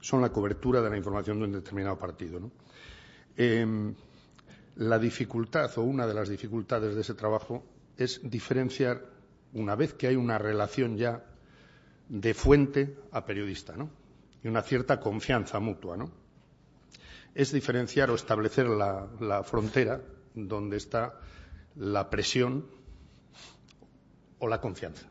son 0.00 0.20
la 0.20 0.30
cobertura 0.30 0.80
de 0.80 0.90
la 0.90 0.96
información 0.96 1.38
de 1.38 1.44
un 1.44 1.52
determinado 1.52 1.98
partido. 1.98 2.50
Em, 3.36 3.94
la 4.76 4.98
dificultad 4.98 5.70
o 5.78 5.82
una 5.82 6.06
de 6.06 6.14
las 6.14 6.28
dificultades 6.28 6.94
de 6.94 7.02
ese 7.02 7.14
trabajo 7.14 7.64
es 7.96 8.20
diferenciar 8.28 9.15
una 9.56 9.74
vez 9.74 9.94
que 9.94 10.06
hay 10.06 10.16
una 10.16 10.38
relación 10.38 10.96
ya 10.96 11.24
de 12.08 12.34
fuente 12.34 12.96
a 13.10 13.24
periodista, 13.24 13.74
¿no? 13.76 13.90
Y 14.44 14.48
una 14.48 14.62
cierta 14.62 15.00
confianza 15.00 15.58
mutua, 15.58 15.96
¿no? 15.96 16.10
Es 17.34 17.52
diferenciar 17.52 18.10
o 18.10 18.14
establecer 18.14 18.66
la, 18.68 19.42
frontera 19.44 20.00
donde 20.34 20.76
está 20.76 21.18
la 21.76 22.08
presión 22.08 22.66
o 24.38 24.46
la 24.46 24.60
confianza. 24.60 25.06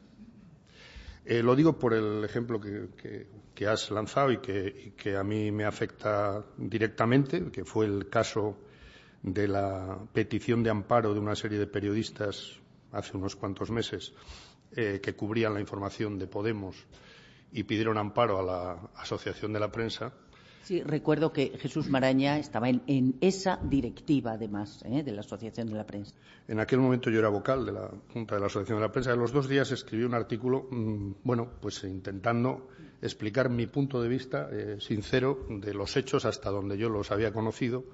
Eh, 1.25 1.41
lo 1.41 1.55
digo 1.55 1.77
por 1.77 1.93
el 1.93 2.23
ejemplo 2.23 2.59
que, 2.59 3.67
has 3.67 3.89
lanzado 3.89 4.31
y 4.31 4.37
que, 4.37 5.17
a 5.17 5.23
mí 5.23 5.51
me 5.51 5.65
afecta 5.65 6.43
directamente, 6.55 7.51
que 7.51 7.65
fue 7.65 7.87
el 7.87 8.09
caso 8.09 8.57
de 9.23 9.47
la 9.47 9.97
petición 10.13 10.61
de 10.61 10.69
amparo 10.69 11.13
de 11.15 11.19
una 11.19 11.35
serie 11.35 11.57
de 11.57 11.65
periodistas 11.65 12.59
hace 12.91 13.17
unos 13.17 13.35
cuantos 13.35 13.71
meses 13.71 14.13
eh, 14.77 14.99
que 15.01 15.13
cubrían 15.13 15.53
la 15.53 15.61
información 15.61 16.19
de 16.19 16.27
Podemos 16.27 16.75
y 17.51 17.63
pidieron 17.63 17.97
amparo 17.97 18.39
a 18.39 18.43
la 18.43 18.89
Asociación 18.95 19.53
de 19.53 19.59
la 19.61 19.71
Prensa. 19.71 20.11
Sí, 20.63 20.81
recuerdo 20.81 21.31
que 21.31 21.57
Jesús 21.59 21.89
Maraña 21.89 22.39
estaba 22.39 22.67
en, 22.67 23.15
esa 23.21 23.57
directiva, 23.63 24.33
además, 24.33 24.83
¿eh? 24.83 25.03
de 25.03 25.11
la 25.11 25.21
Asociación 25.21 25.67
de 25.67 25.75
la 25.75 25.85
Prensa. 25.85 26.15
En 26.47 26.59
aquel 26.59 26.79
momento 26.79 27.09
yo 27.09 27.19
era 27.19 27.29
vocal 27.29 27.65
de 27.65 27.71
la 27.71 27.89
Junta 28.11 28.35
de 28.35 28.41
la 28.41 28.47
Asociación 28.47 28.79
de 28.79 28.85
la 28.85 28.91
Prensa. 28.91 29.13
En 29.13 29.19
los 29.19 29.31
dos 29.31 29.47
días 29.47 29.71
escribí 29.71 30.03
un 30.03 30.15
artículo, 30.15 30.67
mm, 30.69 31.11
bueno, 31.23 31.49
pues 31.61 31.83
intentando 31.83 32.67
explicar 33.01 33.49
mi 33.49 33.67
punto 33.67 34.01
de 34.01 34.09
vista 34.09 34.49
eh, 34.51 34.77
sincero 34.81 35.45
de 35.49 35.73
los 35.73 35.95
hechos 35.95 36.25
hasta 36.25 36.49
donde 36.49 36.77
yo 36.77 36.89
los 36.89 37.11
había 37.11 37.31
conocido, 37.31 37.85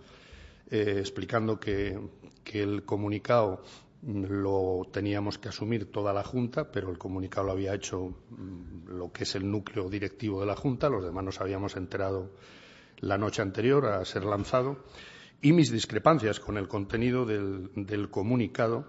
explicando 0.72 1.60
que, 1.60 2.00
que 2.44 2.64
el 2.64 2.86
comunicado 2.86 3.62
lo 4.04 4.88
teníamos 4.92 5.38
que 5.38 5.50
asumir 5.50 5.92
toda 5.92 6.14
la 6.14 6.24
Junta, 6.24 6.72
pero 6.72 6.90
el 6.90 6.98
comunicado 6.98 7.48
lo 7.48 7.54
había 7.54 7.74
hecho 7.74 8.16
mm, 8.30 8.98
lo 8.98 9.12
que 9.12 9.24
es 9.24 9.36
el 9.36 9.50
núcleo 9.50 9.90
directivo 9.90 10.40
de 10.40 10.48
la 10.48 10.56
Junta, 10.56 10.90
los 10.90 11.04
demás 11.04 11.24
nos 11.24 11.42
habíamos 11.42 11.76
enterado 11.76 12.32
la 12.98 13.18
noche 13.18 13.42
anterior 13.42 13.86
a 13.86 14.04
ser 14.06 14.26
lanzado, 14.26 14.84
y 15.42 15.54
mis 15.54 15.72
discrepancias 15.72 16.40
con 16.40 16.58
el 16.58 16.68
contenido 16.68 17.26
del, 17.26 18.10
comunicado, 18.12 18.86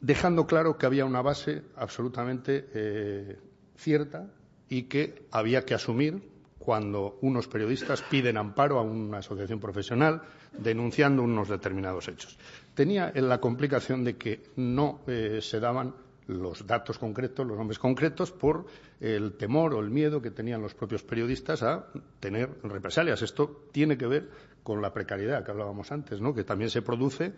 dejando 0.00 0.46
claro 0.46 0.78
que 0.78 0.86
había 0.86 1.04
una 1.04 1.20
base 1.20 1.62
absolutamente 1.76 2.68
eh, 2.74 3.38
cierta 3.76 4.32
y 4.68 4.84
que 4.84 5.26
había 5.30 5.64
que 5.64 5.74
asumir 5.74 6.22
cuando 6.58 7.18
unos 7.20 7.48
periodistas 7.48 8.02
piden 8.02 8.38
amparo 8.38 8.78
a 8.78 8.82
una 8.82 9.18
asociación 9.18 9.60
profesional 9.60 10.22
denunciando 10.58 11.22
unos 11.22 11.48
determinados 11.48 12.08
hechos. 12.08 12.38
Tenía 12.74 13.12
la 13.14 13.40
complicación 13.40 14.04
de 14.04 14.16
que 14.16 14.42
no 14.56 15.00
eh, 15.06 15.40
se 15.40 15.60
daban 15.60 15.94
los 16.26 16.66
datos 16.66 16.98
concretos, 16.98 17.46
los 17.46 17.56
nombres 17.56 17.78
concretos, 17.78 18.30
por 18.30 18.66
el 19.00 19.32
temor 19.32 19.74
o 19.74 19.80
el 19.80 19.90
miedo 19.90 20.22
que 20.22 20.30
tenían 20.30 20.62
los 20.62 20.74
propios 20.74 21.02
periodistas 21.02 21.62
a 21.62 21.86
tener 22.20 22.50
represalias. 22.62 23.22
Esto 23.22 23.66
tiene 23.72 23.96
que 23.96 24.06
ver 24.06 24.30
con 24.62 24.80
la 24.80 24.92
precariedad 24.92 25.44
que 25.44 25.50
hablábamos 25.50 25.90
antes, 25.90 26.20
¿no? 26.20 26.32
que 26.34 26.44
también 26.44 26.70
se 26.70 26.82
produce 26.82 27.32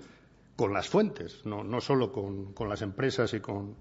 con 0.57 0.73
las 0.73 0.89
fuentes, 0.89 1.45
no, 1.45 1.81
solo 1.81 2.13
con, 2.13 2.69
las 2.69 2.83
empresas 2.83 3.33
y 3.35 3.41
con. 3.41 3.77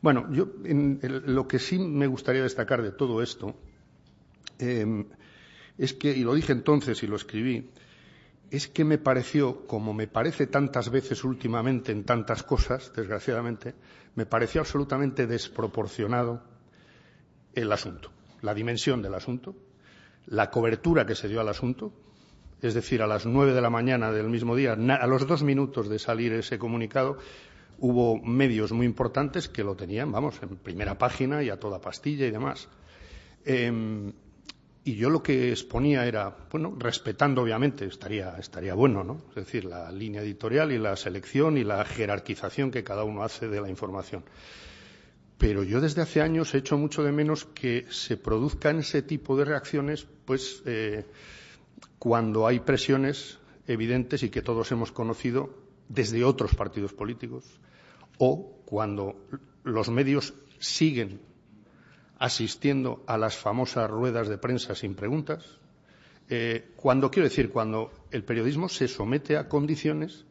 Bueno, 0.00 0.30
yo 0.30 0.48
en, 0.64 1.00
lo 1.26 1.48
que 1.48 1.58
sí 1.58 1.78
me 1.78 2.06
gustaría 2.06 2.42
destacar 2.42 2.82
de 2.82 2.92
todo 2.92 3.22
esto 3.22 3.56
eh, 4.58 5.04
es 5.78 5.94
que, 5.94 6.12
y 6.16 6.22
lo 6.22 6.34
dije 6.34 6.52
entonces 6.52 7.02
y 7.02 7.06
lo 7.06 7.16
escribí, 7.16 7.70
es 8.50 8.68
que 8.68 8.84
me 8.84 8.98
pareció, 8.98 9.66
como 9.66 9.92
me 9.92 10.06
parece 10.06 10.46
tantas 10.46 10.90
veces 10.90 11.24
últimamente 11.24 11.92
en 11.92 12.04
tantas 12.04 12.42
cosas, 12.42 12.92
desgraciadamente, 12.94 13.74
me 14.14 14.26
pareció 14.26 14.60
absolutamente 14.60 15.26
desproporcionado 15.26 16.42
el 17.54 17.72
asunto, 17.72 18.10
la 18.42 18.54
dimensión 18.54 19.02
del 19.02 19.14
asunto, 19.14 19.56
la 20.26 20.50
cobertura 20.50 21.06
que 21.06 21.14
se 21.14 21.28
dio 21.28 21.40
al 21.40 21.48
asunto, 21.48 21.92
es 22.62 22.74
decir, 22.74 23.02
a 23.02 23.06
las 23.06 23.26
nueve 23.26 23.52
de 23.52 23.60
la 23.60 23.70
mañana 23.70 24.12
del 24.12 24.28
mismo 24.28 24.54
día, 24.56 24.72
a 24.72 25.06
los 25.06 25.26
dos 25.26 25.42
minutos 25.42 25.88
de 25.88 25.98
salir 25.98 26.32
ese 26.32 26.58
comunicado, 26.58 27.18
hubo 27.78 28.16
medios 28.22 28.72
muy 28.72 28.86
importantes 28.86 29.48
que 29.48 29.64
lo 29.64 29.74
tenían, 29.74 30.10
vamos, 30.10 30.40
en 30.42 30.56
primera 30.56 30.96
página 30.96 31.42
y 31.42 31.50
a 31.50 31.58
toda 31.58 31.80
pastilla 31.80 32.26
y 32.26 32.30
demás. 32.30 32.68
Eh, 33.44 34.12
y 34.86 34.94
yo 34.94 35.10
lo 35.10 35.20
que 35.20 35.50
exponía 35.50 36.06
era, 36.06 36.46
bueno, 36.48 36.76
respetando 36.78 37.42
obviamente, 37.42 37.86
estaría, 37.86 38.36
estaría 38.38 38.72
bueno, 38.72 39.02
¿no? 39.02 39.20
Es 39.30 39.34
decir, 39.34 39.64
la 39.64 39.90
línea 39.90 40.22
editorial 40.22 40.70
y 40.70 40.78
la 40.78 40.94
selección 40.94 41.58
y 41.58 41.64
la 41.64 41.84
jerarquización 41.84 42.70
que 42.70 42.84
cada 42.84 43.02
uno 43.02 43.24
hace 43.24 43.48
de 43.48 43.60
la 43.60 43.68
información. 43.68 44.22
Pero 45.38 45.64
yo 45.64 45.80
desde 45.80 46.02
hace 46.02 46.22
años 46.22 46.54
he 46.54 46.58
hecho 46.58 46.78
mucho 46.78 47.02
de 47.02 47.10
menos 47.10 47.46
que 47.46 47.84
se 47.90 48.16
produzcan 48.16 48.78
ese 48.78 49.02
tipo 49.02 49.36
de 49.36 49.46
reacciones, 49.46 50.06
pues, 50.24 50.62
eh, 50.66 51.04
cuando 51.98 52.46
hay 52.46 52.60
presiones 52.60 53.40
evidentes 53.66 54.22
y 54.22 54.30
que 54.30 54.40
todos 54.40 54.70
hemos 54.70 54.92
conocido 54.92 55.50
desde 55.88 56.22
otros 56.22 56.54
partidos 56.54 56.92
políticos, 56.92 57.44
o 58.18 58.62
cuando 58.64 59.16
los 59.64 59.90
medios 59.90 60.32
siguen 60.60 61.20
asistiendo 62.18 63.02
a 63.06 63.18
las 63.18 63.36
famosas 63.36 63.90
ruedas 63.90 64.28
de 64.28 64.38
prensa 64.38 64.74
sin 64.74 64.94
preguntas, 64.94 65.58
eh, 66.28 66.70
cuando 66.76 67.10
quiero 67.10 67.28
decir, 67.28 67.50
cuando 67.50 67.92
el 68.10 68.24
periodismo 68.24 68.68
se 68.68 68.88
somete 68.88 69.36
a 69.36 69.48
condiciones 69.48 70.24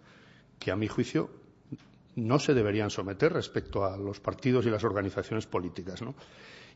que, 0.59 0.71
a 0.71 0.75
mi 0.75 0.87
juicio, 0.87 1.29
no 2.15 2.39
se 2.39 2.53
deberían 2.53 2.89
someter 2.89 3.33
respecto 3.33 3.85
a 3.85 3.97
los 3.97 4.19
partidos 4.19 4.65
y 4.65 4.69
las 4.69 4.83
organizaciones 4.83 5.45
políticas. 5.45 6.01
¿no? 6.01 6.15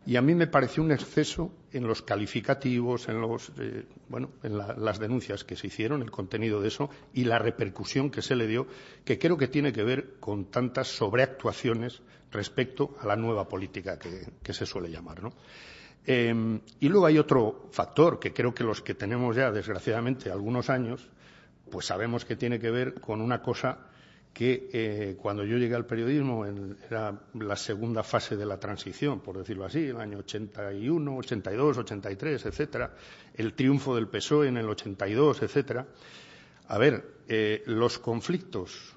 Y 0.05 0.15
a 0.15 0.21
mí 0.21 0.33
me 0.33 0.47
pareció 0.47 0.81
un 0.81 0.91
exceso 0.91 1.51
en 1.71 1.85
los 1.85 2.01
calificativos, 2.01 3.09
en, 3.09 3.21
los, 3.21 3.51
eh, 3.59 3.85
bueno, 4.07 4.31
en 4.43 4.57
la, 4.57 4.73
las 4.73 4.97
denuncias 4.97 5.43
que 5.43 5.55
se 5.55 5.67
hicieron, 5.67 6.01
el 6.01 6.09
contenido 6.09 6.61
de 6.61 6.69
eso 6.69 6.89
y 7.13 7.25
la 7.25 7.37
repercusión 7.37 8.09
que 8.09 8.21
se 8.21 8.35
le 8.35 8.47
dio, 8.47 8.65
que 9.05 9.19
creo 9.19 9.37
que 9.37 9.47
tiene 9.47 9.71
que 9.71 9.83
ver 9.83 10.15
con 10.19 10.45
tantas 10.45 10.87
sobreactuaciones 10.87 12.01
respecto 12.31 12.95
a 13.01 13.07
la 13.07 13.15
nueva 13.15 13.47
política 13.47 13.99
que, 13.99 14.53
se 14.53 14.65
suele 14.65 14.89
llamar. 14.89 15.21
¿no? 15.21 15.33
Eh, 16.05 16.59
y 16.79 16.89
luego 16.89 17.05
hay 17.05 17.17
otro 17.17 17.67
factor 17.71 18.19
que 18.19 18.33
creo 18.33 18.53
que 18.53 18.63
los 18.63 18.81
que 18.81 18.95
tenemos 18.95 19.35
ya, 19.35 19.51
desgraciadamente, 19.51 20.31
algunos 20.31 20.69
años, 20.69 21.07
pues 21.69 21.85
sabemos 21.85 22.25
que 22.25 22.35
tiene 22.35 22.59
que 22.59 22.71
ver 22.71 22.95
con 22.95 23.21
una 23.21 23.41
cosa 23.41 23.88
que 24.39 24.69
eh, 24.71 25.17
cuando 25.21 25.43
yo 25.43 25.57
llegué 25.57 25.75
al 25.75 25.85
periodismo 25.85 26.45
en, 26.45 26.77
era 26.89 27.23
la 27.33 27.57
segunda 27.57 28.03
fase 28.03 28.37
de 28.37 28.45
la 28.45 28.57
transición, 28.57 29.19
por 29.19 29.37
decirlo 29.37 29.65
así, 29.65 29.87
el 29.87 29.97
año 29.99 30.19
81, 30.19 31.17
82, 31.17 31.77
83, 31.79 32.45
etcétera, 32.45 32.95
el 33.33 33.53
triunfo 33.53 33.93
del 33.97 34.07
PSOE 34.07 34.47
en 34.47 34.55
el 34.55 34.69
82, 34.69 35.41
etcétera. 35.41 35.87
A 36.69 36.77
ver, 36.77 37.05
eh, 37.27 37.63
los 37.65 37.99
conflictos 37.99 38.95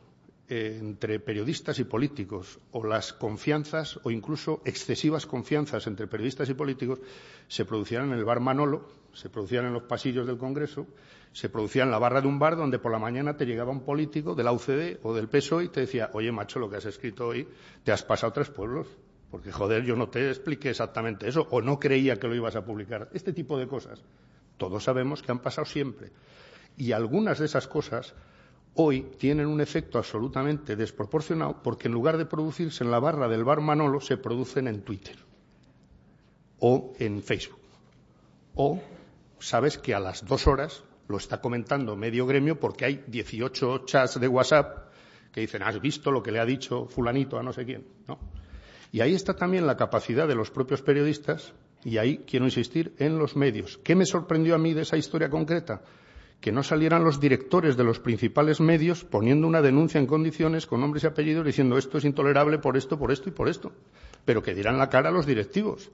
entre 0.52 1.18
periodistas 1.18 1.78
y 1.78 1.84
políticos 1.84 2.58
o 2.72 2.84
las 2.84 3.14
confianzas 3.14 3.98
o 4.02 4.10
incluso 4.10 4.60
excesivas 4.66 5.24
confianzas 5.24 5.86
entre 5.86 6.06
periodistas 6.06 6.50
y 6.50 6.54
políticos 6.54 7.00
se 7.48 7.64
producían 7.64 8.12
en 8.12 8.18
el 8.18 8.24
bar 8.24 8.40
Manolo, 8.40 8.86
se 9.14 9.30
producían 9.30 9.64
en 9.64 9.72
los 9.72 9.84
pasillos 9.84 10.26
del 10.26 10.36
Congreso, 10.36 10.86
se 11.32 11.48
producían 11.48 11.88
en 11.88 11.92
la 11.92 11.98
barra 11.98 12.20
de 12.20 12.28
un 12.28 12.38
bar 12.38 12.56
donde 12.56 12.78
por 12.78 12.92
la 12.92 12.98
mañana 12.98 13.34
te 13.34 13.46
llegaba 13.46 13.70
un 13.70 13.80
político 13.80 14.34
de 14.34 14.44
la 14.44 14.52
UCD 14.52 14.98
o 15.02 15.14
del 15.14 15.28
PSOE 15.28 15.64
y 15.64 15.68
te 15.68 15.80
decía, 15.80 16.10
oye, 16.12 16.30
macho, 16.30 16.58
lo 16.58 16.68
que 16.68 16.76
has 16.76 16.84
escrito 16.84 17.28
hoy 17.28 17.48
te 17.82 17.92
has 17.92 18.02
pasado 18.02 18.34
tres 18.34 18.50
pueblos. 18.50 18.88
Porque, 19.30 19.50
joder, 19.50 19.84
yo 19.84 19.96
no 19.96 20.10
te 20.10 20.28
expliqué 20.28 20.68
exactamente 20.68 21.26
eso 21.26 21.48
o 21.50 21.62
no 21.62 21.80
creía 21.80 22.20
que 22.20 22.28
lo 22.28 22.34
ibas 22.34 22.56
a 22.56 22.66
publicar. 22.66 23.08
Este 23.14 23.32
tipo 23.32 23.56
de 23.56 23.66
cosas. 23.66 24.02
Todos 24.58 24.84
sabemos 24.84 25.22
que 25.22 25.32
han 25.32 25.38
pasado 25.38 25.64
siempre. 25.64 26.10
Y 26.76 26.92
algunas 26.92 27.38
de 27.38 27.46
esas 27.46 27.66
cosas 27.66 28.14
hoy 28.74 29.02
tienen 29.18 29.46
un 29.46 29.60
efecto 29.60 29.98
absolutamente 29.98 30.76
desproporcionado 30.76 31.62
porque 31.62 31.88
en 31.88 31.94
lugar 31.94 32.18
de 32.18 32.26
producirse 32.26 32.84
en 32.84 32.90
la 32.90 32.98
barra 32.98 33.28
del 33.28 33.44
bar 33.44 33.60
Manolo 33.60 34.00
se 34.00 34.16
producen 34.16 34.68
en 34.68 34.82
Twitter 34.82 35.16
o 36.58 36.92
en 36.98 37.22
Facebook. 37.22 37.60
O 38.54 38.80
sabes 39.38 39.78
que 39.78 39.94
a 39.94 40.00
las 40.00 40.24
dos 40.24 40.46
horas 40.46 40.84
lo 41.08 41.16
está 41.16 41.40
comentando 41.40 41.96
medio 41.96 42.26
gremio 42.26 42.58
porque 42.58 42.84
hay 42.84 43.04
18 43.06 43.84
chats 43.84 44.20
de 44.20 44.28
WhatsApp 44.28 44.90
que 45.32 45.40
dicen, 45.40 45.62
¿has 45.62 45.80
visto 45.80 46.10
lo 46.10 46.22
que 46.22 46.30
le 46.30 46.38
ha 46.38 46.44
dicho 46.44 46.86
fulanito 46.86 47.38
a 47.38 47.42
no 47.42 47.52
sé 47.52 47.64
quién? 47.64 47.86
¿No? 48.06 48.18
Y 48.92 49.00
ahí 49.00 49.14
está 49.14 49.34
también 49.34 49.66
la 49.66 49.76
capacidad 49.76 50.28
de 50.28 50.34
los 50.34 50.50
propios 50.50 50.82
periodistas, 50.82 51.54
y 51.82 51.96
ahí 51.96 52.18
quiero 52.26 52.44
insistir, 52.44 52.94
en 52.98 53.18
los 53.18 53.36
medios. 53.36 53.78
¿Qué 53.78 53.94
me 53.94 54.04
sorprendió 54.04 54.54
a 54.54 54.58
mí 54.58 54.74
de 54.74 54.82
esa 54.82 54.98
historia 54.98 55.30
concreta? 55.30 55.82
Que 56.42 56.52
no 56.52 56.62
salieran 56.62 57.04
los 57.04 57.20
directores 57.20 57.78
de 57.78 57.84
los 57.84 58.00
principales 58.00 58.60
medios 58.60 59.04
poniendo 59.04 59.46
una 59.46 59.62
denuncia 59.62 59.98
en 59.98 60.06
condiciones 60.06 60.66
con 60.66 60.80
nombres 60.80 61.04
y 61.04 61.06
apellidos 61.06 61.46
diciendo 61.46 61.78
esto 61.78 61.96
es 61.96 62.04
intolerable 62.04 62.58
por 62.58 62.76
esto, 62.76 62.98
por 62.98 63.12
esto 63.12 63.30
y 63.30 63.32
por 63.32 63.48
esto. 63.48 63.72
Pero 64.26 64.42
que 64.42 64.54
dieran 64.54 64.76
la 64.76 64.90
cara 64.90 65.08
a 65.08 65.12
los 65.12 65.24
directivos 65.24 65.90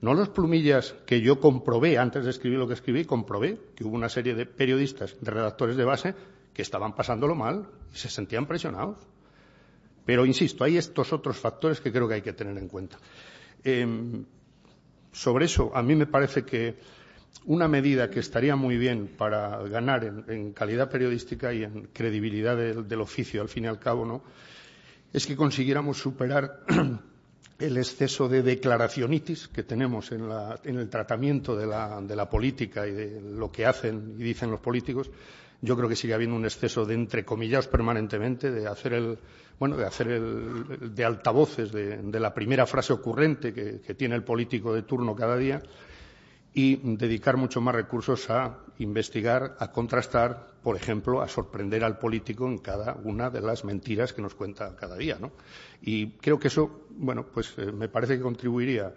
no 0.00 0.14
los 0.14 0.30
plumillas 0.30 0.94
que 1.06 1.20
yo 1.20 1.40
comprobé 1.40 1.98
antes 1.98 2.24
de 2.24 2.30
escribir 2.30 2.58
lo 2.58 2.66
que 2.66 2.74
escribí, 2.74 3.04
comprobé 3.04 3.58
que 3.74 3.84
hubo 3.84 3.94
una 3.94 4.08
serie 4.08 4.34
de 4.34 4.46
periodistas, 4.46 5.16
de 5.20 5.30
redactores 5.30 5.76
de 5.76 5.84
base, 5.84 6.14
que 6.54 6.62
estaban 6.62 6.94
pasándolo 6.94 7.34
mal 7.34 7.68
y 7.92 7.98
se 7.98 8.08
sentían 8.08 8.46
presionados. 8.46 8.96
Pero, 10.06 10.24
insisto, 10.24 10.64
hay 10.64 10.78
estos 10.78 11.12
otros 11.12 11.36
factores 11.38 11.80
que 11.80 11.92
creo 11.92 12.08
que 12.08 12.14
hay 12.14 12.22
que 12.22 12.32
tener 12.32 12.56
en 12.56 12.68
cuenta. 12.68 12.98
Eh, 13.62 13.86
sobre 15.12 15.44
eso, 15.44 15.70
a 15.74 15.82
mí 15.82 15.94
me 15.94 16.06
parece 16.06 16.44
que 16.44 16.76
una 17.46 17.68
medida 17.68 18.10
que 18.10 18.20
estaría 18.20 18.56
muy 18.56 18.76
bien 18.76 19.08
para 19.16 19.58
ganar 19.62 20.04
en, 20.04 20.52
calidad 20.52 20.90
periodística 20.90 21.52
y 21.52 21.64
en 21.64 21.88
credibilidad 21.92 22.56
del, 22.56 23.00
oficio, 23.00 23.40
al 23.40 23.48
fin 23.48 23.64
y 23.64 23.66
al 23.68 23.78
cabo, 23.78 24.04
¿no? 24.04 24.22
es 25.12 25.26
que 25.26 25.36
consiguiéramos 25.36 25.98
superar 25.98 26.60
el 27.58 27.76
exceso 27.76 28.28
de 28.28 28.42
declaracionitis 28.42 29.48
que 29.48 29.62
tenemos 29.62 30.12
en, 30.12 30.28
la, 30.28 30.60
en 30.64 30.78
el 30.78 30.88
tratamiento 30.88 31.56
de 31.56 31.66
la, 31.66 32.00
de 32.00 32.14
la, 32.14 32.28
política 32.28 32.86
y 32.86 32.92
de 32.92 33.20
lo 33.20 33.50
que 33.50 33.66
hacen 33.66 34.14
y 34.18 34.22
dicen 34.22 34.50
los 34.50 34.60
políticos, 34.60 35.10
yo 35.62 35.76
creo 35.76 35.88
que 35.88 35.96
sigue 35.96 36.14
habiendo 36.14 36.36
un 36.36 36.44
exceso 36.44 36.86
de 36.86 36.94
entrecomillados 36.94 37.68
permanentemente, 37.68 38.50
de 38.50 38.66
hacer 38.66 38.94
el, 38.94 39.18
bueno, 39.58 39.76
de 39.76 39.86
hacer 39.86 40.08
el, 40.08 40.94
de 40.94 41.04
altavoces 41.04 41.72
de, 41.72 42.20
la 42.20 42.32
primera 42.32 42.66
frase 42.66 42.92
ocurrente 42.92 43.52
que 43.52 43.94
tiene 43.94 44.14
el 44.14 44.24
político 44.24 44.72
de 44.74 44.82
turno 44.82 45.14
cada 45.14 45.36
día 45.36 45.60
y 46.52 46.76
dedicar 46.96 47.36
mucho 47.36 47.60
más 47.60 47.74
recursos 47.74 48.28
a 48.30 48.58
investigar, 48.78 49.56
a 49.58 49.70
contrastar, 49.70 50.48
por 50.62 50.76
ejemplo, 50.76 51.22
a 51.22 51.28
sorprender 51.28 51.84
al 51.84 51.98
político 51.98 52.46
en 52.46 52.58
cada 52.58 52.94
una 53.04 53.30
de 53.30 53.40
las 53.40 53.64
mentiras 53.64 54.12
que 54.12 54.22
nos 54.22 54.34
cuenta 54.34 54.74
cada 54.74 54.96
día, 54.96 55.16
¿no? 55.20 55.30
Y 55.80 56.12
creo 56.12 56.38
que 56.38 56.48
eso, 56.48 56.86
bueno, 56.90 57.26
pues 57.26 57.54
eh, 57.58 57.70
me 57.72 57.88
parece 57.88 58.16
que 58.16 58.22
contribuiría 58.22 58.92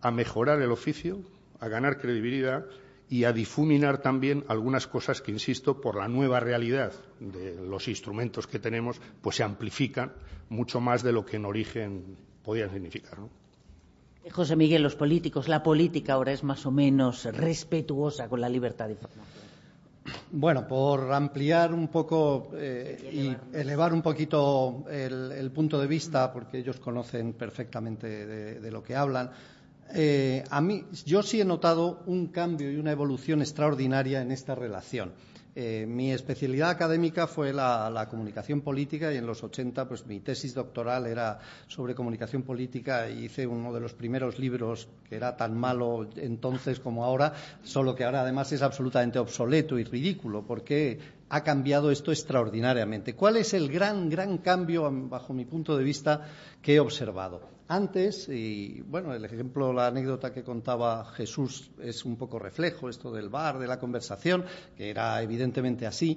a 0.00 0.10
mejorar 0.10 0.60
el 0.60 0.72
oficio, 0.72 1.20
a 1.60 1.68
ganar 1.68 1.98
credibilidad 1.98 2.66
y 3.08 3.24
a 3.24 3.32
difuminar 3.32 3.98
también 3.98 4.44
algunas 4.48 4.88
cosas 4.88 5.22
que, 5.22 5.30
insisto, 5.30 5.80
por 5.80 5.96
la 5.96 6.08
nueva 6.08 6.40
realidad 6.40 6.92
de 7.20 7.54
los 7.54 7.86
instrumentos 7.86 8.48
que 8.48 8.58
tenemos, 8.58 9.00
pues 9.20 9.36
se 9.36 9.44
amplifican 9.44 10.12
mucho 10.48 10.80
más 10.80 11.04
de 11.04 11.12
lo 11.12 11.24
que 11.24 11.36
en 11.36 11.44
origen 11.44 12.16
podían 12.42 12.70
significar, 12.72 13.18
¿no? 13.18 13.45
José 14.30 14.56
Miguel, 14.56 14.82
los 14.82 14.96
políticos, 14.96 15.48
la 15.48 15.62
política 15.62 16.14
ahora 16.14 16.32
es 16.32 16.42
más 16.42 16.66
o 16.66 16.70
menos 16.70 17.24
respetuosa 17.24 18.28
con 18.28 18.40
la 18.40 18.48
libertad 18.48 18.86
de 18.86 18.92
información. 18.92 19.36
Bueno, 20.30 20.68
por 20.68 21.12
ampliar 21.12 21.74
un 21.74 21.88
poco 21.88 22.50
eh, 22.54 23.36
y 23.52 23.56
elevar 23.56 23.92
un 23.92 24.02
poquito 24.02 24.84
el, 24.88 25.32
el, 25.32 25.50
punto 25.50 25.80
de 25.80 25.86
vista, 25.86 26.32
porque 26.32 26.58
ellos 26.58 26.78
conocen 26.78 27.32
perfectamente 27.32 28.26
de, 28.26 28.60
de 28.60 28.70
lo 28.70 28.82
que 28.82 28.94
hablan, 28.94 29.30
eh, 29.94 30.44
a 30.50 30.60
mí, 30.60 30.84
yo 31.04 31.22
sí 31.22 31.40
he 31.40 31.44
notado 31.44 32.02
un 32.06 32.28
cambio 32.28 32.70
y 32.70 32.76
una 32.76 32.92
evolución 32.92 33.40
extraordinaria 33.40 34.20
en 34.20 34.32
esta 34.32 34.54
relación. 34.54 35.12
Eh, 35.58 35.86
mi 35.88 36.12
especialidad 36.12 36.68
académica 36.68 37.26
fue 37.26 37.50
la, 37.50 38.06
comunicación 38.10 38.60
política 38.60 39.10
y 39.10 39.16
en 39.16 39.24
los 39.24 39.42
80 39.42 39.88
pues 39.88 40.04
mi 40.04 40.20
tesis 40.20 40.52
doctoral 40.52 41.06
era 41.06 41.38
sobre 41.66 41.94
comunicación 41.94 42.42
política 42.42 43.08
y 43.08 43.24
hice 43.24 43.46
uno 43.46 43.72
de 43.72 43.80
los 43.80 43.94
primeros 43.94 44.38
libros 44.38 44.86
que 45.08 45.16
era 45.16 45.34
tan 45.34 45.56
malo 45.56 46.10
entonces 46.16 46.78
como 46.78 47.06
ahora, 47.06 47.32
solo 47.62 47.94
que 47.94 48.04
ahora 48.04 48.20
además 48.20 48.52
es 48.52 48.60
absolutamente 48.60 49.18
obsoleto 49.18 49.78
y 49.78 49.84
ridículo 49.84 50.44
porque 50.44 50.98
ha 51.30 51.42
cambiado 51.42 51.90
esto 51.90 52.12
extraordinariamente. 52.12 53.14
¿Cuál 53.14 53.38
es 53.38 53.54
el 53.54 53.70
gran, 53.72 54.10
gran 54.10 54.36
cambio, 54.36 54.92
bajo 55.08 55.32
mi 55.32 55.46
punto 55.46 55.74
de 55.78 55.84
vista, 55.84 56.28
que 56.60 56.74
he 56.74 56.80
observado? 56.80 57.55
Antes, 57.68 58.28
y 58.28 58.80
bueno, 58.82 59.12
el 59.12 59.24
ejemplo, 59.24 59.72
la 59.72 59.88
anécdota 59.88 60.32
que 60.32 60.44
contaba 60.44 61.04
Jesús 61.04 61.72
es 61.82 62.04
un 62.04 62.16
poco 62.16 62.38
reflejo, 62.38 62.88
esto 62.88 63.10
del 63.10 63.28
bar, 63.28 63.58
de 63.58 63.66
la 63.66 63.80
conversación, 63.80 64.44
que 64.76 64.88
era 64.88 65.20
evidentemente 65.20 65.84
así. 65.84 66.16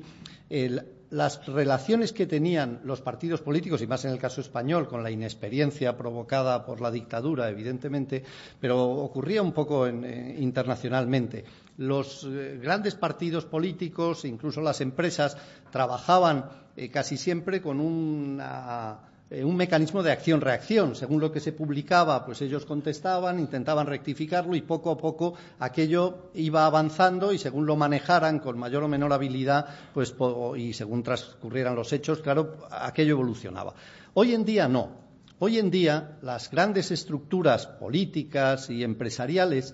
las 1.10 1.48
relaciones 1.48 2.14
que 2.14 2.28
tenían 2.28 2.82
los 2.84 3.02
partidos 3.02 3.42
políticos, 3.42 3.82
y 3.82 3.88
más 3.88 4.06
en 4.06 4.12
el 4.12 4.20
caso 4.20 4.42
español, 4.42 4.88
con 4.88 5.02
la 5.02 5.10
inexperiencia 5.10 5.98
provocada 5.98 6.64
por 6.64 6.82
la 6.82 6.92
dictadura, 6.92 7.50
evidentemente, 7.50 8.24
pero 8.60 8.84
ocurría 8.84 9.42
un 9.42 9.52
poco 9.52 9.88
eh, 9.88 10.36
internacionalmente. 10.38 11.46
Los 11.78 12.26
eh, 12.26 12.60
grandes 12.62 12.94
partidos 12.94 13.46
políticos, 13.46 14.24
incluso 14.24 14.62
las 14.62 14.82
empresas, 14.82 15.36
trabajaban 15.72 16.46
eh, 16.76 16.92
casi 16.92 17.18
siempre 17.18 17.60
con 17.60 17.80
una 17.80 19.09
eh, 19.32 19.44
un 19.44 19.56
mecanismo 19.56 20.02
de 20.02 20.12
acción-reacción. 20.12 20.96
Según 20.96 21.22
lo 21.22 21.32
que 21.32 21.40
se 21.40 21.52
publicaba, 21.52 22.26
pues 22.26 22.42
ellos 22.42 22.66
contestaban, 22.66 23.40
intentaban 23.40 23.86
rectificarlo 23.86 24.56
y 24.56 24.62
poco 24.62 24.90
a 24.90 24.98
poco 24.98 25.36
aquello 25.60 26.32
iba 26.34 26.66
avanzando 26.66 27.32
y 27.32 27.38
según 27.38 27.68
lo 27.68 27.76
manejaran 27.76 28.40
con 28.40 28.58
mayor 28.58 28.84
o 28.84 28.88
menor 28.88 29.14
habilidad, 29.14 29.68
pues 29.94 30.16
y 30.58 30.74
según 30.74 31.04
transcurrieran 31.04 31.76
los 31.76 31.94
hechos, 31.94 32.22
claro, 32.22 32.58
aquello 32.72 33.12
evolucionaba. 33.12 33.76
Hoy 34.16 34.34
en 34.34 34.46
día 34.46 34.68
no. 34.68 35.10
Hoy 35.38 35.60
en 35.60 35.70
día 35.70 36.18
las 36.22 36.50
grandes 36.50 36.92
estructuras 36.92 37.68
políticas 37.68 38.70
y 38.70 38.84
empresariales 38.84 39.74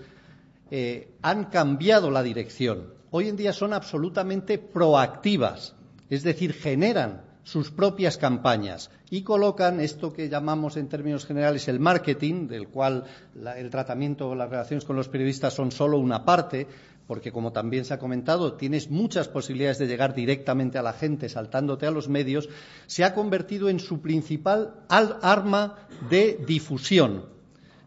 eh, 0.69 1.15
han 1.21 1.45
cambiado 1.45 2.11
la 2.11 2.21
dirección. 2.21 2.93
Hoy 3.09 3.29
en 3.29 3.37
día 3.37 3.53
son 3.53 3.73
absolutamente 3.73 4.57
proactivas, 4.57 5.75
es 6.09 6.23
decir, 6.23 6.53
generan 6.53 7.24
sus 7.45 7.71
propias 7.71 8.17
campañas 8.17 8.89
y 9.09 9.21
colocan 9.21 9.79
esto 9.79 10.11
que 10.11 10.27
llamamos 10.29 10.75
en 10.77 10.89
términos 10.89 11.25
generales 11.25 11.67
el 11.67 11.79
marketing, 11.79 12.47
del 12.47 12.67
cual 12.67 13.05
el 13.55 13.69
tratamiento 13.69 14.29
o 14.29 14.35
las 14.35 14.49
relaciones 14.49 14.83
con 14.83 14.95
los 14.95 15.07
periodistas 15.07 15.53
son 15.53 15.71
solo 15.71 15.99
una 15.99 16.25
parte, 16.25 16.67
porque 17.07 17.31
como 17.31 17.53
también 17.53 17.85
se 17.85 17.93
ha 17.93 17.99
comentado, 17.99 18.53
tienes 18.53 18.89
muchas 18.89 19.27
posibilidades 19.27 19.77
de 19.77 19.85
llegar 19.87 20.15
directamente 20.15 20.79
a 20.79 20.83
la 20.83 20.93
gente 20.93 21.29
saltándote 21.29 21.85
a 21.85 21.91
los 21.91 22.09
medios, 22.09 22.49
se 22.87 23.03
ha 23.03 23.13
convertido 23.13 23.69
en 23.69 23.79
su 23.79 24.01
principal 24.01 24.73
arma 24.89 25.87
de 26.09 26.39
difusión 26.47 27.34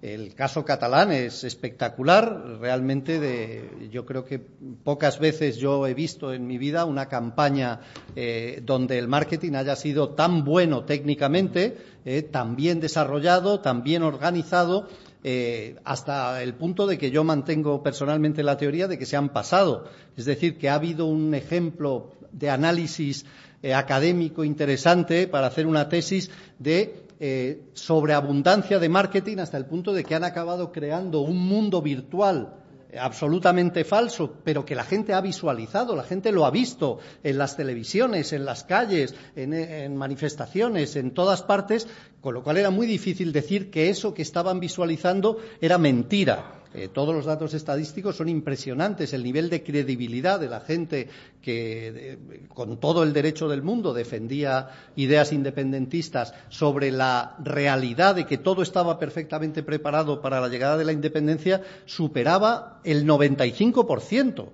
el 0.00 0.34
caso 0.34 0.64
catalán 0.64 1.10
es 1.10 1.42
espectacular, 1.42 2.58
realmente 2.60 3.68
yo 3.90 4.06
creo 4.06 4.24
que 4.24 4.38
pocas 4.38 5.18
veces 5.18 5.56
yo 5.56 5.86
he 5.88 5.94
visto 5.94 6.32
en 6.32 6.46
mi 6.46 6.56
vida 6.56 6.84
una 6.84 7.08
campaña 7.08 7.80
eh, 8.14 8.62
donde 8.64 8.98
el 8.98 9.08
marketing 9.08 9.54
haya 9.54 9.74
sido 9.74 10.10
tan 10.10 10.44
bueno 10.44 10.84
técnicamente, 10.84 11.76
eh, 12.04 12.22
tan 12.22 12.54
bien 12.54 12.78
desarrollado, 12.78 13.60
tan 13.60 13.82
bien 13.82 14.04
organizado, 14.04 14.88
eh, 15.24 15.76
hasta 15.84 16.44
el 16.44 16.54
punto 16.54 16.86
de 16.86 16.96
que 16.96 17.10
yo 17.10 17.24
mantengo 17.24 17.82
personalmente 17.82 18.44
la 18.44 18.56
teoría 18.56 18.86
de 18.86 18.98
que 18.98 19.06
se 19.06 19.16
han 19.16 19.30
pasado. 19.30 19.88
Es 20.16 20.26
decir, 20.26 20.58
que 20.58 20.68
ha 20.68 20.74
habido 20.74 21.06
un 21.06 21.34
ejemplo 21.34 22.12
de 22.30 22.50
análisis 22.50 23.26
académico 23.74 24.44
interesante 24.44 25.26
para 25.26 25.48
hacer 25.48 25.66
una 25.66 25.88
tesis 25.88 26.30
de 26.60 27.07
eh, 27.20 27.62
sobreabundancia 27.72 28.78
de 28.78 28.88
marketing 28.88 29.38
hasta 29.38 29.56
el 29.56 29.66
punto 29.66 29.92
de 29.92 30.04
que 30.04 30.14
han 30.14 30.24
acabado 30.24 30.72
creando 30.72 31.20
un 31.20 31.38
mundo 31.38 31.82
virtual 31.82 32.54
absolutamente 32.98 33.84
falso, 33.84 34.34
pero 34.44 34.64
que 34.64 34.74
la 34.74 34.84
gente 34.84 35.12
ha 35.12 35.20
visualizado, 35.20 35.94
la 35.94 36.04
gente 36.04 36.32
lo 36.32 36.46
ha 36.46 36.50
visto 36.50 36.98
en 37.22 37.38
las 37.38 37.56
televisiones, 37.56 38.32
en 38.32 38.44
las 38.44 38.64
calles, 38.64 39.14
en, 39.36 39.96
manifestaciones, 39.96 40.96
en 40.96 41.12
todas 41.12 41.42
partes, 41.42 41.86
con 42.20 42.34
lo 42.34 42.42
cual 42.42 42.56
era 42.56 42.70
muy 42.70 42.86
difícil 42.86 43.32
decir 43.32 43.70
que 43.70 43.90
eso 43.90 44.14
que 44.14 44.22
estaban 44.22 44.60
visualizando 44.60 45.38
era 45.60 45.78
mentira. 45.78 46.57
Eh, 46.74 46.88
todos 46.88 47.14
los 47.14 47.24
datos 47.24 47.54
estadísticos 47.54 48.16
son 48.16 48.28
impresionantes. 48.28 49.12
El 49.12 49.22
nivel 49.22 49.48
de 49.48 49.62
credibilidad 49.62 50.38
de 50.38 50.48
la 50.48 50.60
gente 50.60 51.08
que, 51.40 52.18
con 52.48 52.78
todo 52.78 53.02
el 53.02 53.12
derecho 53.12 53.48
del 53.48 53.62
mundo, 53.62 53.94
defendía 53.94 54.68
ideas 54.96 55.32
independentistas 55.32 56.34
sobre 56.48 56.90
la 56.90 57.36
realidad 57.42 58.14
de 58.14 58.26
que 58.26 58.38
todo 58.38 58.62
estaba 58.62 58.98
perfectamente 58.98 59.62
preparado 59.62 60.20
para 60.20 60.40
la 60.40 60.48
llegada 60.48 60.76
de 60.76 60.84
la 60.84 60.92
independencia, 60.92 61.62
superaba 61.86 62.80
el 62.84 63.06
95%. 63.06 64.48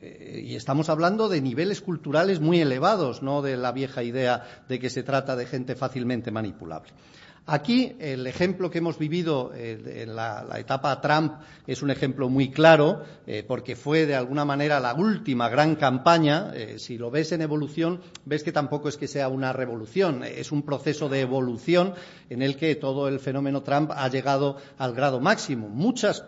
Eh, 0.00 0.44
y 0.46 0.56
estamos 0.56 0.88
hablando 0.88 1.28
de 1.28 1.40
niveles 1.40 1.80
culturales 1.80 2.40
muy 2.40 2.60
elevados, 2.60 3.22
no 3.22 3.40
de 3.42 3.56
la 3.56 3.72
vieja 3.72 4.02
idea 4.02 4.64
de 4.68 4.78
que 4.78 4.90
se 4.90 5.02
trata 5.02 5.36
de 5.36 5.46
gente 5.46 5.74
fácilmente 5.74 6.30
manipulable. 6.30 6.90
Aquí 7.48 7.94
el 8.00 8.26
ejemplo 8.26 8.72
que 8.72 8.78
hemos 8.78 8.98
vivido 8.98 9.52
eh, 9.54 10.02
en 10.02 10.16
la, 10.16 10.44
etapa 10.58 11.00
Trump 11.00 11.34
es 11.64 11.80
un 11.80 11.92
ejemplo 11.92 12.28
muy 12.28 12.50
claro, 12.50 13.04
eh, 13.24 13.44
porque 13.46 13.76
fue 13.76 14.04
de 14.04 14.16
alguna 14.16 14.44
manera 14.44 14.80
la 14.80 14.94
última 14.94 15.48
gran 15.48 15.76
campaña. 15.76 16.50
Eh, 16.54 16.80
si 16.80 16.98
lo 16.98 17.08
ves 17.08 17.30
en 17.30 17.42
evolución, 17.42 18.00
ves 18.24 18.42
que 18.42 18.50
tampoco 18.50 18.88
es 18.88 18.96
que 18.96 19.06
sea 19.06 19.28
una 19.28 19.52
revolución, 19.52 20.24
es 20.24 20.50
un 20.50 20.62
proceso 20.62 21.08
de 21.08 21.20
evolución 21.20 21.94
en 22.30 22.42
el 22.42 22.56
que 22.56 22.74
todo 22.74 23.06
el 23.06 23.20
fenómeno 23.20 23.62
Trump 23.62 23.92
ha 23.94 24.08
llegado 24.08 24.56
al 24.76 24.92
grado 24.92 25.20
máximo. 25.20 25.68
Muchas, 25.68 26.24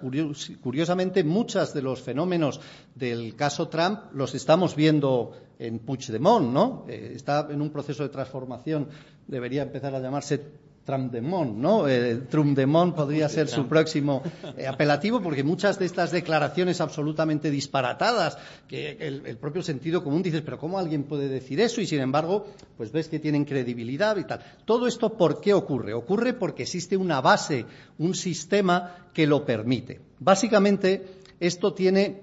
curiosamente, 0.63 1.25
muchos 1.25 1.75
de 1.75 1.83
los 1.83 2.01
fenómenos 2.01 2.61
del 2.95 3.35
caso 3.35 3.67
Trump 3.67 4.03
los 4.13 4.37
estamos 4.37 4.77
viendo 4.77 5.33
en 5.59 5.81
Puigdemont, 5.81 6.53
¿no? 6.53 6.85
está 6.89 7.49
en 7.51 7.61
un 7.61 7.71
proceso 7.71 8.05
de 8.05 8.11
transformación, 8.11 8.89
debería 9.27 9.63
empezar 9.63 9.93
a 9.97 9.99
llamarse 9.99 10.68
Trump 10.89 11.13
¿no? 11.13 11.87
Eh, 11.87 12.23
Trump 12.31 12.59
podría 12.97 13.29
ser 13.29 13.49
su 13.49 13.67
próximo 13.69 14.23
eh, 14.57 14.67
apelativo, 14.67 15.21
porque 15.21 15.45
muchas 15.45 15.79
de 15.79 15.85
estas 15.85 16.13
declaraciones 16.13 16.81
absolutamente 16.81 17.51
disparatadas, 17.51 18.39
que 18.67 18.97
el, 18.99 19.37
propio 19.37 19.61
sentido 19.61 20.03
común 20.03 20.23
dices, 20.23 20.41
pero 20.41 20.59
¿cómo 20.59 20.79
alguien 20.79 21.03
puede 21.03 21.29
decir 21.29 21.61
eso? 21.61 21.83
Y 21.83 21.87
sin 21.87 22.01
embargo, 22.01 22.47
pues 22.79 22.91
ves 22.91 23.09
que 23.09 23.19
tienen 23.19 23.45
credibilidad 23.45 24.17
y 24.17 24.25
tal. 24.25 24.41
Todo 24.65 24.87
esto, 24.87 25.11
¿por 25.11 25.43
qué 25.43 25.53
ocurre? 25.53 25.93
Ocurre 25.93 26.33
porque 26.33 26.63
existe 26.63 26.97
una 26.97 27.21
base, 27.21 27.67
un 27.99 28.15
sistema 28.15 29.11
que 29.13 29.27
lo 29.27 29.45
permite. 29.45 30.01
Básicamente, 30.21 31.05
esto 31.39 31.75
tiene 31.75 32.23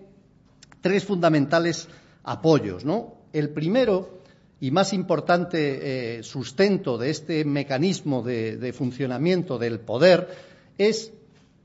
tres 0.81 1.05
fundamentales 1.05 1.87
apoyos, 2.23 2.83
¿no? 2.83 3.13
El 3.31 3.49
primero 3.49 4.21
y 4.59 4.71
más 4.71 4.93
importante 4.93 6.17
eh, 6.17 6.23
sustento 6.23 6.97
de 6.97 7.09
este 7.09 7.43
mecanismo 7.45 8.21
de, 8.23 8.73
funcionamiento 8.73 9.57
del 9.57 9.79
poder 9.79 10.29
es 10.77 11.11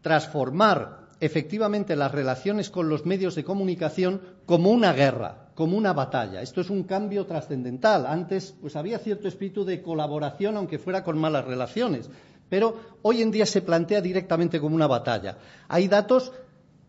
transformar 0.03 1.09
efectivamente 1.21 1.95
las 1.95 2.11
relaciones 2.11 2.71
con 2.71 2.89
los 2.89 3.07
medios 3.07 3.35
de 3.35 3.45
comunicación 3.45 4.21
como 4.47 4.71
una 4.71 4.93
guerra, 4.93 5.51
como 5.55 5.77
una 5.77 5.93
batalla. 5.93 6.43
Esto 6.43 6.63
es 6.63 6.71
un 6.71 6.85
cambio 6.85 7.27
trascendental. 7.27 8.07
Antes 8.07 8.55
pues 8.61 8.75
había 8.77 8.99
cierto 8.99 9.29
espíritu 9.29 9.65
de 9.65 9.83
colaboración 9.83 10.57
aunque 10.57 10.79
fuera 10.79 11.05
con 11.05 11.19
malas 11.19 11.45
relaciones, 11.45 12.11
pero 12.49 12.77
hoy 13.03 13.23
en 13.23 13.31
día 13.31 13.47
se 13.47 13.63
plantea 13.63 14.01
directamente 14.01 14.59
como 14.59 14.75
una 14.75 14.87
batalla. 14.87 15.39
Hay 15.69 15.87
datos 15.87 16.33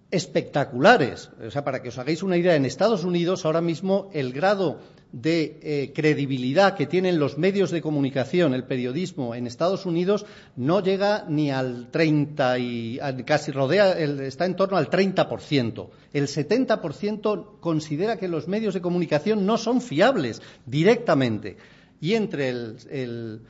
espectaculares. 0.09 1.29
O 1.45 1.51
sea, 1.51 1.63
para 1.63 1.81
que 1.81 1.89
os 1.89 1.97
hagáis 1.97 2.21
una 2.21 2.37
idea, 2.37 2.55
en 2.55 2.65
Estados 2.65 3.03
Unidos 3.03 3.45
ahora 3.45 3.61
mismo 3.61 4.09
el 4.13 4.33
grado 4.33 4.79
de 5.11 5.59
eh, 5.61 5.91
credibilidad 5.93 6.75
que 6.75 6.87
tienen 6.87 7.19
los 7.19 7.37
medios 7.37 7.71
de 7.71 7.81
comunicación, 7.81 8.53
el 8.53 8.63
periodismo 8.63 9.35
en 9.35 9.45
Estados 9.45 9.85
Unidos, 9.85 10.25
no 10.55 10.81
llega 10.81 11.25
ni 11.27 11.51
al 11.51 11.89
30 11.91 12.59
y 12.59 12.99
casi 13.25 13.51
rodea, 13.51 13.99
está 13.99 14.45
en 14.45 14.55
torno 14.55 14.77
al 14.77 14.89
30%. 14.89 15.89
El 16.13 16.27
70% 16.27 17.59
considera 17.59 18.17
que 18.17 18.27
los 18.27 18.47
medios 18.47 18.73
de 18.73 18.81
comunicación 18.81 19.45
no 19.45 19.57
son 19.57 19.81
fiables 19.81 20.41
directamente. 20.65 21.57
Y 21.99 22.13
entre 22.13 22.49
el, 22.49 23.41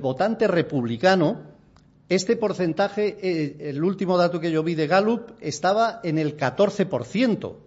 votante 0.00 0.46
republicano, 0.46 1.40
este 2.08 2.36
porcentaje, 2.36 3.16
eh, 3.20 3.56
el 3.70 3.82
último 3.82 4.16
dato 4.16 4.38
que 4.38 4.52
yo 4.52 4.62
vi 4.62 4.74
de 4.74 4.86
Gallup, 4.86 5.32
estaba 5.40 6.00
en 6.04 6.18
el 6.18 6.36
14%. 6.36 7.65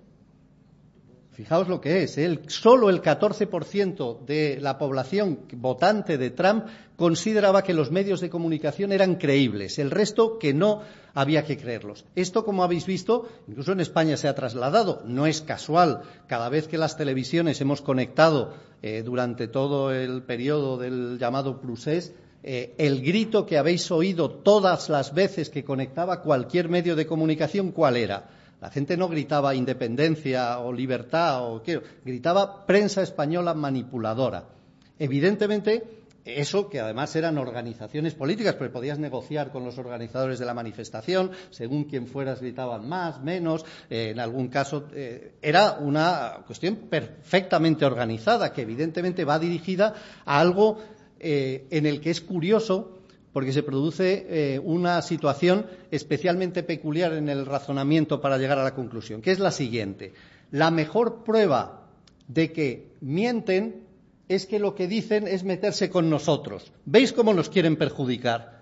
Fijaos 1.40 1.70
lo 1.70 1.80
que 1.80 2.04
es. 2.04 2.18
¿eh? 2.18 2.38
solo 2.48 2.90
el 2.90 3.02
14% 3.02 4.26
de 4.26 4.58
la 4.60 4.78
población 4.78 5.40
votante 5.54 6.18
de 6.18 6.32
Trump 6.32 6.66
consideraba 6.98 7.64
que 7.64 7.74
los 7.74 7.92
medios 7.92 8.20
de 8.20 8.30
comunicación 8.30 8.92
eran 8.92 9.16
creíbles. 9.16 9.80
El 9.80 9.90
resto 9.90 10.38
que 10.38 10.54
no 10.54 10.82
había 11.14 11.46
que 11.46 11.56
creerlos. 11.56 12.04
Esto, 12.14 12.44
como 12.44 12.62
habéis 12.62 12.86
visto, 12.86 13.30
incluso 13.48 13.72
en 13.72 13.80
España 13.80 14.18
se 14.18 14.28
ha 14.28 14.36
trasladado. 14.36 15.02
No 15.06 15.28
es 15.28 15.40
casual. 15.42 16.02
Cada 16.28 16.50
vez 16.50 16.68
que 16.68 16.78
las 16.78 16.98
televisiones 16.98 17.62
hemos 17.62 17.82
conectado 17.82 18.54
eh, 18.82 19.02
durante 19.06 19.48
todo 19.48 19.94
el 19.94 20.24
periodo 20.24 20.78
del 20.78 21.20
llamado 21.20 21.62
Prusés, 21.62 22.14
eh, 22.44 22.76
el 22.78 23.02
grito 23.02 23.46
que 23.46 23.58
habéis 23.58 23.90
oído 23.92 24.30
todas 24.30 24.90
las 24.90 25.14
veces 25.14 25.50
que 25.50 25.64
conectaba 25.64 26.22
cualquier 26.22 26.68
medio 26.68 26.98
de 26.98 27.06
comunicación, 27.06 27.72
¿cuál 27.72 27.96
era? 27.96 28.28
La 28.62 28.70
gente 28.70 28.98
no 28.98 29.08
gritaba 29.08 29.56
independencia 29.56 30.60
o 30.60 30.74
libertad 30.74 31.48
o 31.50 31.64
qué, 31.64 31.82
gritaba 32.04 32.66
prensa 32.66 33.02
española 33.02 33.54
manipuladora. 33.54 34.50
Evidentemente, 34.98 36.00
eso 36.26 36.70
que 36.70 36.80
además 36.80 37.16
eran 37.16 37.38
organizaciones 37.38 38.14
políticas, 38.14 38.56
porque 38.56 38.74
podías 38.74 39.00
negociar 39.00 39.52
con 39.52 39.64
los 39.64 39.78
organizadores 39.78 40.40
de 40.40 40.46
la 40.46 40.54
manifestación, 40.54 41.32
según 41.50 41.86
quien 41.86 42.08
fueras 42.08 42.42
gritaban 42.42 42.88
más, 42.88 43.22
menos, 43.22 43.66
eh, 43.90 44.10
en 44.12 44.20
algún 44.20 44.50
caso 44.50 44.88
eh, 44.94 45.36
era 45.42 45.78
una 45.80 46.44
cuestión 46.46 46.76
perfectamente 46.76 47.86
organizada, 47.86 48.52
que 48.52 48.64
evidentemente 48.64 49.26
va 49.26 49.40
dirigida 49.40 49.94
a 50.26 50.40
algo 50.40 50.80
eh, 51.20 51.68
en 51.72 51.86
el 51.86 52.02
que 52.02 52.12
es 52.12 52.22
curioso 52.22 52.99
porque 53.34 53.54
se 53.54 53.64
produce 53.64 54.26
eh, 54.30 54.60
una 54.60 55.02
situación 55.02 55.66
especialmente 55.92 56.64
peculiar 56.64 57.14
en 57.14 57.30
el 57.30 57.46
razonamiento 57.46 58.22
para 58.22 58.38
llegar 58.38 58.60
a 58.60 58.64
la 58.64 58.76
conclusión, 58.76 59.22
que 59.22 59.32
es 59.32 59.40
la 59.40 59.52
siguiente. 59.52 60.14
La 60.52 60.72
mejor 60.72 61.24
prueba 61.24 61.88
de 62.28 62.52
que 62.52 62.88
mienten 63.02 63.84
es 64.28 64.46
que 64.46 64.60
lo 64.60 64.76
que 64.76 64.88
dicen 64.88 65.28
es 65.28 65.44
meterse 65.44 65.90
con 65.90 66.10
nosotros. 66.10 66.72
¿Veis 66.86 67.14
cómo 67.14 67.34
nos 67.34 67.50
quieren 67.50 67.76
perjudicar? 67.76 68.60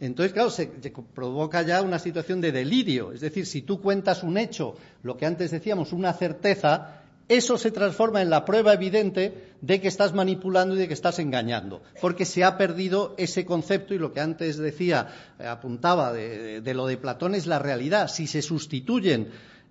Entonces, 0.00 0.32
claro, 0.32 0.50
se, 0.50 0.66
provoca 1.14 1.62
ya 1.62 1.80
una 1.80 2.00
situación 2.00 2.40
de 2.40 2.50
delirio. 2.50 3.12
Es 3.12 3.20
decir, 3.20 3.46
si 3.46 3.62
tú 3.62 3.80
cuentas 3.80 4.24
un 4.24 4.36
hecho, 4.36 4.74
lo 5.02 5.16
que 5.16 5.26
antes 5.26 5.52
decíamos, 5.52 5.92
una 5.92 6.12
certeza, 6.12 7.01
eso 7.28 7.56
se 7.56 7.70
transforma 7.70 8.22
en 8.22 8.30
la 8.30 8.44
prueba 8.44 8.72
evidente 8.72 9.52
de 9.60 9.80
que 9.80 9.88
estás 9.88 10.12
manipulando 10.12 10.74
y 10.74 10.78
de 10.78 10.88
que 10.88 10.94
estás 10.94 11.18
engañando, 11.18 11.82
porque 12.00 12.24
se 12.24 12.44
ha 12.44 12.58
perdido 12.58 13.14
ese 13.16 13.46
concepto 13.46 13.94
y 13.94 13.98
lo 13.98 14.12
que 14.12 14.20
antes 14.20 14.58
decía, 14.58 15.34
eh, 15.38 15.46
apuntaba 15.46 16.12
de, 16.12 16.62
lo 16.74 16.86
de 16.86 16.96
Platón 16.96 17.34
es 17.34 17.46
la 17.46 17.58
realidad. 17.58 18.08
Si 18.08 18.26
se 18.26 18.42
sustituyen 18.42 19.30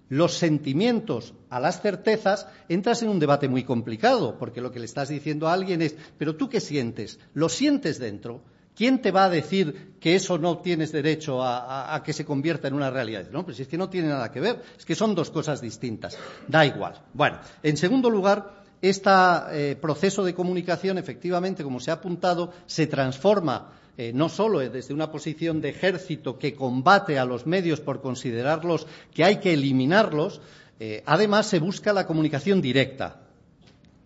los 0.10 0.34
sentimientos 0.34 1.34
a 1.50 1.60
las 1.60 1.82
certezas, 1.82 2.48
entras 2.68 3.02
en 3.02 3.10
un 3.10 3.20
debate 3.20 3.48
muy 3.48 3.64
complicado, 3.64 4.38
porque 4.38 4.62
lo 4.62 4.72
que 4.72 4.80
le 4.80 4.86
estás 4.86 5.10
diciendo 5.10 5.48
a 5.48 5.54
alguien 5.54 5.82
es, 5.82 5.96
pero 6.18 6.36
tú 6.36 6.50
qué 6.50 6.60
sientes, 6.60 7.20
lo 7.34 7.50
sientes 7.50 8.00
dentro, 8.00 8.42
¿Quién 8.76 9.02
te 9.02 9.12
va 9.12 9.26
a 9.26 9.30
decir 9.30 9.96
que 10.00 10.16
eso 10.16 10.38
no 10.38 10.60
tienes 10.60 10.92
derecho 10.92 11.44
a, 11.44 12.02
que 12.04 12.14
se 12.14 12.26
convierta 12.26 12.68
en 12.68 12.74
una 12.74 12.90
realidad? 12.90 13.28
No, 13.32 13.46
pues 13.46 13.60
es 13.60 13.68
que 13.68 13.78
no 13.78 13.90
tiene 13.90 14.08
nada 14.08 14.32
que 14.32 14.40
ver, 14.40 14.62
es 14.78 14.86
que 14.86 14.96
son 14.96 15.14
dos 15.14 15.30
cosas 15.30 15.62
distintas. 15.62 16.18
Da 16.48 16.66
igual. 16.66 16.96
Bueno, 17.14 17.40
en 17.62 17.78
segundo 17.78 18.10
lugar, 18.10 18.64
este 18.82 19.76
proceso 19.76 20.24
de 20.24 20.34
comunicación, 20.34 20.98
efectivamente, 20.98 21.64
como 21.64 21.80
se 21.80 21.92
ha 21.92 21.96
apuntado, 21.96 22.54
se 22.66 22.88
transforma 22.88 23.72
eh, 23.98 24.14
no 24.14 24.30
solo 24.30 24.60
desde 24.60 24.94
una 24.94 25.12
posición 25.12 25.62
de 25.62 25.70
ejército 25.70 26.40
que 26.40 26.56
combate 26.56 27.20
a 27.20 27.26
los 27.26 27.46
medios 27.46 27.82
por 27.82 28.02
considerarlos 28.02 28.88
que 29.14 29.24
hay 29.24 29.38
que 29.38 29.54
eliminarlos, 29.54 30.42
eh, 30.80 31.04
además 31.06 31.48
se 31.48 31.60
busca 31.60 31.92
la 31.94 32.08
comunicación 32.08 32.62
directa 32.62 33.20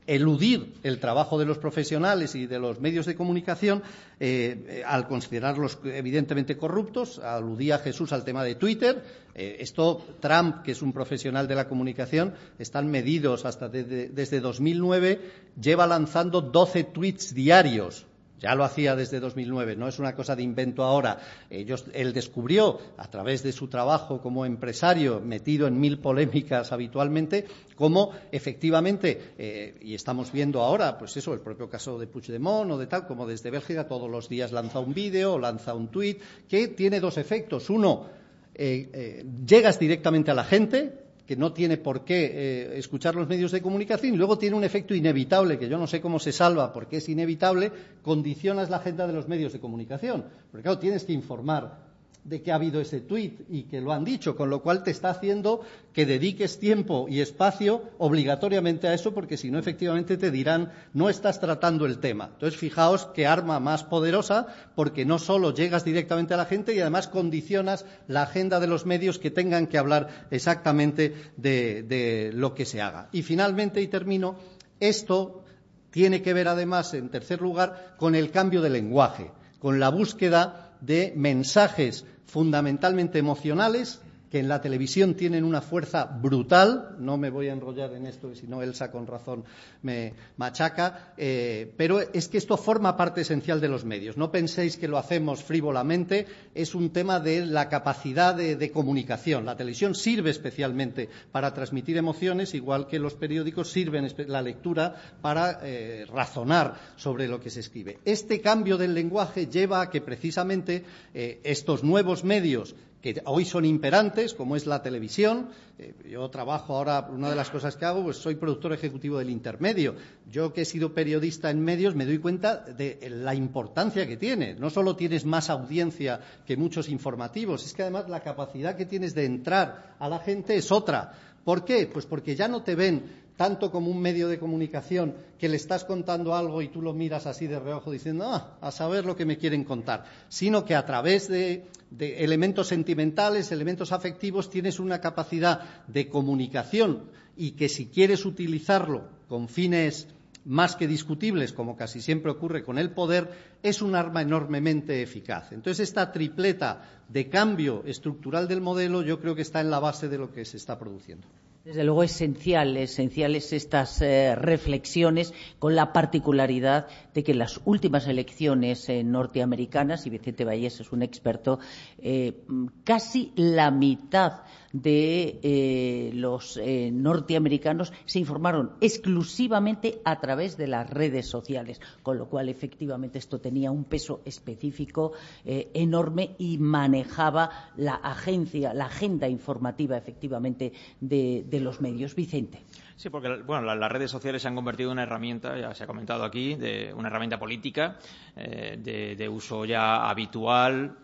eludir 0.08 0.74
el 0.84 1.00
trabajo 1.00 1.40
de 1.40 1.46
los 1.46 1.58
profesionales 1.58 2.36
y 2.36 2.46
de 2.46 2.60
los 2.60 2.80
medios 2.80 3.06
de 3.06 3.16
comunicación 3.16 3.84
eh, 4.20 4.84
al 4.86 5.08
considerarlos 5.08 5.80
evidentemente 5.84 6.58
corruptos. 6.58 7.20
Aludía 7.20 7.80
Jesús 7.80 8.14
al 8.14 8.24
tema 8.24 8.44
de 8.44 8.56
Twitter. 8.56 9.04
Eh, 9.34 9.58
esto, 9.60 10.06
Trump, 10.20 10.64
que 10.64 10.72
es 10.72 10.82
un 10.82 10.94
profesional 10.94 11.48
de 11.48 11.56
la 11.56 11.68
comunicación, 11.68 12.34
están 12.60 12.90
medidos 12.90 13.46
hasta 13.46 13.68
desde 13.70 14.40
2009, 14.40 15.22
lleva 15.60 15.88
lanzando 15.88 16.42
12 16.42 16.84
tweets 16.86 17.34
diarios 17.34 18.06
ya 18.40 18.56
lo 18.56 18.64
hacía 18.64 18.96
desde 18.96 19.20
2009, 19.20 19.76
no 19.76 19.88
es 19.88 20.00
una 20.00 20.16
cosa 20.16 20.36
de 20.36 20.44
invento 20.44 20.84
ahora. 20.84 21.20
él 21.50 22.14
descubrió, 22.14 22.80
a 22.98 23.10
través 23.10 23.44
de 23.44 23.52
su 23.52 23.68
trabajo 23.68 24.22
como 24.22 24.46
empresario, 24.46 25.22
metido 25.22 25.68
en 25.68 25.80
mil 25.80 26.00
polémicas 26.00 26.72
habitualmente, 26.72 27.46
cómo 27.76 28.12
efectivamente, 28.32 29.34
eh, 29.38 29.78
y 29.82 29.96
estamos 29.96 30.32
viendo 30.32 30.62
ahora, 30.62 30.98
pues 30.98 31.16
eso, 31.18 31.34
el 31.34 31.40
propio 31.40 31.70
caso 31.70 31.98
de 31.98 32.08
Puigdemont 32.08 32.72
o 32.72 32.78
de 32.78 32.88
tal, 32.88 33.08
como 33.08 33.26
desde 33.26 33.52
Bélgica 33.52 33.88
todos 33.88 34.10
los 34.10 34.30
días 34.30 34.52
lanza 34.52 34.80
un 34.80 34.94
vídeo 34.94 35.36
lanza 35.40 35.74
un 35.74 35.88
tuit, 35.90 36.22
que 36.48 36.68
tiene 36.70 37.00
dos 37.00 37.18
efectos. 37.18 37.70
Uno, 37.70 38.08
eh, 38.54 38.90
eh, 38.94 39.26
llegas 39.46 39.80
directamente 39.80 40.32
a 40.32 40.34
la 40.34 40.44
gente, 40.44 41.05
que 41.26 41.36
no 41.36 41.54
tiene 41.54 41.78
por 41.78 42.06
qué 42.06 42.26
eh, 42.26 42.78
escuchar 42.78 43.16
los 43.16 43.28
medios 43.28 43.52
de 43.52 43.62
comunicación 43.62 44.14
y 44.14 44.18
luego 44.18 44.38
tiene 44.38 44.56
un 44.56 44.64
efecto 44.64 44.94
inevitable, 44.94 45.58
que 45.58 45.70
yo 45.70 45.78
no 45.78 45.88
sé 45.88 46.02
cómo 46.02 46.20
se 46.20 46.32
salva 46.32 46.72
porque 46.72 46.98
es 46.98 47.10
inevitable, 47.10 47.72
condicionas 48.02 48.70
la 48.70 48.78
agenda 48.78 49.08
de 49.08 49.14
los 49.14 49.28
medios 49.28 49.54
de 49.54 49.60
comunicación. 49.60 50.26
Porque 50.52 50.64
claro, 50.64 50.80
tienes 50.80 51.04
que 51.04 51.14
informar 51.14 51.85
de 52.26 52.42
que 52.42 52.52
ha 52.52 52.56
habido 52.56 52.82
ese 52.82 53.02
tuit 53.02 53.42
y 53.50 53.64
que 53.64 53.80
lo 53.80 53.94
han 53.94 54.04
dicho, 54.04 54.36
con 54.36 54.50
lo 54.50 54.62
cual 54.64 54.84
te 54.84 54.90
está 54.90 55.12
haciendo 55.12 55.62
que 55.94 56.08
dediques 56.08 56.60
tiempo 56.60 57.06
y 57.08 57.22
espacio 57.22 57.84
obligatoriamente 58.00 58.88
a 58.88 58.96
eso, 58.96 59.14
porque 59.14 59.38
si 59.38 59.52
no, 59.52 59.60
efectivamente 59.60 60.18
te 60.18 60.32
dirán 60.32 60.74
no 60.94 61.08
estás 61.10 61.40
tratando 61.40 61.86
el 61.86 62.00
tema. 62.00 62.32
Entonces, 62.34 62.60
fijaos 62.60 63.06
qué 63.14 63.28
arma 63.28 63.60
más 63.60 63.84
poderosa, 63.84 64.48
porque 64.76 65.06
no 65.06 65.20
solo 65.20 65.54
llegas 65.54 65.86
directamente 65.86 66.34
a 66.34 66.38
la 66.38 66.46
gente 66.46 66.74
y 66.74 66.80
además 66.80 67.08
condicionas 67.08 67.86
la 68.08 68.24
agenda 68.24 68.60
de 68.60 68.68
los 68.68 68.88
medios 68.88 69.20
que 69.20 69.30
tengan 69.30 69.68
que 69.68 69.78
hablar 69.78 70.26
exactamente 70.32 71.14
de, 71.38 71.84
de 71.84 72.32
lo 72.34 72.56
que 72.56 72.66
se 72.66 72.82
haga. 72.82 73.08
Y 73.12 73.22
finalmente, 73.22 73.82
y 73.82 73.88
termino, 73.88 74.36
esto 74.80 75.44
tiene 75.92 76.24
que 76.24 76.34
ver 76.34 76.48
además, 76.48 76.96
en 76.96 77.10
tercer 77.10 77.40
lugar, 77.40 77.96
con 77.98 78.16
el 78.16 78.32
cambio 78.32 78.64
de 78.64 78.72
lenguaje, 78.72 79.32
con 79.60 79.80
la 79.80 79.90
búsqueda 79.90 80.76
de 80.82 81.14
mensajes 81.16 82.06
fundamentalmente 82.26 83.20
emocionales, 83.20 84.02
que 84.36 84.40
en 84.40 84.50
la 84.50 84.60
televisión 84.60 85.14
tienen 85.14 85.46
una 85.46 85.62
fuerza 85.62 86.04
brutal, 86.04 86.98
no 87.00 87.16
me 87.16 87.30
voy 87.30 87.48
a 87.48 87.54
enrollar 87.54 87.94
en 87.94 88.06
esto, 88.06 88.36
si 88.36 88.48
no 88.48 88.62
Elsa 88.62 88.92
con 88.92 89.08
razón 89.08 89.46
me 89.82 90.12
machaca, 90.36 91.14
eh, 91.16 91.72
pero 91.78 92.02
es 92.02 92.28
que 92.28 92.38
esto 92.38 92.58
forma 92.58 92.98
parte 92.98 93.22
esencial 93.22 93.62
de 93.62 93.70
los 93.70 93.86
medios. 93.86 94.18
No 94.18 94.34
penséis 94.34 94.76
que 94.76 94.90
lo 94.90 94.98
hacemos 94.98 95.42
frívolamente, 95.42 96.26
es 96.54 96.76
un 96.76 96.90
tema 96.90 97.22
de 97.22 97.46
la 97.46 97.70
capacidad 97.70 98.36
de, 98.36 98.72
comunicación. 98.72 99.46
La 99.46 99.56
televisión 99.56 99.96
sirve 99.96 100.32
especialmente 100.32 101.08
para 101.32 101.54
transmitir 101.54 101.96
emociones, 101.96 102.56
igual 102.56 102.88
que 102.88 103.00
los 103.00 103.14
periódicos 103.14 103.72
sirven 103.72 104.14
la 104.28 104.42
lectura 104.42 104.96
para 105.22 105.62
eh, 105.64 106.06
razonar 106.12 106.76
sobre 106.98 107.30
lo 107.30 107.40
que 107.40 107.52
se 107.52 107.62
escribe. 107.62 108.00
Este 108.04 108.42
cambio 108.42 108.76
del 108.76 108.96
lenguaje 108.96 109.48
lleva 109.48 109.80
a 109.80 109.90
que 109.90 110.02
precisamente 110.02 110.84
eh, 111.14 111.40
estos 111.46 111.86
nuevos 111.86 112.26
medios 112.26 112.76
que 113.06 113.22
hoy 113.26 113.46
son 113.46 113.66
imperantes, 113.66 114.34
como 114.34 114.56
es 114.56 114.66
la 114.66 114.82
televisión. 114.82 115.50
Eh, 115.78 115.94
yo 116.10 116.28
trabajo 116.30 116.76
ahora, 116.76 117.08
una 117.08 117.30
de 117.30 117.36
las 117.36 117.52
cosas 117.52 117.76
que 117.76 117.86
hago, 117.86 118.04
pues 118.04 118.18
soy 118.18 118.34
productor 118.34 118.74
ejecutivo 118.74 119.20
del 119.20 119.30
intermedio. 119.30 119.94
Yo 120.32 120.52
que 120.52 120.62
he 120.62 120.66
sido 120.66 120.92
periodista 120.92 121.52
en 121.52 121.62
medios 121.64 121.94
me 121.94 122.08
doy 122.08 122.18
cuenta 122.18 122.58
de 122.62 122.98
la 123.12 123.36
importancia 123.36 124.08
que 124.08 124.18
tiene. 124.18 124.56
No 124.56 124.72
solo 124.72 124.96
tienes 124.96 125.24
más 125.24 125.52
audiencia 125.52 126.20
que 126.48 126.58
muchos 126.58 126.90
informativos, 126.90 127.64
es 127.64 127.76
que 127.76 127.84
además 127.84 128.10
la 128.10 128.22
capacidad 128.22 128.76
que 128.76 128.88
tienes 128.88 129.14
de 129.14 129.26
entrar 129.26 129.96
a 130.00 130.10
la 130.10 130.18
gente 130.18 130.56
es 130.56 130.72
otra. 130.72 131.14
¿Por 131.44 131.64
qué? 131.64 131.86
Pues 131.86 132.08
porque 132.08 132.36
ya 132.36 132.48
no 132.48 132.64
te 132.64 132.74
ven 132.74 133.04
tanto 133.38 133.72
como 133.72 133.92
un 133.92 134.02
medio 134.02 134.28
de 134.28 134.40
comunicación 134.40 135.16
que 135.38 135.50
le 135.50 135.58
estás 135.58 135.84
contando 135.84 136.36
algo 136.36 136.62
y 136.62 136.70
tú 136.70 136.82
lo 136.82 136.94
miras 136.94 137.26
así 137.26 137.48
de 137.48 137.60
reojo 137.60 137.92
diciendo, 137.92 138.26
ah, 138.28 138.58
a 138.62 138.72
saber 138.72 139.06
lo 139.06 139.16
que 139.16 139.26
me 139.26 139.38
quieren 139.38 139.64
contar, 139.64 140.06
sino 140.30 140.64
que 140.64 140.76
a 140.76 140.86
través 140.86 141.28
de, 141.28 141.66
elementos 142.00 142.68
sentimentales, 142.68 143.52
elementos 143.52 143.92
afectivos, 143.92 144.50
tienes 144.50 144.80
una 144.80 145.02
capacidad 145.02 145.86
de 145.88 146.08
comunicación 146.10 147.04
y 147.38 147.52
que 147.52 147.70
si 147.70 147.88
quieres 147.88 148.26
utilizarlo 148.26 149.10
con 149.28 149.48
fines 149.50 150.08
más 150.46 150.76
que 150.76 150.88
discutibles, 150.88 151.54
como 151.54 151.76
casi 151.76 152.02
siempre 152.02 152.32
ocurre 152.32 152.64
con 152.64 152.78
el 152.78 152.92
poder, 152.92 153.30
es 153.64 153.82
un 153.82 153.96
arma 153.96 154.22
enormemente 154.22 155.02
eficaz. 155.02 155.52
Entonces, 155.52 155.90
esta 155.90 156.12
tripleta 156.12 156.84
de 157.10 157.30
cambio 157.30 157.84
estructural 157.86 158.48
del 158.48 158.62
modelo 158.62 159.02
yo 159.02 159.20
creo 159.20 159.36
que 159.36 159.42
está 159.42 159.60
en 159.60 159.72
la 159.72 159.80
base 159.80 160.08
de 160.08 160.20
lo 160.20 160.32
que 160.32 160.46
se 160.46 160.58
está 160.58 160.78
produciendo. 160.78 161.28
Desde 161.66 161.84
luego 161.84 162.04
esencial, 162.04 162.78
esenciales 162.78 163.52
estas 163.52 164.00
eh, 164.00 164.36
reflexiones 164.36 165.34
con 165.58 165.74
la 165.74 165.94
particularidad 165.94 166.86
de 167.12 167.24
que 167.24 167.34
las 167.34 167.60
últimas 167.66 168.08
elecciones 168.08 168.88
eh, 168.88 169.04
norteamericanas, 169.04 170.06
y 170.06 170.12
Vicente 170.12 170.46
Vallés 170.46 170.80
es 170.80 170.92
un 170.92 171.02
experto, 171.02 171.58
eh, 171.98 172.44
casi 172.84 173.34
la 173.36 173.72
mitad 173.72 174.44
de 174.82 175.40
eh, 175.42 176.12
los 176.14 176.58
eh, 176.58 176.92
norteamericanos 176.92 177.94
se 178.06 178.20
informaron 178.20 178.74
exclusivamente 178.82 180.02
a 180.04 180.20
través 180.20 180.58
de 180.58 180.68
las 180.68 180.90
redes 180.90 181.28
sociales, 181.28 181.80
con 182.04 182.18
lo 182.18 182.28
cual 182.28 182.50
efectivamente 182.50 183.18
esto 183.18 183.40
tenía 183.40 183.72
un 183.72 183.86
peso 183.86 184.22
específico 184.26 185.14
eh, 185.46 185.72
enorme 185.74 186.36
y 186.38 186.58
manejaba 186.58 187.72
la 187.78 187.96
agencia, 187.96 188.74
la 188.74 188.88
agenda 188.88 189.30
informativa 189.30 189.96
efectivamente 189.96 190.74
de, 191.00 191.46
los 191.62 191.80
medios. 191.80 192.14
Vicente. 192.16 192.62
Sí, 192.98 193.10
porque 193.10 193.42
bueno, 193.44 193.74
las 193.76 193.92
redes 193.92 194.12
sociales 194.12 194.42
se 194.42 194.48
han 194.50 194.56
convertido 194.56 194.90
en 194.90 194.94
una 194.94 195.04
herramienta, 195.04 195.58
ya 195.58 195.74
se 195.74 195.86
ha 195.86 195.88
comentado 195.88 196.24
aquí, 196.24 196.56
de 196.56 196.94
una 196.94 197.08
herramienta 197.08 197.40
política 197.40 197.98
eh, 198.36 198.78
de, 198.78 199.16
de, 199.16 199.30
uso 199.30 199.66
ya 199.66 200.10
habitual 200.10 200.98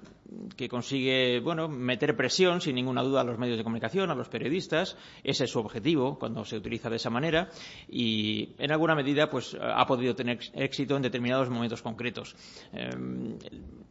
que 0.55 0.69
consigue 0.69 1.39
bueno, 1.39 1.67
meter 1.67 2.15
presión, 2.15 2.61
sin 2.61 2.75
ninguna 2.75 3.01
duda, 3.03 3.21
a 3.21 3.23
los 3.23 3.37
medios 3.37 3.57
de 3.57 3.63
comunicación, 3.63 4.09
a 4.11 4.15
los 4.15 4.29
periodistas. 4.29 4.97
Ese 5.23 5.45
es 5.45 5.51
su 5.51 5.59
objetivo 5.59 6.17
cuando 6.17 6.45
se 6.45 6.57
utiliza 6.57 6.89
de 6.89 6.95
esa 6.95 7.09
manera 7.09 7.49
y, 7.87 8.49
en 8.57 8.71
alguna 8.71 8.95
medida, 8.95 9.29
pues 9.29 9.57
ha 9.59 9.85
podido 9.85 10.15
tener 10.15 10.39
éxito 10.53 10.95
en 10.95 11.01
determinados 11.01 11.49
momentos 11.49 11.81
concretos. 11.81 12.35
Eh, 12.73 12.89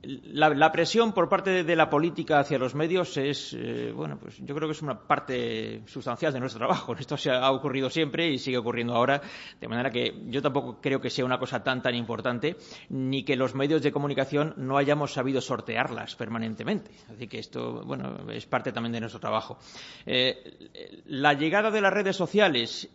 la, 0.02 0.72
presión 0.72 1.12
por 1.12 1.28
parte 1.28 1.64
de 1.64 1.76
la 1.76 1.90
política 1.90 2.40
hacia 2.40 2.58
los 2.58 2.74
medios 2.74 3.16
es, 3.16 3.54
eh, 3.58 3.92
bueno, 3.94 4.18
pues 4.18 4.38
yo 4.38 4.54
creo 4.54 4.68
que 4.68 4.72
es 4.72 4.82
una 4.82 4.98
parte 4.98 5.82
sustancial 5.86 6.32
de 6.32 6.40
nuestro 6.40 6.58
trabajo. 6.58 6.94
Esto 6.98 7.16
se 7.16 7.30
ha 7.30 7.50
ocurrido 7.50 7.90
siempre 7.90 8.30
y 8.30 8.38
sigue 8.38 8.58
ocurriendo 8.58 8.94
ahora, 8.94 9.20
de 9.60 9.68
manera 9.68 9.90
que 9.90 10.14
yo 10.28 10.40
tampoco 10.40 10.80
creo 10.80 11.00
que 11.00 11.10
sea 11.10 11.24
una 11.24 11.38
cosa 11.38 11.62
tan 11.62 11.82
tan 11.82 11.94
importante, 11.94 12.56
ni 12.88 13.24
que 13.24 13.36
los 13.36 13.54
medios 13.54 13.82
de 13.82 13.92
comunicación 13.92 14.54
no 14.56 14.78
hayamos 14.78 15.12
sabido 15.12 15.40
sortearlas 15.40 16.16
permanentemente. 16.16 16.90
Así 17.12 17.28
que 17.28 17.38
esto, 17.38 17.84
bueno, 17.84 18.30
es 18.30 18.46
parte 18.46 18.72
también 18.72 18.92
de 18.92 19.00
nuestro 19.00 19.20
trabajo. 19.20 19.58
Eh, 20.06 21.02
la 21.06 21.34
llegada 21.34 21.70
de 21.70 21.80
las 21.80 21.92
redes 21.92 22.16
sociales 22.16 22.88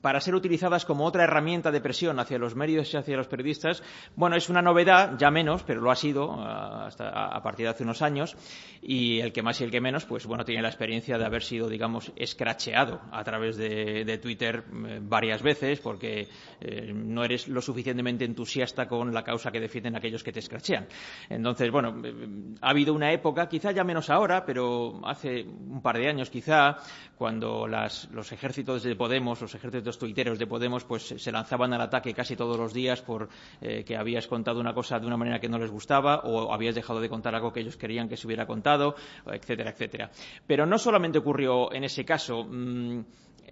para 0.00 0.20
ser 0.20 0.34
utilizadas 0.34 0.84
como 0.84 1.04
otra 1.04 1.24
herramienta 1.24 1.70
de 1.70 1.80
presión 1.80 2.18
hacia 2.18 2.38
los 2.38 2.54
medios 2.54 2.92
y 2.92 2.96
hacia 2.96 3.16
los 3.16 3.26
periodistas, 3.26 3.82
bueno, 4.16 4.36
es 4.36 4.48
una 4.48 4.62
novedad, 4.62 5.16
ya 5.18 5.30
menos, 5.30 5.62
pero 5.62 5.80
lo 5.80 5.90
ha 5.90 5.96
sido 5.96 6.28
uh, 6.28 6.40
hasta 6.40 7.08
a 7.08 7.42
partir 7.42 7.66
de 7.66 7.70
hace 7.70 7.82
unos 7.82 8.02
años, 8.02 8.36
y 8.82 9.20
el 9.20 9.32
que 9.32 9.42
más 9.42 9.60
y 9.60 9.64
el 9.64 9.70
que 9.70 9.80
menos, 9.80 10.04
pues 10.04 10.26
bueno, 10.26 10.44
tiene 10.44 10.62
la 10.62 10.68
experiencia 10.68 11.18
de 11.18 11.24
haber 11.24 11.42
sido, 11.42 11.68
digamos, 11.68 12.12
escracheado 12.16 13.00
a 13.10 13.22
través 13.24 13.56
de, 13.56 14.04
de 14.04 14.18
Twitter 14.18 14.64
eh, 14.86 15.00
varias 15.02 15.42
veces, 15.42 15.80
porque 15.80 16.28
eh, 16.60 16.92
no 16.94 17.24
eres 17.24 17.48
lo 17.48 17.60
suficientemente 17.60 18.24
entusiasta 18.24 18.86
con 18.86 19.12
la 19.12 19.22
causa 19.22 19.50
que 19.50 19.60
defienden 19.60 19.96
aquellos 19.96 20.22
que 20.22 20.32
te 20.32 20.38
escrachean. 20.38 20.86
Entonces, 21.28 21.70
bueno, 21.70 22.00
eh, 22.04 22.14
ha 22.60 22.70
habido 22.70 22.94
una 22.94 23.12
época, 23.12 23.48
quizá 23.48 23.72
ya 23.72 23.84
menos 23.84 24.08
ahora, 24.08 24.44
pero 24.46 25.00
hace 25.04 25.42
un 25.42 25.82
par 25.82 25.98
de 25.98 26.08
años 26.08 26.30
quizá, 26.30 26.76
cuando 27.16 27.66
las, 27.66 28.08
los 28.12 28.32
ejércitos 28.32 28.82
de 28.82 28.96
Podemos, 28.96 29.40
los 29.40 29.54
ejércitos 29.54 29.79
los 29.84 29.98
tuiteros 29.98 30.38
de 30.38 30.46
Podemos 30.46 30.84
pues 30.84 31.14
se 31.16 31.32
lanzaban 31.32 31.72
al 31.72 31.80
ataque 31.80 32.14
casi 32.14 32.36
todos 32.36 32.56
los 32.56 32.72
días 32.72 33.02
por 33.02 33.28
eh, 33.60 33.84
que 33.84 33.96
habías 33.96 34.26
contado 34.26 34.60
una 34.60 34.74
cosa 34.74 34.98
de 34.98 35.06
una 35.06 35.16
manera 35.16 35.40
que 35.40 35.48
no 35.48 35.58
les 35.58 35.70
gustaba 35.70 36.20
o 36.24 36.52
habías 36.52 36.74
dejado 36.74 37.00
de 37.00 37.08
contar 37.08 37.34
algo 37.34 37.52
que 37.52 37.60
ellos 37.60 37.76
querían 37.76 38.08
que 38.08 38.16
se 38.16 38.26
hubiera 38.26 38.46
contado, 38.46 38.94
etcétera, 39.26 39.70
etcétera. 39.70 40.10
Pero 40.46 40.66
no 40.66 40.78
solamente 40.78 41.18
ocurrió 41.18 41.72
en 41.72 41.84
ese 41.84 42.04
caso. 42.04 42.44
Mmm, 42.44 43.00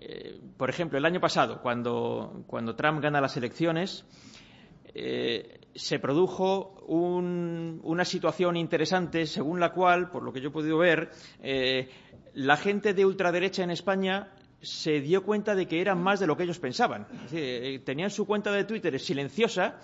eh, 0.01 0.39
por 0.57 0.71
ejemplo, 0.71 0.97
el 0.97 1.05
año 1.05 1.21
pasado, 1.21 1.61
cuando, 1.61 2.45
cuando 2.47 2.77
Trump 2.77 3.01
gana 3.03 3.21
las 3.21 3.37
elecciones, 3.37 4.05
eh, 4.95 5.61
se 5.75 5.99
produjo 5.99 6.85
un, 6.87 7.81
una 7.83 8.05
situación 8.05 8.57
interesante 8.57 9.27
según 9.27 9.59
la 9.59 9.73
cual, 9.73 10.11
por 10.11 10.23
lo 10.23 10.33
que 10.33 10.41
yo 10.41 10.51
he 10.51 10.53
podido 10.53 10.79
ver, 10.79 11.11
la 12.35 12.57
gente 12.57 12.95
de 12.95 13.05
ultraderecha 13.05 13.65
en 13.65 13.71
España 13.71 14.29
se 14.61 15.01
dio 15.01 15.23
cuenta 15.23 15.55
de 15.55 15.67
que 15.67 15.81
eran 15.81 16.03
más 16.03 16.21
de 16.21 16.27
lo 16.27 16.37
que 16.37 16.43
ellos 16.43 16.59
pensaban. 16.59 17.07
Es 17.13 17.23
decir, 17.23 17.41
eh, 17.43 17.79
tenían 17.81 18.11
su 18.11 18.27
cuenta 18.27 18.51
de 18.53 18.65
Twitter 18.65 18.99
silenciosa 18.99 19.77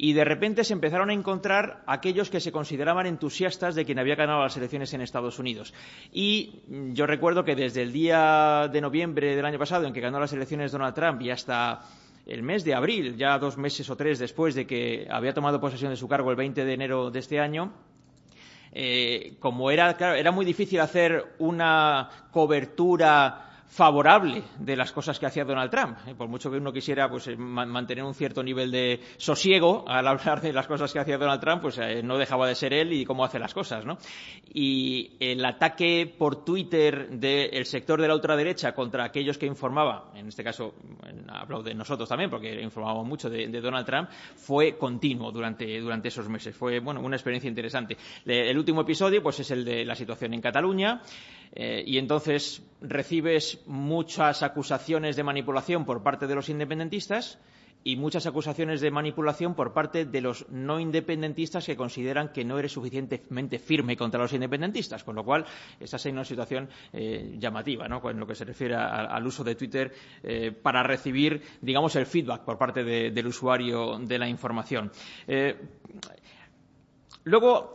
y 0.00 0.12
de 0.12 0.24
repente 0.24 0.62
se 0.62 0.72
empezaron 0.72 1.10
a 1.10 1.12
encontrar 1.12 1.82
aquellos 1.86 2.30
que 2.30 2.38
se 2.38 2.52
consideraban 2.52 3.06
entusiastas 3.06 3.74
de 3.74 3.84
quien 3.84 3.98
había 3.98 4.14
ganado 4.14 4.42
las 4.42 4.56
elecciones 4.56 4.94
en 4.94 5.00
Estados 5.00 5.40
Unidos. 5.40 5.74
Y 6.12 6.60
yo 6.92 7.04
recuerdo 7.06 7.44
que 7.44 7.56
desde 7.56 7.82
el 7.82 7.92
día 7.92 8.68
de 8.72 8.80
noviembre 8.80 9.34
del 9.34 9.44
año 9.44 9.58
pasado, 9.58 9.86
en 9.86 9.92
que 9.92 10.00
ganó 10.00 10.20
las 10.20 10.32
elecciones 10.32 10.70
Donald 10.70 10.94
Trump, 10.94 11.20
y 11.22 11.30
hasta 11.30 11.80
el 12.26 12.44
mes 12.44 12.64
de 12.64 12.74
abril, 12.74 13.16
ya 13.16 13.38
dos 13.38 13.58
meses 13.58 13.90
o 13.90 13.96
tres 13.96 14.20
después 14.20 14.54
de 14.54 14.68
que 14.68 15.08
había 15.10 15.34
tomado 15.34 15.60
posesión 15.60 15.90
de 15.90 15.96
su 15.96 16.06
cargo 16.06 16.30
el 16.30 16.36
20 16.36 16.64
de 16.64 16.72
enero 16.72 17.10
de 17.10 17.18
este 17.18 17.40
año, 17.40 17.72
eh, 18.70 19.34
como 19.40 19.70
era, 19.72 19.96
claro, 19.96 20.14
era 20.14 20.30
muy 20.30 20.44
difícil 20.44 20.78
hacer 20.78 21.34
una 21.38 22.08
cobertura 22.30 23.47
favorable 23.68 24.42
de 24.58 24.76
las 24.76 24.92
cosas 24.92 25.18
que 25.18 25.26
hacía 25.26 25.44
Donald 25.44 25.70
Trump. 25.70 25.98
Eh, 26.06 26.14
por 26.14 26.28
mucho 26.28 26.50
que 26.50 26.56
uno 26.56 26.72
quisiera 26.72 27.08
pues, 27.08 27.28
eh, 27.28 27.36
mantener 27.36 28.02
un 28.02 28.14
cierto 28.14 28.42
nivel 28.42 28.70
de 28.70 29.00
sosiego 29.18 29.84
al 29.86 30.06
hablar 30.06 30.40
de 30.40 30.52
las 30.52 30.66
cosas 30.66 30.92
que 30.92 30.98
hacía 30.98 31.18
Donald 31.18 31.40
Trump, 31.40 31.62
pues 31.62 31.78
eh, 31.78 32.02
no 32.02 32.16
dejaba 32.16 32.48
de 32.48 32.54
ser 32.54 32.72
él 32.72 32.92
y 32.92 33.04
cómo 33.04 33.24
hace 33.24 33.38
las 33.38 33.52
cosas. 33.52 33.84
¿no? 33.84 33.98
Y 34.52 35.16
el 35.20 35.44
ataque 35.44 36.12
por 36.18 36.44
Twitter 36.44 37.10
del 37.10 37.66
sector 37.66 38.00
de 38.00 38.08
la 38.08 38.14
ultraderecha 38.14 38.74
contra 38.74 39.04
aquellos 39.04 39.36
que 39.36 39.46
informaba, 39.46 40.10
en 40.14 40.28
este 40.28 40.42
caso 40.42 40.74
hablo 41.28 41.62
de 41.62 41.74
nosotros 41.74 42.08
también, 42.08 42.30
porque 42.30 42.60
informábamos 42.62 43.06
mucho 43.06 43.28
de, 43.28 43.48
Donald 43.60 43.86
Trump, 43.86 44.08
fue 44.10 44.76
continuo 44.78 45.30
durante, 45.30 45.78
durante, 45.80 46.08
esos 46.08 46.28
meses. 46.28 46.56
Fue 46.56 46.80
bueno, 46.80 47.00
una 47.00 47.16
experiencia 47.16 47.48
interesante. 47.48 47.96
El 48.24 48.56
último 48.56 48.82
episodio 48.82 49.22
pues, 49.22 49.40
es 49.40 49.50
el 49.50 49.64
de 49.64 49.84
la 49.84 49.94
situación 49.94 50.32
en 50.34 50.40
Cataluña. 50.40 51.02
Eh, 51.54 51.82
y 51.86 51.98
entonces 51.98 52.62
recibes 52.80 53.60
muchas 53.66 54.42
acusaciones 54.42 55.16
de 55.16 55.24
manipulación 55.24 55.84
por 55.84 56.02
parte 56.02 56.26
de 56.26 56.34
los 56.34 56.48
independentistas 56.48 57.38
y 57.84 57.96
muchas 57.96 58.26
acusaciones 58.26 58.80
de 58.80 58.90
manipulación 58.90 59.54
por 59.54 59.72
parte 59.72 60.04
de 60.04 60.20
los 60.20 60.48
no 60.50 60.80
independentistas 60.80 61.64
que 61.64 61.76
consideran 61.76 62.32
que 62.32 62.44
no 62.44 62.58
eres 62.58 62.72
suficientemente 62.72 63.58
firme 63.58 63.96
contra 63.96 64.20
los 64.20 64.32
independentistas, 64.32 65.04
con 65.04 65.14
lo 65.14 65.24
cual 65.24 65.46
estás 65.78 66.04
en 66.06 66.14
una 66.14 66.24
situación 66.24 66.68
eh, 66.92 67.36
llamativa, 67.38 67.88
¿no? 67.88 68.02
En 68.10 68.18
lo 68.18 68.26
que 68.26 68.34
se 68.34 68.44
refiere 68.44 68.74
al 68.74 69.26
uso 69.26 69.44
de 69.44 69.54
Twitter 69.54 69.92
eh, 70.22 70.50
para 70.50 70.82
recibir, 70.82 71.40
digamos, 71.60 71.94
el 71.96 72.06
feedback 72.06 72.42
por 72.42 72.58
parte 72.58 72.82
de, 72.82 73.10
del 73.10 73.28
usuario 73.28 73.98
de 73.98 74.18
la 74.18 74.28
información. 74.28 74.90
Luego, 77.24 77.74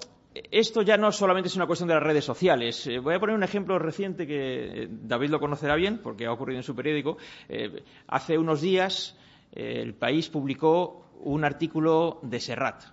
esto 0.52 0.82
ya 0.82 0.98
no 0.98 1.12
solamente 1.12 1.48
es 1.48 1.56
una 1.56 1.68
cuestión 1.68 1.88
de 1.88 1.96
las 1.96 2.04
redes 2.04 2.26
sociales. 2.26 2.88
Eh, 2.88 3.00
voy 3.00 3.16
a 3.16 3.20
poner 3.20 3.36
un 3.36 3.44
ejemplo 3.44 3.78
reciente 3.80 4.26
que 4.26 4.84
eh, 4.84 4.88
David 4.90 5.30
lo 5.30 5.40
conocerá 5.40 5.76
bien 5.76 6.00
porque 6.02 6.26
ha 6.26 6.32
ocurrido 6.32 6.60
en 6.60 6.64
su 6.64 6.76
periódico. 6.76 7.18
Eh, 7.50 7.84
hace 8.08 8.38
unos 8.38 8.62
días 8.62 9.18
el 9.52 9.94
país 9.94 10.30
publicó 10.30 11.12
un 11.20 11.46
artículo 11.46 12.20
de 12.24 12.40
Serrat 12.40 12.84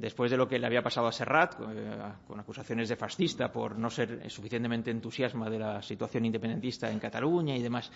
después 0.00 0.30
de 0.30 0.36
lo 0.36 0.48
que 0.48 0.58
le 0.58 0.66
había 0.66 0.82
pasado 0.82 1.06
a 1.06 1.12
Serrat, 1.12 1.54
eh, 1.60 1.98
con 2.26 2.40
acusaciones 2.40 2.88
de 2.88 2.96
fascista 2.96 3.50
por 3.52 3.78
no 3.78 3.90
ser 3.90 4.30
suficientemente 4.30 4.90
entusiasma 4.90 5.48
de 5.50 5.58
la 5.58 5.82
situación 5.82 6.24
independentista 6.24 6.90
en 6.90 6.98
Cataluña 6.98 7.56
y 7.56 7.62
demás. 7.62 7.90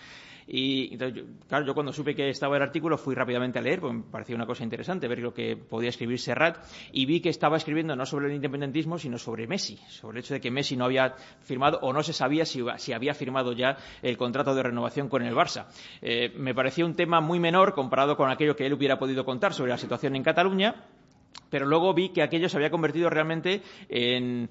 Y 0.47 0.93
entonces, 0.93 1.23
claro, 1.47 1.65
yo 1.65 1.73
cuando 1.73 1.93
supe 1.93 2.15
que 2.15 2.29
estaba 2.29 2.57
el 2.57 2.63
artículo 2.63 2.97
fui 2.97 3.15
rápidamente 3.15 3.59
a 3.59 3.61
leer, 3.61 3.79
porque 3.79 3.97
me 3.97 4.03
pareció 4.03 4.35
una 4.35 4.45
cosa 4.45 4.63
interesante 4.63 5.07
ver 5.07 5.19
lo 5.19 5.33
que 5.33 5.55
podía 5.55 5.89
escribir 5.89 6.19
Serrat, 6.19 6.57
y 6.91 7.05
vi 7.05 7.21
que 7.21 7.29
estaba 7.29 7.57
escribiendo 7.57 7.95
no 7.95 8.05
sobre 8.05 8.27
el 8.27 8.33
independentismo, 8.33 8.97
sino 8.97 9.17
sobre 9.17 9.47
Messi, 9.47 9.77
sobre 9.87 10.19
el 10.19 10.23
hecho 10.23 10.33
de 10.33 10.41
que 10.41 10.51
Messi 10.51 10.75
no 10.75 10.85
había 10.85 11.15
firmado 11.41 11.79
o 11.81 11.93
no 11.93 12.03
se 12.03 12.13
sabía 12.13 12.45
si, 12.45 12.63
si 12.77 12.93
había 12.93 13.13
firmado 13.13 13.53
ya 13.53 13.77
el 14.01 14.17
contrato 14.17 14.53
de 14.53 14.63
renovación 14.63 15.09
con 15.09 15.23
el 15.23 15.33
Barça. 15.33 15.67
Eh, 16.01 16.33
me 16.35 16.53
parecía 16.53 16.85
un 16.85 16.95
tema 16.95 17.21
muy 17.21 17.39
menor 17.39 17.73
comparado 17.73 18.17
con 18.17 18.29
aquello 18.29 18.55
que 18.55 18.65
él 18.65 18.73
hubiera 18.73 18.97
podido 18.97 19.25
contar 19.25 19.53
sobre 19.53 19.71
la 19.71 19.77
situación 19.77 20.15
en 20.15 20.23
Cataluña 20.23 20.75
pero 21.53 21.67
luego 21.67 21.93
vi 21.93 22.09
que 22.09 22.23
aquello 22.23 22.49
se 22.49 22.57
había 22.57 22.71
convertido 22.71 23.11
realmente 23.11 23.61
en, 23.87 24.49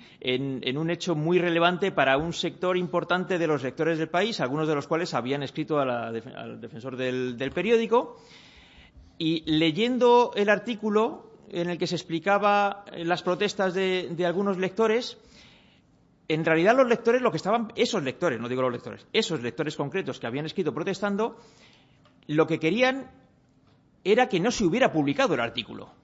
un 0.79 0.89
hecho 0.89 1.17
muy 1.17 1.41
relevante 1.41 1.91
para 1.91 2.17
un 2.17 2.33
sector 2.33 2.77
importante 2.77 3.39
de 3.39 3.47
los 3.49 3.65
lectores 3.65 3.99
del 3.99 4.09
país, 4.09 4.39
algunos 4.39 4.69
de 4.69 4.77
los 4.77 4.87
cuales 4.87 5.13
habían 5.13 5.43
escrito 5.43 5.81
al 5.81 6.61
defensor 6.61 6.97
del, 6.97 7.51
periódico. 7.53 8.21
Y 9.19 9.43
leyendo 9.51 10.31
el 10.37 10.49
artículo 10.49 11.33
en 11.51 11.71
el 11.71 11.77
que 11.77 11.89
se 11.89 11.97
explicaba 11.97 12.85
las 12.97 13.25
protestas 13.25 13.75
de, 13.75 14.11
de 14.13 14.25
algunos 14.25 14.57
lectores, 14.57 15.19
en 16.29 16.45
realidad 16.45 16.77
los 16.77 16.89
lectores, 16.89 17.21
lo 17.21 17.33
que 17.33 17.39
estaban, 17.39 17.73
esos 17.75 18.05
lectores, 18.05 18.39
no 18.39 18.49
digo 18.49 18.63
los 18.63 18.73
lectores, 18.73 19.09
esos 19.13 19.43
lectores 19.43 19.75
concretos 19.75 20.21
que 20.21 20.29
habían 20.29 20.47
escrito 20.47 20.73
protestando, 20.73 21.37
lo 22.29 22.47
que 22.47 22.61
querían 22.61 23.11
era 24.05 24.29
que 24.29 24.39
no 24.39 24.53
se 24.53 24.65
hubiera 24.65 24.93
publicado 24.93 25.35
el 25.35 25.41
artículo 25.41 26.01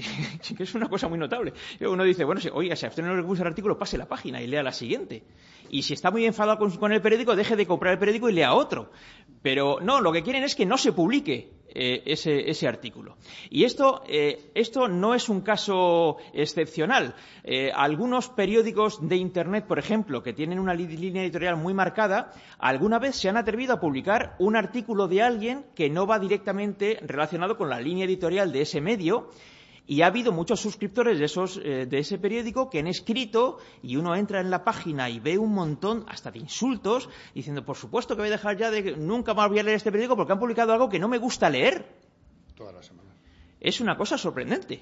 que 0.56 0.62
es 0.62 0.74
una 0.74 0.88
cosa 0.88 1.08
muy 1.08 1.18
notable. 1.18 1.52
Uno 1.80 2.04
dice, 2.04 2.24
bueno, 2.24 2.40
oiga, 2.52 2.76
si 2.76 2.86
a 2.86 2.88
usted 2.88 3.02
no 3.02 3.14
le 3.14 3.22
gusta 3.22 3.44
el 3.44 3.48
artículo, 3.48 3.78
pase 3.78 3.98
la 3.98 4.06
página 4.06 4.40
y 4.42 4.46
lea 4.46 4.62
la 4.62 4.72
siguiente. 4.72 5.22
Y 5.70 5.82
si 5.82 5.94
está 5.94 6.10
muy 6.10 6.26
enfadado 6.26 6.58
con, 6.78 6.92
el 6.92 7.00
periódico, 7.00 7.36
deje 7.36 7.56
de 7.56 7.66
comprar 7.66 7.92
el 7.92 7.98
periódico 7.98 8.28
y 8.28 8.32
lea 8.32 8.54
otro. 8.54 8.90
Pero 9.42 9.78
no, 9.80 10.00
lo 10.00 10.12
que 10.12 10.22
quieren 10.22 10.42
es 10.42 10.54
que 10.54 10.66
no 10.66 10.76
se 10.76 10.92
publique 10.92 11.52
eh, 11.72 12.02
ese, 12.04 12.66
artículo. 12.66 13.16
Y 13.48 13.64
esto, 13.64 14.02
eh, 14.08 14.50
esto, 14.54 14.88
no 14.88 15.14
es 15.14 15.28
un 15.28 15.40
caso 15.40 16.16
excepcional. 16.34 17.14
Eh, 17.44 17.70
algunos 17.72 18.28
periódicos 18.28 19.08
de 19.08 19.16
Internet, 19.16 19.66
por 19.66 19.78
ejemplo, 19.78 20.22
que 20.22 20.32
tienen 20.32 20.58
una 20.58 20.74
línea 20.74 21.22
editorial 21.22 21.56
muy 21.56 21.72
marcada, 21.72 22.32
alguna 22.58 22.98
vez 22.98 23.14
se 23.14 23.28
han 23.28 23.36
atrevido 23.36 23.74
a 23.74 23.80
publicar 23.80 24.34
un 24.40 24.56
artículo 24.56 25.06
de 25.06 25.22
alguien 25.22 25.64
que 25.76 25.88
no 25.88 26.06
va 26.06 26.18
directamente 26.18 26.98
relacionado 27.02 27.56
con 27.56 27.70
la 27.70 27.80
línea 27.80 28.04
editorial 28.04 28.50
de 28.50 28.62
ese 28.62 28.80
medio 28.80 29.30
y 29.90 30.02
ha 30.02 30.06
habido 30.06 30.30
muchos 30.30 30.60
suscriptores 30.60 31.18
de, 31.18 31.24
esos, 31.24 31.60
eh, 31.64 31.84
de 31.84 31.98
ese 31.98 32.16
periódico 32.16 32.70
que 32.70 32.78
han 32.78 32.86
escrito 32.86 33.58
y 33.82 33.96
uno 33.96 34.14
entra 34.14 34.40
en 34.40 34.48
la 34.48 34.62
página 34.62 35.10
y 35.10 35.18
ve 35.18 35.36
un 35.36 35.52
montón 35.52 36.04
hasta 36.06 36.30
de 36.30 36.38
insultos 36.38 37.08
diciendo, 37.34 37.64
por 37.64 37.76
supuesto 37.76 38.14
que 38.14 38.22
voy 38.22 38.28
a 38.28 38.30
dejar 38.30 38.56
ya 38.56 38.70
de 38.70 38.94
nunca 38.96 39.34
más 39.34 39.48
voy 39.48 39.58
a 39.58 39.64
leer 39.64 39.78
este 39.78 39.90
periódico 39.90 40.14
porque 40.14 40.32
han 40.32 40.38
publicado 40.38 40.72
algo 40.72 40.88
que 40.88 41.00
no 41.00 41.08
me 41.08 41.18
gusta 41.18 41.50
leer. 41.50 41.84
Toda 42.54 42.70
la 42.70 42.84
semana. 42.84 43.10
Es 43.58 43.80
una 43.80 43.96
cosa 43.96 44.16
sorprendente. 44.16 44.80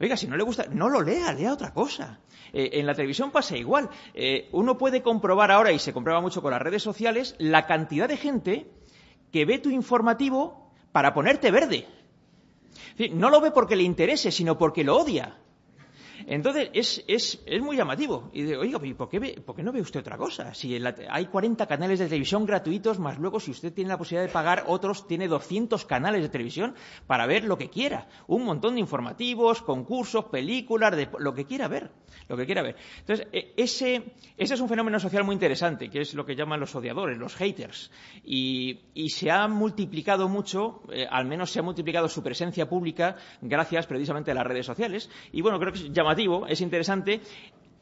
Oiga, 0.00 0.16
si 0.16 0.28
no 0.28 0.36
le 0.36 0.44
gusta, 0.44 0.66
no 0.70 0.88
lo 0.88 1.02
lea, 1.02 1.32
lea 1.32 1.52
otra 1.52 1.74
cosa. 1.74 2.20
Eh, 2.52 2.70
en 2.74 2.86
la 2.86 2.94
televisión 2.94 3.32
pasa 3.32 3.56
igual. 3.56 3.90
Eh, 4.14 4.48
uno 4.52 4.78
puede 4.78 5.02
comprobar 5.02 5.50
ahora, 5.50 5.72
y 5.72 5.80
se 5.80 5.92
comprueba 5.92 6.20
mucho 6.20 6.40
con 6.40 6.52
las 6.52 6.62
redes 6.62 6.84
sociales, 6.84 7.34
la 7.38 7.66
cantidad 7.66 8.08
de 8.08 8.16
gente 8.16 8.70
que 9.32 9.44
ve 9.44 9.58
tu 9.58 9.70
informativo 9.70 10.70
para 10.92 11.14
ponerte 11.14 11.50
verde. 11.50 11.88
No 13.12 13.30
lo 13.30 13.40
ve 13.40 13.50
porque 13.50 13.76
le 13.76 13.82
interese, 13.82 14.30
sino 14.30 14.56
porque 14.56 14.84
lo 14.84 14.96
odia. 14.96 15.36
Entonces, 16.26 16.70
es, 16.72 17.04
es, 17.06 17.42
es, 17.46 17.62
muy 17.62 17.76
llamativo. 17.76 18.30
Y 18.32 18.42
digo, 18.42 18.60
oiga, 18.60 18.78
¿por 18.96 19.08
qué, 19.08 19.42
¿por 19.44 19.54
qué 19.54 19.62
no 19.62 19.72
ve 19.72 19.80
usted 19.80 20.00
otra 20.00 20.16
cosa? 20.16 20.54
Si 20.54 20.78
hay 21.08 21.26
40 21.26 21.66
canales 21.66 21.98
de 21.98 22.06
televisión 22.06 22.46
gratuitos, 22.46 22.98
más 22.98 23.18
luego, 23.18 23.40
si 23.40 23.50
usted 23.50 23.72
tiene 23.72 23.88
la 23.88 23.98
posibilidad 23.98 24.26
de 24.26 24.32
pagar, 24.32 24.64
otros 24.66 25.06
tiene 25.06 25.28
200 25.28 25.84
canales 25.84 26.22
de 26.22 26.28
televisión 26.28 26.74
para 27.06 27.26
ver 27.26 27.44
lo 27.44 27.58
que 27.58 27.68
quiera. 27.68 28.08
Un 28.26 28.44
montón 28.44 28.74
de 28.74 28.80
informativos, 28.80 29.62
concursos, 29.62 30.26
películas, 30.26 30.96
de, 30.96 31.08
lo 31.18 31.34
que 31.34 31.44
quiera 31.44 31.68
ver. 31.68 31.90
Lo 32.28 32.36
que 32.36 32.46
quiera 32.46 32.62
ver. 32.62 32.76
Entonces, 33.00 33.26
e, 33.32 33.52
ese, 33.56 34.14
ese 34.36 34.54
es 34.54 34.60
un 34.60 34.68
fenómeno 34.68 34.98
social 34.98 35.24
muy 35.24 35.34
interesante, 35.34 35.90
que 35.90 36.00
es 36.00 36.14
lo 36.14 36.24
que 36.24 36.36
llaman 36.36 36.60
los 36.60 36.74
odiadores, 36.74 37.18
los 37.18 37.34
haters. 37.34 37.90
Y, 38.24 38.80
y 38.94 39.10
se 39.10 39.30
ha 39.30 39.46
multiplicado 39.48 40.28
mucho, 40.28 40.82
eh, 40.90 41.06
al 41.10 41.26
menos 41.26 41.50
se 41.50 41.60
ha 41.60 41.62
multiplicado 41.62 42.08
su 42.08 42.22
presencia 42.22 42.68
pública 42.68 43.16
gracias 43.40 43.86
precisamente 43.86 44.30
a 44.30 44.34
las 44.34 44.46
redes 44.46 44.66
sociales. 44.66 45.10
Y 45.32 45.42
bueno, 45.42 45.58
creo 45.58 45.72
que 45.72 45.78
es 45.78 45.92
es 46.48 46.60
interesante. 46.60 47.20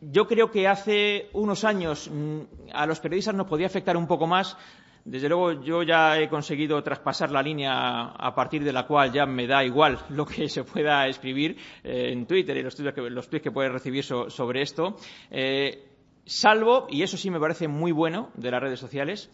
Yo 0.00 0.26
creo 0.26 0.50
que 0.50 0.66
hace 0.66 1.28
unos 1.32 1.64
años 1.64 2.10
mm, 2.12 2.40
a 2.72 2.86
los 2.86 3.00
periodistas 3.00 3.34
nos 3.34 3.46
podía 3.46 3.66
afectar 3.66 3.96
un 3.96 4.06
poco 4.06 4.26
más. 4.26 4.56
Desde 5.04 5.28
luego 5.28 5.62
yo 5.62 5.82
ya 5.82 6.18
he 6.18 6.28
conseguido 6.28 6.80
traspasar 6.82 7.30
la 7.30 7.42
línea 7.42 8.02
a 8.02 8.34
partir 8.34 8.62
de 8.62 8.72
la 8.72 8.86
cual 8.86 9.12
ya 9.12 9.26
me 9.26 9.46
da 9.46 9.64
igual 9.64 9.98
lo 10.10 10.24
que 10.24 10.48
se 10.48 10.64
pueda 10.64 11.06
escribir 11.09 11.56
eh, 11.82 12.10
en 12.12 12.26
Twitter 12.26 12.56
y 12.56 12.62
los 12.62 12.76
tweets 12.76 12.94
que, 12.94 13.10
los 13.10 13.28
que 13.28 13.50
puedes 13.50 13.72
recibir 13.72 14.04
sobre 14.04 14.62
esto. 14.62 14.96
Eh, 15.30 15.88
salvo, 16.24 16.86
y 16.88 17.02
eso 17.02 17.16
sí 17.16 17.30
me 17.30 17.40
parece 17.40 17.68
muy 17.68 17.92
bueno 17.92 18.30
de 18.34 18.50
las 18.50 18.62
redes 18.62 18.80
sociales, 18.80 19.30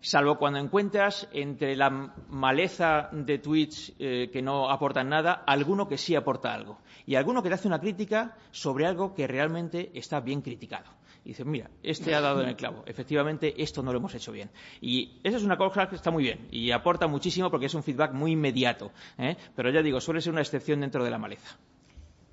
salvo 0.00 0.38
cuando 0.38 0.58
encuentras 0.58 1.28
entre 1.32 1.76
la 1.76 1.90
maleza 1.90 3.08
de 3.12 3.38
tweets 3.38 3.94
eh, 3.98 4.30
que 4.32 4.42
no 4.42 4.70
aportan 4.70 5.08
nada, 5.08 5.44
alguno 5.46 5.88
que 5.88 5.98
sí 5.98 6.14
aporta 6.14 6.52
algo. 6.52 6.78
Y 7.06 7.16
alguno 7.16 7.42
que 7.42 7.48
te 7.48 7.54
hace 7.54 7.68
una 7.68 7.80
crítica 7.80 8.36
sobre 8.50 8.86
algo 8.86 9.14
que 9.14 9.26
realmente 9.26 9.90
está 9.94 10.20
bien 10.20 10.42
criticado. 10.42 10.90
Y 11.24 11.30
dices, 11.30 11.46
mira, 11.46 11.70
este 11.82 12.14
ha 12.14 12.20
dado 12.20 12.42
en 12.42 12.48
el 12.48 12.56
clavo. 12.56 12.84
Efectivamente, 12.86 13.60
esto 13.62 13.82
no 13.82 13.92
lo 13.92 13.98
hemos 13.98 14.14
hecho 14.14 14.32
bien. 14.32 14.50
Y 14.80 15.20
esa 15.22 15.36
es 15.36 15.42
una 15.42 15.56
cosa 15.56 15.88
que 15.88 15.96
está 15.96 16.10
muy 16.10 16.22
bien 16.22 16.48
y 16.50 16.70
aporta 16.70 17.06
muchísimo 17.06 17.50
porque 17.50 17.66
es 17.66 17.74
un 17.74 17.82
feedback 17.82 18.12
muy 18.12 18.32
inmediato. 18.32 18.92
¿eh? 19.18 19.36
Pero 19.54 19.70
ya 19.70 19.82
digo, 19.82 20.00
suele 20.00 20.20
ser 20.20 20.32
una 20.32 20.42
excepción 20.42 20.80
dentro 20.80 21.04
de 21.04 21.10
la 21.10 21.18
maleza. 21.18 21.58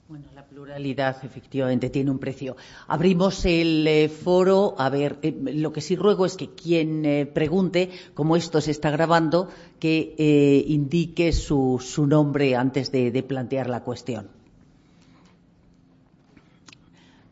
Bueno, 0.08 0.28
la 0.36 0.46
pluralidad 0.46 1.26
efectivamente 1.26 1.90
tiene 1.90 2.12
un 2.12 2.20
precio. 2.20 2.56
Abrimos 2.88 3.44
el 3.44 3.88
eh, 3.88 4.08
foro. 4.08 4.76
A 4.78 4.92
ver, 4.92 5.18
eh, 5.24 5.36
lo 5.36 5.74
que 5.74 5.82
sí 5.82 5.96
ruego 5.96 6.28
es 6.28 6.38
que 6.38 6.52
quien 6.52 7.04
eh, 7.06 7.26
pregunte, 7.26 7.90
como 8.14 8.36
esto 8.36 8.62
se 8.62 8.70
está 8.70 8.92
grabando, 8.92 9.50
que 9.80 10.64
indique 10.68 11.32
su, 11.32 11.82
nombre 12.08 12.56
antes 12.56 12.92
de, 12.92 13.24
plantear 13.24 13.68
la 13.68 13.82
cuestión. 13.82 14.28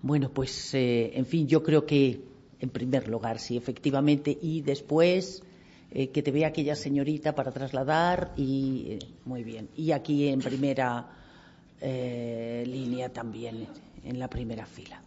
Bueno, 0.02 0.32
pues, 0.34 0.74
en 0.74 1.28
fin, 1.28 1.48
yo 1.48 1.62
creo 1.62 1.86
que, 1.86 2.24
en 2.60 2.70
primer 2.72 3.08
lugar, 3.08 3.38
sí, 3.38 3.56
efectivamente, 3.56 4.36
y 4.42 4.62
después 4.62 5.44
que 5.92 6.24
te 6.24 6.32
vea 6.32 6.48
aquella 6.48 6.76
señorita 6.76 7.36
para 7.36 7.52
trasladar 7.52 8.34
y 8.36 8.98
muy 9.26 9.44
bien. 9.44 9.70
Y 9.76 9.92
aquí 9.92 10.28
en 10.28 10.40
primera 10.40 11.23
eh, 11.86 12.64
línea 12.66 13.12
también 13.12 13.68
en 14.06 14.18
la 14.18 14.30
primera 14.30 14.66
fila. 14.66 15.04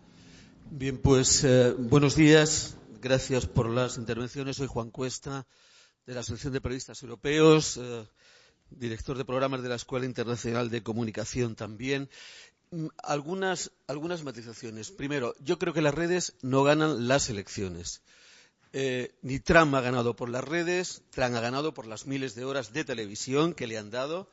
Bien, 0.70 0.98
pues 0.98 1.42
eh, 1.42 1.72
buenos 1.72 2.16
días. 2.16 2.76
Gracias 3.00 3.46
por 3.46 3.70
las 3.70 3.96
intervenciones. 3.96 4.58
Soy 4.58 4.66
Juan 4.66 4.90
Cuesta, 4.90 5.46
de 6.04 6.12
la 6.12 6.20
Asociación 6.20 6.52
de 6.52 6.60
Periodistas 6.60 7.02
Europeos, 7.02 7.78
eh, 7.78 8.06
director 8.68 9.16
de 9.16 9.24
programas 9.24 9.62
de 9.62 9.70
la 9.70 9.76
Escuela 9.76 10.04
Internacional 10.04 10.68
de 10.68 10.82
Comunicación 10.82 11.54
también. 11.54 12.10
Mm, 12.70 12.88
algunas, 13.02 13.72
algunas 13.86 14.22
matizaciones. 14.22 14.90
Primero, 14.90 15.34
yo 15.40 15.58
creo 15.58 15.72
que 15.72 15.80
las 15.80 15.94
redes 15.94 16.34
no 16.42 16.62
ganan 16.62 17.08
las 17.08 17.30
elecciones. 17.30 18.02
ni 19.22 19.40
Trump 19.40 19.74
ha 19.74 19.80
ganado 19.80 20.14
por 20.14 20.28
las 20.28 20.44
redes, 20.44 21.00
Trump 21.08 21.36
ha 21.36 21.40
ganado 21.40 21.72
por 21.72 21.86
las 21.86 22.06
miles 22.06 22.34
de 22.34 22.44
horas 22.44 22.74
de 22.74 22.84
televisión 22.84 23.54
que 23.54 23.66
le 23.66 23.78
han 23.78 23.90
dado 23.90 24.28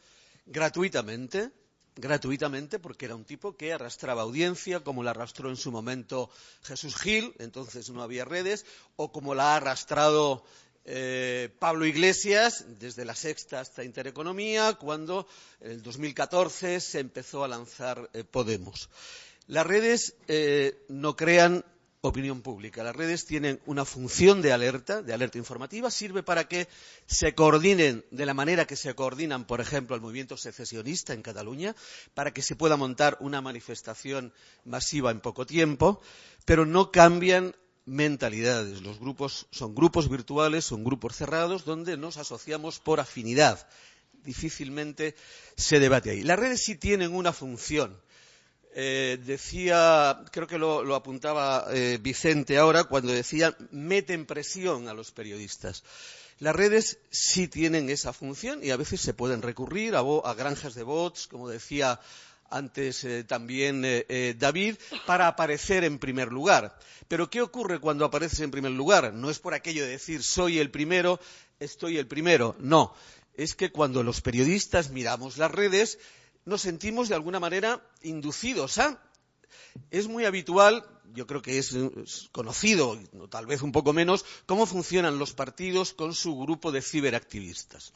gratuitamente 0.45 1.53
gratuitamente 1.95 2.79
porque 2.79 3.05
era 3.05 3.15
un 3.15 3.25
tipo 3.25 3.55
que 3.55 3.73
arrastraba 3.73 4.23
audiencia, 4.23 4.81
como 4.81 5.03
la 5.03 5.11
arrastró 5.11 5.49
en 5.49 5.57
su 5.57 5.71
momento 5.71 6.29
Jesús 6.63 6.95
Gil, 6.95 7.33
entonces 7.39 7.89
no 7.89 8.01
había 8.01 8.25
redes, 8.25 8.65
o 8.95 9.11
como 9.11 9.35
la 9.35 9.53
ha 9.53 9.57
arrastrado 9.57 10.43
eh, 10.85 11.49
Pablo 11.59 11.85
Iglesias 11.85 12.65
desde 12.79 13.05
la 13.05 13.15
sexta 13.15 13.61
hasta 13.61 13.83
Intereconomía, 13.83 14.73
cuando 14.73 15.27
en 15.61 15.71
el 15.71 15.81
2014 15.81 16.79
se 16.81 16.99
empezó 16.99 17.43
a 17.43 17.47
lanzar 17.47 18.09
eh, 18.13 18.23
Podemos. 18.23 18.89
Las 19.47 19.67
redes 19.67 20.15
eh, 20.27 20.85
no 20.87 21.15
crean 21.15 21.65
opinión 22.05 22.41
pública. 22.41 22.83
Las 22.83 22.95
redes 22.95 23.25
tienen 23.25 23.61
una 23.65 23.85
función 23.85 24.41
de 24.41 24.51
alerta, 24.51 25.01
de 25.01 25.13
alerta 25.13 25.37
informativa, 25.37 25.89
sirve 25.89 26.21
para 26.21 26.49
que 26.49 26.67
se 27.05 27.33
coordinen 27.33 28.03
de 28.11 28.25
la 28.25 28.33
manera 28.33 28.65
que 28.65 28.75
se 28.75 28.93
coordinan, 28.93 29.45
por 29.45 29.61
ejemplo, 29.61 29.95
el 29.95 30.01
movimiento 30.01 30.35
secesionista 30.35 31.13
en 31.13 31.21
Cataluña, 31.21 31.75
para 32.13 32.33
que 32.33 32.41
se 32.41 32.57
pueda 32.57 32.75
montar 32.75 33.17
una 33.21 33.39
manifestación 33.39 34.33
masiva 34.65 35.11
en 35.11 35.21
poco 35.21 35.45
tiempo, 35.45 36.01
pero 36.43 36.65
no 36.65 36.91
cambian 36.91 37.55
mentalidades. 37.85 38.81
Los 38.81 38.99
grupos 38.99 39.47
son 39.51 39.73
grupos 39.73 40.09
virtuales, 40.09 40.65
son 40.65 40.83
grupos 40.83 41.15
cerrados 41.15 41.63
donde 41.63 41.95
nos 41.95 42.17
asociamos 42.17 42.79
por 42.79 42.99
afinidad. 42.99 43.65
Difícilmente 44.25 45.15
se 45.55 45.79
debate 45.79 46.09
ahí. 46.09 46.23
Las 46.23 46.37
redes 46.37 46.63
sí 46.65 46.75
tienen 46.75 47.15
una 47.15 47.31
función 47.31 47.97
eh, 48.75 49.19
decía, 49.23 50.23
creo 50.31 50.47
que 50.47 50.57
lo, 50.57 50.95
apuntaba 50.95 51.67
eh, 51.71 51.99
Vicente 52.01 52.57
ahora, 52.57 52.85
cuando 52.85 53.11
decía 53.11 53.55
meten 53.71 54.25
presión 54.25 54.87
a 54.87 54.93
los 54.93 55.11
periodistas. 55.11 55.83
Las 56.39 56.55
redes 56.55 56.97
sí 57.11 57.47
tienen 57.47 57.89
esa 57.89 58.13
función 58.13 58.63
y 58.63 58.71
a 58.71 58.77
veces 58.77 58.99
se 58.99 59.13
pueden 59.13 59.41
recurrir 59.41 59.95
a, 59.95 60.33
granjas 60.33 60.73
de 60.73 60.83
bots, 60.83 61.27
como 61.27 61.47
decía 61.47 61.99
antes 62.49 63.03
eh, 63.03 63.23
también 63.23 63.85
David, 64.37 64.75
para 65.05 65.27
aparecer 65.27 65.83
en 65.83 65.99
primer 65.99 66.31
lugar. 66.31 66.77
Pero 67.07 67.29
¿qué 67.29 67.41
ocurre 67.41 67.79
cuando 67.79 68.05
apareces 68.05 68.39
en 68.39 68.51
primer 68.51 68.71
lugar? 68.71 69.13
No 69.13 69.29
es 69.29 69.39
por 69.39 69.53
aquello 69.53 69.83
de 69.83 69.91
decir 69.91 70.23
soy 70.23 70.59
el 70.59 70.71
primero, 70.71 71.19
estoy 71.59 71.97
el 71.97 72.07
primero. 72.07 72.55
No. 72.59 72.93
Es 73.35 73.55
que 73.55 73.71
cuando 73.71 74.03
los 74.03 74.21
periodistas 74.21 74.89
miramos 74.89 75.37
las 75.37 75.51
redes, 75.51 75.99
nos 76.45 76.61
sentimos 76.61 77.09
de 77.09 77.15
alguna 77.15 77.39
manera 77.39 77.81
inducidos 78.01 78.77
a. 78.77 79.01
Es 79.91 80.07
muy 80.07 80.25
habitual, 80.25 80.85
yo 81.13 81.27
creo 81.27 81.41
que 81.41 81.57
es, 81.57 81.75
conocido, 82.31 82.97
tal 83.29 83.45
vez 83.45 83.61
un 83.61 83.71
poco 83.71 83.93
menos, 83.93 84.25
cómo 84.45 84.65
funcionan 84.65 85.19
los 85.19 85.33
partidos 85.33 85.93
con 85.93 86.13
su 86.13 86.37
grupo 86.37 86.71
de 86.71 86.81
ciberactivistas. 86.81 87.93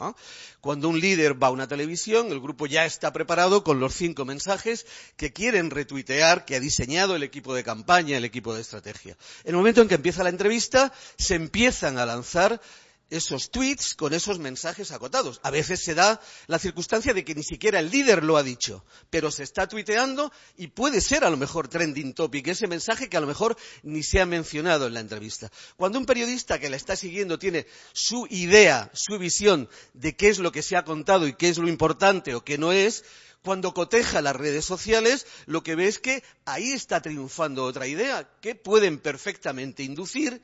Cuando 0.62 0.90
un 0.90 1.00
líder 1.00 1.42
va 1.42 1.48
a 1.48 1.52
una 1.52 1.68
televisión, 1.68 2.32
el 2.32 2.40
grupo 2.40 2.68
ya 2.68 2.86
está 2.86 3.12
preparado 3.12 3.64
con 3.64 3.80
los 3.80 3.94
cinco 3.96 4.26
mensajes 4.26 4.86
que 5.16 5.34
quieren 5.34 5.72
retuitear, 5.72 6.46
que 6.46 6.56
ha 6.56 6.60
diseñado 6.60 7.16
el 7.16 7.24
equipo 7.24 7.54
de 7.54 7.64
campaña, 7.64 8.18
el 8.18 8.26
equipo 8.26 8.54
de 8.54 8.62
estrategia. 8.62 9.18
En 9.44 9.52
el 9.52 9.58
momento 9.58 9.82
en 9.82 9.88
que 9.88 9.96
empieza 9.96 10.24
la 10.24 10.30
entrevista, 10.30 10.94
se 11.18 11.36
empiezan 11.36 11.98
a 11.98 12.06
lanzar 12.06 12.62
esos 13.10 13.52
tweets 13.52 13.96
con 13.96 14.14
esos 14.14 14.40
mensajes 14.40 14.92
acotados. 14.92 15.40
A 15.44 15.52
veces 15.52 15.82
se 15.82 15.96
da 15.96 16.22
la 16.48 16.60
circunstancia 16.60 17.14
de 17.14 17.24
que 17.24 17.36
ni 17.36 17.44
siquiera 17.44 17.80
el 17.80 17.90
líder 17.90 18.24
lo 18.24 18.38
ha 18.38 18.44
dicho, 18.44 18.84
pero 19.10 19.32
se 19.32 19.44
está 19.44 19.68
tuiteando 19.68 20.32
y 20.58 20.68
puede 20.68 21.02
ser 21.02 21.24
a 21.24 21.30
lo 21.30 21.38
mejor 21.38 21.68
trending 21.68 22.14
topic 22.14 22.48
ese 22.48 22.68
mensaje 22.68 23.10
que 23.10 23.18
a 23.18 23.22
lo 23.22 23.28
mejor 23.28 23.58
ni 23.84 24.04
se 24.04 24.20
ha 24.20 24.26
mencionado 24.26 24.88
en 24.88 24.94
la 24.94 25.00
entrevista. 25.00 25.52
Cuando 25.76 26.00
un 26.00 26.06
periodista 26.06 26.60
que 26.60 26.70
la 26.70 26.76
está 26.76 26.96
siguiendo 26.96 27.40
tiene 27.40 27.66
su 27.94 28.28
idea, 28.30 28.92
su 28.94 29.18
visión 29.18 29.70
de 29.94 30.16
qué 30.16 30.30
es 30.30 30.40
lo 30.40 30.52
que 30.52 30.64
se 30.64 30.76
ha 30.76 30.86
contado 30.86 31.28
y 31.28 31.34
qué 31.34 31.50
es 31.50 31.58
lo 31.58 31.68
importante 31.68 32.36
o 32.36 32.44
qué 32.44 32.58
no 32.58 32.72
es, 32.72 33.04
cuando 33.44 33.74
coteja 33.74 34.22
las 34.22 34.36
redes 34.36 34.66
sociales, 34.66 35.26
lo 35.46 35.64
que 35.64 35.76
ve 35.76 35.88
es 35.88 36.00
que 36.00 36.24
ahí 36.46 36.72
está 36.72 37.02
triunfando 37.02 37.64
otra 37.64 37.88
idea 37.88 38.30
que 38.42 38.56
pueden 38.56 39.00
perfectamente 39.00 39.84
inducir 39.84 40.42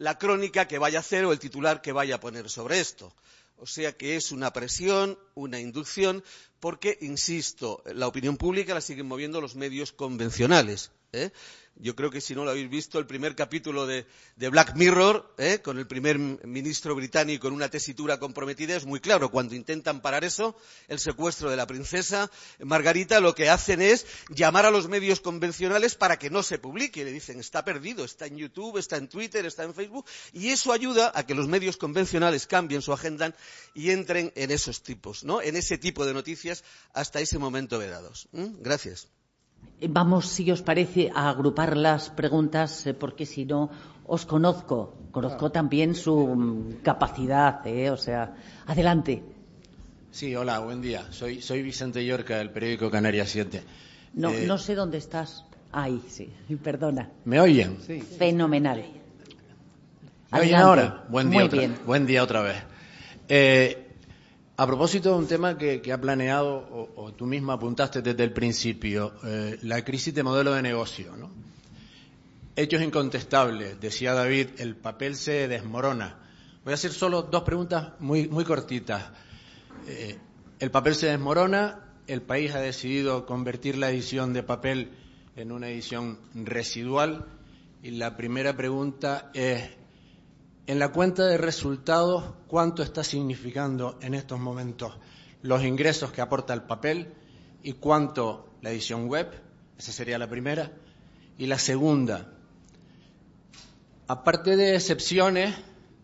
la 0.00 0.16
crónica 0.18 0.66
que 0.66 0.78
vaya 0.78 0.98
a 0.98 1.00
hacer 1.00 1.26
o 1.26 1.32
el 1.32 1.38
titular 1.38 1.82
que 1.82 1.92
vaya 1.92 2.14
a 2.16 2.20
poner 2.20 2.48
sobre 2.48 2.80
esto. 2.80 3.12
O 3.58 3.66
sea 3.66 3.92
que 3.92 4.16
es 4.16 4.32
una 4.32 4.50
presión, 4.50 5.18
una 5.34 5.60
inducción, 5.60 6.24
porque, 6.58 6.96
insisto, 7.02 7.82
la 7.84 8.06
opinión 8.06 8.38
pública 8.38 8.72
la 8.72 8.80
siguen 8.80 9.06
moviendo 9.06 9.42
los 9.42 9.56
medios 9.56 9.92
convencionales. 9.92 10.90
¿eh? 11.12 11.30
Yo 11.76 11.96
creo 11.96 12.10
que 12.10 12.20
si 12.20 12.34
no 12.34 12.44
lo 12.44 12.50
habéis 12.50 12.68
visto, 12.68 12.98
el 12.98 13.06
primer 13.06 13.34
capítulo 13.34 13.86
de, 13.86 14.06
Black 14.36 14.74
Mirror, 14.76 15.34
¿eh? 15.38 15.60
con 15.62 15.78
el 15.78 15.86
primer 15.86 16.18
ministro 16.18 16.94
británico 16.94 17.48
en 17.48 17.54
una 17.54 17.70
tesitura 17.70 18.18
comprometida, 18.18 18.76
es 18.76 18.84
muy 18.84 19.00
claro. 19.00 19.30
Cuando 19.30 19.54
intentan 19.54 20.02
parar 20.02 20.24
eso, 20.24 20.56
el 20.88 20.98
secuestro 20.98 21.48
de 21.48 21.56
la 21.56 21.66
princesa 21.66 22.30
Margarita, 22.58 23.20
lo 23.20 23.34
que 23.34 23.48
hacen 23.48 23.80
es 23.80 24.06
llamar 24.28 24.66
a 24.66 24.70
los 24.70 24.88
medios 24.88 25.20
convencionales 25.20 25.94
para 25.94 26.18
que 26.18 26.28
no 26.28 26.42
se 26.42 26.58
publique. 26.58 27.04
Le 27.04 27.12
dicen, 27.12 27.40
está 27.40 27.64
perdido, 27.64 28.04
está 28.04 28.26
en 28.26 28.36
YouTube, 28.36 28.76
está 28.76 28.96
en 28.96 29.08
Twitter, 29.08 29.46
está 29.46 29.64
en 29.64 29.74
Facebook. 29.74 30.04
Y 30.32 30.48
eso 30.48 30.72
ayuda 30.72 31.12
a 31.14 31.24
que 31.24 31.34
los 31.34 31.48
medios 31.48 31.78
convencionales 31.78 32.46
cambien 32.46 32.82
su 32.82 32.92
agenda 32.92 33.34
y 33.74 33.90
entren 33.90 34.32
en 34.36 34.50
esos 34.50 34.82
tipos, 34.82 35.24
¿no? 35.24 35.40
En 35.40 35.56
ese 35.56 35.78
tipo 35.78 36.04
de 36.04 36.12
noticias 36.12 36.62
hasta 36.92 37.20
ese 37.20 37.38
momento 37.38 37.78
vedados. 37.78 38.28
Gracias. 38.32 39.08
Vamos, 39.88 40.28
si 40.28 40.50
os 40.50 40.60
parece, 40.60 41.10
a 41.14 41.30
agrupar 41.30 41.76
las 41.76 42.10
preguntas, 42.10 42.86
eh, 42.86 42.92
porque 42.92 43.24
si 43.24 43.46
no, 43.46 43.70
os 44.06 44.26
conozco. 44.26 44.94
Conozco 45.10 45.50
también 45.50 45.94
su 45.94 46.14
mm, 46.14 46.82
capacidad, 46.82 47.66
¿eh? 47.66 47.90
o 47.90 47.96
sea, 47.96 48.34
adelante. 48.66 49.22
Sí, 50.10 50.34
hola, 50.36 50.58
buen 50.58 50.82
día. 50.82 51.06
Soy, 51.10 51.40
soy 51.40 51.62
Vicente 51.62 52.04
Yorca, 52.04 52.38
del 52.38 52.50
periódico 52.50 52.90
Canarias 52.90 53.30
7. 53.30 53.62
No, 54.14 54.30
eh, 54.30 54.44
no 54.46 54.58
sé 54.58 54.74
dónde 54.74 54.98
estás. 54.98 55.44
Ahí, 55.72 56.02
sí, 56.08 56.30
perdona. 56.62 57.08
¿Me 57.24 57.40
oyen? 57.40 57.78
Sí. 57.86 58.00
Fenomenal. 58.00 58.84
¿Me 60.32 60.40
oyen 60.40 60.54
ahora? 60.56 61.04
Buen 61.08 61.30
día, 61.30 61.40
Muy 61.40 61.48
bien. 61.48 61.74
buen 61.86 62.06
día 62.06 62.22
otra 62.22 62.42
vez. 62.42 62.56
Eh, 63.28 63.89
a 64.60 64.66
propósito 64.66 65.12
de 65.12 65.16
un 65.16 65.26
tema 65.26 65.56
que, 65.56 65.90
ha 65.90 65.98
planeado, 65.98 66.92
o, 66.94 67.12
tú 67.14 67.24
misma 67.24 67.54
apuntaste 67.54 68.02
desde 68.02 68.24
el 68.24 68.34
principio, 68.34 69.14
eh, 69.24 69.58
la 69.62 69.82
crisis 69.82 70.14
de 70.14 70.22
modelo 70.22 70.52
de 70.52 70.60
negocio. 70.60 71.16
¿no? 71.16 71.30
Hechos 72.56 72.82
incontestables, 72.82 73.80
decía 73.80 74.12
David, 74.12 74.48
el 74.58 74.76
papel 74.76 75.16
se 75.16 75.48
desmorona. 75.48 76.18
Voy 76.62 76.72
a 76.72 76.74
hacer 76.74 76.92
solo 76.92 77.22
dos 77.22 77.42
preguntas 77.42 77.92
muy, 78.00 78.28
muy 78.28 78.44
cortitas. 78.44 79.04
Eh, 79.86 80.18
el 80.58 80.70
papel 80.70 80.94
se 80.94 81.06
desmorona, 81.06 81.94
el 82.06 82.20
país 82.20 82.54
ha 82.54 82.60
decidido 82.60 83.24
convertir 83.24 83.78
la 83.78 83.88
edición 83.88 84.34
de 84.34 84.42
papel 84.42 84.90
en 85.36 85.52
una 85.52 85.70
edición 85.70 86.18
residual 86.34 87.24
y 87.82 87.92
la 87.92 88.14
primera 88.14 88.54
pregunta 88.54 89.30
es, 89.32 89.70
en 90.70 90.78
la 90.78 90.92
cuenta 90.92 91.26
de 91.26 91.36
resultados, 91.36 92.32
¿cuánto 92.46 92.84
está 92.84 93.02
significando 93.02 93.98
en 94.02 94.14
estos 94.14 94.38
momentos 94.38 94.96
los 95.42 95.64
ingresos 95.64 96.12
que 96.12 96.20
aporta 96.20 96.54
el 96.54 96.62
papel 96.62 97.12
y 97.64 97.72
cuánto 97.72 98.54
la 98.62 98.70
edición 98.70 99.08
web? 99.08 99.32
Esa 99.76 99.90
sería 99.90 100.16
la 100.16 100.30
primera. 100.30 100.70
Y 101.38 101.46
la 101.46 101.58
segunda, 101.58 102.34
aparte 104.06 104.56
de 104.56 104.76
excepciones, 104.76 105.56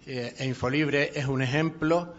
eh, 0.05 0.35
e 0.37 0.47
Infolibre 0.47 1.13
es 1.15 1.27
un 1.27 1.43
ejemplo, 1.43 2.15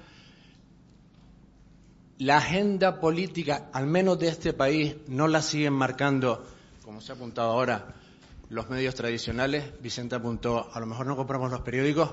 la 2.18 2.38
agenda 2.38 3.02
política, 3.02 3.68
al 3.74 3.88
menos 3.88 4.20
de 4.20 4.30
este 4.30 4.54
país, 4.54 4.96
no 5.10 5.28
la 5.28 5.42
siguen 5.42 5.74
marcando, 5.74 6.46
como 6.86 7.02
se 7.02 7.12
ha 7.12 7.16
apuntado 7.16 7.52
ahora, 7.52 7.94
los 8.50 8.70
medios 8.70 8.96
tradicionales. 8.96 9.66
Vicente 9.82 10.16
apuntó, 10.16 10.70
a 10.74 10.80
lo 10.80 10.86
mejor 10.86 11.06
no 11.06 11.16
compramos 11.16 11.52
los 11.52 11.62
periódicos, 11.62 12.12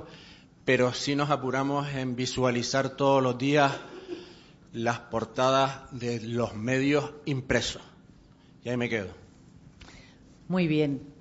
pero 0.64 0.92
sí 0.92 1.14
nos 1.14 1.30
apuramos 1.30 1.92
en 1.94 2.16
visualizar 2.16 2.96
todos 2.96 3.22
los 3.22 3.38
días 3.38 3.72
las 4.72 4.98
portadas 4.98 5.82
de 5.92 6.20
los 6.20 6.54
medios 6.54 7.12
impresos. 7.26 7.82
Y 8.64 8.70
ahí 8.70 8.76
me 8.76 8.88
quedo. 8.88 9.08
Muy 10.48 10.66
bien. 10.66 11.13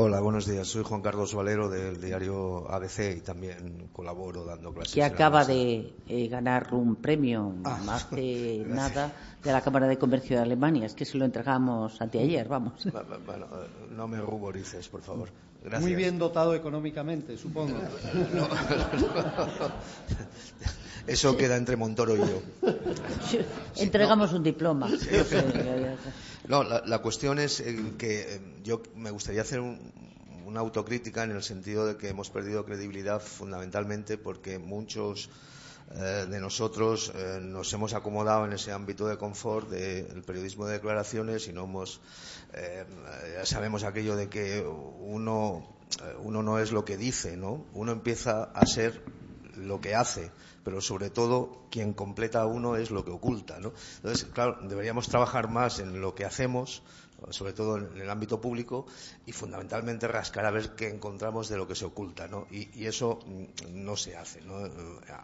Hola, 0.00 0.20
buenos 0.20 0.46
días. 0.46 0.68
Soy 0.68 0.84
Juan 0.84 1.02
Carlos 1.02 1.34
Valero 1.34 1.68
del 1.68 2.00
diario 2.00 2.70
ABC 2.70 3.16
y 3.16 3.20
también 3.20 3.88
colaboro 3.92 4.44
dando 4.44 4.72
clases. 4.72 4.94
Que 4.94 5.02
acaba 5.02 5.44
de 5.44 5.92
eh, 6.06 6.28
ganar 6.28 6.72
un 6.72 6.94
premio 6.94 7.56
ah. 7.64 7.80
más 7.84 8.08
de 8.12 8.64
nada 8.64 9.10
de 9.42 9.50
la 9.50 9.60
Cámara 9.60 9.88
de 9.88 9.98
Comercio 9.98 10.36
de 10.36 10.42
Alemania. 10.42 10.86
Es 10.86 10.94
que 10.94 11.04
se 11.04 11.18
lo 11.18 11.24
entregamos 11.24 12.00
anteayer, 12.00 12.46
vamos. 12.46 12.74
Bueno, 13.26 13.46
eh, 13.46 13.66
no 13.90 14.06
me 14.06 14.20
ruborices, 14.20 14.86
por 14.88 15.02
favor. 15.02 15.30
Muy 15.80 15.96
bien 15.96 16.16
dotado 16.16 16.54
económicamente, 16.54 17.36
supongo. 17.36 17.74
Eso 21.08 21.36
queda 21.36 21.56
entre 21.56 21.74
Montoro 21.74 22.14
y 22.14 22.20
yo. 22.20 22.42
Entregamos 23.76 24.32
un 24.32 24.44
diploma. 24.44 24.88
No, 26.48 26.64
la, 26.64 26.98
cuestión 27.00 27.38
es 27.38 27.60
eh, 27.60 27.76
que 27.98 28.20
eh, 28.22 28.40
yo 28.64 28.82
me 28.96 29.10
gustaría 29.10 29.42
hacer 29.42 29.60
una 29.60 30.60
autocrítica 30.60 31.22
en 31.22 31.32
el 31.32 31.42
sentido 31.42 31.84
de 31.84 31.98
que 31.98 32.08
hemos 32.08 32.30
perdido 32.30 32.64
credibilidad 32.64 33.20
fundamentalmente 33.20 34.16
porque 34.16 34.58
muchos 34.58 35.28
eh, 35.94 36.26
de 36.26 36.40
nosotros 36.40 37.12
nos 37.42 37.70
hemos 37.74 37.92
acomodado 37.92 38.46
en 38.46 38.54
ese 38.54 38.72
ámbito 38.72 39.06
de 39.06 39.18
confort 39.18 39.68
del 39.68 40.22
periodismo 40.22 40.64
de 40.64 40.72
declaraciones 40.72 41.48
y 41.48 41.52
no 41.52 41.64
hemos, 41.64 42.00
ya 42.54 43.44
sabemos 43.44 43.84
aquello 43.84 44.16
de 44.16 44.30
que 44.30 44.62
uno, 44.62 45.76
uno 46.22 46.42
no 46.42 46.58
es 46.58 46.72
lo 46.72 46.82
que 46.82 46.96
dice, 46.96 47.36
¿no? 47.36 47.66
Uno 47.74 47.92
empieza 47.92 48.44
a 48.44 48.64
ser 48.64 49.02
lo 49.54 49.82
que 49.82 49.94
hace 49.94 50.30
pero 50.64 50.80
sobre 50.80 51.10
todo 51.10 51.66
quien 51.70 51.92
completa 51.92 52.42
a 52.42 52.46
uno 52.46 52.76
es 52.76 52.90
lo 52.90 53.04
que 53.04 53.10
oculta. 53.10 53.58
¿no? 53.58 53.72
Entonces, 53.96 54.26
claro, 54.32 54.58
deberíamos 54.62 55.08
trabajar 55.08 55.48
más 55.48 55.78
en 55.78 56.00
lo 56.00 56.14
que 56.14 56.24
hacemos, 56.24 56.82
sobre 57.30 57.52
todo 57.52 57.78
en 57.78 58.00
el 58.00 58.10
ámbito 58.10 58.40
público, 58.40 58.86
y 59.26 59.32
fundamentalmente 59.32 60.06
rascar 60.06 60.46
a 60.46 60.50
ver 60.50 60.74
qué 60.74 60.88
encontramos 60.88 61.48
de 61.48 61.56
lo 61.56 61.66
que 61.66 61.74
se 61.74 61.84
oculta. 61.84 62.28
¿no? 62.28 62.46
Y, 62.50 62.86
eso 62.86 63.18
mm, 63.26 63.84
no 63.84 63.96
se 63.96 64.16
hace, 64.16 64.40
¿no? 64.42 64.68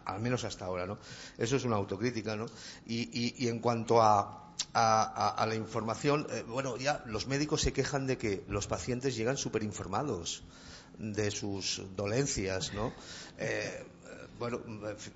al 0.05 0.19
menos 0.21 0.43
hasta 0.43 0.65
ahora. 0.65 0.85
¿no? 0.85 0.97
Eso 1.37 1.55
es 1.55 1.63
una 1.63 1.75
autocrítica. 1.75 2.35
¿no? 2.35 2.47
Y, 2.85 3.47
en 3.47 3.59
cuanto 3.59 4.01
a, 4.01 4.53
a, 4.73 5.45
la 5.47 5.55
información, 5.55 6.27
eh, 6.29 6.43
bueno, 6.47 6.77
ya 6.77 7.03
los 7.05 7.27
médicos 7.27 7.61
se 7.61 7.73
quejan 7.73 8.07
de 8.07 8.17
que 8.17 8.43
los 8.47 8.67
pacientes 8.67 9.15
llegan 9.15 9.37
súper 9.37 9.63
informados 9.63 10.43
de 10.97 11.31
sus 11.31 11.81
dolencias, 11.95 12.73
¿no? 12.73 12.93
Eh, 13.37 13.85
bueno, 14.37 14.59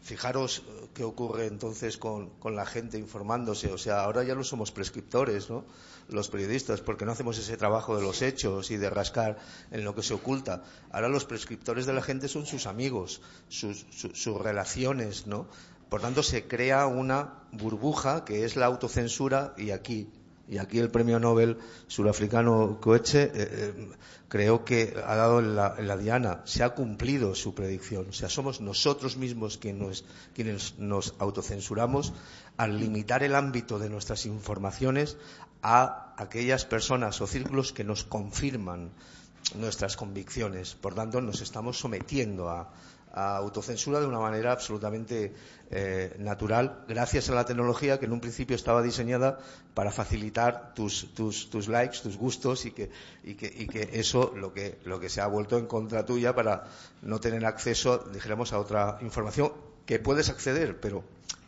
fijaros 0.01 0.63
qué 0.93 1.03
ocurre 1.03 1.47
entonces 1.47 1.97
con, 1.97 2.31
la 2.43 2.65
gente 2.65 2.97
informándose. 2.97 3.71
O 3.71 3.77
sea, 3.77 4.01
ahora 4.01 4.23
ya 4.23 4.35
no 4.35 4.43
somos 4.43 4.71
prescriptores, 4.71 5.49
¿no? 5.49 5.65
Los 6.07 6.29
periodistas, 6.29 6.81
porque 6.81 7.05
no 7.05 7.11
hacemos 7.11 7.37
ese 7.37 7.57
trabajo 7.57 7.95
de 7.95 8.01
los 8.01 8.21
hechos 8.21 8.71
y 8.71 8.77
de 8.77 8.89
rascar 8.89 9.37
en 9.71 9.83
lo 9.83 9.93
que 9.93 10.03
se 10.03 10.13
oculta. 10.13 10.63
Ahora 10.91 11.09
los 11.09 11.25
prescriptores 11.25 11.85
de 11.85 11.93
la 11.93 12.01
gente 12.01 12.27
son 12.27 12.45
sus 12.45 12.65
amigos, 12.65 13.21
sus, 13.47 13.85
sus 13.91 14.41
relaciones, 14.41 15.27
¿no? 15.27 15.47
Por 15.89 16.01
tanto, 16.01 16.21
se 16.21 16.47
crea 16.47 16.85
una 16.85 17.43
burbuja 17.51 18.23
que 18.23 18.45
es 18.45 18.55
la 18.55 18.67
autocensura 18.67 19.53
y 19.57 19.71
aquí 19.71 20.07
y 20.49 20.57
aquí 20.57 20.79
el 20.79 20.89
premio 20.89 21.19
Nobel 21.19 21.57
surafricano 21.87 22.79
Coeche 22.81 23.23
eh, 23.23 23.31
eh, 23.35 23.89
creo 24.27 24.65
que 24.65 24.95
ha 25.05 25.15
dado 25.15 25.39
en 25.39 25.55
la, 25.55 25.97
diana, 25.97 26.41
se 26.45 26.63
ha 26.63 26.71
cumplido 26.71 27.35
su 27.35 27.53
predicción. 27.53 28.07
O 28.09 28.13
sea, 28.13 28.29
somos 28.29 28.59
nosotros 28.59 29.17
mismos 29.17 29.57
quienes 29.59 30.79
nos, 30.79 31.13
autocensuramos 31.19 32.13
al 32.57 32.79
limitar 32.79 33.23
el 33.23 33.35
ámbito 33.35 33.77
de 33.77 33.89
nuestras 33.89 34.25
informaciones 34.25 35.17
a 35.61 36.15
aquellas 36.17 36.65
personas 36.65 37.21
o 37.21 37.27
círculos 37.27 37.71
que 37.71 37.83
nos 37.83 38.03
confirman 38.03 38.91
nuestras 39.55 39.97
convicciones. 39.97 40.73
Por 40.75 40.95
tanto, 40.95 41.21
nos 41.21 41.41
estamos 41.41 41.77
sometiendo 41.77 42.49
a, 42.49 42.71
autocensura 43.13 43.99
de 43.99 44.05
una 44.05 44.19
manera 44.19 44.51
absolutamente 44.51 45.33
eh, 45.71 46.15
natural, 46.19 46.83
gracias 46.87 47.29
a 47.29 47.35
la 47.35 47.45
tecnología 47.45 47.99
que 47.99 48.05
en 48.05 48.13
un 48.13 48.21
principio 48.21 48.55
estaba 48.55 48.81
diseñada 48.81 49.39
para 49.73 49.91
facilitar 49.91 50.73
tus, 50.73 51.13
tus, 51.13 51.67
likes, 51.67 51.99
tus 52.01 52.17
gustos 52.17 52.65
y 52.65 52.71
que, 52.71 52.89
y 53.23 53.35
que, 53.35 53.47
y 53.47 53.67
que 53.67 53.89
eso 53.93 54.33
lo 54.35 54.53
que, 54.53 54.77
lo 54.85 54.99
que 54.99 55.09
se 55.09 55.21
ha 55.21 55.27
vuelto 55.27 55.57
en 55.57 55.65
contra 55.65 56.05
tuya 56.05 56.35
para 56.35 56.65
no 57.01 57.19
tener 57.19 57.45
acceso, 57.45 57.99
dijéramos, 58.11 58.53
a 58.53 58.59
otra 58.59 58.97
información 59.01 59.51
que 59.85 59.99
puedes 59.99 60.29
acceder, 60.29 60.79
pero 60.79 61.03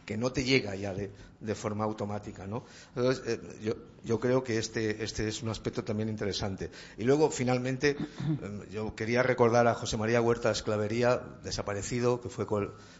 que 0.05 0.17
no 0.17 0.31
te 0.31 0.43
llega 0.43 0.75
ya 0.75 0.93
de, 0.93 1.11
forma 1.55 1.83
automática. 1.83 2.47
¿no? 2.47 2.63
Entonces, 2.95 3.23
eh, 3.27 3.39
yo, 3.61 3.75
yo, 4.03 4.19
creo 4.19 4.43
que 4.43 4.57
este, 4.57 5.03
este, 5.03 5.27
es 5.27 5.41
un 5.41 5.49
aspecto 5.49 5.83
también 5.83 6.09
interesante. 6.09 6.69
Y 6.97 7.03
luego, 7.03 7.31
finalmente, 7.31 7.97
em, 8.41 8.67
yo 8.69 8.95
quería 8.95 9.23
recordar 9.23 9.67
a 9.67 9.73
José 9.73 9.97
María 9.97 10.21
Huerta 10.21 10.51
Esclavería, 10.51 11.21
desaparecido, 11.43 12.21
que 12.21 12.29
fue, 12.29 12.45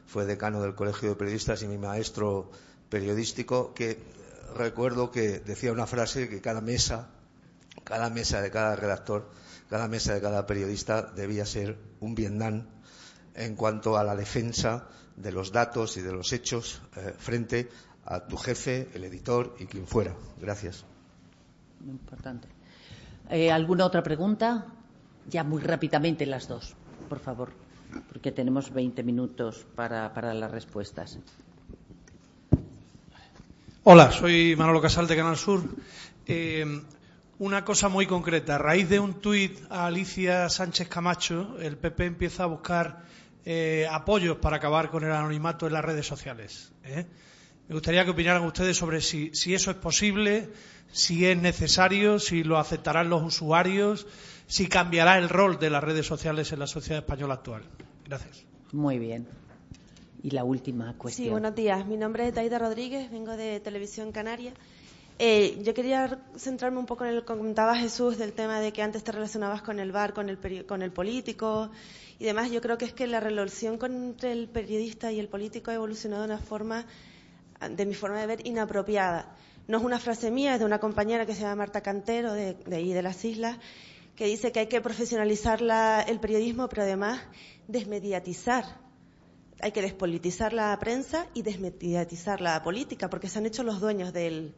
fue 0.06 0.26
decano 0.26 0.62
del 0.62 0.76
Colegio 0.76 1.10
de 1.10 1.16
Periodistas 1.16 1.62
y 1.64 1.68
mi 1.68 1.78
maestro 1.78 2.52
periodístico, 2.90 3.74
que 3.74 4.00
recuerdo 4.56 5.12
que 5.12 5.40
decía 5.40 5.72
una 5.72 5.88
frase 5.88 6.30
que 6.30 6.42
cada 6.42 6.62
mesa, 6.62 7.10
cada 7.84 8.10
mesa 8.10 8.42
de 8.42 8.52
cada 8.52 8.76
redactor, 8.76 9.30
cada 9.70 9.88
mesa 9.88 10.14
de 10.14 10.22
cada 10.22 10.46
periodista 10.46 11.02
debía 11.02 11.46
ser 11.46 11.78
un 12.02 12.16
Vietnam 12.16 12.68
en 13.36 13.56
cuanto 13.56 13.98
a 13.98 14.04
la 14.04 14.16
defensa 14.16 14.88
de 15.16 15.32
los 15.32 15.52
datos 15.52 15.98
y 15.98 16.02
de 16.02 16.12
los 16.12 16.34
hechos 16.34 16.82
eh, 16.96 17.14
frente 17.18 17.70
a 18.06 18.26
tu 18.26 18.38
jefe, 18.38 18.90
el 18.94 19.04
editor 19.04 19.56
y 19.60 19.66
quien 19.66 19.88
fuera. 19.88 20.16
Gracias. 20.40 20.86
Muy 21.80 21.92
importante. 21.92 22.48
Eh, 23.30 23.52
¿Alguna 23.52 23.86
otra 23.86 24.04
pregunta? 24.04 24.66
Ya 25.30 25.44
muy 25.44 25.62
rápidamente 25.62 26.26
las 26.26 26.48
dos, 26.48 26.76
por 27.08 27.20
favor, 27.20 27.52
porque 28.10 28.32
tenemos 28.32 28.74
20 28.74 29.04
minutos 29.04 29.66
para, 29.76 30.14
para 30.14 30.34
las 30.34 30.52
respuestas. 30.52 31.20
Hola, 33.84 34.12
soy 34.12 34.56
Manolo 34.56 34.82
Casal 34.82 35.08
de 35.08 35.16
Canal 35.16 35.38
Sur. 35.38 35.64
Eh, 36.28 36.82
una 37.40 37.66
cosa 37.66 37.90
muy 37.90 38.06
concreta. 38.06 38.56
A 38.56 38.58
raíz 38.60 38.90
de 38.90 39.00
un 39.00 39.16
tuit 39.16 39.58
a 39.72 39.88
Alicia 39.88 40.48
Sánchez 40.50 40.88
Camacho, 40.88 41.58
el 41.60 41.78
PP 41.78 42.06
empieza 42.06 42.44
a 42.44 42.46
buscar 42.46 43.02
eh, 43.46 43.88
apoyos 43.90 44.38
para 44.38 44.58
acabar 44.58 44.90
con 44.90 45.04
el 45.04 45.12
anonimato 45.12 45.68
en 45.68 45.74
las 45.74 45.84
redes 45.84 46.06
sociales. 46.06 46.72
¿eh? 46.84 47.06
Me 47.68 47.76
gustaría 47.76 48.04
que 48.04 48.12
opinaran 48.12 48.44
ustedes 48.44 48.78
sobre 48.78 49.02
si, 49.02 49.32
eso 49.54 49.72
es 49.72 49.78
posible, 49.78 50.50
si 50.92 51.26
es 51.26 51.38
necesario, 51.38 52.20
si 52.20 52.44
lo 52.44 52.58
aceptarán 52.58 53.10
los 53.10 53.24
usuarios, 53.24 54.08
si 54.48 54.68
cambiará 54.68 55.18
el 55.18 55.30
rol 55.30 55.58
de 55.58 55.70
las 55.70 55.84
redes 55.84 56.06
sociales 56.06 56.52
en 56.52 56.60
la 56.60 56.68
sociedad 56.68 57.00
española 57.00 57.36
actual. 57.36 57.64
Gracias. 58.06 58.46
Muy 58.74 59.00
bien. 59.00 59.28
Y 60.22 60.32
la 60.32 60.44
última 60.44 60.94
cuestión. 60.98 61.26
Sí, 61.26 61.32
buenos 61.32 61.56
días. 61.56 61.86
Mi 61.88 61.98
nombre 61.98 62.28
es 62.28 62.36
Daida 62.36 62.60
Rodríguez, 62.60 63.10
vengo 63.10 63.36
de 63.38 63.60
Televisión 63.60 64.12
Canaria. 64.12 64.54
Eh, 65.24 65.62
yo 65.62 65.76
quería 65.76 66.20
centrarme 66.36 66.80
un 66.80 66.88
poco 66.88 67.06
en 67.06 67.14
lo 67.14 67.22
que 67.22 67.28
comentaba 67.28 67.76
Jesús 67.76 68.18
del 68.18 68.34
tema 68.34 68.60
de 68.60 68.74
que 68.74 68.82
antes 68.82 69.04
te 69.04 69.12
relacionabas 69.12 69.62
con 69.62 69.80
el 69.80 69.92
bar, 69.92 70.16
con 70.16 70.30
el, 70.30 70.66
con 70.66 70.82
el 70.82 70.92
político 70.92 71.70
y 72.18 72.26
demás. 72.26 72.50
Yo 72.50 72.60
creo 72.60 72.76
que 72.80 72.86
es 72.86 72.94
que 72.94 73.06
la 73.06 73.20
relación 73.20 73.78
entre 73.84 74.32
el 74.32 74.50
periodista 74.50 75.12
y 75.12 75.20
el 75.20 75.28
político 75.28 75.70
ha 75.70 75.76
evolucionado 75.76 76.24
de 76.24 76.34
una 76.34 76.40
forma, 76.40 76.88
de 77.70 77.86
mi 77.86 77.94
forma 77.94 78.20
de 78.20 78.26
ver, 78.26 78.48
inapropiada. 78.48 79.36
No 79.68 79.78
es 79.78 79.84
una 79.84 80.00
frase 80.00 80.32
mía, 80.32 80.56
es 80.56 80.60
de 80.60 80.66
una 80.66 80.80
compañera 80.80 81.28
que 81.28 81.36
se 81.36 81.42
llama 81.42 81.58
Marta 81.58 81.82
Cantero, 81.82 82.34
de, 82.34 82.58
ahí 82.72 82.92
de 82.92 83.04
las 83.04 83.24
islas, 83.24 83.60
que 84.16 84.26
dice 84.26 84.52
que 84.52 84.62
hay 84.62 84.68
que 84.70 84.82
profesionalizar 84.82 85.62
el 86.08 86.20
periodismo, 86.20 86.68
pero 86.68 86.82
además 86.82 87.22
desmediatizar. 87.68 88.66
Hay 89.60 89.72
que 89.72 89.84
despolitizar 89.84 90.52
la 90.52 90.76
prensa 90.80 91.28
y 91.36 91.44
desmediatizar 91.44 92.42
la 92.42 92.64
política, 92.64 93.08
porque 93.08 93.30
se 93.30 93.38
han 93.38 93.46
hecho 93.46 93.62
los 93.62 93.80
dueños 93.80 94.14
del, 94.14 94.56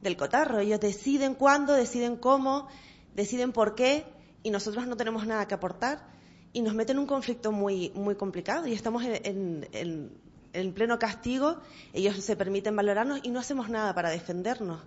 del 0.00 0.16
cotarro. 0.16 0.60
Ellos 0.60 0.80
deciden 0.80 1.34
cuándo, 1.34 1.74
deciden 1.74 2.16
cómo, 2.16 2.68
deciden 3.14 3.52
por 3.52 3.74
qué, 3.74 4.06
y 4.42 4.50
nosotros 4.50 4.86
no 4.86 4.96
tenemos 4.96 5.26
nada 5.26 5.46
que 5.46 5.54
aportar 5.54 6.06
y 6.52 6.62
nos 6.62 6.74
mete 6.74 6.92
en 6.92 6.98
un 6.98 7.06
conflicto 7.06 7.52
muy, 7.52 7.90
muy 7.90 8.14
complicado 8.14 8.66
y 8.66 8.72
estamos 8.72 9.04
en, 9.04 9.68
en, 9.72 10.72
pleno 10.72 10.98
castigo, 10.98 11.58
ellos 11.92 12.16
se 12.16 12.36
permiten 12.36 12.74
valorarnos 12.74 13.20
y 13.22 13.30
no 13.30 13.38
hacemos 13.40 13.68
nada 13.68 13.94
para 13.94 14.10
defendernos. 14.10 14.80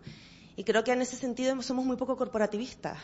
Y 0.56 0.64
creo 0.64 0.84
que 0.84 0.92
en 0.92 1.02
ese 1.02 1.16
sentido 1.16 1.60
somos 1.62 1.86
muy 1.86 1.96
poco 1.96 2.18
corporativistas. 2.18 2.98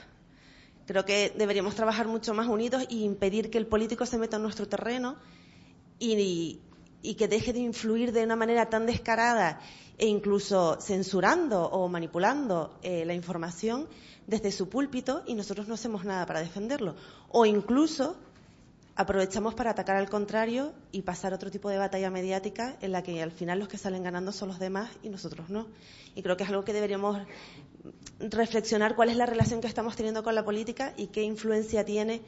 Creo 0.86 1.06
que 1.06 1.34
deberíamos 1.38 1.76
trabajar 1.76 2.08
mucho 2.08 2.34
más 2.34 2.48
unidos 2.48 2.86
y 2.90 3.04
impedir 3.04 3.50
que 3.50 3.58
el 3.58 3.68
político 3.68 4.06
se 4.06 4.18
meta 4.18 4.38
en 4.38 4.44
nuestro 4.44 4.68
terreno 4.68 5.18
y, 6.00 6.60
y 7.02 7.15
que 7.15 7.28
deje 7.28 7.53
de 7.53 7.60
influir 7.60 8.11
de 8.11 8.24
una 8.24 8.36
manera 8.36 8.69
tan 8.69 8.86
descarada 8.86 9.60
e 9.98 10.07
incluso 10.07 10.78
censurando 10.80 11.64
o 11.69 11.88
manipulando 11.88 12.78
eh, 12.82 13.06
la 13.06 13.14
información 13.14 13.88
desde 14.28 14.52
su 14.52 14.69
púlpito 14.69 15.24
y 15.26 15.34
nosotros 15.34 15.68
no 15.68 15.74
hacemos 15.74 16.06
nada 16.06 16.26
para 16.26 16.41
defenderlo. 16.41 16.95
O 17.30 17.45
incluso 17.45 18.18
aprovechamos 18.95 19.53
para 19.53 19.72
atacar 19.72 19.95
al 19.95 20.10
contrario 20.10 20.74
y 20.91 21.03
pasar 21.03 21.34
otro 21.34 21.52
tipo 21.52 21.69
de 21.69 21.78
batalla 21.78 22.10
mediática 22.10 22.78
en 22.82 22.91
la 22.91 23.03
que 23.03 23.22
al 23.22 23.32
final 23.32 23.60
los 23.60 23.68
que 23.68 23.78
salen 23.78 24.03
ganando 24.03 24.32
son 24.32 24.49
los 24.49 24.60
demás 24.60 24.90
y 25.03 25.10
nosotros 25.10 25.49
no. 25.49 25.68
Y 26.15 26.24
creo 26.24 26.36
que 26.36 26.44
es 26.44 26.49
algo 26.49 26.65
que 26.65 26.74
deberíamos 26.74 27.19
reflexionar 28.19 28.95
cuál 28.95 29.10
es 29.10 29.18
la 29.18 29.26
relación 29.26 29.61
que 29.61 29.68
estamos 29.68 29.95
teniendo 29.95 30.24
con 30.24 30.36
la 30.36 30.44
política 30.44 30.94
y 30.98 31.07
qué 31.07 31.22
influencia 31.24 31.86
tiene 31.86 32.22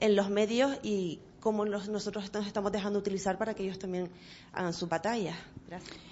en 0.00 0.14
los 0.14 0.28
medios 0.28 0.78
y 0.82 1.20
cómo 1.42 1.64
nosotros 1.64 2.32
nos 2.32 2.46
estamos 2.46 2.70
dejando 2.72 2.98
utilizar 2.98 3.36
para 3.36 3.52
que 3.52 3.64
ellos 3.64 3.78
también 3.78 4.08
hagan 4.52 4.72
su 4.72 4.86
batalla. 4.86 5.34
Gracias. 5.68 6.11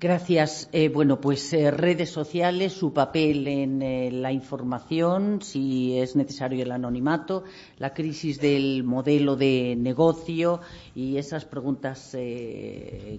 Gracias. 0.00 0.68
Eh, 0.70 0.90
bueno, 0.90 1.20
pues 1.20 1.52
eh, 1.52 1.72
redes 1.72 2.10
sociales, 2.10 2.72
su 2.72 2.92
papel 2.92 3.48
en 3.48 3.82
eh, 3.82 4.12
la 4.12 4.30
información, 4.30 5.42
si 5.42 5.98
es 5.98 6.14
necesario 6.14 6.62
el 6.62 6.70
anonimato, 6.70 7.42
la 7.78 7.92
crisis 7.92 8.40
del 8.40 8.84
modelo 8.84 9.34
de 9.34 9.74
negocio 9.76 10.60
y 10.94 11.16
esas 11.16 11.44
preguntas 11.46 12.16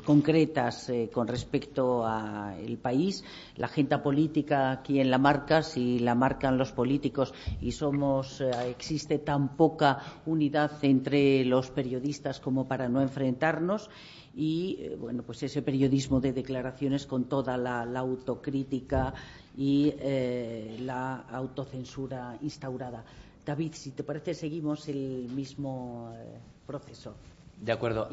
concretas 0.05 0.89
con 1.11 1.27
respecto 1.27 2.05
al 2.05 2.77
país, 2.77 3.25
la 3.57 3.65
agenda 3.65 4.01
política, 4.01 4.81
quién 4.81 5.11
la 5.11 5.17
marca, 5.17 5.63
si 5.63 5.99
la 5.99 6.15
marcan 6.15 6.57
los 6.57 6.71
políticos 6.71 7.33
y 7.61 7.73
somos 7.73 8.41
existe 8.69 9.19
tan 9.19 9.57
poca 9.57 9.99
unidad 10.25 10.71
entre 10.81 11.43
los 11.43 11.71
periodistas 11.71 12.39
como 12.39 12.67
para 12.67 12.87
no 12.87 13.01
enfrentarnos 13.01 13.89
y 14.35 14.77
eh, 14.79 14.95
bueno 14.99 15.23
pues 15.23 15.43
ese 15.43 15.61
periodismo 15.61 16.19
de 16.19 16.33
declaraciones 16.33 17.05
con 17.05 17.25
toda 17.25 17.57
la, 17.57 17.81
autocrítica 17.99 19.13
y 19.57 19.93
eh, 19.99 20.77
la 20.81 21.21
autocensura 21.31 22.37
instaurada. 22.41 23.03
David, 23.45 23.73
si 23.73 23.91
te 23.91 24.03
parece, 24.03 24.33
seguimos 24.33 24.87
el 24.87 25.27
mismo 25.33 26.13
eh, 26.15 26.37
proceso. 26.67 27.15
De 27.59 27.71
acuerdo. 27.71 28.07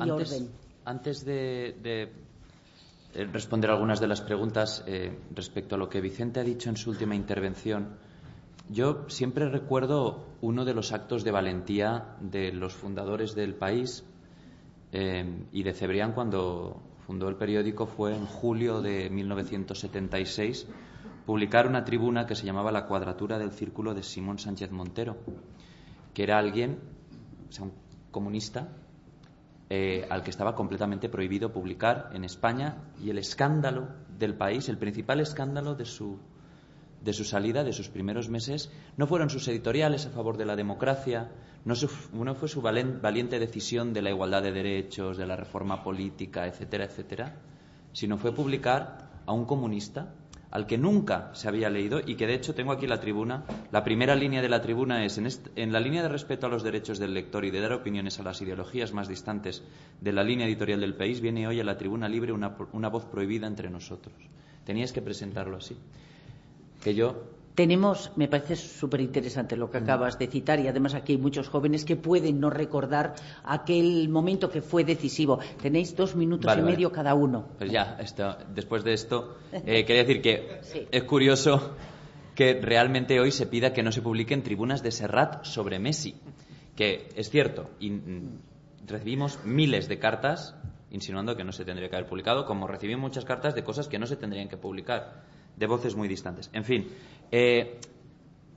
antes, 0.84 1.24
de, 1.24 2.10
responder 3.32 3.70
algunas 3.70 4.01
de 4.01 4.09
las 4.09 4.20
preguntas 4.20 4.84
respecto 5.34 5.74
a 5.74 5.78
lo 5.78 5.88
que 5.88 6.01
Vicente 6.01 6.40
ha 6.40 6.43
dicho 6.43 6.70
en 6.70 6.76
su 6.76 6.90
última 6.90 7.14
intervención, 7.14 7.97
yo 8.68 9.05
siempre 9.09 9.48
recuerdo 9.48 10.24
uno 10.40 10.64
de 10.64 10.74
los 10.74 10.93
actos 10.93 11.22
de 11.22 11.30
valentía 11.30 12.16
de 12.20 12.52
los 12.52 12.74
fundadores 12.74 13.34
del 13.34 13.55
país, 13.55 14.05
Em, 14.92 15.46
y 15.52 15.62
de 15.62 15.72
Cebrián, 15.72 16.12
cuando 16.12 16.82
fundó 17.06 17.28
el 17.28 17.36
periódico, 17.36 17.86
fue 17.86 18.14
en 18.14 18.26
julio 18.26 18.80
de 18.80 19.10
1976 19.10 20.66
publicar 21.24 21.66
una 21.66 21.84
tribuna 21.84 22.26
que 22.26 22.36
se 22.36 22.46
llamaba 22.46 22.70
La 22.70 22.86
Cuadratura 22.86 23.38
del 23.38 23.50
Círculo 23.50 23.94
de 23.94 24.02
Simón 24.02 24.38
Sánchez 24.38 24.70
Montero, 24.70 25.16
que 26.14 26.22
era 26.22 26.38
alguien, 26.38 26.78
o 27.48 27.52
sea, 27.52 27.64
un 27.64 27.72
comunista, 28.10 28.68
eh, 29.68 30.06
al 30.08 30.22
que 30.22 30.30
estaba 30.30 30.54
completamente 30.54 31.08
prohibido 31.08 31.52
publicar 31.52 32.10
en 32.12 32.24
España 32.24 32.76
y 33.02 33.10
el 33.10 33.18
escándalo 33.18 33.88
del 34.16 34.36
país, 34.36 34.68
el 34.68 34.78
principal 34.78 35.18
escándalo 35.18 35.74
de 35.74 35.84
su, 35.84 36.20
de 37.07 37.12
su 37.12 37.24
salida, 37.24 37.62
de 37.62 37.73
sus 37.73 37.89
primeros 37.89 38.28
meses, 38.28 38.69
no 38.97 39.07
fueron 39.07 39.31
sus 39.31 39.47
editoriales 39.47 40.05
a 40.07 40.11
favor 40.11 40.37
de 40.37 40.45
la 40.45 40.57
democracia, 40.57 41.31
no, 41.65 42.35
fue 42.35 42.49
su 42.49 42.61
valiente 42.61 43.39
decisión 43.39 43.93
de 43.93 44.03
la 44.03 44.11
igualdad 44.11 44.43
de 44.43 44.51
derechos, 44.51 45.16
de 45.16 45.24
la 45.24 45.37
reforma 45.37 45.85
política, 45.85 46.49
etcétera, 46.49 46.85
etcétera, 46.85 47.37
sino 47.93 48.19
fue 48.19 48.35
publicar 48.35 49.23
a 49.24 49.33
un 49.33 49.45
comunista 49.45 50.15
al 50.51 50.66
que 50.66 50.78
nunca 50.78 51.31
se 51.33 51.47
había 51.47 51.70
leído 51.70 52.01
y 52.05 52.16
que 52.16 52.27
de 52.27 52.35
hecho 52.35 52.55
tengo 52.55 52.73
aquí 52.73 52.89
la 52.89 52.99
tribuna. 52.99 53.45
La 53.70 53.85
primera 53.85 54.16
línea 54.16 54.43
de 54.43 54.49
la 54.49 54.61
tribuna 54.61 55.05
es 55.05 55.16
en, 55.19 55.73
la 55.73 55.81
línea 55.81 56.03
de 56.03 56.09
respeto 56.09 56.47
a 56.47 56.51
los 56.51 56.65
derechos 56.65 56.99
del 56.99 57.15
lector 57.15 57.45
y 57.45 57.53
de 57.53 57.61
dar 57.61 57.73
opiniones 57.73 58.19
a 58.19 58.24
las 58.24 58.43
ideologías 58.43 58.93
más 58.93 59.07
distantes 59.07 59.62
de 60.01 60.12
la 60.12 60.24
línea 60.24 60.47
editorial 60.47 60.81
del 60.81 60.97
país, 60.97 61.20
viene 61.20 61.47
hoy 61.47 61.61
a 61.61 61.65
la 61.65 61.77
tribuna 61.77 62.09
libre 62.09 62.33
una, 62.33 62.57
una 62.73 62.89
voz 62.89 63.05
prohibida 63.05 63.47
entre 63.47 63.70
nosotros. 63.70 64.16
Tenías 64.65 64.93
que 64.93 65.03
presentarlo 65.03 65.59
así. 65.59 65.77
Que 66.82 66.94
yo. 66.94 67.23
Tenemos, 67.55 68.12
me 68.16 68.28
parece 68.28 68.55
súper 68.55 69.01
interesante 69.01 69.57
lo 69.57 69.70
que 69.70 69.78
acabas 69.78 70.19
de 70.19 70.27
citar 70.27 70.61
y 70.61 70.69
además 70.69 70.93
aquí 70.93 71.12
hay 71.12 71.19
muchos 71.19 71.48
jóvenes 71.48 71.86
que 71.86 71.97
pueden 71.97 72.39
no 72.39 72.51
recordar 72.51 73.15
aquel 73.44 74.11
momento 74.11 74.51
que 74.51 74.61
fue 74.61 74.85
decisivo. 74.85 75.39
Tenéis 75.62 75.97
dos 75.97 76.15
minutos 76.16 76.55
y 76.55 76.61
medio 76.61 76.93
cada 76.93 77.15
uno. 77.15 77.48
Pues 77.57 77.70
ya, 77.70 77.97
después 78.55 78.85
de 78.85 78.93
esto, 78.93 79.39
eh, 79.53 79.86
quería 79.86 80.05
decir 80.05 80.20
que 80.20 80.61
es 80.90 81.03
curioso 81.05 81.77
que 82.35 82.61
realmente 82.61 83.19
hoy 83.20 83.32
se 83.32 83.47
pida 83.47 83.73
que 83.73 83.82
no 83.82 83.90
se 83.90 84.03
publiquen 84.03 84.43
tribunas 84.43 84.82
de 84.82 84.90
Serrat 84.93 85.47
sobre 85.47 85.78
Messi, 85.78 86.15
que 86.77 87.09
es 87.16 87.31
cierto, 87.31 87.70
y 87.81 87.90
mm, 87.90 88.39
recibimos 88.86 89.43
miles 89.44 89.89
de 89.89 89.98
cartas 89.98 90.55
insinuando 90.90 91.36
que 91.36 91.44
no 91.44 91.53
se 91.53 91.65
tendría 91.65 91.89
que 91.89 91.97
haber 91.97 92.09
publicado, 92.09 92.44
como 92.44 92.66
recibimos 92.66 93.01
muchas 93.01 93.24
cartas 93.24 93.55
de 93.55 93.65
cosas 93.65 93.89
que 93.89 93.98
no 93.98 94.07
se 94.07 94.16
tendrían 94.16 94.48
que 94.48 94.57
publicar, 94.57 95.24
de 95.57 95.66
voces 95.66 95.95
muy 95.97 96.09
distantes. 96.09 96.51
En 96.53 96.65
fin, 96.65 96.89
eh, 97.31 97.81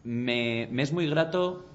me, 0.03 0.63
es 0.81 0.93
muy 0.93 1.09
grato 1.09 1.65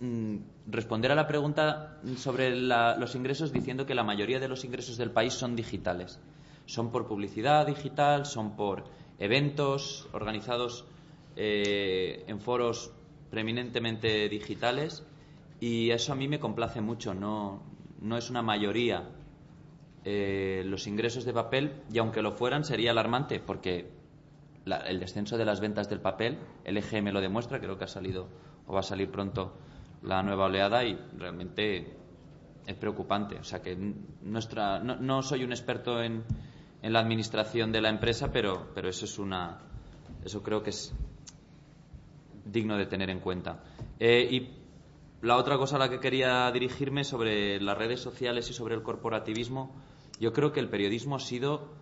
mm, 0.00 0.36
responder 0.66 1.10
a 1.12 1.14
la 1.14 1.26
pregunta 1.26 2.00
sobre 2.16 2.54
los 2.56 3.14
ingresos 3.14 3.52
diciendo 3.52 3.86
que 3.86 3.94
la 3.94 4.04
mayoría 4.04 4.40
de 4.40 4.48
los 4.48 4.64
ingresos 4.64 4.96
del 4.96 5.10
país 5.10 5.32
son 5.32 5.56
digitales. 5.56 6.20
Son 6.66 6.92
por 6.92 7.08
publicidad 7.08 7.66
digital, 7.66 8.26
son 8.26 8.56
por 8.56 8.84
eventos 9.18 10.08
organizados 10.12 10.84
eh, 11.36 12.24
en 12.26 12.40
foros 12.40 12.92
preeminentemente 13.30 14.28
digitales 14.28 15.04
y 15.58 15.90
eso 15.90 16.12
a 16.12 16.16
mí 16.16 16.28
me 16.28 16.38
complace 16.38 16.80
mucho. 16.80 17.14
No, 17.14 17.62
no 18.00 18.16
es 18.16 18.30
una 18.30 18.42
mayoría 18.42 19.08
eh, 20.04 20.62
los 20.66 20.86
ingresos 20.86 21.24
de 21.24 21.32
papel 21.32 21.72
y 21.92 21.98
aunque 21.98 22.22
lo 22.22 22.32
fueran 22.32 22.64
sería 22.64 22.90
alarmante 22.90 23.40
porque 23.40 24.01
el 24.64 25.00
descenso 25.00 25.36
de 25.36 25.44
las 25.44 25.60
ventas 25.60 25.88
del 25.88 26.00
papel, 26.00 26.38
el 26.64 26.76
EGM 26.76 27.08
lo 27.08 27.20
demuestra, 27.20 27.60
creo 27.60 27.78
que 27.78 27.84
ha 27.84 27.88
salido 27.88 28.28
o 28.66 28.74
va 28.74 28.80
a 28.80 28.84
salir 28.84 29.10
pronto 29.10 29.54
la 30.02 30.22
nueva 30.22 30.46
oleada 30.46 30.84
y 30.84 30.94
realmente 31.16 31.96
es 32.66 32.76
preocupante. 32.76 33.36
O 33.38 33.44
sea 33.44 33.60
que 33.60 33.76
nuestra, 34.22 34.78
no, 34.78 35.22
soy 35.22 35.44
un 35.44 35.52
experto 35.52 36.02
en, 36.02 36.24
en, 36.82 36.92
la 36.92 37.00
administración 37.00 37.72
de 37.72 37.80
la 37.80 37.88
empresa, 37.88 38.30
pero, 38.32 38.70
pero 38.74 38.88
eso 38.88 39.04
es 39.04 39.18
una, 39.18 39.58
eso 40.24 40.42
creo 40.42 40.62
que 40.62 40.70
es 40.70 40.94
digno 42.44 42.76
de 42.76 42.86
tener 42.86 43.10
en 43.10 43.20
cuenta. 43.20 43.62
Eh, 43.98 44.28
y 44.30 44.62
la 45.22 45.36
otra 45.36 45.56
cosa 45.56 45.76
a 45.76 45.78
la 45.78 45.88
que 45.88 46.00
quería 46.00 46.50
dirigirme 46.50 47.04
sobre 47.04 47.60
las 47.60 47.78
redes 47.78 48.00
sociales 48.00 48.50
y 48.50 48.52
sobre 48.52 48.74
el 48.74 48.82
corporativismo, 48.82 49.74
yo 50.18 50.32
creo 50.32 50.52
que 50.52 50.60
el 50.60 50.68
periodismo 50.68 51.16
ha 51.16 51.20
sido 51.20 51.81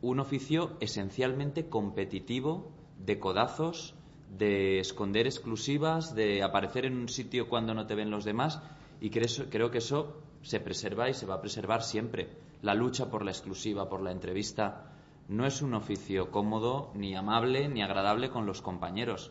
un 0.00 0.20
oficio 0.20 0.76
esencialmente 0.80 1.68
competitivo, 1.68 2.72
de 2.98 3.18
codazos, 3.18 3.94
de 4.36 4.78
esconder 4.80 5.26
exclusivas, 5.26 6.14
de 6.14 6.42
aparecer 6.42 6.84
en 6.84 6.96
un 6.96 7.08
sitio 7.08 7.48
cuando 7.48 7.74
no 7.74 7.86
te 7.86 7.94
ven 7.94 8.10
los 8.10 8.24
demás, 8.24 8.60
y 9.00 9.10
creo, 9.10 9.70
que 9.70 9.78
eso 9.78 10.20
se 10.42 10.60
preserva 10.60 11.08
y 11.08 11.14
se 11.14 11.26
va 11.26 11.36
a 11.36 11.40
preservar 11.40 11.82
siempre. 11.82 12.28
La 12.62 12.74
lucha 12.74 13.10
por 13.10 13.24
la 13.24 13.30
exclusiva, 13.30 13.88
por 13.88 14.02
la 14.02 14.12
entrevista, 14.12 14.92
no 15.28 15.46
es 15.46 15.62
un 15.62 15.74
oficio 15.74 16.30
cómodo, 16.30 16.90
ni 16.94 17.14
amable, 17.14 17.68
ni 17.68 17.82
agradable 17.82 18.30
con 18.30 18.46
los 18.46 18.60
compañeros. 18.60 19.30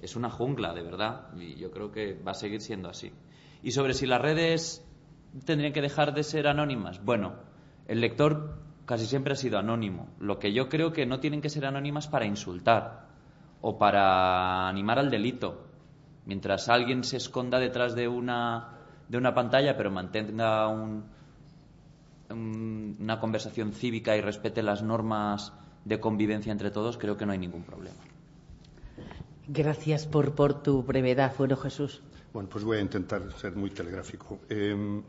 Es 0.00 0.16
una 0.16 0.30
jungla, 0.30 0.72
de 0.74 0.82
verdad, 0.82 1.34
y 1.36 1.56
yo 1.56 1.70
creo 1.70 1.90
que 1.90 2.14
va 2.14 2.32
a 2.32 2.34
seguir 2.34 2.60
siendo 2.60 2.88
así. 2.88 3.12
Y 3.62 3.72
sobre 3.72 3.94
si 3.94 4.06
las 4.06 4.22
redes 4.22 4.86
tendrían 5.44 5.72
que 5.72 5.82
dejar 5.82 6.14
de 6.14 6.22
ser 6.22 6.46
anónimas, 6.46 7.04
bueno, 7.04 7.34
el 7.86 8.00
lector 8.00 8.69
casi 8.90 9.06
siempre 9.06 9.34
ha 9.34 9.36
sido 9.36 9.56
anónimo. 9.56 10.08
Lo 10.18 10.40
que 10.40 10.52
yo 10.52 10.68
creo 10.68 10.92
que 10.92 11.06
no 11.06 11.20
tienen 11.20 11.40
que 11.40 11.48
ser 11.48 11.64
anónimas 11.64 12.08
para 12.08 12.26
insultar 12.26 13.06
o 13.60 13.78
para 13.78 14.66
animar 14.66 14.98
al 14.98 15.10
delito. 15.12 15.64
Mientras 16.26 16.68
alguien 16.68 17.04
se 17.04 17.18
esconda 17.18 17.60
detrás 17.60 17.94
de 17.94 18.08
una, 18.08 18.70
de 19.08 19.16
una 19.16 19.32
pantalla 19.32 19.76
pero 19.76 19.92
mantenga 19.92 20.66
un, 20.66 21.04
una 22.30 23.20
conversación 23.20 23.70
cívica 23.74 24.16
y 24.16 24.22
respete 24.22 24.60
las 24.60 24.82
normas 24.82 25.52
de 25.84 26.00
convivencia 26.00 26.50
entre 26.50 26.72
todos, 26.72 26.98
creo 26.98 27.16
que 27.16 27.26
no 27.26 27.30
hay 27.30 27.38
ningún 27.38 27.62
problema. 27.62 28.00
Gracias 29.46 30.08
por, 30.08 30.34
por 30.34 30.64
tu 30.64 30.82
brevedad. 30.82 31.32
Bueno, 31.38 31.56
Jesús. 31.56 32.02
Bueno, 32.32 32.48
pues 32.48 32.64
voy 32.64 32.78
a 32.78 32.80
intentar 32.80 33.22
ser 33.34 33.54
muy 33.54 33.70
telegráfico. 33.70 34.40
Eh, 34.48 35.00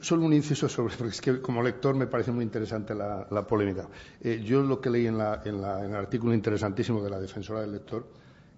Solo 0.00 0.24
un 0.24 0.32
inciso 0.32 0.70
sobre, 0.70 0.96
porque 0.96 1.12
es 1.12 1.20
que 1.20 1.40
como 1.42 1.62
lector 1.62 1.94
me 1.94 2.06
parece 2.06 2.32
muy 2.32 2.44
interesante 2.44 2.94
la, 2.94 3.46
polémica. 3.46 3.86
Eh, 4.22 4.40
yo 4.42 4.62
lo 4.62 4.80
que 4.80 4.88
leí 4.88 5.06
en, 5.06 5.16
el 5.16 5.94
artículo 5.94 6.32
interesantísimo 6.32 7.02
de 7.02 7.10
la 7.10 7.20
defensora 7.20 7.60
del 7.60 7.72
lector 7.72 8.08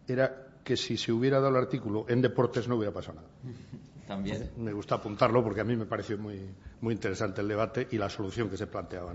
era 0.06 0.46
que 0.62 0.76
si 0.76 0.96
se 0.96 1.10
hubiera 1.10 1.40
dado 1.40 1.50
el 1.50 1.56
artículo 1.56 2.06
en 2.08 2.22
deportes 2.22 2.68
no 2.68 2.76
hubiera 2.76 2.92
pasado 2.92 3.16
nada. 3.16 3.28
También. 4.06 4.52
Me 4.58 4.72
gusta 4.72 4.94
apuntarlo 4.94 5.42
porque 5.42 5.60
a 5.60 5.64
mí 5.64 5.76
me 5.76 5.86
pareció 5.86 6.16
muy, 6.18 6.40
muy 6.80 6.94
interesante 6.94 7.40
el 7.40 7.48
debate 7.48 7.88
y 7.90 7.98
la 7.98 8.08
solución 8.08 8.48
que 8.48 8.56
se 8.56 8.68
planteaba. 8.68 9.12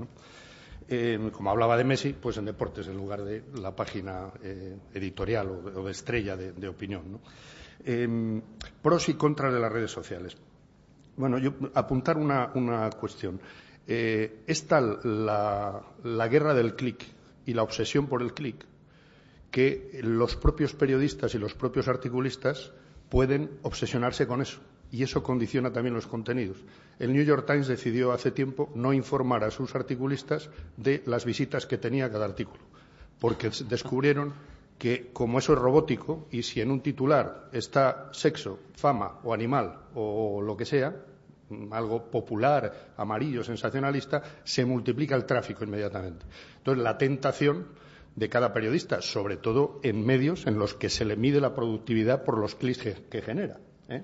Eh, 0.90 1.32
como 1.32 1.52
hablaba 1.52 1.78
de 1.78 1.86
Messi, 1.86 2.14
pues 2.14 2.38
en 2.38 2.46
deportes 2.46 2.88
en 2.88 2.98
lugar 2.98 3.24
de 3.24 3.44
la 3.56 3.74
página 3.74 4.30
eh, 4.44 4.78
editorial 4.94 5.48
o, 5.50 5.84
de 5.84 5.92
estrella 5.92 6.36
de, 6.36 6.68
opinión. 6.68 7.22
pros 8.82 9.10
y 9.10 9.14
contras 9.14 9.54
de 9.54 9.60
las 9.60 9.72
redes 9.72 9.90
sociales. 9.90 10.38
Bueno, 11.16 11.38
yo 11.38 11.54
apuntar 11.74 12.18
una, 12.18 12.90
cuestión. 13.00 13.40
Eh, 13.88 14.44
es 14.48 14.66
tal 14.68 15.00
la, 15.04 16.28
guerra 16.30 16.54
del 16.54 16.76
clic 16.76 17.06
y 17.46 17.54
la 17.54 17.64
obsesión 17.64 18.08
por 18.08 18.22
el 18.22 18.34
clic 18.34 18.66
que 19.52 20.00
los 20.02 20.36
propios 20.36 20.74
periodistas 20.74 21.36
y 21.36 21.38
los 21.38 21.54
propios 21.54 21.88
articulistas 21.88 22.72
pueden 23.10 23.52
obsesionarse 23.62 24.26
con 24.26 24.42
eso. 24.42 24.60
Y 24.92 25.04
eso 25.04 25.22
condiciona 25.22 25.72
también 25.72 25.94
los 25.94 26.08
contenidos. 26.08 26.58
El 26.98 27.14
New 27.14 27.24
York 27.24 27.46
Times 27.46 27.68
decidió 27.68 28.12
hace 28.12 28.32
tiempo 28.32 28.72
no 28.74 28.94
informar 28.94 29.44
a 29.44 29.52
sus 29.52 29.76
articulistas 29.76 30.50
de 30.78 31.04
las 31.06 31.26
visitas 31.26 31.68
que 31.68 31.78
tenía 31.78 32.12
cada 32.12 32.26
artículo, 32.26 32.64
porque 33.20 33.52
descubrieron 33.70 34.34
que 34.78 35.12
como 35.14 35.40
eso 35.40 35.54
es 35.54 35.60
robótico 35.60 36.28
y 36.32 36.44
si 36.44 36.62
en 36.62 36.72
un 36.72 36.82
titular 36.82 37.50
está 37.52 38.10
sexo, 38.12 38.60
fama 38.76 39.20
o 39.24 39.34
animal 39.34 39.80
o 39.96 40.42
lo 40.42 40.58
que 40.58 40.66
sea, 40.66 40.94
algo 41.72 42.10
popular, 42.10 42.94
amarillo, 42.98 43.44
sensacionalista, 43.44 44.22
se 44.44 44.66
multiplica 44.66 45.16
el 45.16 45.26
tráfico 45.26 45.64
inmediatamente. 45.64 46.26
Entonces, 46.58 46.84
la 46.84 46.98
tentación 46.98 47.68
de 48.16 48.30
cada 48.30 48.54
periodista, 48.54 49.02
sobre 49.02 49.38
todo 49.38 49.80
en 49.84 50.06
medios 50.06 50.46
en 50.46 50.58
los 50.58 50.74
que 50.74 50.90
se 50.90 51.06
le 51.06 51.16
mide 51.16 51.42
la 51.42 51.56
productividad 51.56 52.24
por 52.24 52.38
los 52.38 52.56
clics 52.56 53.02
que, 53.10 53.22
genera. 53.22 53.60
¿eh? 53.90 54.04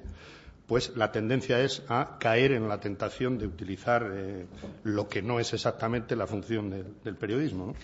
Pues 0.67 0.95
la 0.95 1.11
tendencia 1.11 1.59
es 1.61 1.83
a 1.87 2.17
caer 2.19 2.51
en 2.51 2.67
la 2.67 2.79
tentación 2.79 3.37
de 3.37 3.47
utilizar 3.47 4.11
eh, 4.13 4.45
lo 4.83 5.07
que 5.07 5.21
no 5.21 5.39
es 5.39 5.53
exactamente 5.53 6.15
la 6.15 6.27
función 6.27 6.69
del 6.69 7.15
periodismo. 7.15 7.75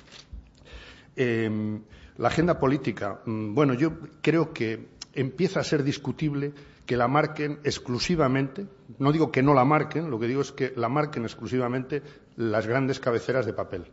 Em, 1.15 1.81
la 2.17 2.27
agenda 2.29 2.59
política. 2.59 3.21
Mm, 3.25 3.53
bueno, 3.53 3.73
yo 3.73 3.93
creo 4.21 4.53
que 4.53 4.87
empieza 5.13 5.59
a 5.59 5.63
ser 5.63 5.83
discutible 5.83 6.53
que 6.85 6.97
la 6.97 7.07
marquen 7.07 7.59
exclusivamente, 7.63 8.67
no 8.99 9.11
digo 9.11 9.31
que 9.31 9.41
no 9.41 9.53
la 9.53 9.65
marquen, 9.65 10.11
lo 10.11 10.19
que 10.19 10.27
digo 10.27 10.41
es 10.41 10.51
que 10.51 10.73
la 10.75 10.89
marquen 10.89 11.23
exclusivamente 11.23 12.03
las 12.35 12.67
grandes 12.67 12.99
cabeceras 12.99 13.45
de 13.45 13.53
papel. 13.53 13.85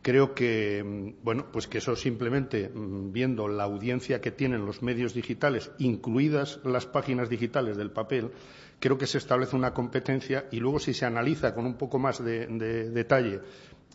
Creo 0.00 0.32
que, 0.34 0.84
mm, 0.84 1.24
bueno, 1.24 1.46
pues 1.50 1.66
que 1.66 1.78
eso 1.78 1.96
simplemente, 1.96 2.68
mm, 2.68 3.12
viendo 3.12 3.48
la 3.48 3.64
audiencia 3.64 4.20
que 4.20 4.30
tienen 4.30 4.64
los 4.64 4.82
medios 4.82 5.14
digitales, 5.14 5.72
incluidas 5.78 6.60
las 6.64 6.86
páginas 6.86 7.28
digitales 7.28 7.76
del 7.76 7.90
papel, 7.90 8.30
creo 8.78 8.96
que 8.96 9.08
se 9.08 9.18
establece 9.18 9.56
una 9.56 9.74
competencia 9.74 10.46
y 10.52 10.60
luego 10.60 10.78
si 10.78 10.94
se 10.94 11.04
analiza 11.04 11.52
con 11.52 11.66
un 11.66 11.74
poco 11.74 11.98
más 11.98 12.22
de, 12.24 12.46
de 12.46 12.90
detalle 12.90 13.40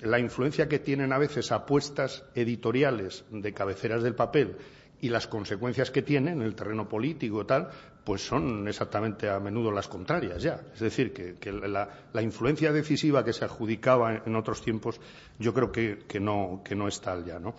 la 0.01 0.19
influencia 0.19 0.67
que 0.67 0.79
tienen 0.79 1.13
a 1.13 1.17
veces 1.17 1.51
apuestas 1.51 2.23
editoriales 2.35 3.25
de 3.31 3.53
cabeceras 3.53 4.03
del 4.03 4.15
papel 4.15 4.57
y 5.01 5.09
las 5.09 5.27
consecuencias 5.27 5.91
que 5.91 6.01
tienen 6.01 6.35
en 6.39 6.43
el 6.43 6.55
terreno 6.55 6.87
político 6.87 7.45
tal, 7.45 7.69
pues 8.05 8.25
son 8.25 8.67
exactamente 8.67 9.29
a 9.29 9.39
menudo 9.39 9.71
las 9.71 9.87
contrarias 9.87 10.41
ya. 10.41 10.61
Es 10.73 10.79
decir, 10.79 11.13
que, 11.13 11.51
la, 11.51 12.21
influencia 12.21 12.71
decisiva 12.71 13.23
que 13.23 13.33
se 13.33 13.43
adjudicaba 13.43 14.21
en, 14.25 14.35
otros 14.35 14.61
tiempos 14.61 14.99
yo 15.39 15.53
creo 15.53 15.71
que, 15.71 16.19
no, 16.19 16.61
que 16.63 16.75
es 16.87 17.01
tal 17.01 17.25
ya. 17.25 17.37
¿no? 17.37 17.53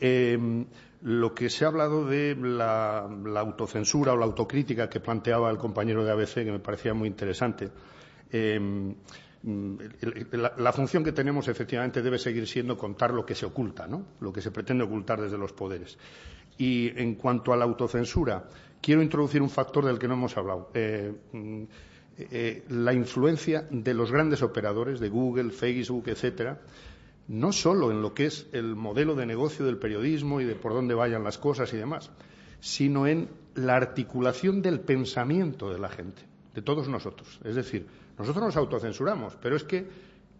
Eh, 0.00 0.64
lo 1.02 1.34
que 1.34 1.50
se 1.50 1.66
ha 1.66 1.68
hablado 1.68 2.06
de 2.06 2.34
la, 2.34 3.00
autocensura 3.36 4.14
o 4.14 4.16
la 4.16 4.24
autocrítica 4.24 4.88
que 4.88 5.00
planteaba 5.00 5.50
el 5.50 5.58
compañero 5.58 6.02
de 6.02 6.12
ABC, 6.12 6.34
que 6.34 6.52
me 6.52 6.60
parecía 6.60 6.94
muy 6.94 7.08
interesante. 7.08 7.70
Eh, 8.32 8.94
la, 9.42 10.72
función 10.72 11.04
que 11.04 11.12
tenemos 11.12 11.48
efectivamente 11.48 12.02
debe 12.02 12.18
seguir 12.18 12.46
siendo 12.46 12.76
contar 12.76 13.12
lo 13.12 13.24
que 13.24 13.34
se 13.34 13.46
oculta, 13.46 13.86
¿no? 13.86 14.04
lo 14.20 14.32
que 14.32 14.40
se 14.40 14.50
pretende 14.50 14.84
ocultar 14.84 15.20
desde 15.20 15.38
los 15.38 15.52
poderes. 15.52 15.98
Y 16.58 16.90
en 17.00 17.14
cuanto 17.14 17.52
a 17.52 17.56
la 17.56 17.64
autocensura, 17.64 18.48
quiero 18.80 19.02
introducir 19.02 19.42
un 19.42 19.50
factor 19.50 19.84
del 19.84 19.98
que 19.98 20.08
no 20.08 20.14
hemos 20.14 20.36
hablado. 20.36 20.70
Eh, 20.74 21.12
mm, 21.32 21.62
eh, 22.18 22.64
la 22.70 22.94
influencia 22.94 23.66
de 23.70 23.92
los 23.92 24.10
grandes 24.10 24.42
operadores, 24.42 25.00
de 25.00 25.10
Google, 25.10 25.50
Facebook, 25.50 26.08
etcétera, 26.08 26.60
no 27.28 27.52
solo 27.52 27.90
en 27.90 28.00
lo 28.00 28.14
que 28.14 28.26
es 28.26 28.46
el 28.52 28.74
modelo 28.74 29.14
de 29.14 29.26
negocio 29.26 29.66
del 29.66 29.78
periodismo 29.78 30.40
y 30.40 30.44
de 30.44 30.54
por 30.54 30.72
dónde 30.72 30.94
vayan 30.94 31.24
las 31.24 31.38
cosas 31.38 31.72
y 31.74 31.76
demás, 31.76 32.10
sino 32.60 33.06
en 33.06 33.28
la 33.54 33.76
articulación 33.76 34.62
del 34.62 34.80
pensamiento 34.80 35.70
de 35.70 35.78
la 35.78 35.88
gente, 35.88 36.22
de 36.54 36.62
todos 36.62 36.88
nosotros. 36.88 37.38
Es 37.44 37.54
decir, 37.54 37.86
nosotros 38.18 38.44
nos 38.44 38.56
autocensuramos, 38.56 39.36
pero 39.40 39.56
es 39.56 39.64
que 39.64 39.86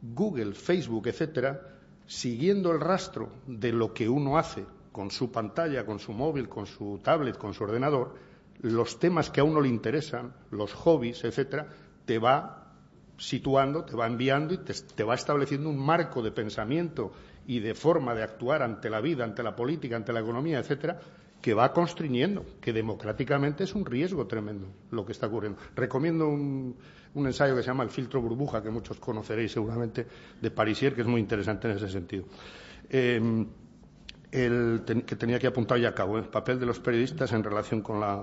Google, 0.02 0.52
Facebook, 0.52 1.08
etcétera, 1.08 1.60
siguiendo 2.06 2.72
el 2.72 2.80
rastro 2.80 3.30
de 3.46 3.72
lo 3.72 3.92
que 3.92 4.08
uno 4.08 4.38
hace 4.38 4.64
con 4.92 5.10
su 5.10 5.30
pantalla, 5.30 5.84
con 5.84 5.98
su 5.98 6.12
móvil, 6.12 6.48
con 6.48 6.66
su 6.66 7.00
tablet, 7.02 7.36
con 7.36 7.52
su 7.52 7.64
ordenador, 7.64 8.14
los 8.60 8.98
temas 8.98 9.30
que 9.30 9.40
a 9.40 9.44
uno 9.44 9.60
le 9.60 9.68
interesan, 9.68 10.32
los 10.50 10.72
hobbies, 10.72 11.24
etcétera, 11.24 11.68
te 12.06 12.18
va 12.18 12.72
situando, 13.18 13.84
te 13.84 13.96
va 13.96 14.06
enviando 14.06 14.54
y 14.54 14.58
te, 14.58 15.04
va 15.04 15.14
estableciendo 15.14 15.68
un 15.68 15.78
marco 15.78 16.22
de 16.22 16.30
pensamiento 16.30 17.12
y 17.46 17.60
de 17.60 17.74
forma 17.74 18.14
de 18.14 18.22
actuar 18.22 18.62
ante 18.62 18.90
la 18.90 19.00
vida, 19.00 19.24
ante 19.24 19.42
la 19.42 19.54
política, 19.54 19.96
ante 19.96 20.12
la 20.12 20.20
economía, 20.20 20.58
etcétera, 20.58 21.00
que 21.40 21.54
va 21.54 21.72
constriñendo, 21.72 22.44
que 22.60 22.72
democráticamente 22.72 23.64
es 23.64 23.74
un 23.74 23.84
riesgo 23.84 24.26
tremendo 24.26 24.66
lo 24.90 25.04
que 25.04 25.12
está 25.12 25.26
ocurriendo. 25.26 25.58
Recomiendo 25.74 26.28
un, 26.28 26.76
ensayo 27.24 27.56
que 27.56 27.62
se 27.62 27.68
llama 27.68 27.84
El 27.84 27.90
filtro 27.90 28.20
burbuja, 28.20 28.62
que 28.62 28.70
muchos 28.70 28.98
conoceréis 28.98 29.52
seguramente, 29.52 30.06
de 30.40 30.50
Parisier, 30.50 30.94
que 30.94 31.00
es 31.00 31.06
muy 31.06 31.20
interesante 31.20 31.70
en 31.70 31.76
ese 31.76 31.88
sentido. 31.88 32.24
Eh, 32.90 33.46
el, 34.32 34.82
que 35.06 35.16
tenía 35.16 35.38
que 35.38 35.46
apuntar 35.46 35.78
ya 35.78 35.90
a 35.90 35.94
cabo, 35.94 36.18
el 36.18 36.28
papel 36.28 36.60
de 36.60 36.66
los 36.66 36.78
periodistas 36.80 37.32
en 37.32 37.42
relación 37.42 37.80
con 37.80 38.00
la 38.00 38.22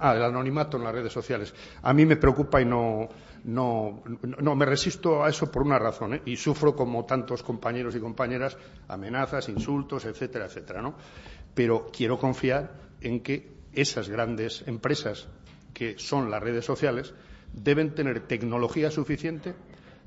ah, 0.00 0.14
el 0.16 0.22
anonimato 0.22 0.76
en 0.76 0.84
las 0.84 0.94
redes 0.94 1.12
sociales. 1.12 1.52
A 1.82 1.92
mí 1.92 2.06
me 2.06 2.16
preocupa 2.16 2.60
y 2.60 2.64
no, 2.64 3.08
no, 3.44 4.02
no 4.22 4.56
me 4.56 4.64
resisto 4.64 5.24
a 5.24 5.28
eso 5.28 5.50
por 5.50 5.62
una 5.62 5.78
razón, 5.78 6.14
¿eh? 6.14 6.22
y 6.24 6.36
sufro 6.36 6.74
como 6.74 7.04
tantos 7.04 7.42
compañeros 7.42 7.94
y 7.96 8.00
compañeras 8.00 8.56
amenazas, 8.88 9.48
insultos, 9.48 10.04
etcétera, 10.04 10.46
etcétera, 10.46 10.80
¿no? 10.80 10.94
Pero 11.54 11.90
quiero 11.92 12.18
confiar 12.18 12.72
en 13.00 13.20
que 13.20 13.52
esas 13.72 14.08
grandes 14.08 14.64
empresas 14.66 15.28
que 15.74 15.98
son 15.98 16.30
las 16.30 16.42
redes 16.42 16.64
sociales 16.64 17.14
deben 17.52 17.94
tener 17.94 18.26
tecnología 18.26 18.90
suficiente 18.90 19.54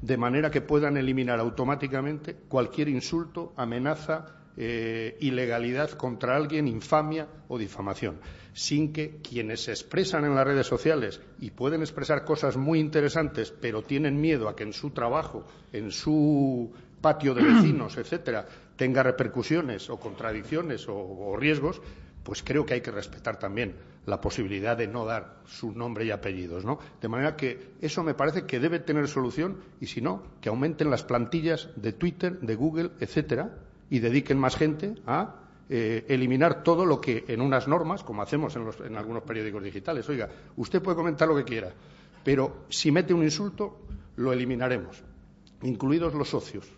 de 0.01 0.17
manera 0.17 0.51
que 0.51 0.61
puedan 0.61 0.97
eliminar 0.97 1.39
automáticamente 1.39 2.35
cualquier 2.47 2.89
insulto, 2.89 3.53
amenaza, 3.55 4.35
eh, 4.57 5.17
ilegalidad 5.19 5.91
contra 5.91 6.35
alguien, 6.35 6.67
infamia 6.67 7.27
o 7.49 7.57
difamación, 7.57 8.19
sin 8.53 8.93
que 8.93 9.17
quienes 9.22 9.63
se 9.63 9.72
expresan 9.72 10.23
en 10.23 10.34
las 10.34 10.45
redes 10.45 10.67
sociales 10.67 11.19
y 11.39 11.51
pueden 11.51 11.81
expresar 11.81 12.23
cosas 12.23 12.55
muy 12.55 12.80
interesantes, 12.80 13.51
pero 13.51 13.81
tienen 13.81 14.22
miedo 14.22 14.47
a 14.47 14.55
que 14.55 14.63
en 14.63 14.72
su 14.72 14.91
trabajo, 14.91 15.45
en 15.73 15.91
su 15.91 16.72
patio 17.01 17.34
de 17.34 17.43
vecinos, 17.43 17.97
etcétera, 17.97 18.47
tenga 18.77 19.03
repercusiones 19.03 19.89
o 19.89 19.99
contradicciones 19.99 20.85
o, 20.88 21.35
riesgos, 21.38 21.81
pues 22.23 22.41
creo 22.41 22.65
que 22.65 22.76
hay 22.76 22.81
que 22.81 22.91
respetar 22.91 23.38
también 23.38 23.76
la 24.06 24.22
posibilidad 24.22 24.77
de 24.77 24.88
no 24.88 25.06
dar 25.06 25.38
su 25.45 25.72
nombre 25.72 26.06
y 26.06 26.11
apellidos, 26.11 26.64
¿no? 26.64 26.80
De 27.02 27.07
manera 27.07 27.36
que 27.36 27.72
eso 27.82 28.03
me 28.03 28.14
parece 28.14 28.45
que 28.45 28.60
debe 28.60 28.80
tener 28.80 29.07
solución 29.07 29.57
y 29.80 29.88
si 29.88 30.02
no, 30.02 30.23
que 30.41 30.49
aumenten 30.49 30.90
las 30.90 31.03
plantillas 31.03 31.69
de 31.76 31.94
Twitter, 31.94 32.40
de 32.40 32.56
Google, 32.56 32.91
etcétera, 32.99 33.57
y 33.90 33.99
dediquen 33.99 34.38
más 34.38 34.56
gente 34.56 34.95
a 35.06 35.36
eh, 35.69 36.06
eliminar 36.10 36.64
todo 36.64 36.86
lo 36.86 37.02
que 37.02 37.26
en 37.27 37.41
unas 37.41 37.68
normas, 37.68 38.03
como 38.03 38.22
hacemos 38.22 38.56
en, 38.56 38.95
algunos 38.95 39.23
periódicos 39.23 39.64
digitales. 39.64 40.07
Oiga, 40.10 40.30
usted 40.57 40.82
puede 40.82 40.98
comentar 40.98 41.27
lo 41.27 41.36
que 41.36 41.44
quiera, 41.44 41.73
pero 42.23 42.65
si 42.69 42.91
mete 42.91 43.14
un 43.14 43.23
insulto, 43.23 43.80
lo 44.18 44.32
eliminaremos, 44.32 45.03
incluidos 45.64 46.14
los 46.14 46.30
socios. 46.30 46.72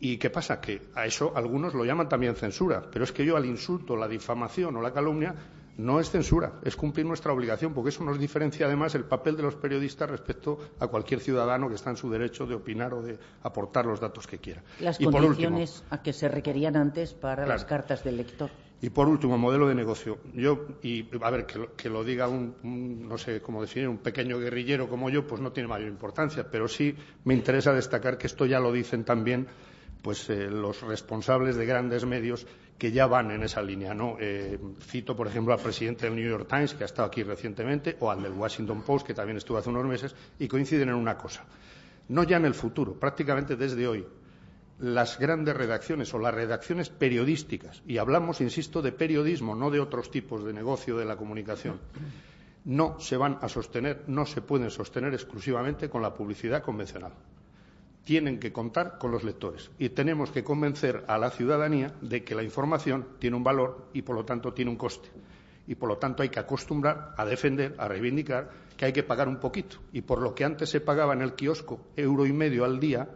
¿Y 0.00 0.18
qué 0.18 0.30
pasa? 0.30 0.60
Que 0.60 0.82
a 0.94 1.06
eso 1.06 1.32
algunos 1.34 1.74
lo 1.74 1.84
llaman 1.84 2.08
también 2.08 2.36
censura, 2.36 2.82
pero 2.90 3.04
es 3.04 3.12
que 3.12 3.24
yo 3.24 3.36
al 3.36 3.46
insulto, 3.46 3.96
la 3.96 4.08
difamación 4.08 4.76
o 4.76 4.82
la 4.82 4.92
calumnia 4.92 5.34
no 5.78 6.00
es 6.00 6.10
censura, 6.10 6.54
es 6.62 6.76
cumplir 6.76 7.06
nuestra 7.06 7.32
obligación, 7.32 7.74
porque 7.74 7.90
eso 7.90 8.02
nos 8.04 8.18
diferencia 8.18 8.66
además 8.66 8.94
el 8.94 9.04
papel 9.04 9.36
de 9.36 9.42
los 9.42 9.56
periodistas 9.56 10.10
respecto 10.10 10.58
a 10.78 10.86
cualquier 10.86 11.20
ciudadano 11.20 11.68
que 11.68 11.74
está 11.74 11.90
en 11.90 11.96
su 11.96 12.10
derecho 12.10 12.46
de 12.46 12.54
opinar 12.54 12.94
o 12.94 13.02
de 13.02 13.18
aportar 13.42 13.86
los 13.86 14.00
datos 14.00 14.26
que 14.26 14.38
quiera. 14.38 14.62
Las 14.80 14.98
condiciones 14.98 15.84
a 15.90 16.02
que 16.02 16.12
se 16.12 16.28
requerían 16.28 16.76
antes 16.76 17.12
para 17.12 17.46
las 17.46 17.64
cartas 17.64 18.02
del 18.04 18.16
lector. 18.16 18.50
Y 18.80 18.90
por 18.90 19.08
último, 19.08 19.38
modelo 19.38 19.68
de 19.68 19.74
negocio. 19.74 20.18
Yo, 20.34 20.66
y 20.82 21.08
a 21.22 21.30
ver, 21.30 21.46
que 21.46 21.88
lo, 21.88 22.04
diga 22.04 22.28
un, 22.28 23.08
no 23.08 23.16
sé 23.16 23.40
cómo 23.40 23.62
definir, 23.62 23.88
un 23.88 23.98
pequeño 23.98 24.38
guerrillero 24.38 24.88
como 24.88 25.08
yo, 25.08 25.26
pues 25.26 25.40
no 25.40 25.50
tiene 25.50 25.68
mayor 25.68 25.88
importancia, 25.88 26.46
pero 26.50 26.68
sí 26.68 26.94
me 27.24 27.32
interesa 27.32 27.72
destacar 27.72 28.18
que 28.18 28.26
esto 28.26 28.44
ya 28.44 28.60
lo 28.60 28.72
dicen 28.72 29.04
también 29.04 29.46
pues 30.02 30.28
eh, 30.30 30.48
los 30.50 30.82
responsables 30.82 31.56
de 31.56 31.66
grandes 31.66 32.04
medios 32.04 32.46
que 32.78 32.92
ya 32.92 33.06
van 33.06 33.30
en 33.30 33.42
esa 33.42 33.62
línea. 33.62 33.94
¿no? 33.94 34.16
Eh, 34.20 34.58
cito, 34.80 35.16
por 35.16 35.26
ejemplo, 35.26 35.54
al 35.54 35.60
presidente 35.60 36.06
del 36.06 36.16
New 36.16 36.28
York 36.28 36.48
Times, 36.48 36.74
que 36.74 36.84
ha 36.84 36.86
estado 36.86 37.08
aquí 37.08 37.22
recientemente, 37.22 37.96
o 38.00 38.10
al 38.10 38.22
del 38.22 38.32
Washington 38.32 38.82
Post, 38.82 39.06
que 39.06 39.14
también 39.14 39.36
estuvo 39.36 39.58
hace 39.58 39.70
unos 39.70 39.84
meses, 39.86 40.14
y 40.38 40.48
coinciden 40.48 40.90
en 40.90 40.94
una 40.94 41.16
cosa. 41.16 41.44
No 42.08 42.22
ya 42.22 42.36
en 42.36 42.44
el 42.44 42.54
futuro, 42.54 42.94
prácticamente 42.94 43.56
desde 43.56 43.88
hoy, 43.88 44.06
las 44.78 45.18
grandes 45.18 45.56
redacciones 45.56 46.12
o 46.12 46.18
las 46.18 46.34
redacciones 46.34 46.90
periodísticas, 46.90 47.82
y 47.86 47.98
hablamos, 47.98 48.40
insisto, 48.40 48.82
de 48.82 48.92
periodismo, 48.92 49.54
no 49.54 49.70
de 49.70 49.80
otros 49.80 50.10
tipos 50.10 50.44
de 50.44 50.52
negocio 50.52 50.98
de 50.98 51.06
la 51.06 51.16
comunicación, 51.16 51.80
no 52.66 53.00
se 53.00 53.16
van 53.16 53.38
a 53.40 53.48
sostener, 53.48 54.04
no 54.06 54.26
se 54.26 54.42
pueden 54.42 54.70
sostener 54.70 55.14
exclusivamente 55.14 55.88
con 55.88 56.02
la 56.02 56.12
publicidad 56.12 56.62
convencional 56.62 57.12
tienen 58.06 58.38
que 58.38 58.52
contar 58.52 58.98
con 58.98 59.10
los 59.10 59.24
lectores 59.24 59.72
y 59.80 59.88
tenemos 59.88 60.30
que 60.30 60.44
convencer 60.44 61.02
a 61.08 61.18
la 61.18 61.28
ciudadanía 61.28 61.92
de 62.00 62.22
que 62.22 62.36
la 62.36 62.44
información 62.44 63.08
tiene 63.18 63.36
un 63.36 63.42
valor 63.42 63.90
y, 63.92 64.02
por 64.02 64.14
lo 64.14 64.24
tanto, 64.24 64.54
tiene 64.54 64.70
un 64.70 64.76
coste. 64.76 65.08
Y, 65.66 65.74
por 65.74 65.88
lo 65.88 65.98
tanto, 65.98 66.22
hay 66.22 66.28
que 66.28 66.38
acostumbrar 66.38 67.14
a 67.16 67.24
defender, 67.24 67.74
a 67.78 67.88
reivindicar 67.88 68.48
que 68.76 68.84
hay 68.84 68.92
que 68.92 69.02
pagar 69.02 69.26
un 69.26 69.40
poquito. 69.40 69.78
Y 69.92 70.02
por 70.02 70.22
lo 70.22 70.36
que 70.36 70.44
antes 70.44 70.70
se 70.70 70.80
pagaba 70.80 71.14
en 71.14 71.22
el 71.22 71.34
kiosco 71.34 71.80
euro 71.96 72.26
y 72.26 72.32
medio 72.32 72.64
al 72.64 72.78
día, 72.78 73.10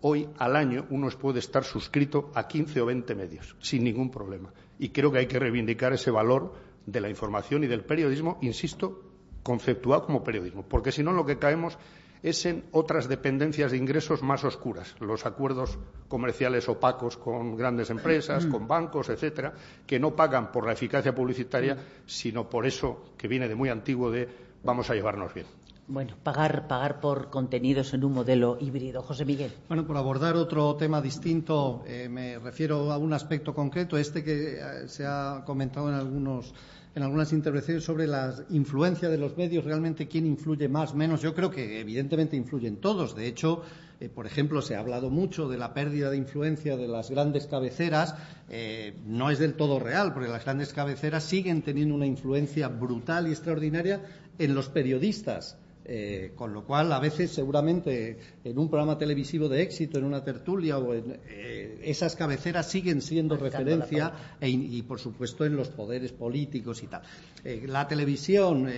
hoy 0.00 0.28
al 0.38 0.56
año 0.56 0.86
uno 0.90 1.08
puede 1.10 1.38
estar 1.38 1.62
suscrito 1.62 2.32
a 2.34 2.48
15 2.48 2.80
o 2.80 2.86
20 2.86 3.14
medios, 3.14 3.54
sin 3.60 3.84
ningún 3.84 4.10
problema. 4.10 4.52
Y 4.76 4.88
creo 4.88 5.12
que 5.12 5.18
hay 5.18 5.26
que 5.26 5.38
reivindicar 5.38 5.92
ese 5.92 6.10
valor 6.10 6.52
de 6.84 7.00
la 7.00 7.08
información 7.08 7.62
y 7.62 7.68
del 7.68 7.84
periodismo, 7.84 8.38
insisto, 8.42 9.04
conceptuado 9.44 10.04
como 10.06 10.24
periodismo. 10.24 10.66
Porque 10.68 10.90
si 10.90 11.04
no, 11.04 11.12
lo 11.12 11.24
que 11.24 11.38
caemos 11.38 11.78
es 12.22 12.46
en 12.46 12.64
otras 12.72 13.08
dependencias 13.08 13.72
de 13.72 13.78
ingresos 13.78 14.22
más 14.22 14.44
oscuras, 14.44 14.94
los 15.00 15.26
acuerdos 15.26 15.78
comerciales 16.08 16.68
opacos 16.68 17.16
con 17.16 17.56
grandes 17.56 17.90
empresas, 17.90 18.46
con 18.46 18.68
bancos, 18.68 19.08
etcétera, 19.08 19.52
que 19.86 19.98
no 19.98 20.14
pagan 20.14 20.52
por 20.52 20.66
la 20.66 20.72
eficacia 20.72 21.14
publicitaria, 21.14 21.76
sino 22.06 22.48
por 22.48 22.66
eso 22.66 23.12
que 23.16 23.28
viene 23.28 23.48
de 23.48 23.54
muy 23.54 23.68
antiguo 23.68 24.10
de 24.10 24.28
vamos 24.62 24.88
a 24.90 24.94
llevarnos 24.94 25.34
bien. 25.34 25.46
Bueno, 25.88 26.14
pagar, 26.22 26.68
pagar 26.68 27.00
por 27.00 27.28
contenidos 27.28 27.92
en 27.92 28.04
un 28.04 28.12
modelo 28.12 28.56
híbrido. 28.60 29.02
José 29.02 29.24
Miguel. 29.24 29.52
Bueno, 29.68 29.84
por 29.84 29.96
abordar 29.96 30.36
otro 30.36 30.76
tema 30.76 31.02
distinto, 31.02 31.82
eh, 31.86 32.08
me 32.08 32.38
refiero 32.38 32.92
a 32.92 32.98
un 32.98 33.12
aspecto 33.12 33.52
concreto, 33.52 33.98
este 33.98 34.22
que 34.22 34.54
eh, 34.54 34.88
se 34.88 35.04
ha 35.04 35.42
comentado 35.44 35.88
en 35.88 35.96
algunos 35.96 36.54
en 36.94 37.02
algunas 37.02 37.32
intervenciones 37.32 37.84
sobre 37.84 38.06
la 38.06 38.34
influencia 38.50 39.08
de 39.08 39.18
los 39.18 39.36
medios, 39.36 39.64
realmente 39.64 40.08
quién 40.08 40.26
influye 40.26 40.68
más, 40.68 40.94
menos. 40.94 41.22
Yo 41.22 41.34
creo 41.34 41.50
que 41.50 41.80
evidentemente 41.80 42.36
influyen 42.36 42.76
todos. 42.76 43.16
De 43.16 43.26
hecho, 43.26 43.62
eh, 43.98 44.08
por 44.08 44.26
ejemplo, 44.26 44.60
se 44.60 44.74
ha 44.74 44.80
hablado 44.80 45.08
mucho 45.08 45.48
de 45.48 45.56
la 45.56 45.72
pérdida 45.72 46.10
de 46.10 46.18
influencia 46.18 46.76
de 46.76 46.88
las 46.88 47.10
grandes 47.10 47.46
cabeceras. 47.46 48.14
Eh, 48.50 48.94
no 49.06 49.30
es 49.30 49.38
del 49.38 49.54
todo 49.54 49.78
real, 49.78 50.12
porque 50.12 50.28
las 50.28 50.44
grandes 50.44 50.72
cabeceras 50.72 51.24
siguen 51.24 51.62
teniendo 51.62 51.94
una 51.94 52.06
influencia 52.06 52.68
brutal 52.68 53.28
y 53.28 53.30
extraordinaria 53.30 54.02
en 54.38 54.54
los 54.54 54.68
periodistas. 54.68 55.56
Eh, 55.84 56.32
con 56.36 56.52
lo 56.52 56.64
cual, 56.64 56.92
a 56.92 57.00
veces, 57.00 57.32
seguramente, 57.32 58.16
en 58.44 58.56
un 58.56 58.68
programa 58.68 58.96
televisivo 58.96 59.48
de 59.48 59.62
éxito, 59.62 59.98
en 59.98 60.04
una 60.04 60.22
tertulia 60.22 60.78
o 60.78 60.94
en 60.94 61.18
eh, 61.26 61.80
esas 61.82 62.14
cabeceras 62.14 62.70
siguen 62.70 63.02
siendo 63.02 63.36
referencia 63.36 64.12
e 64.40 64.48
y, 64.48 64.82
por 64.82 65.00
supuesto, 65.00 65.44
en 65.44 65.56
los 65.56 65.70
poderes 65.70 66.12
políticos 66.12 66.84
y 66.84 66.86
tal. 66.86 67.02
Eh, 67.44 67.64
la 67.66 67.88
televisión, 67.88 68.68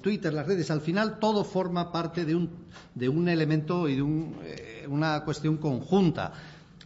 Twitter, 0.00 0.32
las 0.32 0.46
redes, 0.46 0.70
al 0.70 0.80
final 0.80 1.18
todo 1.18 1.44
forma 1.44 1.92
parte 1.92 2.24
de 2.24 2.34
un, 2.34 2.48
de 2.94 3.08
un 3.08 3.28
elemento 3.28 3.86
y 3.86 3.96
de 3.96 4.02
una 4.88 5.24
cuestión 5.24 5.58
conjunta. 5.58 6.32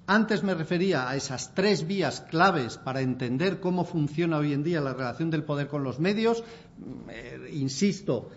Antes 0.06 0.42
me 0.42 0.54
refería 0.54 1.08
a 1.08 1.14
esas 1.14 1.54
tres 1.54 1.86
vías 1.86 2.22
claves 2.22 2.76
para 2.76 3.00
entender 3.00 3.60
cómo 3.60 3.84
funciona 3.84 4.38
hoy 4.38 4.52
en 4.52 4.64
día 4.64 4.80
la 4.80 4.94
relación 4.94 5.30
del 5.30 5.44
poder 5.44 5.68
con 5.68 5.84
los 5.84 6.00
medios. 6.00 6.42
insisto, 7.52 8.30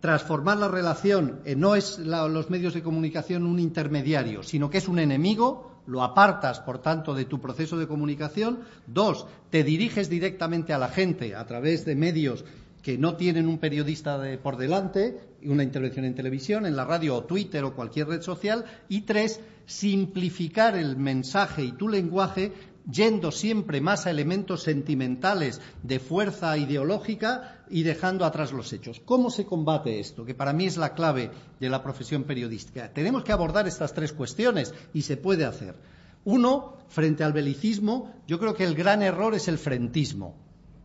transformar 0.00 0.58
la 0.58 0.68
relación, 0.68 1.40
eh, 1.44 1.56
no 1.56 1.74
es 1.74 1.98
los 1.98 2.50
medios 2.50 2.74
de 2.74 2.82
comunicación 2.82 3.46
un 3.46 3.58
intermediario, 3.58 4.42
sino 4.42 4.70
que 4.70 4.78
es 4.78 4.88
un 4.88 4.98
enemigo, 4.98 5.82
lo 5.86 6.02
apartas, 6.02 6.60
por 6.60 6.80
tanto, 6.80 7.14
de 7.14 7.24
tu 7.24 7.40
proceso 7.40 7.78
de 7.78 7.88
comunicación. 7.88 8.60
Dos, 8.86 9.26
te 9.50 9.64
diriges 9.64 10.08
directamente 10.08 10.72
a 10.72 10.78
la 10.78 10.88
gente 10.88 11.34
a 11.34 11.46
través 11.46 11.84
de 11.84 11.96
medios 11.96 12.44
que 12.82 12.96
no 12.96 13.16
tienen 13.16 13.48
un 13.48 13.58
periodista 13.58 14.20
por 14.42 14.56
delante, 14.56 15.18
una 15.44 15.62
intervención 15.62 16.04
en 16.04 16.14
televisión, 16.14 16.64
en 16.64 16.76
la 16.76 16.84
radio 16.84 17.16
o 17.16 17.24
Twitter 17.24 17.64
o 17.64 17.74
cualquier 17.74 18.08
red 18.08 18.22
social. 18.22 18.64
Y 18.88 19.02
tres, 19.02 19.40
simplificar 19.66 20.76
el 20.76 20.96
mensaje 20.96 21.64
y 21.64 21.72
tu 21.72 21.88
lenguaje 21.88 22.52
yendo 22.90 23.30
siempre 23.30 23.80
más 23.80 24.06
a 24.06 24.10
elementos 24.10 24.62
sentimentales 24.62 25.60
de 25.82 25.98
fuerza 25.98 26.56
ideológica 26.56 27.62
y 27.70 27.82
dejando 27.82 28.24
atrás 28.24 28.52
los 28.52 28.72
hechos. 28.72 29.00
¿Cómo 29.04 29.30
se 29.30 29.44
combate 29.44 30.00
esto? 30.00 30.24
Que 30.24 30.34
para 30.34 30.52
mí 30.52 30.66
es 30.66 30.76
la 30.76 30.94
clave 30.94 31.30
de 31.60 31.68
la 31.68 31.82
profesión 31.82 32.24
periodística. 32.24 32.92
Tenemos 32.92 33.24
que 33.24 33.32
abordar 33.32 33.68
estas 33.68 33.92
tres 33.92 34.12
cuestiones 34.12 34.74
y 34.94 35.02
se 35.02 35.16
puede 35.16 35.44
hacer. 35.44 35.76
Uno, 36.24 36.78
frente 36.88 37.24
al 37.24 37.32
belicismo, 37.32 38.12
yo 38.26 38.38
creo 38.38 38.54
que 38.54 38.64
el 38.64 38.74
gran 38.74 39.02
error 39.02 39.34
es 39.34 39.48
el 39.48 39.58
frentismo. 39.58 40.34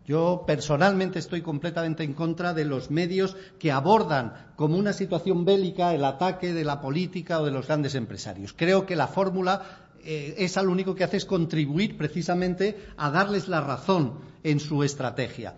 Yo 0.06 0.44
personalmente 0.46 1.20
estoy 1.20 1.42
completamente 1.42 2.04
en 2.04 2.14
contra 2.14 2.54
de 2.54 2.66
los 2.66 2.92
medios 2.92 3.38
que 3.58 3.72
abordan 3.72 4.34
como 4.58 4.78
una 4.78 4.92
situación 4.92 5.46
bélica 5.46 5.94
el 5.94 6.04
ataque 6.04 6.54
de 6.54 6.66
la 6.66 6.82
política 6.82 7.40
o 7.40 7.46
de 7.46 7.52
los 7.52 7.68
grandes 7.68 7.96
empresarios. 7.96 8.52
Creo 8.52 8.86
que 8.86 8.98
la 8.98 9.08
fórmula 9.08 9.83
eh, 10.06 10.36
esa 10.38 10.62
lo 10.62 10.72
único 10.72 10.96
que 10.96 11.04
hace 11.04 11.18
es 11.18 11.26
contribuir 11.26 11.98
precisamente 11.98 12.78
a 12.98 13.10
darles 13.10 13.48
la 13.48 13.62
razón 13.62 14.20
en 14.44 14.60
su 14.60 14.84
estrategia. 14.84 15.56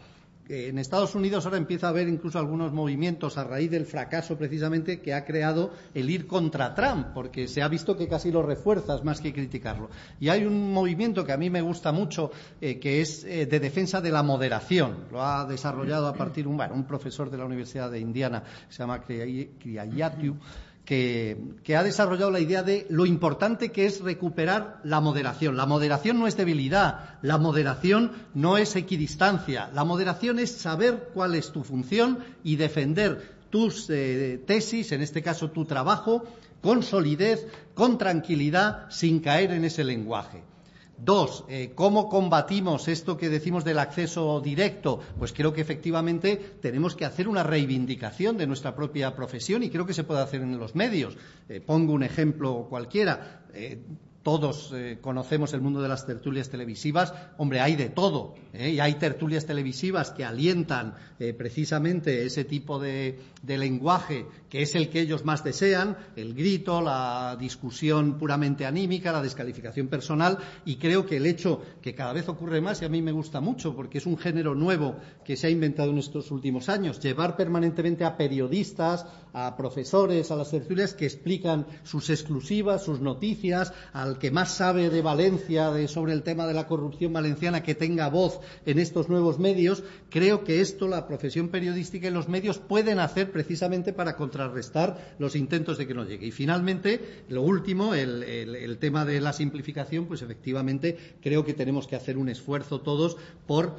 Eh, 0.48 0.68
en 0.70 0.78
Estados 0.78 1.16
Unidos 1.16 1.46
ahora 1.46 1.58
empieza 1.58 1.88
a 1.88 1.90
haber 1.90 2.08
incluso 2.08 2.38
algunos 2.38 2.72
movimientos 2.72 3.40
a 3.40 3.44
raíz 3.44 3.72
del 3.72 3.88
fracaso 3.88 4.38
precisamente 4.38 5.02
que 5.02 5.16
ha 5.16 5.26
creado 5.26 5.72
el 5.96 6.10
ir 6.10 6.28
contra 6.28 6.76
Trump, 6.76 7.08
porque 7.16 7.48
se 7.48 7.64
ha 7.64 7.68
visto 7.68 7.98
que 7.98 8.08
casi 8.08 8.32
lo 8.32 8.44
refuerzas 8.44 9.04
más 9.04 9.20
que 9.20 9.34
criticarlo. 9.34 9.90
Y 10.20 10.30
hay 10.30 10.46
un 10.46 10.72
movimiento 10.72 11.26
que 11.26 11.32
a 11.32 11.38
mí 11.38 11.50
me 11.50 11.62
gusta 11.62 11.92
mucho, 11.92 12.32
eh, 12.62 12.80
que 12.80 13.02
es 13.02 13.24
de 13.24 13.60
defensa 13.60 14.02
de 14.02 14.12
la 14.12 14.22
moderación. 14.22 15.06
Lo 15.12 15.24
ha 15.24 15.46
desarrollado 15.46 16.08
a 16.08 16.14
partir 16.14 16.46
de 16.46 16.52
un, 16.52 16.62
un 16.62 16.86
profesor 16.86 17.32
de 17.32 17.38
la 17.38 17.46
Universidad 17.46 17.90
de 17.90 18.00
Indiana, 18.00 18.44
se 18.70 18.78
llama 18.78 19.02
Kriyayatiu 19.02 20.38
que, 20.86 21.76
ha 21.76 21.84
desarrollado 21.84 22.32
la 22.32 22.40
idea 22.40 22.64
de 22.64 22.86
lo 22.90 23.06
importante 23.06 23.72
que 23.72 23.86
es 23.86 24.02
recuperar 24.02 24.80
la 24.84 25.02
moderación. 25.02 25.58
La 25.58 25.66
moderación 25.66 26.20
no 26.20 26.28
es 26.28 26.38
debilidad, 26.38 27.18
la 27.22 27.38
moderación 27.38 28.12
no 28.34 28.58
es 28.58 28.76
equidistancia, 28.76 29.70
la 29.74 29.84
moderación 29.84 30.40
es 30.40 30.52
saber 30.52 31.10
cuál 31.14 31.36
es 31.36 31.52
tu 31.52 31.64
función 31.64 32.20
y 32.44 32.56
defender 32.56 33.36
tus 33.50 33.90
eh, 33.90 34.42
tesis, 34.46 34.92
en 34.92 35.02
este 35.02 35.22
caso 35.22 35.50
tu 35.50 35.66
trabajo, 35.66 36.24
con 36.62 36.84
solidez, 36.84 37.48
con 37.74 37.98
tranquilidad, 37.98 38.90
sin 38.90 39.20
caer 39.20 39.52
en 39.52 39.66
ese 39.66 39.84
lenguaje. 39.84 40.55
Dos, 40.98 41.44
eh, 41.50 41.74
¿cómo 41.76 42.08
combatimos 42.08 42.88
esto 42.88 43.18
que 43.18 43.28
decimos 43.28 43.66
del 43.66 43.80
acceso 43.80 44.40
directo? 44.40 45.02
Pues 45.20 45.34
creo 45.34 45.52
que 45.52 45.60
efectivamente 45.60 46.38
tenemos 46.62 46.96
que 46.96 47.04
hacer 47.04 47.28
una 47.28 47.44
reivindicación 47.44 48.38
de 48.38 48.48
nuestra 48.48 48.76
propia 48.76 49.14
profesión 49.14 49.64
y 49.64 49.70
creo 49.70 49.86
que 49.86 49.94
se 49.94 50.06
puede 50.06 50.22
hacer 50.22 50.42
en 50.42 50.58
los 50.58 50.74
medios. 50.74 51.18
Eh, 51.50 51.60
pongo 51.60 51.92
un 51.92 52.04
ejemplo 52.04 52.68
cualquiera. 52.70 53.46
Eh, 53.54 53.84
todos 54.26 54.72
eh, 54.74 54.98
conocemos 55.02 55.54
el 55.54 55.62
mundo 55.62 55.84
de 55.84 55.88
las 55.88 56.08
tertulias 56.08 56.50
televisivas. 56.50 57.14
Hombre, 57.38 57.60
hay 57.62 57.76
de 57.76 57.90
todo. 57.90 58.34
¿eh? 58.54 58.72
Y 58.72 58.80
hay 58.80 58.96
tertulias 58.96 59.46
televisivas 59.46 60.10
que 60.10 60.26
alientan 60.26 60.96
eh, 61.20 61.36
precisamente 61.36 62.26
ese 62.26 62.44
tipo 62.44 62.80
de, 62.80 63.20
lenguaje 63.46 64.26
que 64.50 64.64
es 64.64 64.74
el 64.74 64.90
que 64.90 65.02
ellos 65.02 65.26
más 65.26 65.44
desean, 65.44 65.96
el 66.16 66.34
grito, 66.34 66.82
la 66.82 67.38
discusión 67.40 68.18
puramente 68.18 68.66
anímica, 68.66 69.12
la 69.12 69.22
descalificación 69.22 69.90
personal. 69.90 70.40
Y 70.66 70.78
creo 70.78 71.06
que 71.06 71.18
el 71.18 71.28
hecho 71.28 71.62
que 71.84 71.94
cada 71.94 72.12
vez 72.12 72.28
ocurre 72.28 72.62
más, 72.62 72.82
y 72.82 72.86
a 72.86 72.90
mí 72.90 73.04
me 73.04 73.12
gusta 73.12 73.42
mucho, 73.42 73.76
porque 73.76 74.00
es 74.00 74.08
un 74.08 74.18
género 74.18 74.56
nuevo 74.56 74.96
que 75.24 75.38
se 75.38 75.46
ha 75.46 75.50
inventado 75.52 75.92
en 75.92 76.00
estos 76.00 76.32
últimos 76.32 76.68
años, 76.68 77.00
llevar 77.00 77.38
permanentemente 77.38 78.04
a 78.04 78.18
periodistas, 78.18 79.06
a 79.34 79.56
profesores, 79.56 80.32
a 80.32 80.36
las 80.36 80.50
tertulias 80.50 80.96
que 80.96 81.06
explican 81.06 81.68
sus 81.84 82.10
exclusivas, 82.10 82.84
sus 82.84 83.02
noticias, 83.02 83.72
que 84.18 84.32
más 84.32 84.54
sabe 84.54 84.90
de 84.90 85.02
Valencia, 85.02 85.72
de, 85.72 85.88
sobre 85.88 86.14
el 86.14 86.24
tema 86.24 86.48
de 86.48 86.54
la 86.54 86.68
corrupción 86.68 87.14
valenciana, 87.14 87.64
que 87.64 87.76
tenga 87.76 88.10
voz 88.10 88.40
en 88.66 88.80
estos 88.80 89.10
nuevos 89.10 89.40
medios, 89.40 89.84
creo 90.10 90.44
que 90.44 90.62
esto 90.62 90.88
la 90.88 91.08
profesión 91.08 91.50
periodística 91.50 92.08
y 92.08 92.12
los 92.12 92.30
medios 92.30 92.58
pueden 92.60 93.00
hacer 93.00 93.32
precisamente 93.32 93.94
para 93.94 94.16
contrarrestar 94.16 95.16
los 95.20 95.36
intentos 95.36 95.78
de 95.78 95.88
que 95.88 95.94
no 95.94 96.06
llegue. 96.06 96.28
Y 96.28 96.32
finalmente, 96.32 97.24
lo 97.30 97.42
último, 97.42 97.94
el, 97.94 98.24
el 98.24 98.78
tema 98.78 99.06
de 99.06 99.22
la 99.22 99.34
simplificación, 99.34 100.06
pues 100.06 100.22
efectivamente 100.22 100.98
creo 101.22 101.46
que 101.46 101.54
tenemos 101.54 101.88
que 101.88 101.96
hacer 101.96 102.18
un 102.18 102.30
esfuerzo 102.30 102.82
todos 102.82 103.18
por 103.46 103.76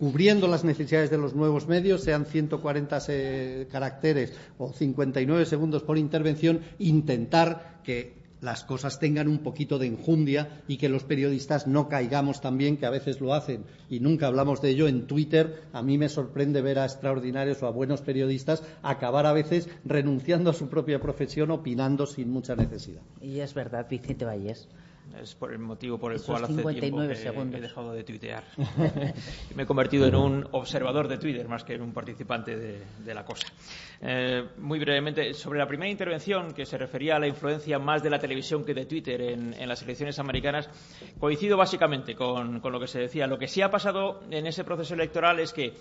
cubriendo 0.00 0.48
las 0.48 0.64
necesidades 0.64 1.10
de 1.10 1.18
los 1.18 1.34
nuevos 1.34 1.68
medios, 1.68 2.02
sean 2.02 2.24
140 2.24 2.98
caracteres 3.70 4.32
o 4.56 4.72
59 4.72 5.44
segundos 5.44 5.82
por 5.82 5.98
intervención, 5.98 6.62
intentar 6.78 7.82
que 7.84 8.19
las 8.40 8.64
cosas 8.64 8.98
tengan 8.98 9.28
un 9.28 9.38
poquito 9.38 9.78
de 9.78 9.86
enjundia 9.86 10.62
y 10.66 10.76
que 10.76 10.88
los 10.88 11.04
periodistas 11.04 11.66
no 11.66 11.88
caigamos 11.88 12.40
también, 12.40 12.76
que 12.76 12.86
a 12.86 12.90
veces 12.90 13.20
lo 13.20 13.34
hacen 13.34 13.64
y 13.88 14.00
nunca 14.00 14.26
hablamos 14.26 14.60
de 14.60 14.70
ello 14.70 14.88
en 14.88 15.06
Twitter. 15.06 15.62
A 15.72 15.82
mí 15.82 15.98
me 15.98 16.08
sorprende 16.08 16.62
ver 16.62 16.78
a 16.78 16.84
extraordinarios 16.84 17.62
o 17.62 17.66
a 17.66 17.70
buenos 17.70 18.02
periodistas 18.02 18.62
acabar 18.82 19.26
a 19.26 19.32
veces 19.32 19.68
renunciando 19.84 20.50
a 20.50 20.54
su 20.54 20.68
propia 20.68 21.00
profesión, 21.00 21.50
opinando 21.50 22.06
sin 22.06 22.30
mucha 22.30 22.56
necesidad. 22.56 23.02
Y 23.20 23.40
es 23.40 23.54
verdad, 23.54 23.86
Vicente 23.88 24.24
Valles. 24.24 24.68
Es 25.18 25.34
por 25.34 25.52
el 25.52 25.58
motivo 25.58 25.98
por 25.98 26.12
el 26.12 26.22
cual 26.22 26.44
hace 26.44 26.54
tiempo 26.54 26.98
que, 26.98 27.56
he 27.56 27.60
dejado 27.60 27.92
de 27.92 28.04
tuitear. 28.04 28.44
me 29.54 29.64
he 29.64 29.66
convertido 29.66 30.06
en 30.06 30.14
un 30.14 30.48
observador 30.52 31.08
de 31.08 31.18
Twitter 31.18 31.48
más 31.48 31.64
que 31.64 31.74
en 31.74 31.82
un 31.82 31.92
participante 31.92 32.56
de, 32.56 33.14
la 33.14 33.24
cosa. 33.24 33.46
Eh, 34.00 34.44
muy 34.58 34.78
brevemente, 34.78 35.34
sobre 35.34 35.58
la 35.58 35.66
primera 35.66 35.90
intervención, 35.90 36.52
que 36.52 36.64
se 36.64 36.78
refería 36.78 37.16
a 37.16 37.18
la 37.18 37.26
influencia 37.26 37.78
más 37.78 38.02
de 38.02 38.10
la 38.10 38.18
televisión 38.18 38.64
que 38.64 38.72
de 38.72 38.86
Twitter 38.86 39.20
en, 39.20 39.68
las 39.68 39.82
elecciones 39.82 40.18
americanas, 40.18 40.68
coincido 41.18 41.56
básicamente 41.56 42.14
con, 42.14 42.60
con 42.60 42.72
lo 42.72 42.80
que 42.80 42.86
se 42.86 43.00
decía. 43.00 43.26
Lo 43.26 43.38
que 43.38 43.48
sí 43.48 43.62
ha 43.62 43.70
pasado 43.70 44.20
en 44.30 44.46
ese 44.46 44.64
proceso 44.64 44.94
electoral 44.94 45.40
es 45.40 45.52
que 45.52 45.74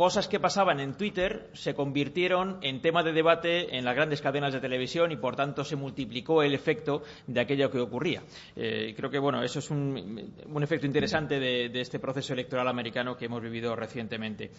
cosas 0.00 0.28
que 0.28 0.40
pasaban 0.40 0.80
en 0.80 0.94
Twitter 0.94 1.50
se 1.52 1.74
convirtieron 1.74 2.56
en 2.62 2.80
tema 2.80 3.02
de 3.02 3.12
debate 3.12 3.76
en 3.76 3.84
las 3.84 3.94
grandes 3.94 4.22
cadenas 4.22 4.50
de 4.50 4.58
televisión 4.58 5.12
y, 5.12 5.18
por 5.18 5.36
tanto, 5.36 5.62
se 5.62 5.76
multiplicó 5.76 6.42
el 6.42 6.54
efecto 6.54 7.02
de 7.26 7.38
aquello 7.38 7.70
que 7.70 7.80
ocurría. 7.80 8.22
Eh, 8.56 8.94
creo 8.96 9.10
que, 9.10 9.18
bueno, 9.18 9.42
eso 9.42 9.58
es 9.58 9.70
un, 9.70 10.32
efecto 10.62 10.86
interesante 10.86 11.38
de, 11.38 11.70
este 11.78 11.98
proceso 11.98 12.32
electoral 12.32 12.66
americano 12.68 13.14
que 13.14 13.26
hemos 13.26 13.42
vivido 13.42 13.76
recientemente. 13.76 14.50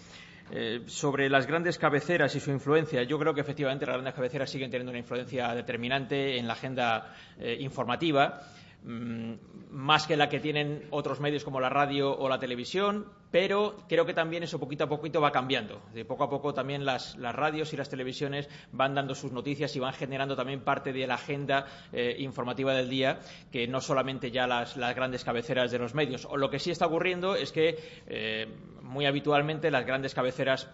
Eh, 0.51 0.81
sobre 0.85 1.27
las 1.27 1.47
grandes 1.47 1.79
cabeceras 1.79 2.35
y 2.35 2.39
su 2.39 2.51
influencia, 2.51 3.01
yo 3.01 3.17
creo 3.17 3.33
que 3.33 3.41
efectivamente 3.41 3.87
las 3.87 3.93
grandes 3.95 4.13
cabeceras 4.13 4.47
siguen 4.47 4.69
teniendo 4.69 4.91
una 4.91 4.99
influencia 4.99 5.55
determinante 5.55 6.37
en 6.37 6.45
la 6.45 6.53
agenda 6.53 7.15
eh, 7.39 7.57
informativa. 7.61 8.41
Mm, 8.83 9.33
más 9.69 10.07
que 10.07 10.17
la 10.17 10.27
que 10.27 10.39
tienen 10.39 10.87
otros 10.89 11.19
medios 11.19 11.43
como 11.43 11.59
la 11.59 11.69
radio 11.69 12.17
o 12.17 12.27
la 12.27 12.39
televisión, 12.39 13.05
pero 13.29 13.77
creo 13.87 14.05
que 14.05 14.13
también 14.13 14.41
eso 14.41 14.59
poquito 14.59 14.85
a 14.85 14.89
poquito 14.89 15.21
va 15.21 15.31
cambiando. 15.31 15.83
De 15.93 16.03
poco 16.03 16.23
a 16.23 16.29
poco 16.29 16.53
también 16.53 16.83
las, 16.83 17.15
radios 17.15 17.71
y 17.73 17.77
las 17.77 17.89
televisiones 17.89 18.49
van 18.71 18.95
dando 18.95 19.13
sus 19.13 19.31
noticias 19.31 19.75
y 19.75 19.79
van 19.79 19.93
generando 19.93 20.35
también 20.35 20.61
parte 20.61 20.91
de 20.93 21.05
la 21.05 21.13
agenda 21.13 21.67
eh, 21.93 22.15
informativa 22.19 22.73
del 22.73 22.89
día, 22.89 23.19
que 23.51 23.67
no 23.67 23.81
solamente 23.81 24.31
ya 24.31 24.47
las, 24.47 24.75
grandes 24.75 25.23
cabeceras 25.23 25.71
de 25.71 25.77
los 25.77 25.93
medios. 25.93 26.25
O 26.25 26.35
lo 26.35 26.49
que 26.49 26.59
sí 26.59 26.71
está 26.71 26.87
ocurriendo 26.87 27.35
es 27.35 27.51
que 27.51 27.77
eh, 28.07 28.47
muy 28.81 29.05
habitualmente 29.05 29.69
las 29.69 29.85
grandes 29.85 30.15
cabeceras 30.15 30.69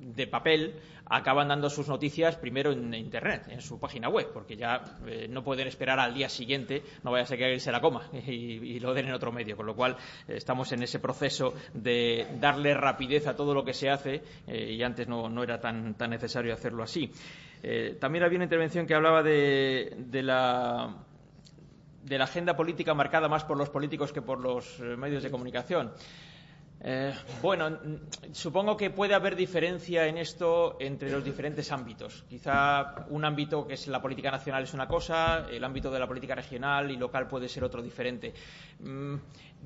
de 0.00 0.26
papel 0.26 0.80
acaban 1.12 1.48
dando 1.48 1.68
sus 1.68 1.88
noticias 1.88 2.36
primero 2.36 2.72
en 2.72 2.94
Internet, 2.94 3.44
en 3.48 3.60
su 3.60 3.78
página 3.78 4.08
web, 4.08 4.30
porque 4.32 4.56
ya 4.56 4.82
eh, 5.06 5.26
no 5.28 5.44
pueden 5.44 5.68
esperar 5.68 6.00
al 6.00 6.14
día 6.14 6.30
siguiente, 6.30 6.82
no 7.02 7.10
vaya 7.10 7.24
a 7.24 7.26
ser 7.26 7.36
que 7.36 7.44
alguien 7.44 7.60
se 7.60 7.70
la 7.70 7.82
coma 7.82 8.08
y, 8.26 8.80
lo 8.80 8.94
den 8.94 9.08
en 9.08 9.14
otro 9.14 9.30
medio, 9.30 9.54
con 9.56 9.66
lo 9.66 9.76
cual 9.76 9.96
eh, 10.26 10.36
estamos 10.36 10.72
en 10.72 10.82
ese 10.82 11.00
proceso 11.00 11.52
de 11.74 12.26
darle 12.40 12.72
rapidez 12.72 13.26
a 13.26 13.36
todo 13.36 13.52
lo 13.52 13.62
que 13.62 13.74
se 13.74 13.90
hace 13.90 14.22
eh, 14.46 14.72
y 14.72 14.82
antes 14.82 15.06
no, 15.06 15.42
era 15.42 15.60
tan, 15.60 15.94
tan, 15.94 16.10
necesario 16.10 16.54
hacerlo 16.54 16.82
así. 16.82 17.10
también 18.00 18.24
había 18.24 18.36
una 18.36 18.44
intervención 18.44 18.86
que 18.86 18.94
hablaba 18.94 19.22
de 19.22 20.22
la 20.22 20.96
de 22.02 22.18
la 22.18 22.24
agenda 22.24 22.56
política 22.56 22.94
marcada 22.94 23.28
más 23.28 23.44
por 23.44 23.56
los 23.56 23.70
políticos 23.70 24.12
que 24.12 24.22
por 24.22 24.40
los 24.40 24.80
medios 24.80 25.22
de 25.22 25.30
comunicación. 25.30 25.92
Eh, 26.84 27.14
bueno, 27.40 27.78
supongo 28.32 28.76
que 28.76 28.90
puede 28.90 29.14
haber 29.14 29.36
diferencia 29.36 30.06
en 30.06 30.18
esto 30.18 30.76
entre 30.80 31.10
los 31.10 31.24
diferentes 31.24 31.70
ámbitos. 31.70 32.24
Quizá 32.28 33.06
un 33.10 33.24
ámbito 33.24 33.64
que 33.66 33.74
es 33.74 33.86
la 33.86 34.02
política 34.02 34.32
nacional 34.32 34.64
es 34.64 34.74
una 34.74 34.88
cosa, 34.88 35.46
el 35.48 35.62
ámbito 35.62 35.92
de 35.92 36.00
la 36.00 36.08
política 36.08 36.34
regional 36.34 36.90
y 36.90 36.96
local 36.96 37.28
puede 37.28 37.48
ser 37.48 37.62
otro 37.62 37.82
diferente. 37.82 38.34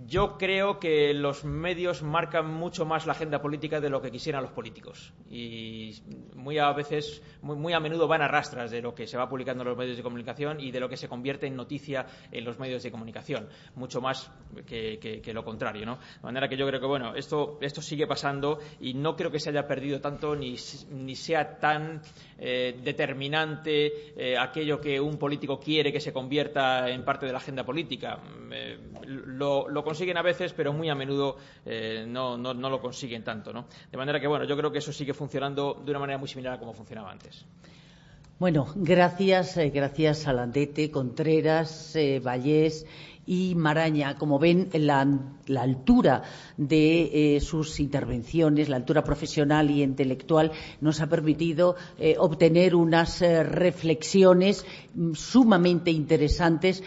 Yo 0.04 0.36
creo 0.36 0.78
que 0.78 1.14
los 1.14 1.44
medios 1.44 2.02
marcan 2.02 2.52
mucho 2.52 2.84
más 2.84 3.06
la 3.06 3.12
agenda 3.12 3.40
política 3.40 3.80
de 3.80 3.88
lo 3.88 4.02
que 4.02 4.10
quisieran 4.10 4.42
los 4.42 4.52
políticos. 4.52 5.14
Y 5.30 5.94
muy 6.34 6.58
a 6.58 6.70
veces, 6.72 7.22
muy, 7.40 7.72
a 7.72 7.80
menudo 7.80 8.06
van 8.06 8.20
a 8.20 8.28
rastras 8.28 8.70
de 8.70 8.82
lo 8.82 8.94
que 8.94 9.06
se 9.06 9.16
va 9.16 9.26
publicando 9.26 9.62
en 9.62 9.70
los 9.70 9.78
medios 9.78 9.96
de 9.96 10.02
comunicación 10.02 10.60
y 10.60 10.70
de 10.70 10.80
lo 10.80 10.90
que 10.90 10.98
se 10.98 11.08
convierte 11.08 11.46
en 11.46 11.56
noticia 11.56 12.04
en 12.30 12.44
los 12.44 12.58
medios 12.58 12.82
de 12.82 12.90
comunicación. 12.90 13.48
Mucho 13.74 14.02
más 14.02 14.30
que, 14.66 15.22
lo 15.32 15.44
contrario, 15.44 15.86
¿no? 15.86 15.96
De 15.96 16.22
manera 16.22 16.46
que 16.46 16.58
yo 16.58 16.66
creo 16.66 16.80
que, 16.80 16.86
bueno, 16.86 17.14
esto, 17.14 17.58
esto 17.62 17.80
sigue 17.80 18.06
pasando 18.06 18.58
y 18.80 18.92
no 18.92 19.16
creo 19.16 19.30
que 19.30 19.40
se 19.40 19.48
haya 19.48 19.66
perdido 19.66 20.00
tanto 20.02 20.36
ni, 20.36 20.56
ni 20.90 21.16
sea 21.16 21.58
tan 21.58 22.02
eh, 22.38 22.78
determinante 22.82 24.12
eh, 24.14 24.36
aquello 24.36 24.78
que 24.78 25.00
un 25.00 25.16
político 25.16 25.58
quiere 25.58 25.90
que 25.90 26.00
se 26.00 26.12
convierta 26.12 26.90
en 26.90 27.02
parte 27.02 27.24
de 27.24 27.32
la 27.32 27.38
agenda 27.38 27.64
política. 27.64 28.18
Eh, 28.52 28.78
lo, 29.06 29.66
consiguen 29.86 30.16
a 30.16 30.22
veces, 30.22 30.52
pero 30.52 30.72
muy 30.72 30.88
a 30.90 30.96
menudo 30.96 31.36
no, 32.08 32.36
no, 32.36 32.54
lo 32.54 32.80
consiguen 32.80 33.22
tanto. 33.22 33.52
¿no? 33.52 33.66
De 33.88 33.96
manera 33.96 34.18
que, 34.18 34.26
bueno, 34.26 34.44
yo 34.44 34.56
creo 34.56 34.72
que 34.72 34.78
eso 34.78 34.92
sigue 34.92 35.14
funcionando 35.14 35.80
de 35.84 35.92
una 35.92 36.00
manera 36.00 36.18
muy 36.18 36.28
similar 36.28 36.54
a 36.54 36.58
como 36.58 36.72
funcionaba 36.72 37.12
antes. 37.12 37.44
Bueno, 38.40 38.66
gracias, 38.74 39.56
gracias 39.72 40.26
a 40.26 40.32
Landete, 40.32 40.90
Contreras, 40.90 41.96
Vallés 42.20 42.84
y 43.26 43.54
Maraña. 43.56 44.16
Como 44.16 44.38
ven, 44.38 44.68
la, 44.72 45.06
altura 45.60 46.22
de 46.56 47.36
eh, 47.36 47.40
sus 47.40 47.80
intervenciones, 47.80 48.68
la 48.68 48.76
altura 48.76 49.02
profesional 49.02 49.70
y 49.70 49.82
intelectual, 49.82 50.52
nos 50.80 51.00
ha 51.00 51.08
permitido 51.08 51.76
eh, 51.98 52.16
obtener 52.18 52.74
unas 52.74 53.20
eh, 53.22 53.42
reflexiones 53.42 54.64
mm, 54.94 55.14
sumamente 55.14 55.90
interesantes 55.90 56.82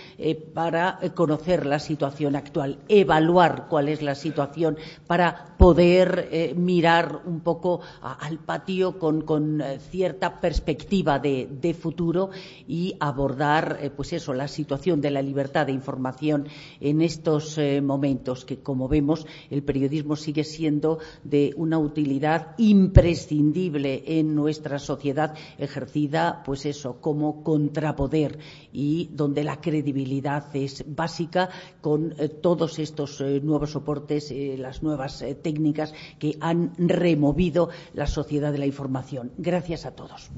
para 0.54 1.00
conocer 1.16 1.66
la 1.66 1.80
situación 1.80 2.36
actual, 2.36 2.80
evaluar 2.88 3.68
cuál 3.70 3.90
es 3.90 4.02
la 4.02 4.16
situación 4.16 4.78
para 5.08 5.56
poder 5.58 6.54
mirar 6.56 7.22
un 7.26 7.42
poco 7.42 7.82
al 8.02 8.40
patio 8.40 8.98
con, 9.00 9.64
cierta 9.90 10.40
perspectiva 10.40 11.20
de, 11.20 11.48
de, 11.50 11.74
futuro 11.74 12.30
y 12.68 12.96
abordar, 13.00 13.92
pues 13.96 14.14
eso, 14.14 14.34
la 14.34 14.48
situación 14.48 15.02
de 15.02 15.12
la 15.12 15.22
libertad 15.22 15.66
de 15.66 15.74
información 15.74 16.29
en 16.80 17.02
estos 17.02 17.60
momentos 17.82 18.46
que, 18.46 18.60
como 18.60 18.88
vemos, 18.88 19.26
el 19.50 19.64
periodismo 19.64 20.16
sigue 20.16 20.44
siendo 20.44 21.00
de 21.24 21.54
una 21.56 21.80
utilidad 21.80 22.56
imprescindible 22.58 24.04
en 24.06 24.36
nuestra 24.36 24.80
sociedad, 24.80 25.36
ejercida, 25.58 26.44
pues 26.46 26.66
eso, 26.66 27.00
como 27.02 27.44
contrapoder 27.44 28.40
y 28.72 29.10
donde 29.14 29.44
la 29.44 29.62
credibilidad 29.62 30.56
es 30.56 30.84
básica 30.88 31.50
con 31.82 32.14
eh, 32.18 32.30
todos 32.30 32.80
estos 32.80 33.22
eh, 33.22 33.40
nuevos 33.42 33.72
soportes, 33.72 34.32
eh, 34.32 34.56
las 34.58 34.84
nuevas 34.84 35.24
técnicas 35.42 35.94
que 36.18 36.38
han 36.40 36.74
removido 36.78 37.70
la 37.94 38.08
sociedad 38.08 38.52
de 38.52 38.60
la 38.60 38.66
información. 38.66 39.32
Gracias 39.38 39.86
a 39.86 39.92
todos. 39.92 40.30